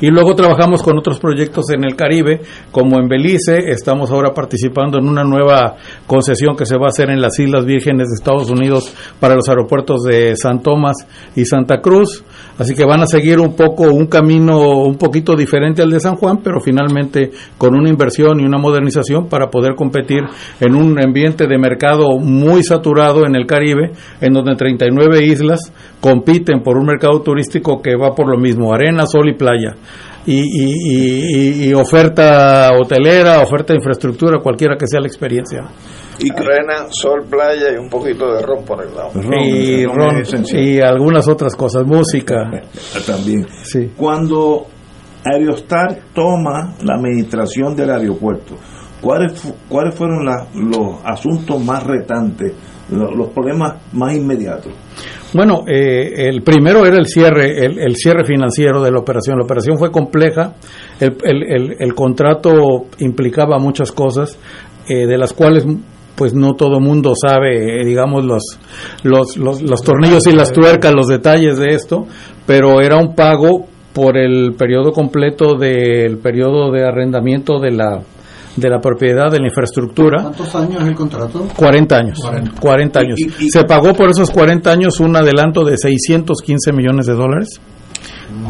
Y 0.00 0.10
luego 0.10 0.36
trabajamos 0.36 0.80
con 0.82 0.96
otros 0.96 1.18
proyectos 1.18 1.70
en 1.70 1.82
el 1.82 1.96
Caribe, 1.96 2.40
como 2.70 3.00
en 3.00 3.08
Belice, 3.08 3.70
estamos 3.70 4.12
ahora 4.12 4.32
participando 4.32 4.96
en 4.98 5.08
una 5.08 5.24
nueva 5.24 5.74
concesión 6.06 6.54
que 6.56 6.66
se 6.66 6.76
va 6.76 6.86
a 6.86 6.88
hacer 6.90 7.10
en 7.10 7.20
las 7.20 7.36
Islas 7.40 7.64
Vírgenes 7.64 8.08
de 8.08 8.14
Estados 8.14 8.48
Unidos 8.48 8.94
para 9.18 9.34
los 9.34 9.48
aeropuertos 9.48 10.04
de 10.04 10.36
San 10.36 10.62
Tomás 10.62 10.98
y 11.34 11.44
Santa 11.46 11.80
Cruz. 11.80 12.22
Así 12.58 12.74
que 12.74 12.84
van 12.84 13.02
a 13.02 13.06
seguir 13.06 13.40
un 13.40 13.56
poco 13.56 13.84
un 13.84 14.06
camino 14.06 14.82
un 14.82 14.96
poquito 14.96 15.34
diferente 15.34 15.82
al 15.82 15.90
de 15.90 15.98
San 15.98 16.14
Juan, 16.14 16.40
pero 16.44 16.60
finalmente 16.60 17.30
con 17.56 17.74
una 17.74 17.88
inversión 17.88 18.40
y 18.40 18.44
una 18.44 18.58
modernización 18.58 19.28
para 19.28 19.48
poder 19.50 19.74
competir 19.74 20.22
en 20.60 20.76
un 20.76 20.96
ambiente 21.00 21.48
de 21.48 21.58
mercado 21.58 22.18
muy 22.18 22.62
saturado 22.62 23.26
en 23.26 23.34
el 23.34 23.46
Caribe, 23.46 23.92
en 24.20 24.32
donde 24.32 24.54
39 24.54 25.24
islas 25.24 25.72
compiten 26.00 26.62
por 26.62 26.76
un 26.76 26.86
mercado 26.86 27.20
turístico 27.22 27.82
que 27.82 27.96
va 27.96 28.14
por 28.14 28.28
lo 28.28 28.38
mismo, 28.38 28.72
arena, 28.72 29.06
sol 29.06 29.28
y 29.28 29.34
playa. 29.34 29.74
Y, 30.26 30.40
y- 30.40 30.74
y- 31.64 31.68
y 31.70 31.74
oferta 31.74 32.70
hotelera, 32.78 33.40
oferta 33.40 33.72
de 33.72 33.78
infraestructura, 33.78 34.40
cualquiera 34.42 34.76
que 34.76 34.86
sea 34.86 35.00
la 35.00 35.06
experiencia. 35.06 35.64
Arena, 36.30 36.86
sol, 36.90 37.24
playa 37.30 37.72
y 37.74 37.78
un 37.78 37.88
poquito 37.88 38.30
de 38.34 38.42
ron 38.42 38.64
por 38.64 38.84
el 38.84 38.94
lado. 38.94 39.10
y, 39.40 39.84
ron 39.86 40.22
y 40.54 40.80
algunas 40.80 41.28
otras 41.28 41.54
cosas, 41.54 41.86
música. 41.86 42.50
También. 43.06 43.46
Sí. 43.62 43.90
Cuando 43.96 44.66
Aerostar 45.24 45.98
toma 46.14 46.74
la 46.82 46.94
administración 46.96 47.74
del 47.74 47.90
aeropuerto, 47.90 48.54
¿cuáles, 49.00 49.32
cuáles 49.68 49.94
fueron 49.94 50.24
la- 50.24 50.46
los 50.54 50.96
asuntos 51.04 51.62
más 51.62 51.84
retantes, 51.84 52.52
lo- 52.90 53.10
los 53.14 53.28
problemas 53.30 53.74
más 53.92 54.14
inmediatos? 54.14 54.72
Bueno, 55.34 55.64
eh, 55.66 56.26
el 56.28 56.42
primero 56.42 56.86
era 56.86 56.96
el 56.96 57.06
cierre, 57.06 57.64
el, 57.64 57.96
cierre 57.96 58.24
financiero 58.24 58.82
de 58.82 58.90
la 58.90 58.98
operación. 58.98 59.36
La 59.38 59.44
operación 59.44 59.76
fue 59.78 59.90
compleja, 59.90 60.54
el, 61.00 61.16
el- 61.22 61.42
el- 61.52 61.76
el 61.78 61.94
contrato 61.94 62.86
implicaba 62.98 63.58
muchas 63.58 63.92
cosas, 63.92 64.38
eh, 64.88 65.06
de 65.06 65.18
las 65.18 65.32
cuales 65.34 65.66
pues 66.16 66.34
no 66.34 66.54
todo 66.54 66.80
mundo 66.80 67.12
sabe, 67.14 67.80
eh, 67.80 67.84
digamos, 67.84 68.24
los, 68.24 68.42
los, 69.04 69.36
los, 69.36 69.62
los 69.62 69.82
tornillos 69.82 70.26
y 70.26 70.32
las 70.32 70.52
tuercas, 70.52 70.92
los 70.92 71.06
detalles 71.06 71.58
de 71.58 71.74
esto, 71.74 72.06
pero 72.46 72.80
era 72.80 72.96
un 72.96 73.14
pago 73.14 73.66
por 73.92 74.16
el 74.16 74.54
periodo 74.58 74.92
completo 74.92 75.54
del 75.56 76.18
periodo 76.18 76.72
de 76.72 76.84
arrendamiento 76.84 77.60
de 77.60 77.70
la, 77.70 78.00
de 78.60 78.68
la 78.70 78.80
propiedad, 78.80 79.30
de 79.30 79.38
la 79.40 79.46
infraestructura. 79.46 80.22
¿Cuántos 80.22 80.54
años 80.54 80.82
el 80.82 80.94
contrato? 80.94 81.46
40 81.56 81.96
años. 81.96 82.18
40, 82.60 83.00
años. 83.00 83.18
Se 83.50 83.64
pagó 83.64 83.92
por 83.94 84.10
esos 84.10 84.30
40 84.30 84.70
años 84.70 85.00
un 85.00 85.16
adelanto 85.16 85.64
de 85.64 85.76
615 85.76 86.72
millones 86.72 87.06
de 87.06 87.14
dólares. 87.14 87.60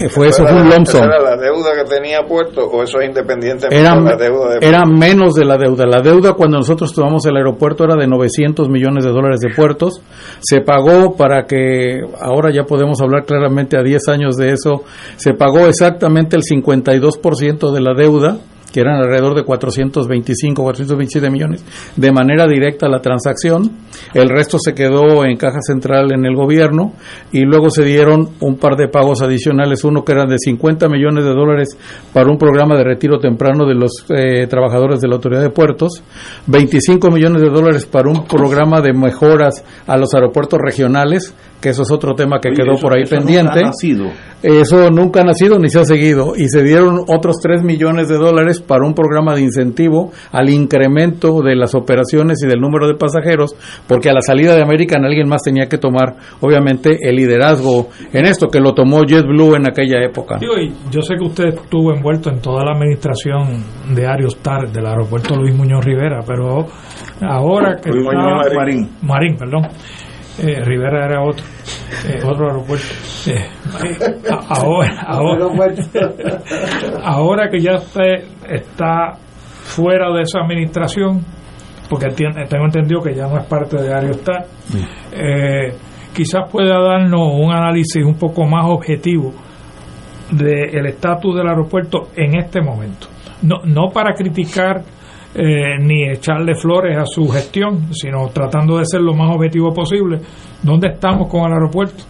Eh, 0.00 0.08
fue 0.08 0.28
eso, 0.28 0.42
¿Esa 0.42 0.52
fue 0.52 0.60
un 0.60 0.66
era- 0.66 0.76
lump 0.76 0.86
sum. 0.88 1.02
era 1.02 1.20
la 1.22 1.36
deuda 1.36 1.70
que 1.74 1.88
tenía 1.88 2.22
Puerto 2.26 2.62
o 2.66 2.82
eso 2.82 3.00
es 3.00 3.08
independientemente 3.08 3.78
Era, 3.80 3.94
de 3.94 4.02
la 4.02 4.16
deuda 4.16 4.58
de 4.58 4.66
era 4.68 4.84
menos 4.84 5.34
de 5.34 5.44
la 5.44 5.56
deuda. 5.56 5.86
La 5.86 6.00
deuda 6.00 6.32
cuando 6.34 6.58
nosotros 6.58 6.92
tomamos 6.92 7.24
el 7.26 7.36
aeropuerto 7.36 7.84
era 7.84 7.94
de 7.94 8.06
900 8.08 8.68
millones 8.68 9.04
de 9.04 9.10
dólares 9.10 9.40
de 9.40 9.50
puertos. 9.54 10.02
Se 10.40 10.60
pagó 10.60 11.16
para 11.16 11.46
que, 11.46 12.00
ahora 12.20 12.50
ya 12.52 12.64
podemos 12.64 13.00
hablar 13.00 13.24
claramente 13.24 13.78
a 13.78 13.82
10 13.82 14.08
años 14.08 14.36
de 14.36 14.50
eso, 14.50 14.82
se 15.16 15.32
pagó 15.34 15.66
exactamente 15.66 16.36
el 16.36 16.42
52% 16.42 17.72
de 17.72 17.80
la 17.80 17.94
deuda 17.94 18.38
que 18.72 18.80
eran 18.80 18.96
alrededor 18.96 19.34
de 19.34 19.44
425, 19.44 20.62
427 20.62 21.30
millones, 21.30 21.64
de 21.96 22.12
manera 22.12 22.46
directa 22.46 22.86
a 22.86 22.90
la 22.90 23.00
transacción. 23.00 23.70
El 24.14 24.28
resto 24.28 24.58
se 24.58 24.74
quedó 24.74 25.24
en 25.24 25.36
caja 25.36 25.60
central 25.60 26.12
en 26.12 26.24
el 26.24 26.34
gobierno 26.34 26.92
y 27.32 27.40
luego 27.40 27.70
se 27.70 27.84
dieron 27.84 28.30
un 28.40 28.56
par 28.56 28.76
de 28.76 28.88
pagos 28.88 29.22
adicionales, 29.22 29.84
uno 29.84 30.04
que 30.04 30.12
eran 30.12 30.28
de 30.28 30.38
50 30.38 30.88
millones 30.88 31.24
de 31.24 31.30
dólares 31.30 31.76
para 32.12 32.30
un 32.30 32.38
programa 32.38 32.76
de 32.76 32.84
retiro 32.84 33.18
temprano 33.18 33.66
de 33.66 33.74
los 33.74 34.04
eh, 34.10 34.46
trabajadores 34.46 35.00
de 35.00 35.08
la 35.08 35.16
Autoridad 35.16 35.42
de 35.42 35.50
Puertos, 35.50 36.02
25 36.46 37.10
millones 37.10 37.42
de 37.42 37.48
dólares 37.48 37.86
para 37.86 38.08
un 38.08 38.26
programa 38.26 38.80
de 38.80 38.92
mejoras 38.92 39.64
a 39.86 39.96
los 39.96 40.14
aeropuertos 40.14 40.58
regionales, 40.62 41.34
que 41.60 41.70
eso 41.70 41.82
es 41.82 41.90
otro 41.90 42.14
tema 42.14 42.38
que 42.40 42.48
Oye, 42.50 42.56
quedó 42.62 42.72
eso- 42.74 42.82
por 42.82 42.94
ahí 42.96 43.02
eso 43.02 43.16
nunca 43.16 43.26
pendiente. 43.26 43.58
ha 43.60 43.62
nacido. 43.62 44.06
Eso 44.42 44.90
nunca 44.90 45.22
ha 45.22 45.24
nacido 45.24 45.58
ni 45.58 45.68
se 45.68 45.80
ha 45.80 45.84
seguido. 45.84 46.34
Y 46.36 46.48
se 46.48 46.62
dieron 46.62 47.00
otros 47.08 47.36
3 47.42 47.64
millones 47.64 48.08
de 48.08 48.16
dólares 48.16 48.60
para 48.60 48.86
un 48.86 48.94
programa 48.94 49.34
de 49.34 49.40
incentivo 49.42 50.12
al 50.30 50.48
incremento 50.50 51.42
de 51.42 51.56
las 51.56 51.74
operaciones 51.74 52.38
y 52.44 52.46
del 52.46 52.60
número 52.60 52.86
de 52.86 52.94
pasajeros, 52.94 53.56
porque 53.88 54.08
a 54.10 54.12
la 54.12 54.20
salida 54.20 54.54
de 54.54 54.62
American 54.62 55.04
alguien 55.04 55.28
más 55.28 55.42
tenía 55.42 55.66
que 55.66 55.78
tomar, 55.78 56.14
obviamente, 56.40 56.96
el 57.02 57.16
liderazgo 57.16 57.88
en 58.12 58.26
esto, 58.26 58.46
que 58.48 58.60
lo 58.60 58.74
tomó 58.74 59.02
JetBlue 59.04 59.56
en 59.56 59.68
aquella 59.68 60.04
época. 60.04 60.36
Digo, 60.38 60.54
y 60.56 60.72
yo 60.92 61.02
sé 61.02 61.14
que 61.16 61.24
usted 61.26 61.44
estuvo 61.48 61.92
envuelto 61.92 62.30
en 62.30 62.40
toda 62.40 62.64
la 62.64 62.72
administración 62.72 63.64
de 63.94 64.06
Aerostar 64.06 64.70
del 64.70 64.86
aeropuerto 64.86 65.34
Luis 65.34 65.54
Muñoz 65.56 65.84
Rivera, 65.84 66.20
pero 66.24 66.66
ahora 67.22 67.76
que 67.82 67.90
Luis 67.90 68.04
Muñoz 68.04 68.46
Marín. 68.54 68.88
Marín, 69.02 69.36
perdón. 69.36 69.62
Eh, 70.40 70.60
Rivera 70.64 71.06
era 71.06 71.22
otro, 71.22 71.44
eh, 72.06 72.20
otro 72.24 72.46
aeropuerto. 72.48 72.86
Eh, 73.26 73.44
ahora, 74.48 75.00
ahora, 75.06 75.44
ahora 77.02 77.50
que 77.50 77.60
ya 77.60 77.74
usted 77.74 78.24
está 78.48 79.14
fuera 79.64 80.12
de 80.14 80.22
esa 80.22 80.40
administración, 80.40 81.24
porque 81.88 82.08
tiene- 82.10 82.46
tengo 82.46 82.66
entendido 82.66 83.00
que 83.02 83.14
ya 83.14 83.26
no 83.26 83.36
es 83.38 83.44
parte 83.46 83.76
de 83.82 83.92
Aerostar, 83.92 84.46
eh, 85.12 85.74
quizás 86.14 86.50
pueda 86.50 86.78
darnos 86.80 87.32
un 87.34 87.52
análisis 87.52 88.04
un 88.04 88.14
poco 88.16 88.44
más 88.46 88.64
objetivo 88.66 89.32
del 90.30 90.86
estatus 90.86 91.36
del 91.36 91.48
aeropuerto 91.48 92.08
en 92.14 92.36
este 92.38 92.60
momento. 92.60 93.08
No, 93.42 93.56
no 93.64 93.88
para 93.92 94.14
criticar 94.14 94.82
eh, 95.34 95.78
ni 95.80 96.08
echarle 96.10 96.54
flores 96.54 96.96
a 96.96 97.04
su 97.06 97.28
gestión, 97.28 97.92
sino 97.92 98.28
tratando 98.28 98.78
de 98.78 98.84
ser 98.86 99.00
lo 99.00 99.14
más 99.14 99.34
objetivo 99.34 99.72
posible. 99.72 100.20
¿Dónde 100.62 100.88
estamos 100.88 101.28
con 101.28 101.42
el 101.46 101.52
aeropuerto? 101.52 102.04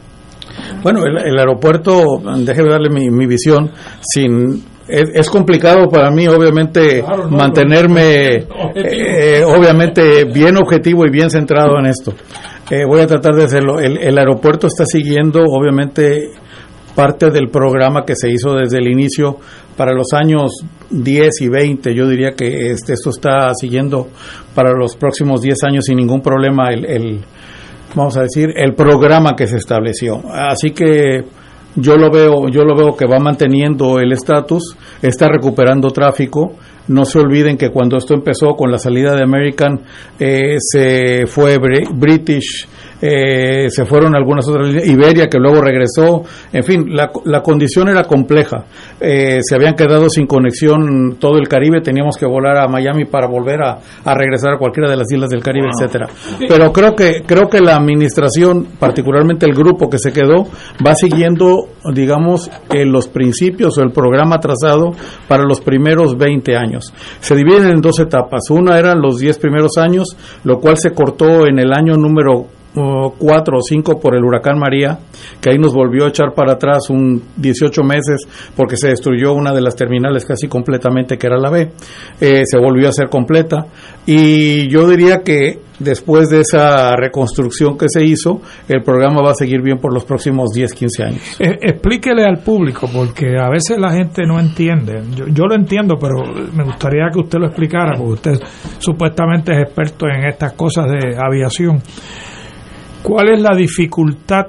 Bueno, 0.82 1.00
el, 1.04 1.18
el 1.26 1.38
aeropuerto, 1.38 2.20
déjeme 2.38 2.70
darle 2.70 2.90
mi, 2.90 3.10
mi 3.10 3.26
visión, 3.26 3.70
sin 4.00 4.62
es, 4.88 5.10
es 5.14 5.30
complicado 5.30 5.88
para 5.88 6.10
mí, 6.10 6.26
obviamente, 6.26 7.02
Claro, 7.02 7.28
no, 7.28 7.36
mantenerme, 7.36 8.46
no, 8.48 8.54
objetivo. 8.68 9.04
eh, 9.04 9.44
obviamente, 9.44 10.24
bien 10.24 10.56
objetivo 10.56 11.04
y 11.06 11.10
bien 11.10 11.30
centrado 11.30 11.78
en 11.78 11.86
esto. 11.86 12.14
Eh, 12.70 12.84
voy 12.86 13.00
a 13.00 13.06
tratar 13.06 13.34
de 13.34 13.44
hacerlo. 13.44 13.78
El, 13.80 13.98
el 13.98 14.18
aeropuerto 14.18 14.66
está 14.66 14.84
siguiendo, 14.86 15.42
obviamente, 15.44 16.30
parte 16.98 17.30
del 17.30 17.48
programa 17.48 18.04
que 18.04 18.16
se 18.16 18.28
hizo 18.28 18.54
desde 18.54 18.78
el 18.78 18.88
inicio 18.90 19.36
para 19.76 19.92
los 19.92 20.08
años 20.12 20.50
10 20.90 21.42
y 21.42 21.48
20. 21.48 21.94
Yo 21.94 22.08
diría 22.08 22.32
que 22.32 22.72
este, 22.72 22.94
esto 22.94 23.10
está 23.10 23.52
siguiendo 23.54 24.08
para 24.52 24.72
los 24.72 24.96
próximos 24.96 25.40
10 25.40 25.62
años 25.62 25.84
sin 25.84 25.96
ningún 25.98 26.20
problema 26.20 26.70
el, 26.70 26.84
el 26.84 27.20
vamos 27.94 28.16
a 28.16 28.22
decir, 28.22 28.48
el 28.56 28.74
programa 28.74 29.36
que 29.36 29.46
se 29.46 29.58
estableció. 29.58 30.20
Así 30.32 30.72
que 30.72 31.22
yo 31.76 31.96
lo 31.96 32.10
veo, 32.10 32.48
yo 32.48 32.62
lo 32.64 32.74
veo 32.74 32.96
que 32.96 33.06
va 33.06 33.20
manteniendo 33.20 34.00
el 34.00 34.10
estatus, 34.12 34.76
está 35.00 35.28
recuperando 35.28 35.90
tráfico. 35.90 36.54
No 36.88 37.04
se 37.04 37.18
olviden 37.20 37.56
que 37.58 37.68
cuando 37.70 37.96
esto 37.98 38.14
empezó 38.14 38.54
con 38.56 38.72
la 38.72 38.78
salida 38.78 39.14
de 39.14 39.22
American, 39.22 39.80
eh, 40.18 40.56
se 40.58 41.26
fue 41.26 41.58
Bri- 41.58 41.86
British, 41.94 42.66
eh, 43.00 43.68
se 43.70 43.84
fueron 43.84 44.14
algunas 44.14 44.48
otras 44.48 44.68
líneas, 44.68 44.86
Iberia 44.86 45.28
que 45.28 45.38
luego 45.38 45.60
regresó, 45.60 46.24
en 46.52 46.64
fin, 46.64 46.94
la, 46.94 47.10
la 47.24 47.42
condición 47.42 47.88
era 47.88 48.04
compleja. 48.04 48.64
Eh, 49.00 49.38
se 49.42 49.54
habían 49.54 49.74
quedado 49.74 50.08
sin 50.08 50.26
conexión 50.26 51.16
todo 51.18 51.38
el 51.38 51.48
Caribe, 51.48 51.80
teníamos 51.80 52.16
que 52.16 52.26
volar 52.26 52.58
a 52.58 52.68
Miami 52.68 53.04
para 53.04 53.26
volver 53.26 53.62
a, 53.62 53.78
a 54.04 54.14
regresar 54.14 54.54
a 54.54 54.58
cualquiera 54.58 54.90
de 54.90 54.96
las 54.96 55.10
islas 55.12 55.30
del 55.30 55.42
Caribe, 55.42 55.68
etcétera. 55.72 56.08
Pero 56.48 56.72
creo 56.72 56.94
que 56.94 57.22
creo 57.26 57.48
que 57.48 57.60
la 57.60 57.76
administración, 57.76 58.66
particularmente 58.78 59.46
el 59.46 59.54
grupo 59.54 59.88
que 59.88 59.98
se 59.98 60.12
quedó, 60.12 60.44
va 60.84 60.94
siguiendo, 60.94 61.68
digamos, 61.92 62.50
eh, 62.74 62.84
los 62.84 63.08
principios 63.08 63.78
o 63.78 63.82
el 63.82 63.92
programa 63.92 64.40
trazado 64.40 64.92
para 65.28 65.44
los 65.44 65.60
primeros 65.60 66.16
20 66.16 66.56
años. 66.56 66.92
Se 67.20 67.34
dividen 67.34 67.70
en 67.70 67.80
dos 67.80 67.98
etapas. 68.00 68.50
Una 68.50 68.78
eran 68.78 69.00
los 69.00 69.18
10 69.18 69.38
primeros 69.38 69.76
años, 69.78 70.16
lo 70.44 70.58
cual 70.58 70.78
se 70.78 70.90
cortó 70.90 71.46
en 71.46 71.58
el 71.58 71.72
año 71.72 71.94
número 71.94 72.57
cuatro 73.18 73.58
o 73.58 73.62
cinco 73.62 73.98
por 74.00 74.14
el 74.14 74.24
huracán 74.24 74.58
María, 74.58 74.98
que 75.40 75.50
ahí 75.50 75.58
nos 75.58 75.74
volvió 75.74 76.04
a 76.04 76.08
echar 76.08 76.32
para 76.34 76.52
atrás 76.54 76.90
un 76.90 77.22
18 77.36 77.82
meses 77.82 78.26
porque 78.56 78.76
se 78.76 78.88
destruyó 78.88 79.32
una 79.32 79.52
de 79.52 79.60
las 79.60 79.76
terminales 79.76 80.24
casi 80.24 80.48
completamente, 80.48 81.18
que 81.18 81.26
era 81.26 81.38
la 81.38 81.50
B. 81.50 81.70
Eh, 82.20 82.42
se 82.44 82.58
volvió 82.58 82.86
a 82.86 82.90
hacer 82.90 83.08
completa. 83.08 83.66
Y 84.06 84.68
yo 84.68 84.88
diría 84.88 85.22
que 85.22 85.60
después 85.78 86.28
de 86.28 86.40
esa 86.40 86.96
reconstrucción 86.96 87.76
que 87.78 87.86
se 87.88 88.04
hizo, 88.04 88.40
el 88.68 88.82
programa 88.82 89.22
va 89.22 89.32
a 89.32 89.34
seguir 89.34 89.62
bien 89.62 89.78
por 89.78 89.92
los 89.92 90.04
próximos 90.04 90.50
10, 90.52 90.72
15 90.74 91.02
años. 91.04 91.40
Eh, 91.40 91.58
explíquele 91.60 92.24
al 92.24 92.38
público, 92.38 92.88
porque 92.92 93.38
a 93.38 93.48
veces 93.48 93.78
la 93.78 93.92
gente 93.92 94.22
no 94.26 94.40
entiende. 94.40 95.02
Yo, 95.14 95.26
yo, 95.28 95.44
lo 95.46 95.54
entiendo, 95.54 95.96
pero 96.00 96.24
me 96.54 96.64
gustaría 96.64 97.08
que 97.12 97.20
usted 97.20 97.38
lo 97.38 97.46
explicara, 97.46 97.96
porque 97.96 98.12
usted 98.12 98.40
supuestamente 98.78 99.52
es 99.52 99.62
experto 99.62 100.06
en 100.08 100.26
estas 100.26 100.52
cosas 100.54 100.86
de 100.86 101.16
aviación. 101.16 101.80
¿Cuál 103.02 103.28
es 103.28 103.40
la 103.40 103.54
dificultad 103.56 104.46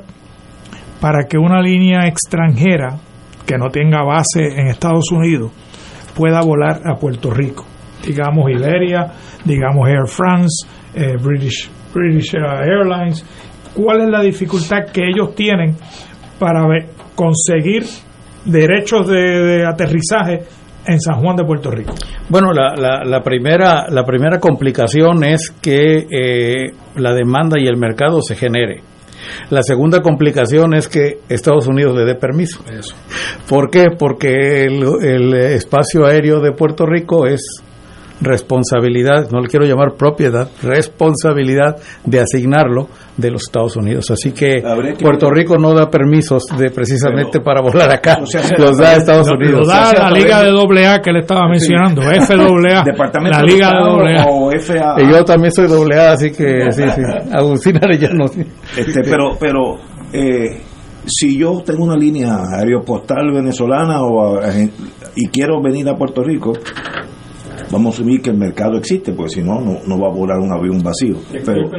para 1.00 1.26
que 1.28 1.38
una 1.38 1.62
línea 1.62 2.08
extranjera 2.08 2.98
que 3.46 3.58
no 3.58 3.70
tenga 3.70 4.04
base 4.04 4.60
en 4.60 4.68
Estados 4.68 5.12
Unidos 5.12 5.52
pueda 6.16 6.42
volar 6.42 6.82
a 6.86 6.96
Puerto 6.96 7.32
Rico? 7.32 7.66
Digamos 8.06 8.50
Iberia, 8.50 9.12
digamos 9.46 9.88
Air 9.88 10.08
France, 10.08 10.68
eh, 10.96 11.16
British, 11.22 11.70
British 11.94 12.34
uh, 12.36 12.64
Airlines. 12.64 13.26
¿Cuál 13.74 14.02
es 14.02 14.10
la 14.10 14.22
dificultad 14.22 14.86
que 14.92 15.08
ellos 15.08 15.36
tienen 15.36 15.76
para 16.40 16.66
conseguir 17.16 17.84
derechos 18.46 19.08
de, 19.08 19.20
de, 19.20 19.66
aterrizaje 19.68 20.44
en 20.90 21.00
San 21.00 21.22
Juan 21.22 21.36
de 21.36 21.44
Puerto 21.44 21.70
Rico? 21.72 21.94
Bueno, 22.30 22.52
la, 22.52 22.76
la, 22.76 23.04
la 23.06 23.22
primera, 23.22 23.88
la 23.90 24.04
primera 24.04 24.40
complicación 24.40 25.24
es 25.24 25.52
que 25.62 26.08
eh, 26.10 26.74
la 26.96 27.14
demanda 27.14 27.60
y 27.60 27.68
el 27.68 27.78
mercado 27.78 28.22
se 28.22 28.36
genere. 28.36 28.82
La 29.50 29.62
segunda 29.64 30.02
complicación 30.02 30.74
es 30.74 30.88
que 30.88 31.20
Estados 31.30 31.68
Unidos 31.68 31.96
le 31.96 32.06
dé 32.06 32.16
permiso. 32.16 32.64
Eso. 32.72 32.96
¿Por 33.48 33.70
qué? 33.70 33.88
Porque 33.98 34.64
el, 34.64 34.84
el 35.02 35.34
espacio 35.34 36.06
aéreo 36.06 36.40
de 36.40 36.52
Puerto 36.52 36.86
Rico 36.86 37.28
es 37.28 37.64
responsabilidad, 38.22 39.30
no 39.32 39.42
le 39.42 39.48
quiero 39.48 39.66
llamar 39.66 39.94
propiedad, 39.98 40.50
responsabilidad 40.62 41.78
de 42.06 42.20
asignarlo 42.20 42.90
de 43.18 43.32
los 43.32 43.44
Estados 43.44 43.76
Unidos. 43.76 44.10
Así 44.12 44.32
que, 44.32 44.62
que 44.62 45.04
Puerto 45.04 45.30
Rico 45.30 45.58
no 45.58 45.74
da 45.74 45.90
permisos 45.90 46.44
de 46.58 46.70
precisamente 46.72 47.40
pero, 47.40 47.44
para 47.44 47.62
volar 47.62 47.92
acá, 47.92 48.20
o 48.22 48.26
sea, 48.26 48.42
los 48.58 48.78
da 48.78 48.96
Estados 48.96 49.30
Unidos. 49.30 49.62
Lo 49.62 49.68
da 49.68 49.94
la 49.94 50.12
Liga 50.12 50.44
de 50.44 50.86
AA 50.88 51.02
que 51.02 51.12
le 51.12 51.20
estaba 51.20 51.48
mencionando, 51.48 52.02
sí. 52.02 52.08
FAA, 52.22 52.84
Departamento 52.86 53.38
la 53.38 53.44
Liga 53.44 53.70
de 53.70 54.20
AA. 54.20 54.26
O 54.28 54.52
FAA. 54.52 55.02
Y 55.02 55.12
yo 55.12 55.24
también 55.24 55.52
soy 55.52 55.68
AA, 55.68 56.12
así 56.12 56.32
que 56.32 56.72
sí, 56.72 56.84
sí, 56.96 57.02
Agustín 57.32 57.78
Arellano. 57.78 58.26
Este, 58.78 59.02
pero, 59.04 59.38
pero 59.40 59.78
eh, 60.12 60.62
si 61.06 61.38
yo 61.38 61.62
tengo 61.66 61.84
una 61.84 61.96
línea 61.96 62.38
aeropostal 62.58 63.32
venezolana 63.32 64.02
o 64.04 64.40
a, 64.40 64.50
y 65.16 65.28
quiero 65.28 65.62
venir 65.62 65.90
a 65.90 65.96
Puerto 65.96 66.24
Rico, 66.24 66.54
vamos 67.72 67.94
a 67.94 67.98
asumir 67.98 68.22
que 68.22 68.30
el 68.30 68.38
mercado 68.38 68.78
existe, 68.78 69.14
porque 69.14 69.36
si 69.36 69.42
no, 69.42 69.60
no, 69.62 70.00
va 70.00 70.08
a 70.08 70.12
volar 70.12 70.40
un 70.40 70.52
avión 70.52 70.82
vacío. 70.82 71.18
Pero, 71.32 71.70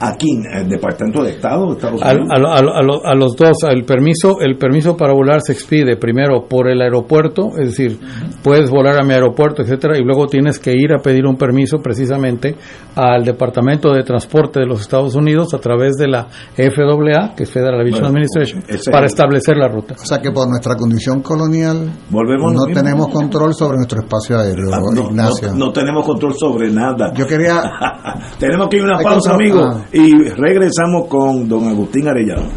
aquí 0.00 0.30
en 0.30 0.44
el 0.60 0.68
Departamento 0.68 1.22
de 1.22 1.30
Estado 1.30 1.66
de 1.66 1.72
Estados 1.72 2.02
Unidos. 2.02 2.28
A, 2.30 2.34
a, 2.34 3.08
a, 3.08 3.12
a, 3.12 3.14
los 3.14 3.36
dos, 3.36 3.56
el 3.68 3.84
permiso, 3.84 4.40
el 4.40 4.56
permiso 4.56 4.96
para 4.96 5.12
volar 5.12 5.40
se 5.42 5.52
expide 5.52 5.96
primero 5.96 6.46
por 6.48 6.68
el 6.68 6.80
aeropuerto, 6.80 7.50
es 7.58 7.70
decir, 7.70 7.98
uh 8.00 8.04
-huh. 8.04 8.42
puedes 8.42 8.70
volar 8.70 9.00
a 9.00 9.04
mi 9.04 9.14
aeropuerto, 9.14 9.62
etcétera, 9.62 9.98
y 9.98 10.02
luego 10.04 10.26
tienes 10.26 10.58
que 10.58 10.74
ir 10.74 10.92
a 10.92 11.02
pedir 11.02 11.26
un 11.26 11.36
permiso 11.36 11.78
precisamente 11.78 12.56
al 12.94 13.24
Departamento 13.24 13.92
de 13.92 14.02
Transporte 14.02 14.60
de 14.60 14.66
los 14.66 14.80
Estados 14.80 15.14
Unidos 15.14 15.54
a 15.54 15.58
través 15.58 15.96
de 15.96 16.08
la 16.08 16.26
FAA, 16.54 17.34
que 17.36 17.44
es 17.44 17.50
Federal 17.50 17.80
Aviation 17.80 18.12
bueno, 18.12 18.18
Administration, 18.18 18.62
para 18.90 19.06
establecer 19.06 19.56
la 19.56 19.68
ruta. 19.68 19.94
O 19.94 20.06
sea 20.06 20.18
que 20.20 20.30
por 20.30 20.48
nuestra 20.48 20.76
condición 20.76 21.22
colonial 21.22 21.90
Volvemos 22.10 22.52
no 22.54 22.66
tenemos 22.66 23.08
control 23.08 23.54
sobre 23.54 23.76
nuestro 23.76 24.00
espacio 24.00 24.38
aéreo, 24.38 24.70
no, 24.94 25.10
Ignacio. 25.10 25.48
No, 25.52 25.66
no, 25.66 25.72
tenemos 25.72 26.04
control 26.06 26.34
sobre 26.34 26.70
nada. 26.70 27.12
Yo 27.14 27.26
quería... 27.26 27.62
tenemos 28.38 28.68
que 28.68 28.76
ir 28.76 28.82
a 28.82 28.86
una 28.86 28.98
pausa, 28.98 29.34
amigos. 29.34 29.66
Ah 29.68 29.87
y 29.92 30.12
regresamos 30.28 31.08
con 31.08 31.48
don 31.48 31.68
Agustín 31.68 32.08
Arellano. 32.08 32.50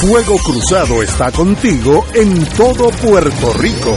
Fuego 0.00 0.36
Cruzado 0.38 1.02
está 1.02 1.32
contigo 1.32 2.04
en 2.14 2.44
todo 2.56 2.90
Puerto 2.90 3.52
Rico. 3.58 3.96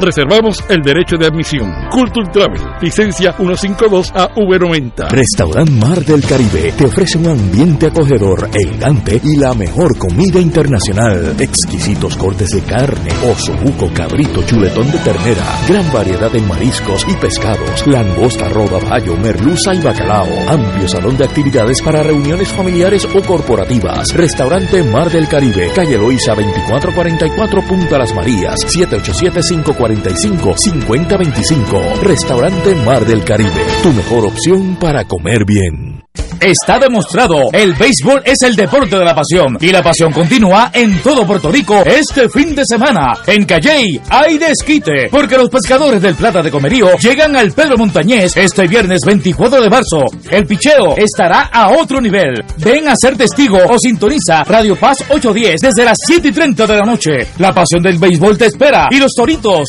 Reservamos 0.00 0.64
el 0.68 0.80
derecho 0.82 1.16
de 1.16 1.26
admisión. 1.26 1.70
Culture 1.90 2.30
Travel, 2.32 2.60
licencia 2.80 3.36
152AV90. 3.36 5.10
Restaurant 5.10 5.70
Mar 5.70 6.04
del 6.04 6.22
Caribe 6.24 6.72
te 6.76 6.86
ofrece 6.86 7.18
un 7.18 7.28
ambiente 7.28 7.86
acogedor, 7.86 8.48
elegante 8.52 9.20
y 9.22 9.36
la 9.36 9.54
mejor 9.54 9.96
comida 9.98 10.40
internacional. 10.40 11.34
Exquisitos 11.38 12.16
cortes 12.16 12.48
de 12.50 12.62
carne, 12.62 13.10
oso, 13.30 13.52
buco, 13.62 13.90
cabrito, 13.92 14.42
chuletón 14.44 14.90
de 14.90 14.98
ternera, 14.98 15.44
gran 15.68 15.92
variedad 15.92 16.30
de 16.30 16.40
mariscos 16.40 17.06
y 17.08 17.14
pescados, 17.14 17.86
langosta, 17.86 18.48
roda, 18.48 18.78
bayo, 18.78 19.16
merluza 19.16 19.74
y 19.74 19.80
bacalao. 19.80 20.28
Amplio 20.48 20.88
salón 20.88 21.16
de 21.16 21.24
actividades 21.24 21.82
para 21.82 22.02
reuniones 22.02 22.48
familiares 22.48 23.06
o 23.14 23.22
corporativas. 23.22 24.14
Restaurante 24.14 24.82
Mar 24.82 25.10
del 25.10 25.28
Caribe, 25.28 25.70
calle 25.74 25.98
Loíza 25.98 26.34
2444 26.34 27.62
Punta 27.62 27.98
Las 27.98 28.14
Marías, 28.14 28.56
787 28.66 29.40
540 29.50 29.89
5025 29.96 31.80
Restaurante 32.02 32.74
Mar 32.84 33.04
del 33.04 33.24
Caribe. 33.24 33.64
Tu 33.82 33.92
mejor 33.92 34.26
opción 34.26 34.76
para 34.76 35.04
comer 35.04 35.44
bien. 35.44 36.00
Está 36.40 36.78
demostrado, 36.78 37.50
el 37.52 37.74
béisbol 37.74 38.22
es 38.24 38.40
el 38.42 38.56
deporte 38.56 38.96
de 38.96 39.04
la 39.04 39.14
pasión 39.14 39.58
y 39.60 39.70
la 39.70 39.82
pasión 39.82 40.10
continúa 40.10 40.70
en 40.72 40.98
todo 41.02 41.26
Puerto 41.26 41.52
Rico 41.52 41.82
este 41.84 42.30
fin 42.30 42.54
de 42.54 42.62
semana. 42.64 43.12
En 43.26 43.44
Calley 43.44 44.00
hay 44.08 44.38
desquite 44.38 45.08
porque 45.10 45.36
los 45.36 45.50
pescadores 45.50 46.00
del 46.00 46.14
Plata 46.14 46.42
de 46.42 46.50
Comerío 46.50 46.96
llegan 46.96 47.36
al 47.36 47.52
Pedro 47.52 47.76
Montañés 47.76 48.34
este 48.38 48.66
viernes 48.66 49.02
24 49.04 49.60
de 49.60 49.68
marzo. 49.68 50.06
El 50.30 50.46
picheo 50.46 50.96
estará 50.96 51.50
a 51.52 51.72
otro 51.78 52.00
nivel. 52.00 52.42
Ven 52.56 52.88
a 52.88 52.94
ser 52.96 53.18
testigo 53.18 53.58
o 53.68 53.78
sintoniza 53.78 54.42
Radio 54.44 54.76
Paz 54.76 55.04
810 55.10 55.60
desde 55.60 55.84
las 55.84 55.98
7 56.06 56.28
y 56.28 56.32
30 56.32 56.66
de 56.66 56.74
la 56.74 56.86
noche. 56.86 57.26
La 57.38 57.52
pasión 57.52 57.82
del 57.82 57.98
béisbol 57.98 58.38
te 58.38 58.46
espera 58.46 58.88
y 58.90 58.98
los 58.98 59.12
toritos 59.12 59.68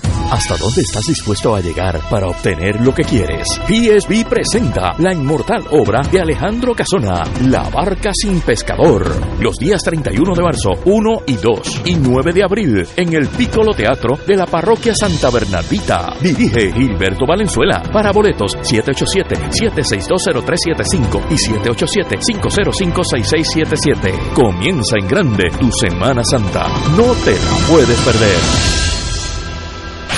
¿Hasta 0.31 0.55
dónde 0.55 0.81
estás 0.81 1.03
dispuesto 1.09 1.53
a 1.53 1.59
llegar 1.59 1.99
para 2.09 2.27
obtener 2.27 2.79
lo 2.79 2.95
que 2.95 3.03
quieres? 3.03 3.49
PSB 3.67 4.23
presenta 4.29 4.93
la 4.97 5.13
inmortal 5.13 5.65
obra 5.71 5.99
de 6.09 6.21
Alejandro 6.21 6.73
Casona, 6.73 7.21
La 7.49 7.69
barca 7.69 8.11
sin 8.13 8.39
pescador. 8.39 9.13
Los 9.41 9.57
días 9.57 9.81
31 9.83 10.33
de 10.33 10.41
marzo, 10.41 10.69
1 10.85 11.23
y 11.27 11.33
2 11.33 11.81
y 11.83 11.95
9 11.95 12.31
de 12.31 12.43
abril 12.45 12.87
en 12.95 13.13
el 13.13 13.27
Piccolo 13.27 13.73
Teatro 13.73 14.17
de 14.25 14.37
la 14.37 14.45
Parroquia 14.45 14.95
Santa 14.95 15.29
Bernardita. 15.29 16.15
Dirige 16.21 16.71
Gilberto 16.71 17.25
Valenzuela. 17.27 17.83
Para 17.91 18.13
boletos 18.13 18.55
787-7620375 18.55 21.23
y 21.29 21.35
787-505-6677. 21.35 24.33
Comienza 24.33 24.95
en 24.97 25.09
grande 25.09 25.49
tu 25.59 25.69
Semana 25.73 26.23
Santa. 26.23 26.69
No 26.95 27.13
te 27.25 27.33
la 27.33 27.57
puedes 27.67 27.99
perder. 27.99 29.00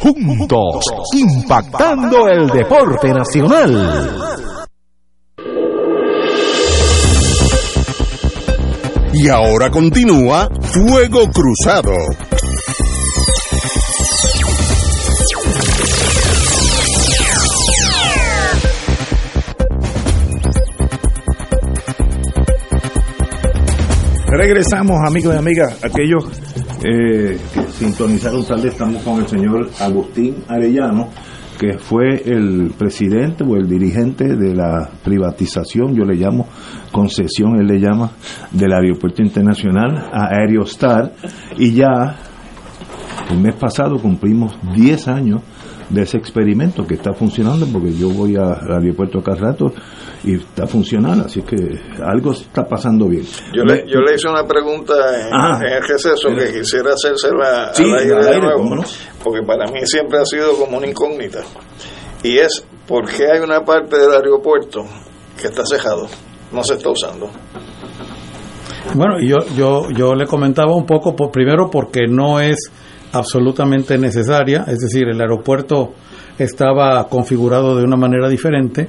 Juntos, 0.00 0.84
impactando 1.14 2.28
el 2.28 2.48
deporte 2.48 3.12
nacional. 3.12 4.26
Y 9.12 9.28
ahora 9.28 9.70
continúa 9.70 10.48
Fuego 10.60 11.28
Cruzado. 11.30 11.92
Regresamos, 24.28 24.96
amigos 25.06 25.34
y 25.34 25.38
amigas, 25.38 25.82
aquellos 25.82 26.45
eh, 26.88 27.36
que 27.52 27.62
sintonizaron 27.72 28.44
tarde, 28.46 28.68
estamos 28.68 29.02
con 29.02 29.18
el 29.18 29.26
señor 29.26 29.68
Agustín 29.80 30.36
Arellano, 30.46 31.08
que 31.58 31.78
fue 31.78 32.22
el 32.24 32.72
presidente 32.78 33.42
o 33.42 33.56
el 33.56 33.68
dirigente 33.68 34.36
de 34.36 34.54
la 34.54 34.88
privatización, 35.02 35.96
yo 35.96 36.04
le 36.04 36.14
llamo 36.14 36.46
concesión, 36.92 37.58
él 37.58 37.66
le 37.66 37.80
llama, 37.80 38.12
del 38.52 38.72
Aeropuerto 38.72 39.20
Internacional 39.20 39.96
a 40.12 40.28
Aerostar, 40.36 41.12
y 41.58 41.72
ya 41.72 42.16
el 43.30 43.40
mes 43.40 43.56
pasado 43.56 43.96
cumplimos 43.98 44.56
10 44.76 45.08
años 45.08 45.42
de 45.90 46.02
ese 46.02 46.18
experimento 46.18 46.86
que 46.86 46.94
está 46.94 47.14
funcionando, 47.14 47.66
porque 47.66 47.94
yo 47.94 48.10
voy 48.10 48.36
al 48.36 48.72
aeropuerto 48.72 49.18
acá 49.18 49.34
rato 49.34 49.72
y 50.24 50.34
está 50.36 50.66
funcionando, 50.66 51.26
así 51.26 51.42
que 51.42 51.56
algo 52.02 52.32
está 52.32 52.64
pasando 52.64 53.06
bien. 53.08 53.24
Yo 53.52 53.62
le, 53.64 53.84
yo 53.86 54.00
le 54.00 54.14
hice 54.14 54.28
una 54.28 54.44
pregunta 54.46 54.94
en, 55.20 55.28
Ah. 55.32 55.58
en 55.60 55.72
el 55.74 55.82
receso 55.82 56.28
que 56.36 56.58
quisiera 56.60 56.90
hacérsela 56.94 57.70
Sí, 57.74 57.84
al 57.84 57.98
aire 57.98 58.14
al 58.14 58.22
de 58.22 58.28
aire, 58.28 58.40
nuevo, 58.40 58.74
no. 58.76 58.82
porque 59.22 59.42
para 59.46 59.70
mí 59.70 59.80
siempre 59.84 60.18
ha 60.18 60.24
sido 60.24 60.54
como 60.56 60.78
una 60.78 60.86
incógnita. 60.88 61.40
Y 62.22 62.38
es, 62.38 62.64
¿por 62.88 63.06
qué 63.08 63.24
hay 63.30 63.40
una 63.40 63.64
parte 63.64 63.96
del 63.98 64.10
aeropuerto 64.12 64.84
que 65.40 65.48
está 65.48 65.64
cejado? 65.66 66.06
No 66.52 66.62
se 66.64 66.74
está 66.74 66.90
usando. 66.90 67.30
Bueno, 68.94 69.16
yo, 69.20 69.36
yo, 69.56 69.90
yo 69.90 70.14
le 70.14 70.26
comentaba 70.26 70.74
un 70.74 70.86
poco, 70.86 71.14
por, 71.14 71.30
primero 71.30 71.68
porque 71.70 72.06
no 72.08 72.40
es 72.40 72.70
absolutamente 73.12 73.98
necesaria, 73.98 74.64
es 74.68 74.78
decir, 74.78 75.08
el 75.08 75.20
aeropuerto 75.20 75.92
estaba 76.38 77.08
configurado 77.08 77.76
de 77.76 77.84
una 77.84 77.96
manera 77.96 78.28
diferente. 78.28 78.88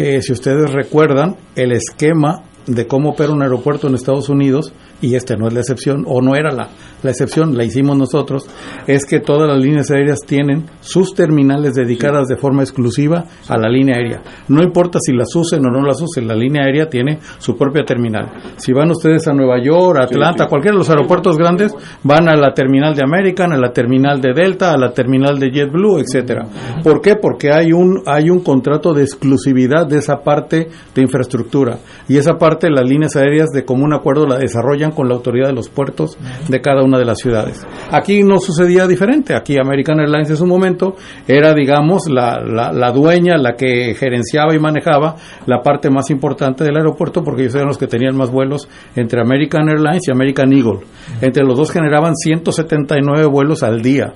Eh, 0.00 0.22
si 0.22 0.32
ustedes 0.32 0.70
recuerdan, 0.70 1.34
el 1.56 1.72
esquema 1.72 2.44
de 2.68 2.86
cómo 2.86 3.10
opera 3.10 3.32
un 3.32 3.42
aeropuerto 3.42 3.88
en 3.88 3.96
Estados 3.96 4.28
Unidos, 4.28 4.72
y 5.00 5.16
este 5.16 5.36
no 5.36 5.48
es 5.48 5.54
la 5.54 5.58
excepción, 5.58 6.04
o 6.06 6.22
no 6.22 6.36
era 6.36 6.52
la, 6.52 6.68
la 7.02 7.10
excepción, 7.10 7.56
la 7.56 7.64
hicimos 7.64 7.96
nosotros, 7.96 8.48
es 8.86 9.04
que 9.04 9.20
todas 9.20 9.48
las 9.48 9.62
líneas 9.62 9.90
aéreas 9.90 10.20
tienen 10.26 10.66
sus 10.80 11.14
terminales 11.14 11.74
dedicadas 11.74 12.28
de 12.28 12.36
forma 12.36 12.62
exclusiva 12.62 13.24
a 13.48 13.58
la 13.58 13.68
línea 13.68 13.96
aérea. 13.96 14.22
No 14.48 14.62
importa 14.62 14.98
si 15.00 15.12
las 15.12 15.34
usen 15.34 15.64
o 15.66 15.70
no 15.70 15.82
las 15.82 16.00
usen, 16.00 16.26
la 16.26 16.34
línea 16.34 16.64
aérea 16.64 16.88
tiene 16.88 17.18
su 17.38 17.56
propia 17.56 17.84
terminal. 17.84 18.30
Si 18.56 18.72
van 18.72 18.90
ustedes 18.90 19.26
a 19.28 19.32
Nueva 19.32 19.62
York, 19.62 19.98
a 20.00 20.04
Atlanta, 20.04 20.46
cualquiera 20.46 20.74
de 20.74 20.78
los 20.78 20.90
aeropuertos 20.90 21.36
grandes, 21.36 21.72
van 22.02 22.28
a 22.28 22.36
la 22.36 22.52
terminal 22.52 22.94
de 22.94 23.02
American, 23.02 23.52
a 23.52 23.58
la 23.58 23.72
terminal 23.72 24.20
de 24.20 24.32
Delta, 24.32 24.72
a 24.72 24.78
la 24.78 24.92
terminal 24.92 25.38
de 25.38 25.50
JetBlue, 25.50 26.00
etcétera. 26.00 26.46
¿Por 26.82 27.00
qué? 27.00 27.16
Porque 27.16 27.52
hay 27.52 27.72
un 27.72 28.02
hay 28.06 28.30
un 28.30 28.40
contrato 28.40 28.92
de 28.92 29.02
exclusividad 29.02 29.86
de 29.86 29.98
esa 29.98 30.18
parte 30.22 30.68
de 30.94 31.02
infraestructura 31.02 31.78
y 32.08 32.16
esa 32.16 32.38
parte 32.38 32.70
las 32.70 32.88
líneas 32.88 33.16
aéreas 33.16 33.48
de 33.50 33.64
común 33.64 33.92
acuerdo 33.92 34.26
la 34.26 34.38
desarrollan 34.38 34.92
con 34.92 35.08
la 35.08 35.14
autoridad 35.14 35.48
de 35.48 35.54
los 35.54 35.68
puertos 35.68 36.18
de 36.48 36.60
cada 36.60 36.82
una 36.88 36.98
de 36.98 37.04
las 37.04 37.18
ciudades. 37.18 37.66
Aquí 37.90 38.22
no 38.22 38.38
sucedía 38.40 38.86
diferente. 38.86 39.34
Aquí 39.34 39.56
American 39.58 40.00
Airlines 40.00 40.30
en 40.30 40.36
su 40.36 40.46
momento 40.46 40.96
era, 41.26 41.54
digamos, 41.54 42.08
la, 42.08 42.40
la, 42.40 42.72
la 42.72 42.90
dueña, 42.90 43.36
la 43.36 43.54
que 43.54 43.94
gerenciaba 43.94 44.54
y 44.54 44.58
manejaba 44.58 45.16
la 45.46 45.60
parte 45.62 45.90
más 45.90 46.10
importante 46.10 46.64
del 46.64 46.76
aeropuerto 46.76 47.22
porque 47.22 47.42
ellos 47.42 47.54
eran 47.54 47.68
los 47.68 47.78
que 47.78 47.86
tenían 47.86 48.16
más 48.16 48.30
vuelos 48.30 48.68
entre 48.96 49.20
American 49.20 49.68
Airlines 49.68 50.08
y 50.08 50.10
American 50.10 50.52
Eagle. 50.52 50.80
Entre 51.20 51.44
los 51.44 51.56
dos 51.56 51.70
generaban 51.70 52.14
179 52.14 53.26
vuelos 53.26 53.62
al 53.62 53.82
día. 53.82 54.14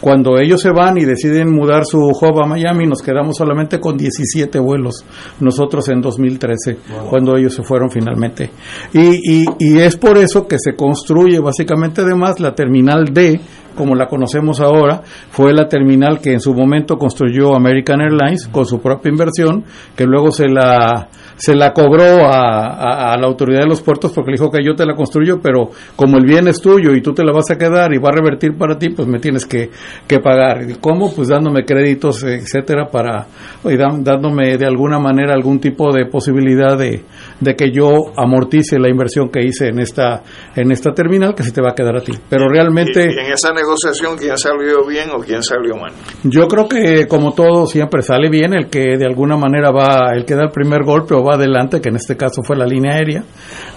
Cuando 0.00 0.38
ellos 0.38 0.60
se 0.60 0.70
van 0.70 0.98
y 0.98 1.04
deciden 1.04 1.50
mudar 1.54 1.84
su 1.86 1.98
hub 1.98 2.40
a 2.42 2.46
Miami, 2.46 2.86
nos 2.86 3.02
quedamos 3.02 3.36
solamente 3.36 3.80
con 3.80 3.96
17 3.96 4.58
vuelos, 4.58 5.04
nosotros 5.40 5.88
en 5.88 6.00
2013, 6.02 6.78
cuando 7.08 7.36
ellos 7.36 7.54
se 7.54 7.62
fueron 7.62 7.90
finalmente. 7.90 8.50
Y, 8.92 9.42
y, 9.42 9.44
y 9.58 9.78
es 9.78 9.96
por 9.96 10.18
eso 10.18 10.46
que 10.46 10.58
se 10.58 10.74
construye 10.74 11.40
básicamente 11.40 11.85
además 12.00 12.40
la 12.40 12.54
terminal 12.54 13.04
D, 13.12 13.40
como 13.76 13.94
la 13.94 14.06
conocemos 14.06 14.60
ahora, 14.60 15.02
fue 15.30 15.52
la 15.52 15.68
terminal 15.68 16.20
que 16.20 16.32
en 16.32 16.40
su 16.40 16.54
momento 16.54 16.96
construyó 16.96 17.54
American 17.54 18.00
Airlines 18.00 18.48
con 18.50 18.64
su 18.64 18.80
propia 18.80 19.10
inversión, 19.10 19.64
que 19.94 20.04
luego 20.06 20.30
se 20.30 20.48
la 20.48 21.08
se 21.38 21.54
la 21.54 21.74
cobró 21.74 22.24
a, 22.24 23.12
a- 23.12 23.16
la 23.18 23.26
autoridad 23.26 23.60
de 23.60 23.66
los 23.68 23.82
puertos 23.82 24.10
porque 24.12 24.30
le 24.30 24.38
dijo 24.38 24.50
que 24.50 24.64
yo 24.64 24.74
te 24.74 24.86
la 24.86 24.94
construyo, 24.94 25.38
pero 25.42 25.70
como 25.94 26.16
el 26.16 26.24
bien 26.24 26.48
es 26.48 26.62
tuyo 26.62 26.94
y 26.94 27.02
tú 27.02 27.12
te 27.12 27.22
la 27.22 27.32
vas 27.32 27.50
a 27.50 27.58
quedar 27.58 27.92
y 27.92 27.98
va 27.98 28.08
a 28.08 28.12
revertir 28.12 28.56
para 28.56 28.78
ti, 28.78 28.88
pues 28.88 29.06
me 29.06 29.18
tienes 29.18 29.44
que, 29.44 29.68
que 30.06 30.18
pagar. 30.20 30.62
¿Y 30.70 30.74
¿Cómo? 30.76 31.12
Pues 31.14 31.28
dándome 31.28 31.66
créditos, 31.66 32.22
etcétera, 32.24 32.86
para 32.90 33.26
y 33.64 33.76
dándome 33.76 34.56
de 34.56 34.64
alguna 34.64 34.98
manera 34.98 35.34
algún 35.34 35.60
tipo 35.60 35.92
de 35.92 36.06
posibilidad 36.06 36.78
de, 36.78 37.04
de 37.40 37.54
que 37.54 37.70
yo 37.70 38.12
amortice 38.16 38.78
la 38.78 38.88
inversión 38.88 39.28
que 39.30 39.42
hice 39.42 39.68
en 39.68 39.80
esta 39.80 40.22
en 40.54 40.72
esta 40.72 40.92
terminal 40.92 41.34
que 41.34 41.42
se 41.42 41.52
te 41.52 41.60
va 41.60 41.70
a 41.70 41.74
quedar 41.74 41.96
a 41.96 42.00
ti. 42.00 42.12
Pero 42.28 42.48
realmente 42.48 43.06
Y, 43.10 43.14
y 43.14 43.26
en 43.26 43.32
esa 43.32 43.52
negociación, 43.52 44.16
¿quién 44.18 44.36
salió 44.38 44.86
bien 44.86 45.10
o 45.14 45.18
quién 45.20 45.42
salió 45.42 45.76
mal? 45.76 45.92
yo 46.24 46.48
creo 46.48 46.68
que 46.68 47.06
como 47.06 47.32
todo 47.32 47.66
siempre 47.66 48.02
sale 48.02 48.28
bien 48.28 48.54
el 48.54 48.68
que 48.68 48.96
de 48.96 49.06
alguna 49.06 49.36
manera 49.36 49.70
va, 49.70 50.12
el 50.14 50.24
que 50.24 50.34
da 50.34 50.44
el 50.44 50.50
primer 50.50 50.84
golpe 50.84 51.14
o 51.14 51.22
va 51.22 51.34
adelante, 51.34 51.80
que 51.80 51.88
en 51.88 51.96
este 51.96 52.16
caso 52.16 52.42
fue 52.42 52.56
la 52.56 52.66
línea 52.66 52.94
aérea, 52.94 53.24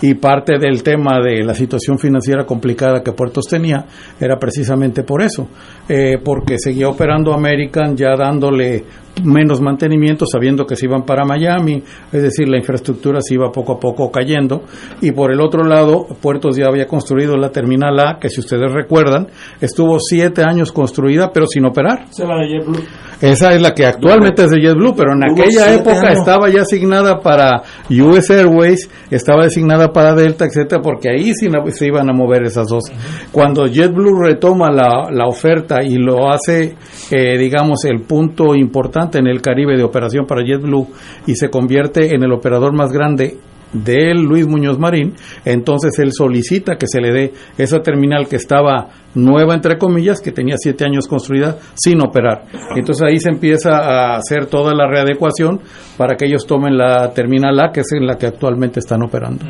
y 0.01 0.13
parte 0.15 0.57
del 0.59 0.83
tema 0.83 1.19
de 1.21 1.43
la 1.43 1.53
situación 1.53 1.97
financiera 1.97 2.45
complicada 2.45 3.03
que 3.03 3.11
Puertos 3.11 3.45
tenía 3.45 3.85
era 4.19 4.37
precisamente 4.37 5.03
por 5.03 5.21
eso, 5.21 5.47
eh, 5.87 6.17
porque 6.23 6.57
seguía 6.57 6.89
operando 6.89 7.33
American 7.33 7.95
ya 7.95 8.15
dándole 8.17 8.83
menos 9.23 9.61
mantenimiento 9.61 10.25
sabiendo 10.25 10.65
que 10.65 10.75
se 10.75 10.85
iban 10.85 11.03
para 11.03 11.25
Miami, 11.25 11.83
es 12.11 12.21
decir, 12.21 12.47
la 12.47 12.57
infraestructura 12.57 13.21
se 13.21 13.35
iba 13.35 13.51
poco 13.51 13.73
a 13.73 13.79
poco 13.79 14.11
cayendo 14.11 14.63
y 15.01 15.11
por 15.11 15.31
el 15.31 15.41
otro 15.41 15.63
lado, 15.63 16.05
Puertos 16.21 16.57
ya 16.57 16.65
había 16.67 16.87
construido 16.87 17.37
la 17.37 17.51
terminal 17.51 17.99
A, 17.99 18.19
que 18.19 18.29
si 18.29 18.39
ustedes 18.39 18.71
recuerdan, 18.71 19.27
estuvo 19.61 19.99
siete 19.99 20.43
años 20.43 20.71
construida 20.71 21.31
pero 21.33 21.47
sin 21.47 21.65
operar. 21.65 22.05
Es 22.09 22.19
la 22.19 22.45
JetBlue. 22.45 22.83
Esa 23.21 23.53
es 23.53 23.61
la 23.61 23.73
que 23.73 23.85
actualmente 23.85 24.43
es 24.45 24.49
de 24.49 24.61
JetBlue, 24.61 24.95
pero 24.95 25.13
en 25.13 25.23
aquella 25.29 25.73
época 25.73 26.13
estaba 26.13 26.49
ya 26.49 26.61
asignada 26.61 27.19
para 27.19 27.63
US 27.89 28.29
Airways, 28.29 28.89
estaba 29.11 29.43
designada 29.43 29.91
para 29.91 30.15
Delta, 30.15 30.45
etcétera, 30.45 30.81
porque 30.81 31.09
ahí 31.09 31.33
sí 31.33 31.49
se 31.71 31.87
iban 31.87 32.09
a 32.09 32.13
mover 32.13 32.43
esas 32.43 32.67
dos. 32.67 32.83
Cuando 33.31 33.67
JetBlue 33.67 34.23
retoma 34.23 34.71
la, 34.71 35.09
la 35.11 35.27
oferta 35.27 35.83
y 35.83 35.97
lo 35.97 36.29
hace, 36.31 36.75
eh, 37.11 37.37
digamos, 37.37 37.83
el 37.83 38.03
punto 38.03 38.55
importante 38.55 39.19
en 39.19 39.27
el 39.27 39.41
Caribe 39.41 39.75
de 39.75 39.83
operación 39.83 40.25
para 40.25 40.45
JetBlue 40.45 40.87
y 41.27 41.35
se 41.35 41.49
convierte 41.49 42.15
en 42.15 42.23
el 42.23 42.31
operador 42.31 42.73
más 42.73 42.91
grande 42.91 43.37
de 43.73 44.13
Luis 44.15 44.47
Muñoz 44.47 44.79
Marín, 44.79 45.13
entonces 45.45 45.97
él 45.99 46.11
solicita 46.11 46.75
que 46.75 46.87
se 46.87 47.01
le 47.01 47.11
dé 47.11 47.33
esa 47.57 47.79
terminal 47.81 48.27
que 48.27 48.37
estaba 48.37 48.89
nueva, 49.15 49.55
entre 49.55 49.77
comillas, 49.77 50.21
que 50.21 50.31
tenía 50.31 50.55
siete 50.57 50.85
años 50.85 51.07
construida 51.07 51.57
sin 51.75 52.01
operar. 52.01 52.43
Entonces 52.75 53.05
ahí 53.07 53.19
se 53.19 53.29
empieza 53.29 53.77
a 53.77 54.15
hacer 54.17 54.47
toda 54.47 54.73
la 54.73 54.87
readecuación 54.87 55.61
para 55.97 56.15
que 56.15 56.25
ellos 56.25 56.45
tomen 56.45 56.77
la 56.77 57.11
terminal 57.13 57.59
A, 57.59 57.71
que 57.71 57.81
es 57.81 57.91
en 57.91 58.05
la 58.05 58.17
que 58.17 58.27
actualmente 58.27 58.79
están 58.79 59.03
operando. 59.03 59.45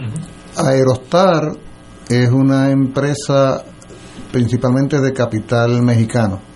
Aerostar 0.57 1.51
es 2.09 2.29
una 2.29 2.71
empresa 2.71 3.63
principalmente 4.31 4.99
de 4.99 5.13
capital 5.13 5.81
mexicano. 5.81 6.48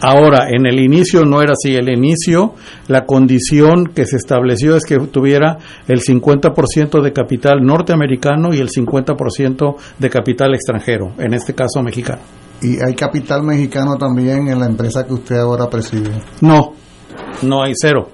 Ahora, 0.00 0.48
en 0.48 0.66
el 0.66 0.80
inicio 0.80 1.24
no 1.24 1.42
era 1.42 1.52
así. 1.52 1.74
El 1.74 1.90
inicio, 1.90 2.54
la 2.88 3.04
condición 3.04 3.86
que 3.94 4.06
se 4.06 4.16
estableció 4.16 4.76
es 4.76 4.84
que 4.84 4.98
tuviera 4.98 5.58
el 5.88 6.00
50% 6.00 7.02
de 7.02 7.12
capital 7.12 7.60
norteamericano 7.62 8.54
y 8.54 8.58
el 8.58 8.68
50% 8.68 9.76
de 9.98 10.10
capital 10.10 10.54
extranjero, 10.54 11.12
en 11.18 11.34
este 11.34 11.54
caso 11.54 11.82
mexicano. 11.82 12.22
¿Y 12.62 12.82
hay 12.82 12.94
capital 12.94 13.42
mexicano 13.42 13.96
también 13.96 14.48
en 14.48 14.58
la 14.58 14.66
empresa 14.66 15.06
que 15.06 15.14
usted 15.14 15.36
ahora 15.36 15.68
preside? 15.68 16.10
No, 16.40 16.72
no 17.42 17.62
hay 17.62 17.72
cero. 17.74 18.08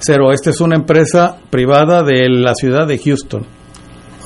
Cero. 0.00 0.32
Esta 0.32 0.50
es 0.50 0.60
una 0.60 0.76
empresa 0.76 1.36
privada 1.50 2.02
de 2.02 2.28
la 2.28 2.54
ciudad 2.54 2.86
de 2.86 2.98
Houston. 2.98 3.44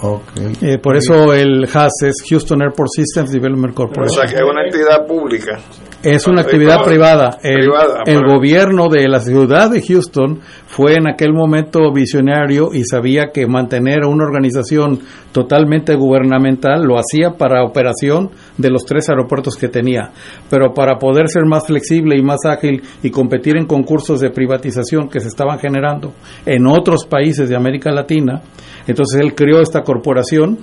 Okay. 0.00 0.52
Eh, 0.60 0.78
por 0.78 0.96
eso 0.96 1.32
el 1.32 1.64
HAS 1.64 2.02
es 2.02 2.24
Houston 2.28 2.62
Airport 2.62 2.90
Systems 2.94 3.30
Development 3.30 3.74
Corporation. 3.74 4.18
O 4.18 4.22
sea, 4.22 4.30
que 4.30 4.36
es 4.36 4.50
una 4.50 4.62
entidad 4.62 5.06
pública. 5.06 5.58
Es 6.04 6.26
una 6.26 6.42
actividad 6.42 6.84
privada. 6.84 7.38
El, 7.42 7.60
Privada, 7.60 8.02
el 8.06 8.18
pero- 8.20 8.34
gobierno 8.34 8.88
de 8.88 9.08
la 9.08 9.20
ciudad 9.20 9.70
de 9.70 9.82
Houston 9.82 10.40
fue 10.66 10.94
en 10.94 11.08
aquel 11.08 11.32
momento 11.32 11.92
visionario 11.92 12.70
y 12.72 12.84
sabía 12.84 13.30
que 13.32 13.46
mantener 13.46 14.04
una 14.04 14.24
organización 14.24 15.00
totalmente 15.32 15.94
gubernamental 15.94 16.84
lo 16.84 16.96
hacía 16.98 17.32
para 17.38 17.64
operación 17.64 18.30
de 18.58 18.70
los 18.70 18.84
tres 18.84 19.08
aeropuertos 19.08 19.56
que 19.56 19.68
tenía. 19.68 20.10
Pero 20.50 20.74
para 20.74 20.98
poder 20.98 21.28
ser 21.28 21.44
más 21.46 21.66
flexible 21.66 22.16
y 22.18 22.22
más 22.22 22.40
ágil 22.44 22.82
y 23.02 23.10
competir 23.10 23.56
en 23.56 23.66
concursos 23.66 24.20
de 24.20 24.30
privatización 24.30 25.08
que 25.08 25.20
se 25.20 25.28
estaban 25.28 25.58
generando 25.58 26.12
en 26.44 26.66
otros 26.66 27.06
países 27.06 27.48
de 27.48 27.56
América 27.56 27.90
Latina, 27.90 28.42
entonces 28.86 29.20
él 29.20 29.34
creó 29.34 29.60
esta 29.60 29.82
corporación 29.82 30.58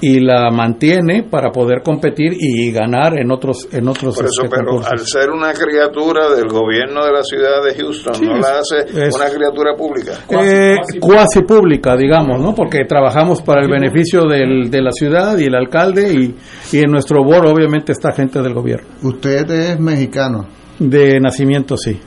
y 0.00 0.20
la 0.20 0.50
mantiene 0.50 1.22
para 1.22 1.50
poder 1.50 1.82
competir 1.82 2.32
y 2.38 2.70
ganar 2.70 3.18
en 3.18 3.30
otros 3.30 3.66
en 3.72 3.88
otros 3.88 4.14
Por 4.16 4.26
eso, 4.26 4.42
este, 4.44 4.48
pero 4.54 4.70
concursos. 4.72 4.92
al 4.92 4.98
ser 5.06 5.30
una 5.30 5.52
criatura 5.54 6.28
del 6.34 6.46
gobierno 6.48 7.04
de 7.06 7.12
la 7.12 7.22
ciudad 7.22 7.64
de 7.64 7.74
Houston, 7.74 8.14
Sí, 8.14 8.24
no 8.26 8.36
la 8.36 8.58
hace 8.58 8.80
es- 9.06 9.14
una 9.16 9.30
criatura 9.30 9.74
pública. 9.74 10.12
Eh, 10.28 10.76
cuasi 11.00 11.42
pública, 11.42 11.96
digamos, 11.96 12.40
¿no? 12.40 12.54
Porque 12.54 12.84
trabajamos 12.84 13.40
para 13.40 13.62
el 13.62 13.70
beneficio 13.70 14.24
del, 14.28 14.70
de 14.70 14.82
la 14.82 14.90
ciudad 14.92 15.38
y 15.38 15.44
el 15.44 15.54
alcalde 15.54 16.12
y, 16.12 16.34
y 16.76 16.78
en 16.80 16.90
nuestro 16.90 17.24
board 17.24 17.46
obviamente 17.48 17.92
está 17.92 18.12
gente 18.12 18.42
del 18.42 18.52
gobierno. 18.52 18.86
Usted 19.02 19.50
es 19.50 19.80
mexicano. 19.80 20.46
De 20.78 21.18
nacimiento, 21.20 21.76
sí. 21.78 21.98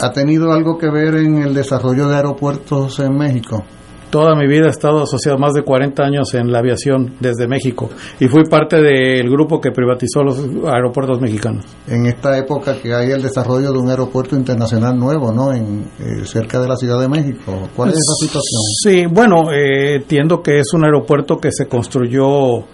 ¿Ha 0.00 0.10
tenido 0.12 0.50
algo 0.52 0.78
que 0.78 0.90
ver 0.90 1.14
en 1.16 1.42
el 1.42 1.52
desarrollo 1.54 2.08
de 2.08 2.16
aeropuertos 2.16 2.98
en 3.00 3.14
México? 3.16 3.64
Toda 4.10 4.34
mi 4.36 4.46
vida 4.46 4.66
he 4.66 4.70
estado 4.70 5.02
asociado 5.02 5.36
más 5.38 5.52
de 5.52 5.62
40 5.62 6.02
años 6.02 6.32
en 6.34 6.52
la 6.52 6.60
aviación 6.60 7.14
desde 7.20 7.48
México 7.48 7.90
y 8.20 8.28
fui 8.28 8.44
parte 8.44 8.80
del 8.80 9.28
grupo 9.28 9.60
que 9.60 9.72
privatizó 9.72 10.22
los 10.22 10.38
aeropuertos 10.64 11.20
mexicanos. 11.20 11.64
En 11.88 12.06
esta 12.06 12.38
época 12.38 12.76
que 12.80 12.94
hay 12.94 13.10
el 13.10 13.22
desarrollo 13.22 13.72
de 13.72 13.78
un 13.78 13.90
aeropuerto 13.90 14.36
internacional 14.36 14.96
nuevo, 14.96 15.32
¿no? 15.32 15.52
En, 15.52 15.90
eh, 15.98 16.24
cerca 16.24 16.60
de 16.60 16.68
la 16.68 16.76
Ciudad 16.76 17.00
de 17.00 17.08
México. 17.08 17.68
¿Cuál 17.74 17.90
es 17.90 17.96
esa 17.96 18.14
situación? 18.20 18.62
Sí, 18.82 19.06
bueno, 19.06 19.50
eh, 19.52 19.96
entiendo 19.96 20.40
que 20.40 20.60
es 20.60 20.72
un 20.72 20.84
aeropuerto 20.84 21.38
que 21.38 21.50
se 21.50 21.66
construyó 21.66 22.64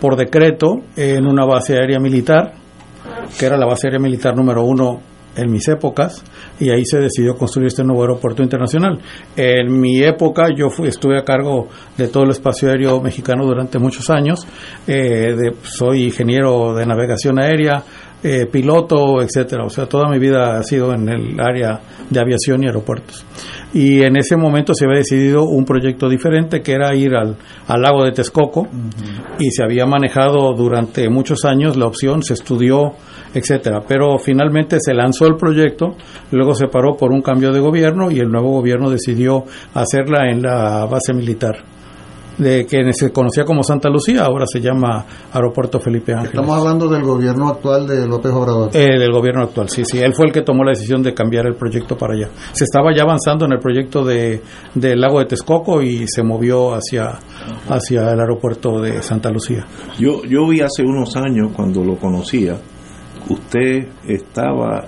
por 0.00 0.16
decreto 0.16 0.76
en 0.96 1.26
una 1.26 1.44
base 1.44 1.74
aérea 1.74 1.98
militar, 1.98 2.54
que 3.38 3.46
era 3.46 3.56
la 3.56 3.66
base 3.66 3.88
aérea 3.88 4.00
militar 4.00 4.36
número 4.36 4.62
uno 4.62 5.00
en 5.36 5.50
mis 5.50 5.68
épocas, 5.68 6.24
y 6.58 6.70
ahí 6.70 6.84
se 6.84 6.98
decidió 6.98 7.34
construir 7.36 7.66
este 7.68 7.84
nuevo 7.84 8.02
aeropuerto 8.02 8.42
internacional. 8.42 8.98
En 9.36 9.70
mi 9.80 10.02
época 10.02 10.48
yo 10.56 10.70
fui, 10.70 10.88
estuve 10.88 11.18
a 11.18 11.24
cargo 11.24 11.68
de 11.96 12.08
todo 12.08 12.24
el 12.24 12.30
espacio 12.30 12.68
aéreo 12.70 13.00
mexicano 13.00 13.44
durante 13.44 13.78
muchos 13.78 14.08
años, 14.10 14.46
eh, 14.86 15.34
de- 15.36 15.54
soy 15.62 16.04
ingeniero 16.04 16.74
de 16.74 16.86
navegación 16.86 17.38
aérea, 17.38 17.82
eh, 18.22 18.46
piloto, 18.50 19.20
etcétera. 19.22 19.64
O 19.66 19.70
sea, 19.70 19.86
toda 19.86 20.08
mi 20.10 20.18
vida 20.18 20.58
ha 20.58 20.62
sido 20.62 20.92
en 20.94 21.08
el 21.08 21.38
área 21.38 21.80
de 22.10 22.18
aviación 22.18 22.64
y 22.64 22.66
aeropuertos. 22.66 23.24
Y 23.74 24.02
en 24.02 24.16
ese 24.16 24.36
momento 24.36 24.72
se 24.74 24.86
había 24.86 24.98
decidido 24.98 25.44
un 25.44 25.64
proyecto 25.64 26.08
diferente 26.08 26.62
que 26.62 26.72
era 26.72 26.94
ir 26.94 27.14
al, 27.14 27.36
al 27.68 27.82
lago 27.82 28.04
de 28.04 28.12
Texcoco 28.12 28.66
y 29.38 29.50
se 29.50 29.62
había 29.62 29.84
manejado 29.86 30.54
durante 30.54 31.08
muchos 31.10 31.44
años 31.44 31.76
la 31.76 31.86
opción, 31.86 32.22
se 32.22 32.32
estudió, 32.34 32.94
etcétera. 33.36 33.82
Pero 33.86 34.18
finalmente 34.18 34.78
se 34.80 34.94
lanzó 34.94 35.26
el 35.26 35.36
proyecto, 35.36 35.94
luego 36.32 36.54
se 36.54 36.68
paró 36.68 36.96
por 36.96 37.12
un 37.12 37.20
cambio 37.20 37.52
de 37.52 37.60
gobierno 37.60 38.10
y 38.10 38.18
el 38.18 38.28
nuevo 38.28 38.50
gobierno 38.50 38.90
decidió 38.90 39.44
hacerla 39.74 40.30
en 40.30 40.42
la 40.42 40.86
base 40.86 41.12
militar 41.12 41.76
de 42.38 42.66
que 42.66 42.92
se 42.92 43.12
conocía 43.12 43.44
como 43.44 43.62
Santa 43.62 43.88
Lucía, 43.88 44.24
ahora 44.24 44.44
se 44.46 44.60
llama 44.60 45.04
Aeropuerto 45.32 45.80
Felipe 45.80 46.12
Ángeles. 46.12 46.34
Estamos 46.34 46.58
hablando 46.58 46.88
del 46.88 47.02
gobierno 47.02 47.48
actual 47.48 47.86
de 47.86 48.06
López 48.06 48.32
Obrador. 48.32 48.70
Eh, 48.74 48.98
del 48.98 49.10
gobierno 49.10 49.44
actual, 49.44 49.68
sí, 49.68 49.84
sí. 49.84 49.98
Él 49.98 50.12
fue 50.14 50.26
el 50.26 50.32
que 50.32 50.42
tomó 50.42 50.64
la 50.64 50.72
decisión 50.72 51.02
de 51.02 51.14
cambiar 51.14 51.46
el 51.46 51.54
proyecto 51.54 51.96
para 51.96 52.14
allá. 52.14 52.28
Se 52.52 52.64
estaba 52.64 52.94
ya 52.94 53.04
avanzando 53.04 53.46
en 53.46 53.52
el 53.52 53.58
proyecto 53.58 54.04
de, 54.04 54.42
del 54.74 55.00
lago 55.00 55.20
de 55.20 55.26
Texcoco 55.26 55.80
y 55.82 56.06
se 56.08 56.22
movió 56.22 56.74
hacia, 56.74 57.18
hacia 57.68 58.12
el 58.12 58.20
aeropuerto 58.20 58.80
de 58.80 59.02
Santa 59.02 59.30
Lucía. 59.30 59.66
Yo, 59.98 60.22
yo 60.24 60.46
vi 60.46 60.60
hace 60.60 60.82
unos 60.82 61.16
años, 61.16 61.52
cuando 61.54 61.82
lo 61.82 61.96
conocía, 61.96 62.58
usted 63.28 63.88
estaba 64.06 64.84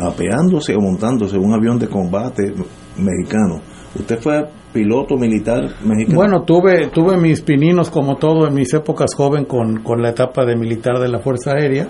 apeándose 0.00 0.74
o 0.74 0.80
montándose 0.80 1.38
un 1.38 1.52
avión 1.52 1.78
de 1.78 1.88
combate 1.88 2.52
mexicano. 2.96 3.60
¿Usted 3.98 4.18
fue 4.18 4.44
piloto 4.72 5.16
militar 5.16 5.62
mexicano? 5.84 6.16
Bueno, 6.16 6.42
tuve, 6.42 6.88
tuve 6.88 7.16
mis 7.16 7.40
pininos 7.40 7.90
como 7.90 8.16
todo 8.16 8.46
en 8.46 8.54
mis 8.54 8.72
épocas 8.74 9.14
joven 9.14 9.44
con, 9.46 9.82
con 9.82 10.02
la 10.02 10.10
etapa 10.10 10.44
de 10.44 10.56
militar 10.56 10.98
de 10.98 11.08
la 11.08 11.20
Fuerza 11.20 11.52
Aérea, 11.52 11.88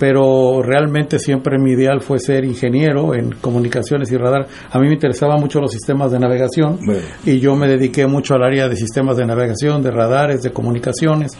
pero 0.00 0.62
realmente 0.62 1.18
siempre 1.18 1.58
mi 1.58 1.72
ideal 1.72 2.00
fue 2.00 2.18
ser 2.18 2.46
ingeniero 2.46 3.14
en 3.14 3.32
comunicaciones 3.32 4.10
y 4.10 4.16
radar. 4.16 4.46
A 4.72 4.78
mí 4.78 4.86
me 4.86 4.94
interesaban 4.94 5.38
mucho 5.38 5.60
los 5.60 5.70
sistemas 5.70 6.10
de 6.10 6.18
navegación 6.18 6.78
Bueno. 6.82 7.02
y 7.26 7.38
yo 7.38 7.54
me 7.54 7.68
dediqué 7.68 8.06
mucho 8.06 8.34
al 8.34 8.42
área 8.42 8.66
de 8.66 8.76
sistemas 8.76 9.18
de 9.18 9.26
navegación, 9.26 9.82
de 9.82 9.90
radares, 9.90 10.40
de 10.40 10.52
comunicaciones. 10.52 11.32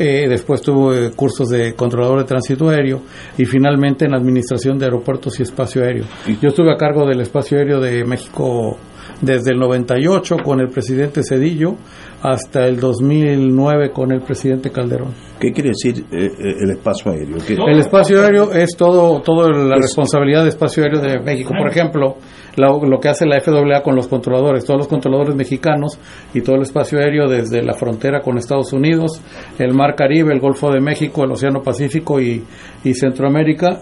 Eh, 0.00 0.26
después 0.28 0.60
tuve 0.62 1.12
cursos 1.12 1.48
de 1.48 1.74
controlador 1.74 2.18
de 2.18 2.24
tránsito 2.24 2.68
aéreo 2.68 3.02
y 3.38 3.44
finalmente 3.44 4.06
en 4.06 4.14
administración 4.14 4.80
de 4.80 4.86
aeropuertos 4.86 5.38
y 5.38 5.44
espacio 5.44 5.84
aéreo. 5.84 6.04
Yo 6.42 6.48
estuve 6.48 6.72
a 6.72 6.76
cargo 6.76 7.06
del 7.06 7.20
espacio 7.20 7.56
aéreo 7.56 7.80
de 7.80 8.04
México 8.04 8.78
desde 9.20 9.52
el 9.52 9.58
98 9.58 10.38
con 10.44 10.60
el 10.60 10.68
presidente 10.68 11.22
Cedillo 11.22 11.76
hasta 12.22 12.66
el 12.66 12.78
2009 12.80 13.90
con 13.92 14.12
el 14.12 14.20
presidente 14.20 14.70
Calderón. 14.70 15.08
¿Qué 15.38 15.52
quiere 15.52 15.70
decir 15.70 16.04
eh, 16.10 16.26
eh, 16.38 16.54
el 16.62 16.70
espacio 16.72 17.12
aéreo? 17.12 17.36
¿Qué- 17.46 17.54
El 17.54 17.78
espacio 17.78 18.22
aéreo 18.22 18.52
es 18.52 18.76
todo, 18.76 19.20
todo 19.22 19.48
la 19.50 19.76
responsabilidad 19.76 20.40
del 20.40 20.48
espacio 20.48 20.82
aéreo 20.82 21.00
de 21.00 21.20
México. 21.20 21.52
Por 21.56 21.68
ejemplo, 21.70 22.16
lo, 22.58 22.84
lo 22.84 23.00
que 23.00 23.08
hace 23.08 23.24
la 23.26 23.40
FAA 23.40 23.82
con 23.82 23.94
los 23.96 24.08
controladores, 24.08 24.64
todos 24.64 24.78
los 24.78 24.88
controladores 24.88 25.34
mexicanos 25.34 25.98
y 26.34 26.40
todo 26.42 26.56
el 26.56 26.62
espacio 26.62 26.98
aéreo 26.98 27.28
desde 27.28 27.62
la 27.62 27.74
frontera 27.74 28.20
con 28.20 28.36
Estados 28.38 28.72
Unidos, 28.72 29.20
el 29.58 29.72
Mar 29.74 29.94
Caribe, 29.94 30.32
el 30.34 30.40
Golfo 30.40 30.70
de 30.70 30.80
México, 30.80 31.24
el 31.24 31.30
Océano 31.32 31.62
Pacífico 31.62 32.20
y, 32.20 32.44
y 32.84 32.94
Centroamérica, 32.94 33.80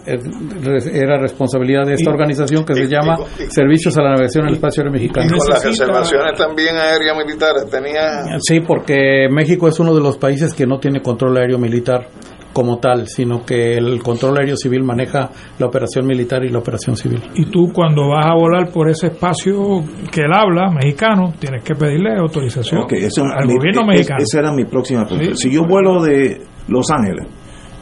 era 0.93 1.17
responsabilidad 1.19 1.85
de 1.85 1.93
esta 1.93 2.09
Y- 2.09 2.13
organización 2.13 2.65
que 2.65 2.73
y- 2.73 2.75
se 2.77 2.87
llama 2.87 3.17
Servicios 3.49 3.97
a 3.97 4.01
la 4.01 4.09
Navegación 4.11 4.43
en 4.45 4.49
el 4.49 4.55
Espacio 4.55 4.81
Aéreo 4.83 4.93
Mexicano. 4.93 5.27
Y 5.27 5.37
con 5.39 5.49
las 5.49 5.63
reservaciones 5.65 6.37
también 6.37 6.75
aéreas 6.75 7.17
militares 7.17 7.65
tenía 7.69 8.37
Sí, 8.39 8.59
porque 8.61 9.27
México 9.31 9.67
es 9.67 9.79
uno 9.79 9.93
de 9.93 10.01
los 10.01 10.17
países 10.17 10.53
que 10.53 10.65
no 10.65 10.79
tiene 10.79 11.01
control 11.01 11.37
aéreo 11.37 11.57
militar 11.57 12.07
como 12.57 12.79
tal, 12.79 13.07
sino 13.07 13.45
que 13.45 13.75
el 13.77 14.01
control 14.01 14.39
aéreo 14.39 14.57
civil 14.57 14.83
maneja 14.83 15.29
la 15.59 15.67
operación 15.67 16.07
militar 16.07 16.43
y 16.43 16.49
la 16.49 16.57
operación 16.57 16.95
civil. 16.97 17.21
Y 17.35 17.45
tú 17.51 17.71
cuando 17.71 18.09
vas 18.09 18.25
a 18.25 18.33
volar 18.33 18.71
por 18.73 18.89
ese 18.89 19.07
espacio 19.07 19.83
que 20.11 20.21
él 20.21 20.33
habla, 20.33 20.71
mexicano, 20.71 21.33
tienes 21.37 21.63
que 21.63 21.75
pedirle 21.75 22.17
autorización 22.17 22.81
eso- 22.91 23.23
al 23.25 23.45
mi- 23.45 23.53
gobierno 23.53 23.81
es- 23.81 23.87
mexicano. 23.89 24.23
Esa 24.23 24.39
era 24.39 24.51
mi 24.51 24.65
próxima 24.65 25.05
pregunta. 25.05 25.35
Sí. 25.35 25.49
Si 25.49 25.55
yo 25.55 25.65
vuelo 25.67 26.01
de 26.01 26.41
Los 26.67 26.89
Ángeles 26.89 27.27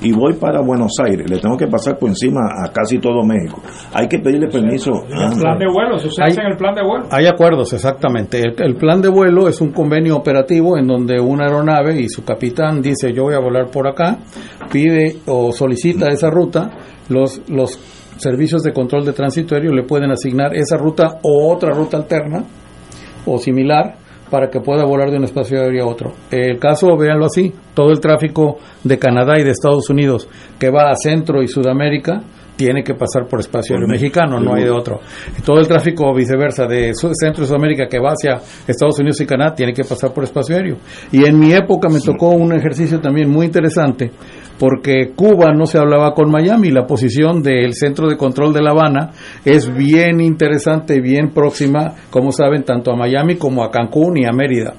y 0.02 0.12
voy 0.12 0.34
para 0.34 0.62
Buenos 0.62 0.92
Aires, 1.04 1.30
le 1.30 1.40
tengo 1.40 1.56
que 1.58 1.68
pasar 1.68 1.98
por 1.98 2.10
encima 2.10 2.42
a 2.64 2.72
casi 2.72 3.00
todo 3.00 3.24
México. 3.24 3.62
Hay 3.94 4.08
que 4.08 4.20
pedirle 4.20 4.48
permiso. 4.48 4.92
El 5.10 5.40
plan 5.40 5.58
de 5.58 5.68
vuelo, 5.68 5.96
eso 5.96 6.10
se 6.12 6.22
Hay- 6.22 6.32
hace 6.32 6.42
en 6.42 6.48
el 6.48 6.58
plan 6.58 6.76
de 6.76 6.84
vuelo. 6.84 7.06
Hay 7.12 7.26
acuerdos, 7.28 7.72
exactamente. 7.74 8.40
El, 8.42 8.56
el 8.58 8.76
plan 8.76 9.02
de 9.02 9.08
vuelo 9.10 9.48
es 9.48 9.62
un 9.62 9.72
convenio 9.72 10.18
operativo 10.18 10.78
en 10.78 10.86
donde 10.88 11.20
una 11.20 11.46
aeronave 11.46 12.00
y 12.00 12.10
su 12.10 12.24
capitán 12.24 12.82
dice 12.82 13.14
yo 13.14 13.24
voy 13.24 13.36
a 13.36 13.40
volar 13.40 13.68
por 13.72 13.88
acá, 13.88 14.18
pide 14.72 15.18
o 15.28 15.52
solicita 15.52 16.10
esa 16.10 16.30
ruta, 16.30 16.72
los, 17.10 17.42
los 17.50 17.80
servicios 18.18 18.64
de 18.64 18.74
control 18.74 19.06
de 19.06 19.14
tránsito 19.14 19.56
aéreo 19.56 19.72
le 19.74 19.84
pueden 19.84 20.12
asignar 20.12 20.56
esa 20.56 20.78
ruta 20.78 21.20
o 21.24 21.52
otra 21.54 21.72
ruta 21.74 21.98
alterna 21.98 22.44
o 23.26 23.38
similar 23.40 23.96
para 24.30 24.50
que 24.50 24.60
pueda 24.60 24.86
volar 24.86 25.12
de 25.12 25.18
un 25.18 25.24
espacio 25.24 25.62
aéreo 25.62 25.86
a 25.86 25.88
otro. 25.88 26.14
El 26.32 26.60
caso, 26.60 26.96
véanlo 26.98 27.26
así, 27.26 27.54
todo 27.74 27.92
el 27.92 28.00
tráfico 28.00 28.58
de 28.84 28.98
Canadá 28.98 29.40
y 29.40 29.44
de 29.44 29.52
Estados 29.52 29.90
Unidos 29.90 30.28
que 30.60 30.70
va 30.70 30.90
a 30.90 30.96
Centro 30.96 31.42
y 31.42 31.48
Sudamérica 31.48 32.22
tiene 32.56 32.84
que 32.84 32.94
pasar 32.94 33.28
por 33.28 33.40
espacio 33.40 33.76
aéreo 33.76 33.90
mexicano, 33.90 34.40
no 34.40 34.56
hay 34.56 34.64
de 34.64 34.72
otro. 34.72 35.02
Todo 35.44 35.60
el 35.60 35.68
tráfico 35.68 36.14
viceversa 36.14 36.66
de 36.66 36.94
Centro 36.94 37.44
y 37.44 37.48
Sudamérica 37.48 37.88
que 37.88 38.00
va 38.00 38.12
hacia 38.12 38.40
Estados 38.68 38.98
Unidos 39.00 39.20
y 39.22 39.26
Canadá 39.26 39.54
tiene 39.56 39.74
que 39.74 39.84
pasar 39.84 40.14
por 40.14 40.24
espacio 40.24 40.56
aéreo. 40.56 40.78
Y 41.12 41.26
en 41.26 41.38
mi 41.38 41.54
época 41.54 41.90
me 41.90 42.00
tocó 42.00 42.30
un 42.30 42.54
ejercicio 42.54 43.00
también 43.02 43.30
muy 43.30 43.48
interesante 43.48 44.12
porque 44.60 45.12
Cuba 45.16 45.54
no 45.54 45.66
se 45.66 45.78
hablaba 45.78 46.14
con 46.14 46.32
Miami, 46.32 46.72
la 46.72 46.86
posición 46.86 47.42
del 47.42 47.74
centro 47.74 48.08
de 48.08 48.18
control 48.18 48.54
de 48.54 48.62
La 48.62 48.72
Habana 48.72 49.12
es 49.44 49.74
bien 49.74 50.22
interesante, 50.22 51.02
bien 51.02 51.32
próxima, 51.32 51.94
como 52.10 52.32
saben, 52.32 52.64
tanto 52.64 52.92
a 52.92 52.96
Miami 52.96 53.36
como 53.36 53.64
a 53.64 53.72
Cancún 53.72 54.18
y 54.18 54.26
a 54.26 54.32
Mérida. 54.32 54.74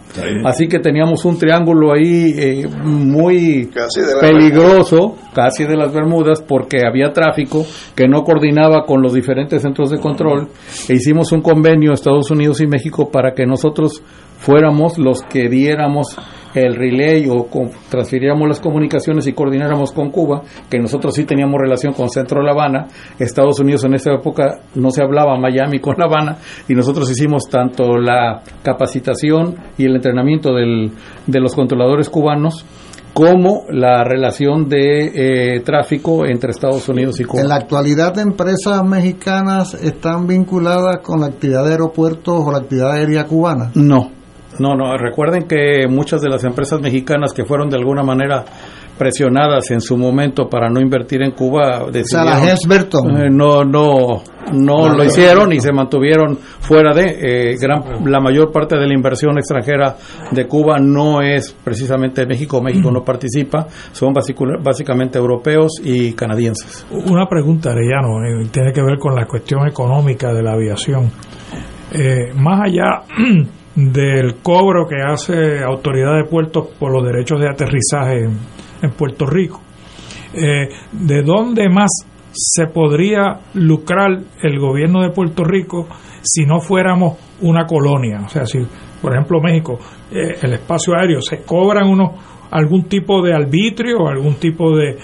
Así 0.44 0.66
que 0.68 0.78
teníamos 0.78 1.24
un 1.24 1.38
triángulo 1.38 1.92
ahí 1.92 2.34
eh, 2.36 2.68
muy 2.84 3.70
peligroso, 4.20 5.16
casi 5.34 5.64
de 5.64 5.76
las 5.76 5.92
Bermudas, 5.92 6.42
porque 6.42 6.86
había 6.86 7.12
tráfico 7.12 7.64
que 7.94 8.08
no 8.08 8.24
coordinaba 8.24 8.84
con 8.86 9.02
los 9.02 9.12
diferentes 9.12 9.62
centros 9.62 9.90
de 9.90 9.98
control. 9.98 10.48
E 10.88 10.94
hicimos 10.94 11.32
un 11.32 11.42
convenio 11.42 11.92
Estados 11.92 12.30
Unidos 12.30 12.60
y 12.60 12.66
México 12.66 13.10
para 13.10 13.32
que 13.32 13.46
nosotros 13.46 14.02
fuéramos 14.38 14.98
los 14.98 15.22
que 15.22 15.48
diéramos 15.48 16.16
el 16.62 16.74
relay 16.74 17.28
o 17.28 17.46
transfiriéramos 17.88 18.48
las 18.48 18.60
comunicaciones 18.60 19.26
y 19.26 19.32
coordináramos 19.32 19.92
con 19.92 20.10
Cuba, 20.10 20.42
que 20.70 20.78
nosotros 20.78 21.14
sí 21.14 21.24
teníamos 21.24 21.60
relación 21.60 21.92
con 21.92 22.08
Centro 22.08 22.42
La 22.42 22.52
Habana, 22.52 22.86
Estados 23.18 23.60
Unidos 23.60 23.84
en 23.84 23.94
esa 23.94 24.12
época 24.12 24.60
no 24.74 24.90
se 24.90 25.02
hablaba 25.02 25.38
Miami 25.38 25.78
con 25.80 25.96
La 25.98 26.06
Habana, 26.06 26.38
y 26.68 26.74
nosotros 26.74 27.10
hicimos 27.10 27.44
tanto 27.50 27.98
la 27.98 28.42
capacitación 28.62 29.56
y 29.78 29.84
el 29.84 29.96
entrenamiento 29.96 30.52
del, 30.54 30.92
de 31.26 31.40
los 31.40 31.54
controladores 31.54 32.08
cubanos, 32.08 32.64
como 33.16 33.62
la 33.70 34.04
relación 34.04 34.68
de 34.68 35.54
eh, 35.56 35.60
tráfico 35.60 36.26
entre 36.26 36.50
Estados 36.50 36.86
Unidos 36.90 37.18
y 37.18 37.24
Cuba. 37.24 37.40
En 37.40 37.48
la 37.48 37.54
actualidad, 37.54 38.18
empresas 38.18 38.84
mexicanas 38.84 39.72
están 39.72 40.26
vinculadas 40.26 40.98
con 41.02 41.20
la 41.20 41.28
actividad 41.28 41.64
de 41.64 41.70
aeropuertos 41.70 42.44
o 42.46 42.52
la 42.52 42.58
actividad 42.58 42.92
aérea 42.92 43.24
cubana. 43.24 43.70
No, 43.74 44.10
no, 44.58 44.74
no, 44.74 44.96
recuerden 44.96 45.44
que 45.44 45.86
muchas 45.88 46.20
de 46.20 46.28
las 46.28 46.44
empresas 46.44 46.80
mexicanas 46.80 47.32
que 47.32 47.44
fueron 47.44 47.68
de 47.68 47.76
alguna 47.76 48.02
manera 48.02 48.44
presionadas 48.96 49.70
en 49.70 49.80
su 49.80 49.96
momento 49.96 50.48
para 50.48 50.68
no 50.68 50.80
invertir 50.80 51.22
en 51.22 51.32
Cuba 51.32 51.86
decidieron, 51.90 52.32
eh, 53.16 53.28
no 53.30 53.64
no 53.64 54.22
no 54.52 54.88
lo 54.88 55.04
hicieron 55.04 55.52
y 55.52 55.60
se 55.60 55.72
mantuvieron 55.72 56.36
fuera 56.36 56.94
de 56.94 57.50
eh, 57.50 57.56
gran, 57.60 58.10
la 58.10 58.20
mayor 58.20 58.50
parte 58.50 58.76
de 58.76 58.86
la 58.86 58.94
inversión 58.94 59.36
extranjera 59.38 59.96
de 60.30 60.46
Cuba 60.46 60.78
no 60.78 61.20
es 61.20 61.52
precisamente 61.52 62.26
México 62.26 62.62
México 62.62 62.90
no 62.90 63.04
participa 63.04 63.66
son 63.92 64.14
básicamente 64.62 65.18
europeos 65.18 65.80
y 65.82 66.12
canadienses. 66.12 66.86
Una 66.90 67.26
pregunta 67.26 67.72
Arellano 67.72 68.24
eh, 68.24 68.48
tiene 68.50 68.72
que 68.72 68.82
ver 68.82 68.98
con 68.98 69.14
la 69.14 69.26
cuestión 69.26 69.66
económica 69.68 70.32
de 70.32 70.42
la 70.42 70.52
aviación. 70.52 71.10
Más 72.36 72.60
allá 72.62 73.02
del 73.76 74.36
cobro 74.36 74.88
que 74.88 75.02
hace 75.02 75.62
Autoridad 75.62 76.16
de 76.16 76.24
Puertos 76.24 76.68
por 76.78 76.90
los 76.90 77.04
derechos 77.04 77.38
de 77.38 77.48
aterrizaje 77.48 78.24
en, 78.24 78.90
Puerto 78.92 79.26
Rico. 79.26 79.60
Eh, 80.32 80.68
¿De 80.92 81.22
dónde 81.22 81.68
más 81.68 81.90
se 82.32 82.66
podría 82.66 83.40
lucrar 83.54 84.18
el 84.42 84.58
gobierno 84.58 85.02
de 85.02 85.10
Puerto 85.10 85.44
Rico 85.44 85.88
si 86.22 86.44
no 86.44 86.60
fuéramos 86.60 87.18
una 87.42 87.66
colonia? 87.66 88.22
O 88.24 88.28
sea, 88.28 88.46
si, 88.46 88.58
por 89.02 89.12
ejemplo, 89.12 89.40
México, 89.40 89.78
eh, 90.10 90.38
el 90.40 90.54
espacio 90.54 90.94
aéreo, 90.94 91.20
se 91.20 91.42
cobran 91.42 91.88
unos 91.88 92.10
algún 92.50 92.84
tipo 92.84 93.22
de 93.22 93.34
arbitrio, 93.34 94.08
algún 94.08 94.34
tipo 94.34 94.76
de, 94.76 94.96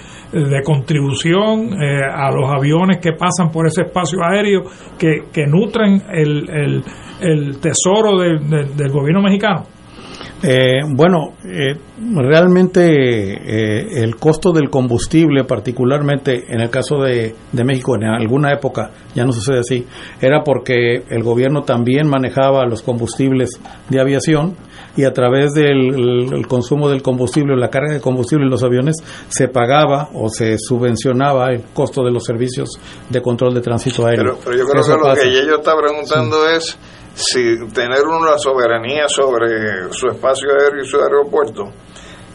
contribución 0.63 1.73
eh, 1.73 2.01
a 2.11 2.31
los 2.31 2.49
aviones 2.49 2.97
que 2.97 3.11
pasan 3.11 3.51
por 3.51 3.67
ese 3.67 3.83
espacio 3.83 4.19
aéreo 4.23 4.63
que, 4.97 5.25
que 5.31 5.45
nutren 5.45 6.01
el, 6.11 6.83
el 7.21 7.59
tesoro 7.59 8.17
del 8.19 8.89
gobierno 8.91 9.21
mexicano? 9.21 9.65
Eh, 10.45 10.81
bueno, 10.93 11.35
eh, 11.45 11.73
realmente 12.15 12.83
eh, 12.83 14.03
el 14.03 14.17
costo 14.17 14.51
del 14.51 14.69
combustible, 14.69 15.45
particularmente 15.45 16.53
en 16.53 16.59
el 16.59 16.69
caso 16.69 17.01
de, 17.01 17.33
de, 17.49 17.63
México, 17.63 17.95
en 17.95 18.03
alguna 18.03 18.51
época, 18.51 18.91
ya 19.15 19.23
no 19.23 19.31
sucede 19.31 19.59
así, 19.59 19.87
era 20.19 20.43
porque 20.43 21.03
el 21.09 21.23
gobierno 21.23 21.61
también 21.61 22.09
manejaba 22.09 22.65
los 22.65 22.81
combustibles 22.81 23.51
de 23.89 24.01
aviación 24.01 24.57
y 24.95 25.05
a 25.05 25.13
través 25.13 25.53
del 25.53 26.45
consumo 26.47 26.89
del 26.89 27.01
combustible, 27.01 27.55
la 27.55 27.69
carga 27.69 27.93
de 27.93 28.01
combustible 28.01 28.45
en 28.45 28.51
los 28.51 28.63
aviones, 28.63 28.95
se 29.27 29.47
pagaba 29.47 30.09
o 30.13 30.29
se 30.29 30.57
subvencionaba 30.57 31.51
el 31.51 31.63
costo 31.73 32.03
de 32.03 32.11
los 32.11 32.23
servicios 32.23 32.69
de 33.09 33.21
control 33.21 33.53
de 33.53 33.61
tránsito 33.61 34.05
aéreo. 34.05 34.37
Pero, 34.43 34.57
yo 34.57 34.65
creo 34.65 34.83
que 34.83 35.07
lo 35.07 35.15
que 35.15 35.27
ella 35.29 35.55
está 35.55 35.75
preguntando 35.75 36.47
es 36.47 36.77
si 37.15 37.57
tener 37.73 38.03
una 38.05 38.37
soberanía 38.37 39.07
sobre 39.07 39.91
su 39.91 40.07
espacio 40.07 40.49
aéreo 40.51 40.83
y 40.83 40.87
su 40.87 40.97
aeropuerto, 40.97 41.71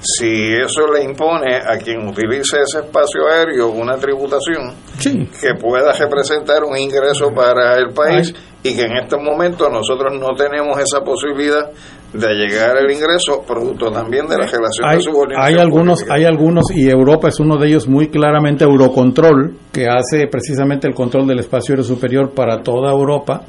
si 0.00 0.54
eso 0.54 0.86
le 0.92 1.02
impone 1.02 1.56
a 1.56 1.76
quien 1.78 2.06
utilice 2.06 2.58
ese 2.62 2.78
espacio 2.78 3.26
aéreo 3.26 3.68
una 3.68 3.96
tributación 3.96 4.74
que 5.02 5.54
pueda 5.60 5.92
representar 5.92 6.62
un 6.62 6.76
ingreso 6.76 7.32
para 7.34 7.76
el 7.76 7.92
país 7.92 8.32
y 8.62 8.76
que 8.76 8.82
en 8.82 8.96
estos 8.96 9.20
momentos 9.20 9.68
nosotros 9.70 10.12
no 10.18 10.34
tenemos 10.36 10.78
esa 10.78 11.02
posibilidad 11.02 11.70
de 12.12 12.34
llegar 12.34 12.76
al 12.76 12.90
ingreso 12.90 13.42
producto 13.46 13.90
también 13.90 14.26
de 14.26 14.38
la 14.38 14.46
relación 14.46 14.90
de 14.90 15.00
subordinación. 15.00 15.46
Hay 15.46 15.60
algunos, 15.60 16.04
hay 16.08 16.24
algunos 16.24 16.64
y 16.74 16.88
Europa 16.88 17.28
es 17.28 17.38
uno 17.38 17.58
de 17.58 17.68
ellos 17.68 17.86
muy 17.86 18.08
claramente 18.08 18.64
Eurocontrol 18.64 19.54
que 19.70 19.86
hace 19.86 20.26
precisamente 20.26 20.88
el 20.88 20.94
control 20.94 21.26
del 21.26 21.40
espacio 21.40 21.74
aéreo 21.74 21.84
superior 21.84 22.30
para 22.34 22.62
toda 22.62 22.90
Europa. 22.90 23.42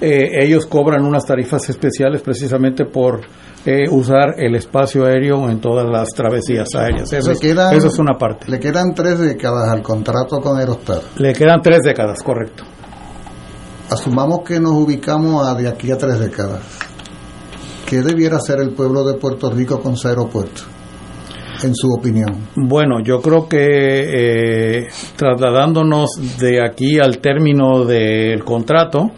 Eh, 0.00 0.44
ellos 0.44 0.66
cobran 0.66 1.04
unas 1.04 1.24
tarifas 1.24 1.68
especiales 1.68 2.22
precisamente 2.22 2.84
por 2.84 3.22
eh, 3.64 3.88
usar 3.90 4.34
el 4.38 4.54
espacio 4.54 5.04
aéreo 5.04 5.50
en 5.50 5.60
todas 5.60 5.88
las 5.88 6.10
travesías 6.10 6.68
aéreas. 6.76 7.12
Eso, 7.12 7.32
eso 7.32 7.88
es 7.88 7.98
una 7.98 8.14
parte. 8.16 8.48
Le 8.48 8.60
quedan 8.60 8.94
tres 8.94 9.18
décadas 9.18 9.68
al 9.68 9.82
contrato 9.82 10.40
con 10.40 10.56
Aerostar. 10.58 11.00
Le 11.18 11.32
quedan 11.32 11.60
tres 11.60 11.80
décadas, 11.82 12.22
correcto. 12.22 12.62
Asumamos 13.90 14.42
que 14.42 14.60
nos 14.60 14.72
ubicamos 14.72 15.46
a 15.46 15.54
de 15.54 15.68
aquí 15.68 15.90
a 15.90 15.98
tres 15.98 16.20
décadas 16.20 16.85
¿Qué 17.88 18.02
debiera 18.02 18.38
hacer 18.38 18.58
el 18.60 18.70
pueblo 18.70 19.04
de 19.04 19.14
Puerto 19.14 19.48
Rico 19.50 19.80
con 19.80 19.96
su 19.96 20.08
aeropuerto? 20.08 20.62
en 21.62 21.74
su 21.74 21.90
opinión? 21.90 22.48
Bueno, 22.54 23.00
yo 23.02 23.20
creo 23.20 23.48
que 23.48 23.58
eh, 23.58 24.88
trasladándonos 25.16 26.10
de 26.38 26.62
aquí 26.62 26.98
al 26.98 27.18
término 27.18 27.84
del 27.84 28.44
contrato, 28.44 29.10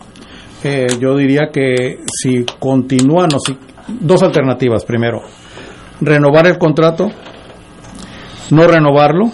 eh, 0.62 0.86
yo 1.00 1.16
diría 1.16 1.48
que 1.52 2.00
si 2.06 2.44
continúan, 2.58 3.30
si, 3.44 3.56
dos 4.00 4.22
alternativas. 4.22 4.84
Primero, 4.84 5.22
renovar 6.00 6.46
el 6.46 6.58
contrato, 6.58 7.08
no 8.50 8.66
renovarlo. 8.66 9.30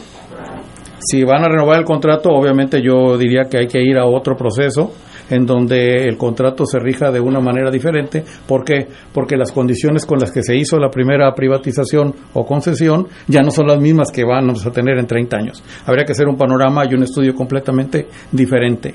Si 1.00 1.22
van 1.22 1.44
a 1.44 1.48
renovar 1.48 1.78
el 1.78 1.84
contrato, 1.84 2.30
obviamente 2.30 2.80
yo 2.82 3.18
diría 3.18 3.42
que 3.50 3.58
hay 3.58 3.66
que 3.66 3.82
ir 3.82 3.98
a 3.98 4.06
otro 4.06 4.36
proceso 4.36 4.92
en 5.30 5.46
donde 5.46 6.04
el 6.04 6.16
contrato 6.16 6.66
se 6.66 6.78
rija 6.78 7.10
de 7.10 7.20
una 7.20 7.40
manera 7.40 7.70
diferente. 7.70 8.24
¿Por 8.46 8.64
qué? 8.64 8.86
Porque 9.12 9.36
las 9.36 9.52
condiciones 9.52 10.06
con 10.06 10.18
las 10.18 10.32
que 10.32 10.42
se 10.42 10.56
hizo 10.56 10.78
la 10.78 10.90
primera 10.90 11.32
privatización 11.34 12.14
o 12.32 12.44
concesión 12.44 13.08
ya 13.26 13.42
no 13.42 13.50
son 13.50 13.66
las 13.66 13.80
mismas 13.80 14.10
que 14.10 14.24
vamos 14.24 14.66
a 14.66 14.70
tener 14.70 14.98
en 14.98 15.06
30 15.06 15.36
años. 15.36 15.64
Habría 15.86 16.04
que 16.04 16.12
hacer 16.12 16.28
un 16.28 16.36
panorama 16.36 16.84
y 16.88 16.94
un 16.94 17.02
estudio 17.02 17.34
completamente 17.34 18.06
diferente. 18.32 18.94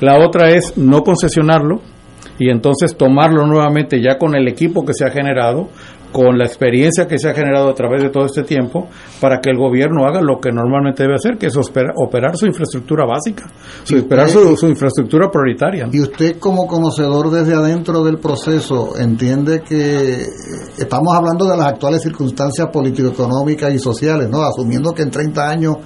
La 0.00 0.18
otra 0.18 0.50
es 0.50 0.76
no 0.76 1.02
concesionarlo, 1.02 1.80
y 2.38 2.50
entonces 2.50 2.96
tomarlo 2.96 3.46
nuevamente 3.46 4.00
ya 4.00 4.18
con 4.18 4.34
el 4.34 4.48
equipo 4.48 4.84
que 4.84 4.92
se 4.92 5.04
ha 5.04 5.10
generado, 5.10 5.68
con 6.16 6.38
la 6.38 6.46
experiencia 6.46 7.06
que 7.06 7.18
se 7.18 7.28
ha 7.28 7.34
generado 7.34 7.68
a 7.68 7.74
través 7.74 8.02
de 8.02 8.08
todo 8.08 8.24
este 8.24 8.42
tiempo 8.42 8.88
para 9.20 9.38
que 9.38 9.50
el 9.50 9.58
gobierno 9.58 10.06
haga 10.06 10.22
lo 10.22 10.40
que 10.40 10.50
normalmente 10.50 11.02
debe 11.02 11.16
hacer, 11.16 11.36
que 11.36 11.48
es 11.48 11.56
operar 11.58 12.38
su 12.38 12.46
infraestructura 12.46 13.04
básica, 13.04 13.44
su, 13.84 13.98
operar 13.98 14.30
su, 14.30 14.66
infraestructura 14.66 15.30
prioritaria. 15.30 15.86
Y 15.92 16.00
usted 16.00 16.38
como 16.38 16.66
conocedor 16.66 17.30
desde 17.30 17.52
adentro 17.52 18.02
del 18.02 18.16
proceso 18.16 18.98
entiende 18.98 19.60
que 19.60 20.22
estamos 20.78 21.14
hablando 21.14 21.44
de 21.44 21.54
las 21.54 21.66
actuales 21.66 22.02
circunstancias 22.02 22.66
político-económicas 22.72 23.74
y 23.74 23.78
sociales, 23.78 24.30
¿no? 24.30 24.40
Asumiendo 24.42 24.92
que 24.92 25.02
en 25.02 25.10
30 25.10 25.46
años 25.46 25.76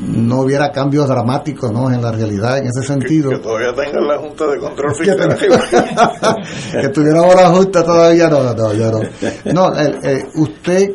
no 0.00 0.40
hubiera 0.40 0.70
cambios 0.70 1.08
dramáticos 1.08 1.72
¿no? 1.72 1.90
en 1.90 2.02
la 2.02 2.12
realidad 2.12 2.58
en 2.58 2.66
ese 2.66 2.82
sentido. 2.82 3.30
Que, 3.30 3.38
todavía 3.38 3.72
tengan 3.74 4.06
la 4.06 4.18
Junta 4.18 4.46
de 4.46 4.58
Control 4.58 4.94
Fiscal. 4.94 5.36
que 6.80 6.88
tuviéramos 6.88 7.34
la 7.34 7.48
Junta 7.50 7.84
todavía, 7.84 8.28
no, 8.28 8.42
no, 8.42 8.72
yo 8.72 8.90
no. 8.90 9.00
No, 9.52 9.72
usted 10.36 10.90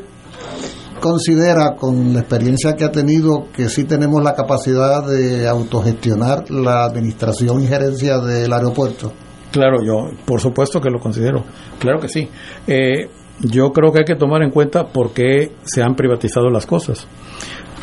considera 1.00 1.76
con 1.76 2.14
la 2.14 2.20
experiencia 2.20 2.76
que 2.76 2.84
ha 2.84 2.92
tenido 2.92 3.48
que 3.54 3.70
sí 3.70 3.86
tenemos 3.86 4.22
la 4.24 4.34
capacidad 4.34 5.06
de 5.06 5.48
autogestionar 5.48 6.50
la 6.52 6.84
administración 6.84 7.62
y 7.62 7.68
gerencia 7.68 8.20
del 8.20 8.52
aeropuerto. 8.52 9.14
Claro, 9.52 9.78
yo 9.84 10.12
por 10.26 10.42
supuesto 10.42 10.80
que 10.80 10.90
lo 10.90 11.00
considero, 11.00 11.44
claro 11.80 12.00
que 12.00 12.08
sí. 12.08 12.30
Eh, 12.68 13.10
yo 13.42 13.72
creo 13.72 13.92
que 13.92 14.00
hay 14.00 14.06
que 14.06 14.16
tomar 14.16 14.44
en 14.44 14.52
cuenta 14.52 14.88
por 14.88 15.12
qué 15.12 15.54
se 15.64 15.82
han 15.82 15.96
privatizado 15.96 16.50
las 16.50 16.66
cosas. 16.66 17.08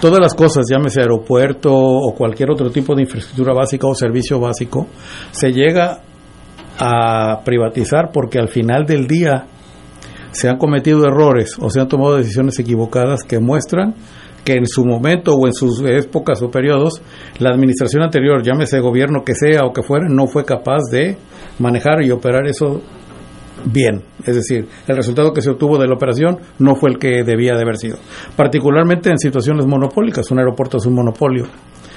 Todas 0.01 0.21
las 0.21 0.35
cosas, 0.35 0.67
llámese 0.71 1.01
aeropuerto 1.01 1.73
o 1.73 2.15
cualquier 2.15 2.51
otro 2.51 2.71
tipo 2.71 2.95
de 2.95 3.03
infraestructura 3.03 3.55
básica 3.55 3.87
o 3.87 3.95
servicio 3.95 4.39
básico, 4.39 4.87
se 5.31 5.53
llega 5.53 6.01
a 6.79 7.41
privatizar 7.45 8.11
porque 8.13 8.39
al 8.39 8.49
final 8.49 8.85
del 8.85 9.07
día 9.07 9.47
se 10.33 10.51
han 10.51 10.59
cometido 10.59 11.07
errores 11.07 11.57
o 11.59 11.71
se 11.71 11.81
han 11.81 11.89
tomado 11.89 12.19
decisiones 12.19 12.59
equivocadas 12.59 13.23
que 13.23 13.39
muestran 13.39 13.95
que 14.45 14.53
en 14.53 14.67
su 14.67 14.85
momento 14.85 15.35
o 15.35 15.47
en 15.47 15.55
sus 15.55 15.83
épocas 15.83 16.41
o 16.43 16.51
periodos 16.51 17.01
la 17.39 17.51
administración 17.51 18.03
anterior, 18.03 18.43
llámese 18.45 18.79
gobierno 18.81 19.25
que 19.25 19.35
sea 19.35 19.63
o 19.65 19.73
que 19.73 19.83
fuera, 19.83 20.07
no 20.09 20.27
fue 20.27 20.45
capaz 20.45 20.83
de 20.93 21.17
manejar 21.59 22.03
y 22.05 22.11
operar 22.11 22.47
eso 22.47 22.83
bien. 23.65 24.03
Es 24.25 24.35
decir, 24.35 24.67
el 24.87 24.97
resultado 24.97 25.33
que 25.33 25.43
se 25.43 25.51
obtuvo 25.51 25.79
de 25.79 25.87
la 25.87 25.95
operación 25.95 26.39
no 26.59 26.77
fue 26.77 26.91
el 26.91 26.99
que 26.99 27.23
debía 27.25 27.55
de 27.55 27.63
haber 27.63 27.77
sido. 27.77 27.97
Particularmente 28.37 29.11
en 29.11 29.19
situaciones 29.19 29.67
monopólicas. 29.67 30.31
Un 30.31 30.39
aeropuerto 30.39 30.79
es 30.79 30.87
un 30.87 30.95
monopolio 30.95 31.47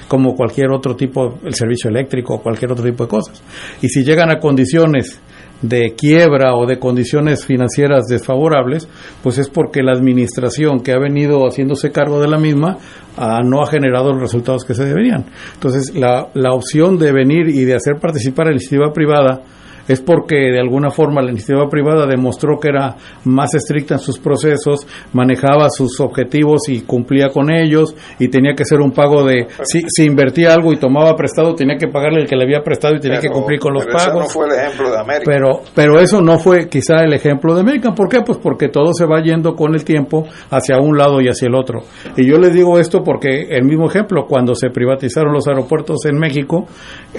como 0.07 0.35
cualquier 0.35 0.71
otro 0.71 0.95
tipo, 0.95 1.37
el 1.45 1.53
servicio 1.53 1.89
eléctrico 1.89 2.33
o 2.33 2.41
cualquier 2.41 2.71
otro 2.71 2.83
tipo 2.83 3.03
de 3.03 3.09
cosas. 3.09 3.43
Y 3.81 3.89
si 3.89 4.03
llegan 4.03 4.31
a 4.31 4.39
condiciones 4.39 5.21
de 5.61 5.93
quiebra 5.95 6.55
o 6.55 6.65
de 6.65 6.79
condiciones 6.79 7.45
financieras 7.45 8.07
desfavorables, 8.07 8.87
pues 9.21 9.37
es 9.37 9.49
porque 9.49 9.83
la 9.83 9.91
administración 9.91 10.79
que 10.79 10.93
ha 10.93 10.99
venido 10.99 11.45
haciéndose 11.45 11.91
cargo 11.91 12.19
de 12.19 12.27
la 12.27 12.39
misma 12.39 12.77
ah, 13.17 13.41
no 13.43 13.61
ha 13.61 13.67
generado 13.67 14.13
los 14.13 14.21
resultados 14.21 14.63
que 14.63 14.73
se 14.73 14.85
deberían. 14.85 15.25
Entonces, 15.53 15.93
la, 15.95 16.29
la 16.33 16.53
opción 16.53 16.97
de 16.97 17.11
venir 17.11 17.47
y 17.49 17.65
de 17.65 17.75
hacer 17.75 17.95
participar 18.01 18.47
a 18.47 18.49
la 18.49 18.55
iniciativa 18.55 18.91
privada 18.91 19.41
es 19.89 20.01
porque 20.01 20.35
de 20.35 20.59
alguna 20.59 20.91
forma 20.91 21.21
la 21.21 21.31
iniciativa 21.31 21.67
privada 21.67 22.05
demostró 22.05 22.59
que 22.59 22.69
era 22.69 22.95
más 23.25 23.55
estricta 23.55 23.95
en 23.95 23.99
sus 23.99 24.19
procesos, 24.19 24.85
manejaba 25.13 25.67
sus 25.71 25.99
objetivos 25.99 26.69
y 26.69 26.81
cumplía 26.81 27.29
con 27.29 27.51
ellos 27.51 27.95
y 28.19 28.27
tenía 28.27 28.53
que 28.53 28.65
ser 28.65 28.81
un 28.81 28.91
pago 28.91 29.23
de 29.23 29.47
si, 29.63 29.81
si 29.87 30.05
invertía 30.05 30.53
algo 30.53 30.71
y 30.71 30.77
tomaba 30.77 31.15
prestado 31.15 31.55
tenía 31.55 31.75
que 31.77 31.87
pagarle 31.87 32.21
el 32.21 32.27
que 32.27 32.35
le 32.35 32.43
había 32.43 32.61
prestado 32.61 32.95
y 32.95 32.99
tenía 32.99 33.19
que 33.19 33.29
cumplir 33.29 33.59
con 33.59 33.73
los 33.73 33.83
pero 33.83 33.97
pagos. 33.97 34.11
Ese 34.11 34.19
no 34.19 34.29
fue 34.29 34.45
el 34.45 34.63
ejemplo 34.63 34.91
de 34.91 34.99
América. 34.99 35.23
Pero, 35.25 35.61
pero 35.73 35.99
eso 35.99 36.21
no 36.21 36.37
fue 36.37 36.69
quizá 36.69 37.03
el 37.03 37.13
ejemplo 37.13 37.55
de 37.55 37.61
América. 37.61 37.91
¿Por 37.95 38.09
qué? 38.09 38.21
Pues 38.21 38.37
porque 38.37 38.69
todo 38.69 38.93
se 38.93 39.07
va 39.07 39.23
yendo 39.23 39.55
con 39.55 39.73
el 39.73 39.83
tiempo 39.83 40.27
hacia 40.51 40.77
un 40.79 40.99
lado 40.99 41.19
y 41.19 41.29
hacia 41.29 41.47
el 41.47 41.55
otro. 41.55 41.79
Y 42.15 42.29
yo 42.29 42.37
les 42.37 42.53
digo 42.53 42.77
esto 42.77 43.01
porque 43.03 43.47
el 43.49 43.63
mismo 43.63 43.87
ejemplo, 43.87 44.27
cuando 44.27 44.53
se 44.53 44.69
privatizaron 44.69 45.33
los 45.33 45.47
aeropuertos 45.47 46.05
en 46.05 46.19
México, 46.19 46.67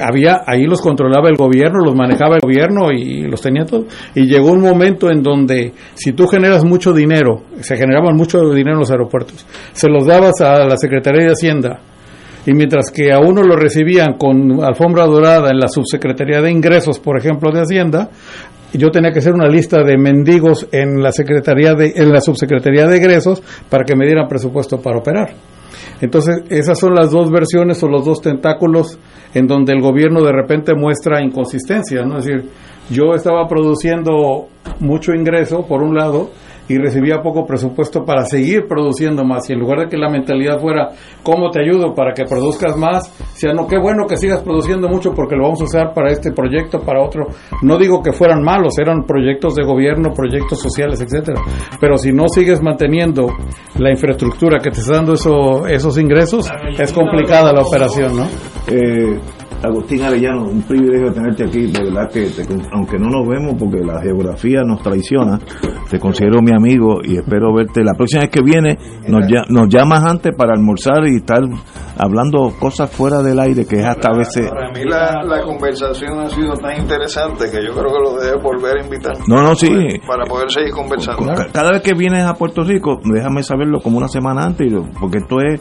había 0.00 0.42
ahí 0.46 0.66
los 0.66 0.80
controlaba 0.80 1.28
el 1.28 1.36
gobierno, 1.36 1.84
los 1.84 1.96
manejaba 1.96 2.36
el 2.36 2.40
gobierno 2.40 2.59
y 2.92 3.22
los 3.22 3.40
tenía 3.40 3.64
todos. 3.64 3.86
Y 4.14 4.26
llegó 4.26 4.52
un 4.52 4.60
momento 4.60 5.10
en 5.10 5.22
donde 5.22 5.72
si 5.94 6.12
tú 6.12 6.26
generas 6.26 6.64
mucho 6.64 6.92
dinero, 6.92 7.44
se 7.60 7.76
generaban 7.76 8.16
mucho 8.16 8.40
dinero 8.50 8.74
en 8.74 8.80
los 8.80 8.90
aeropuertos, 8.90 9.46
se 9.72 9.88
los 9.88 10.06
dabas 10.06 10.40
a 10.40 10.64
la 10.64 10.76
Secretaría 10.76 11.26
de 11.26 11.32
Hacienda 11.32 11.80
y 12.46 12.54
mientras 12.54 12.90
que 12.90 13.12
a 13.12 13.18
uno 13.18 13.42
lo 13.42 13.56
recibían 13.56 14.14
con 14.18 14.62
alfombra 14.64 15.04
dorada 15.06 15.50
en 15.50 15.58
la 15.58 15.68
subsecretaría 15.68 16.40
de 16.40 16.50
ingresos, 16.50 16.98
por 16.98 17.18
ejemplo, 17.18 17.52
de 17.52 17.60
Hacienda, 17.60 18.10
yo 18.72 18.90
tenía 18.90 19.12
que 19.12 19.18
hacer 19.18 19.34
una 19.34 19.48
lista 19.48 19.82
de 19.82 19.98
mendigos 19.98 20.66
en 20.72 21.02
la 21.02 21.12
secretaría 21.12 21.74
de 21.74 21.92
en 21.96 22.12
la 22.12 22.20
subsecretaría 22.20 22.86
de 22.86 22.96
egresos 22.96 23.42
para 23.68 23.84
que 23.84 23.96
me 23.96 24.06
dieran 24.06 24.28
presupuesto 24.28 24.80
para 24.80 24.98
operar. 24.98 25.34
Entonces, 26.00 26.44
esas 26.48 26.78
son 26.78 26.94
las 26.94 27.10
dos 27.10 27.30
versiones 27.30 27.82
o 27.82 27.88
los 27.88 28.04
dos 28.04 28.20
tentáculos 28.20 28.98
en 29.34 29.46
donde 29.46 29.72
el 29.72 29.80
gobierno 29.80 30.22
de 30.22 30.32
repente 30.32 30.74
muestra 30.74 31.22
inconsistencia, 31.22 32.02
¿no? 32.04 32.18
Es 32.18 32.24
decir, 32.24 32.50
yo 32.90 33.14
estaba 33.14 33.46
produciendo 33.46 34.48
mucho 34.80 35.12
ingreso 35.12 35.66
por 35.66 35.82
un 35.82 35.94
lado 35.94 36.30
y 36.70 36.78
recibía 36.78 37.20
poco 37.20 37.44
presupuesto 37.44 38.04
para 38.04 38.24
seguir 38.24 38.68
produciendo 38.68 39.24
más 39.24 39.50
y 39.50 39.54
en 39.54 39.58
lugar 39.58 39.80
de 39.80 39.88
que 39.88 39.96
la 39.96 40.08
mentalidad 40.08 40.60
fuera 40.60 40.90
cómo 41.24 41.50
te 41.50 41.60
ayudo 41.60 41.94
para 41.94 42.12
que 42.14 42.24
produzcas 42.24 42.76
más, 42.76 43.12
sea 43.34 43.52
no 43.52 43.66
qué 43.66 43.76
bueno 43.76 44.06
que 44.06 44.16
sigas 44.16 44.40
produciendo 44.42 44.88
mucho 44.88 45.10
porque 45.12 45.34
lo 45.34 45.42
vamos 45.44 45.60
a 45.62 45.64
usar 45.64 45.92
para 45.92 46.12
este 46.12 46.30
proyecto, 46.30 46.78
para 46.78 47.02
otro. 47.02 47.26
No 47.62 47.76
digo 47.76 48.02
que 48.02 48.12
fueran 48.12 48.42
malos, 48.42 48.78
eran 48.78 49.02
proyectos 49.02 49.56
de 49.56 49.64
gobierno, 49.64 50.12
proyectos 50.14 50.60
sociales, 50.60 51.00
etcétera. 51.00 51.40
Pero 51.80 51.96
si 51.96 52.12
no 52.12 52.28
sigues 52.28 52.62
manteniendo 52.62 53.26
la 53.76 53.90
infraestructura 53.90 54.60
que 54.60 54.70
te 54.70 54.78
está 54.78 54.94
dando 54.94 55.14
eso, 55.14 55.66
esos 55.66 55.98
ingresos, 55.98 56.48
es 56.78 56.92
complicada 56.92 57.52
la 57.52 57.62
operación, 57.62 58.16
¿no? 58.16 58.26
Eh, 58.68 59.18
Agustín 59.62 60.02
Arellano, 60.02 60.44
un 60.44 60.62
privilegio 60.62 61.12
tenerte 61.12 61.44
aquí, 61.44 61.66
de 61.66 61.84
verdad 61.84 62.10
que 62.10 62.26
te- 62.30 62.46
aunque 62.72 62.98
no 62.98 63.08
nos 63.10 63.28
vemos 63.28 63.56
porque 63.58 63.78
la 63.84 64.00
geografía 64.00 64.62
nos 64.62 64.82
traiciona, 64.82 65.38
te 65.90 65.98
considero 65.98 66.40
mi 66.40 66.52
amigo 66.52 67.00
y 67.04 67.16
espero 67.16 67.52
verte 67.54 67.84
la 67.84 67.92
próxima 67.92 68.22
vez 68.22 68.30
que 68.30 68.42
viene, 68.42 68.78
nos, 69.08 69.22
lla- 69.26 69.44
nos 69.50 69.68
llamas 69.68 70.04
antes 70.04 70.34
para 70.34 70.54
almorzar 70.54 71.06
y 71.06 71.16
estar 71.16 71.42
hablando 71.98 72.52
cosas 72.58 72.90
fuera 72.90 73.22
del 73.22 73.38
aire 73.38 73.66
que 73.66 73.76
es 73.76 73.84
hasta 73.84 74.08
a 74.10 74.16
veces... 74.16 74.48
Para 74.48 74.70
mí 74.72 74.82
la, 74.84 75.22
la 75.24 75.42
conversación 75.42 76.18
ha 76.20 76.30
sido 76.30 76.54
tan 76.54 76.80
interesante 76.80 77.44
que 77.50 77.58
yo 77.62 77.72
creo 77.74 77.92
que 77.92 78.00
lo 78.02 78.18
debe 78.18 78.42
volver 78.42 78.78
a 78.80 78.84
invitar. 78.84 79.12
No, 79.28 79.42
no, 79.42 79.54
sí. 79.54 79.68
Para 80.06 80.24
poder 80.24 80.50
seguir 80.50 80.70
conversando. 80.72 81.26
Ca- 81.34 81.48
Cada 81.52 81.72
vez 81.72 81.82
que 81.82 81.92
vienes 81.92 82.24
a 82.24 82.32
Puerto 82.34 82.62
Rico, 82.62 82.98
déjame 83.04 83.42
saberlo 83.42 83.80
como 83.80 83.98
una 83.98 84.08
semana 84.08 84.44
antes, 84.46 84.72
porque 84.98 85.18
esto 85.18 85.36
es... 85.42 85.60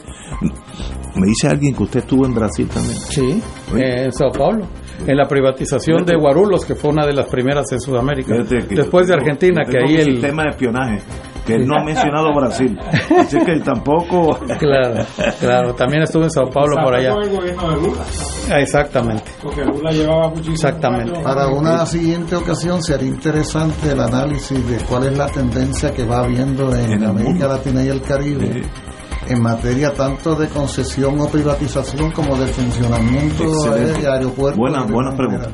Me 1.14 1.26
dice 1.26 1.48
alguien 1.48 1.74
que 1.74 1.82
usted 1.82 2.00
estuvo 2.00 2.26
en 2.26 2.34
Brasil 2.34 2.68
también. 2.68 2.96
Sí, 2.96 3.42
en 3.74 4.12
Sao 4.12 4.30
Paulo. 4.30 4.66
En 5.06 5.16
la 5.16 5.26
privatización 5.26 6.04
de 6.04 6.14
Guarulhos, 6.16 6.64
que 6.64 6.74
fue 6.74 6.90
una 6.90 7.06
de 7.06 7.14
las 7.14 7.26
primeras 7.26 7.70
en 7.72 7.80
Sudamérica. 7.80 8.34
Después 8.68 9.08
de 9.08 9.14
Argentina, 9.14 9.62
que 9.64 9.78
ahí 9.78 9.96
el... 9.96 10.12
sistema 10.12 10.42
de 10.42 10.48
espionaje, 10.50 10.98
que 11.46 11.54
él 11.54 11.66
no 11.66 11.76
ha 11.80 11.84
mencionado 11.84 12.34
Brasil. 12.34 12.78
Así 13.18 13.38
que 13.38 13.60
tampoco... 13.60 14.38
Claro, 14.58 15.04
claro. 15.40 15.74
También 15.74 16.02
estuve 16.02 16.24
en 16.24 16.30
Sao 16.30 16.50
Paulo 16.50 16.76
por 16.82 16.94
allá. 16.94 17.14
El 17.14 17.30
gobierno 17.30 17.70
de 17.70 17.76
Lula, 17.76 18.04
Exactamente. 18.58 19.24
porque 19.42 19.64
Lula 19.64 19.90
llevaba 19.90 20.28
muchísimo. 20.28 20.54
Exactamente. 20.54 21.20
Para 21.22 21.48
una 21.48 21.86
siguiente 21.86 22.36
ocasión 22.36 22.82
sería 22.82 23.08
interesante 23.08 23.92
el 23.92 24.00
análisis 24.00 24.68
de 24.68 24.84
cuál 24.84 25.06
es 25.06 25.16
la 25.16 25.26
tendencia 25.28 25.92
que 25.94 26.04
va 26.04 26.20
habiendo 26.20 26.74
en, 26.74 26.92
En 26.92 27.04
América 27.04 27.30
mundo. 27.30 27.48
Latina 27.48 27.84
y 27.84 27.88
el 27.88 28.02
Caribe 28.02 28.62
en 29.30 29.42
materia 29.42 29.92
tanto 29.92 30.34
de 30.34 30.48
concesión 30.48 31.18
o 31.20 31.26
privatización 31.28 32.10
como 32.12 32.36
de 32.36 32.46
funcionamiento 32.48 33.44
Excelente. 33.44 34.00
de 34.02 34.08
aeropuertos. 34.12 34.58
Buena, 34.58 34.84
de 34.84 34.92
buena 34.92 35.10
manera. 35.12 35.28
pregunta. 35.44 35.50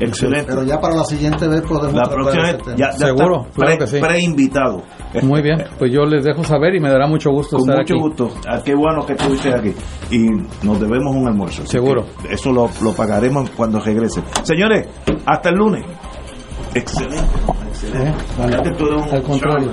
Excelente. 0.00 0.46
Pero 0.46 0.62
ya 0.62 0.80
para 0.80 0.94
la 0.94 1.02
siguiente 1.04 1.48
vez 1.48 1.60
podemos 1.62 1.94
La 1.94 2.04
próxima 2.08 2.56
tema. 2.56 2.76
ya, 2.76 2.90
ya 2.92 3.06
Seguro, 3.06 3.46
claro 3.52 3.52
pre- 3.54 3.78
que 3.78 3.86
sí. 3.88 3.98
preinvitado. 4.00 4.82
Muy 5.22 5.42
bien, 5.42 5.64
pues 5.76 5.90
yo 5.92 6.02
les 6.04 6.24
dejo 6.24 6.44
saber 6.44 6.76
y 6.76 6.80
me 6.80 6.88
dará 6.88 7.08
mucho 7.08 7.30
gusto 7.30 7.56
Con 7.58 7.68
estar 7.68 7.78
mucho 7.82 7.94
aquí. 7.94 8.02
gusto. 8.02 8.30
Ah, 8.48 8.60
qué 8.64 8.74
bueno 8.76 9.04
que 9.04 9.14
estuviste 9.14 9.52
aquí. 9.52 9.74
Y 10.12 10.28
nos 10.64 10.78
debemos 10.78 11.16
un 11.16 11.26
almuerzo. 11.26 11.66
Seguro. 11.66 12.04
Eso 12.30 12.52
lo, 12.52 12.70
lo 12.80 12.92
pagaremos 12.92 13.50
cuando 13.50 13.80
regrese. 13.80 14.22
Señores, 14.44 14.86
hasta 15.26 15.48
el 15.48 15.56
lunes. 15.56 15.84
Excelente. 16.74 17.24
Excelente. 17.68 18.10
Eh, 18.10 18.14
vale. 18.38 18.54
Al 18.56 19.22
contrario. 19.24 19.72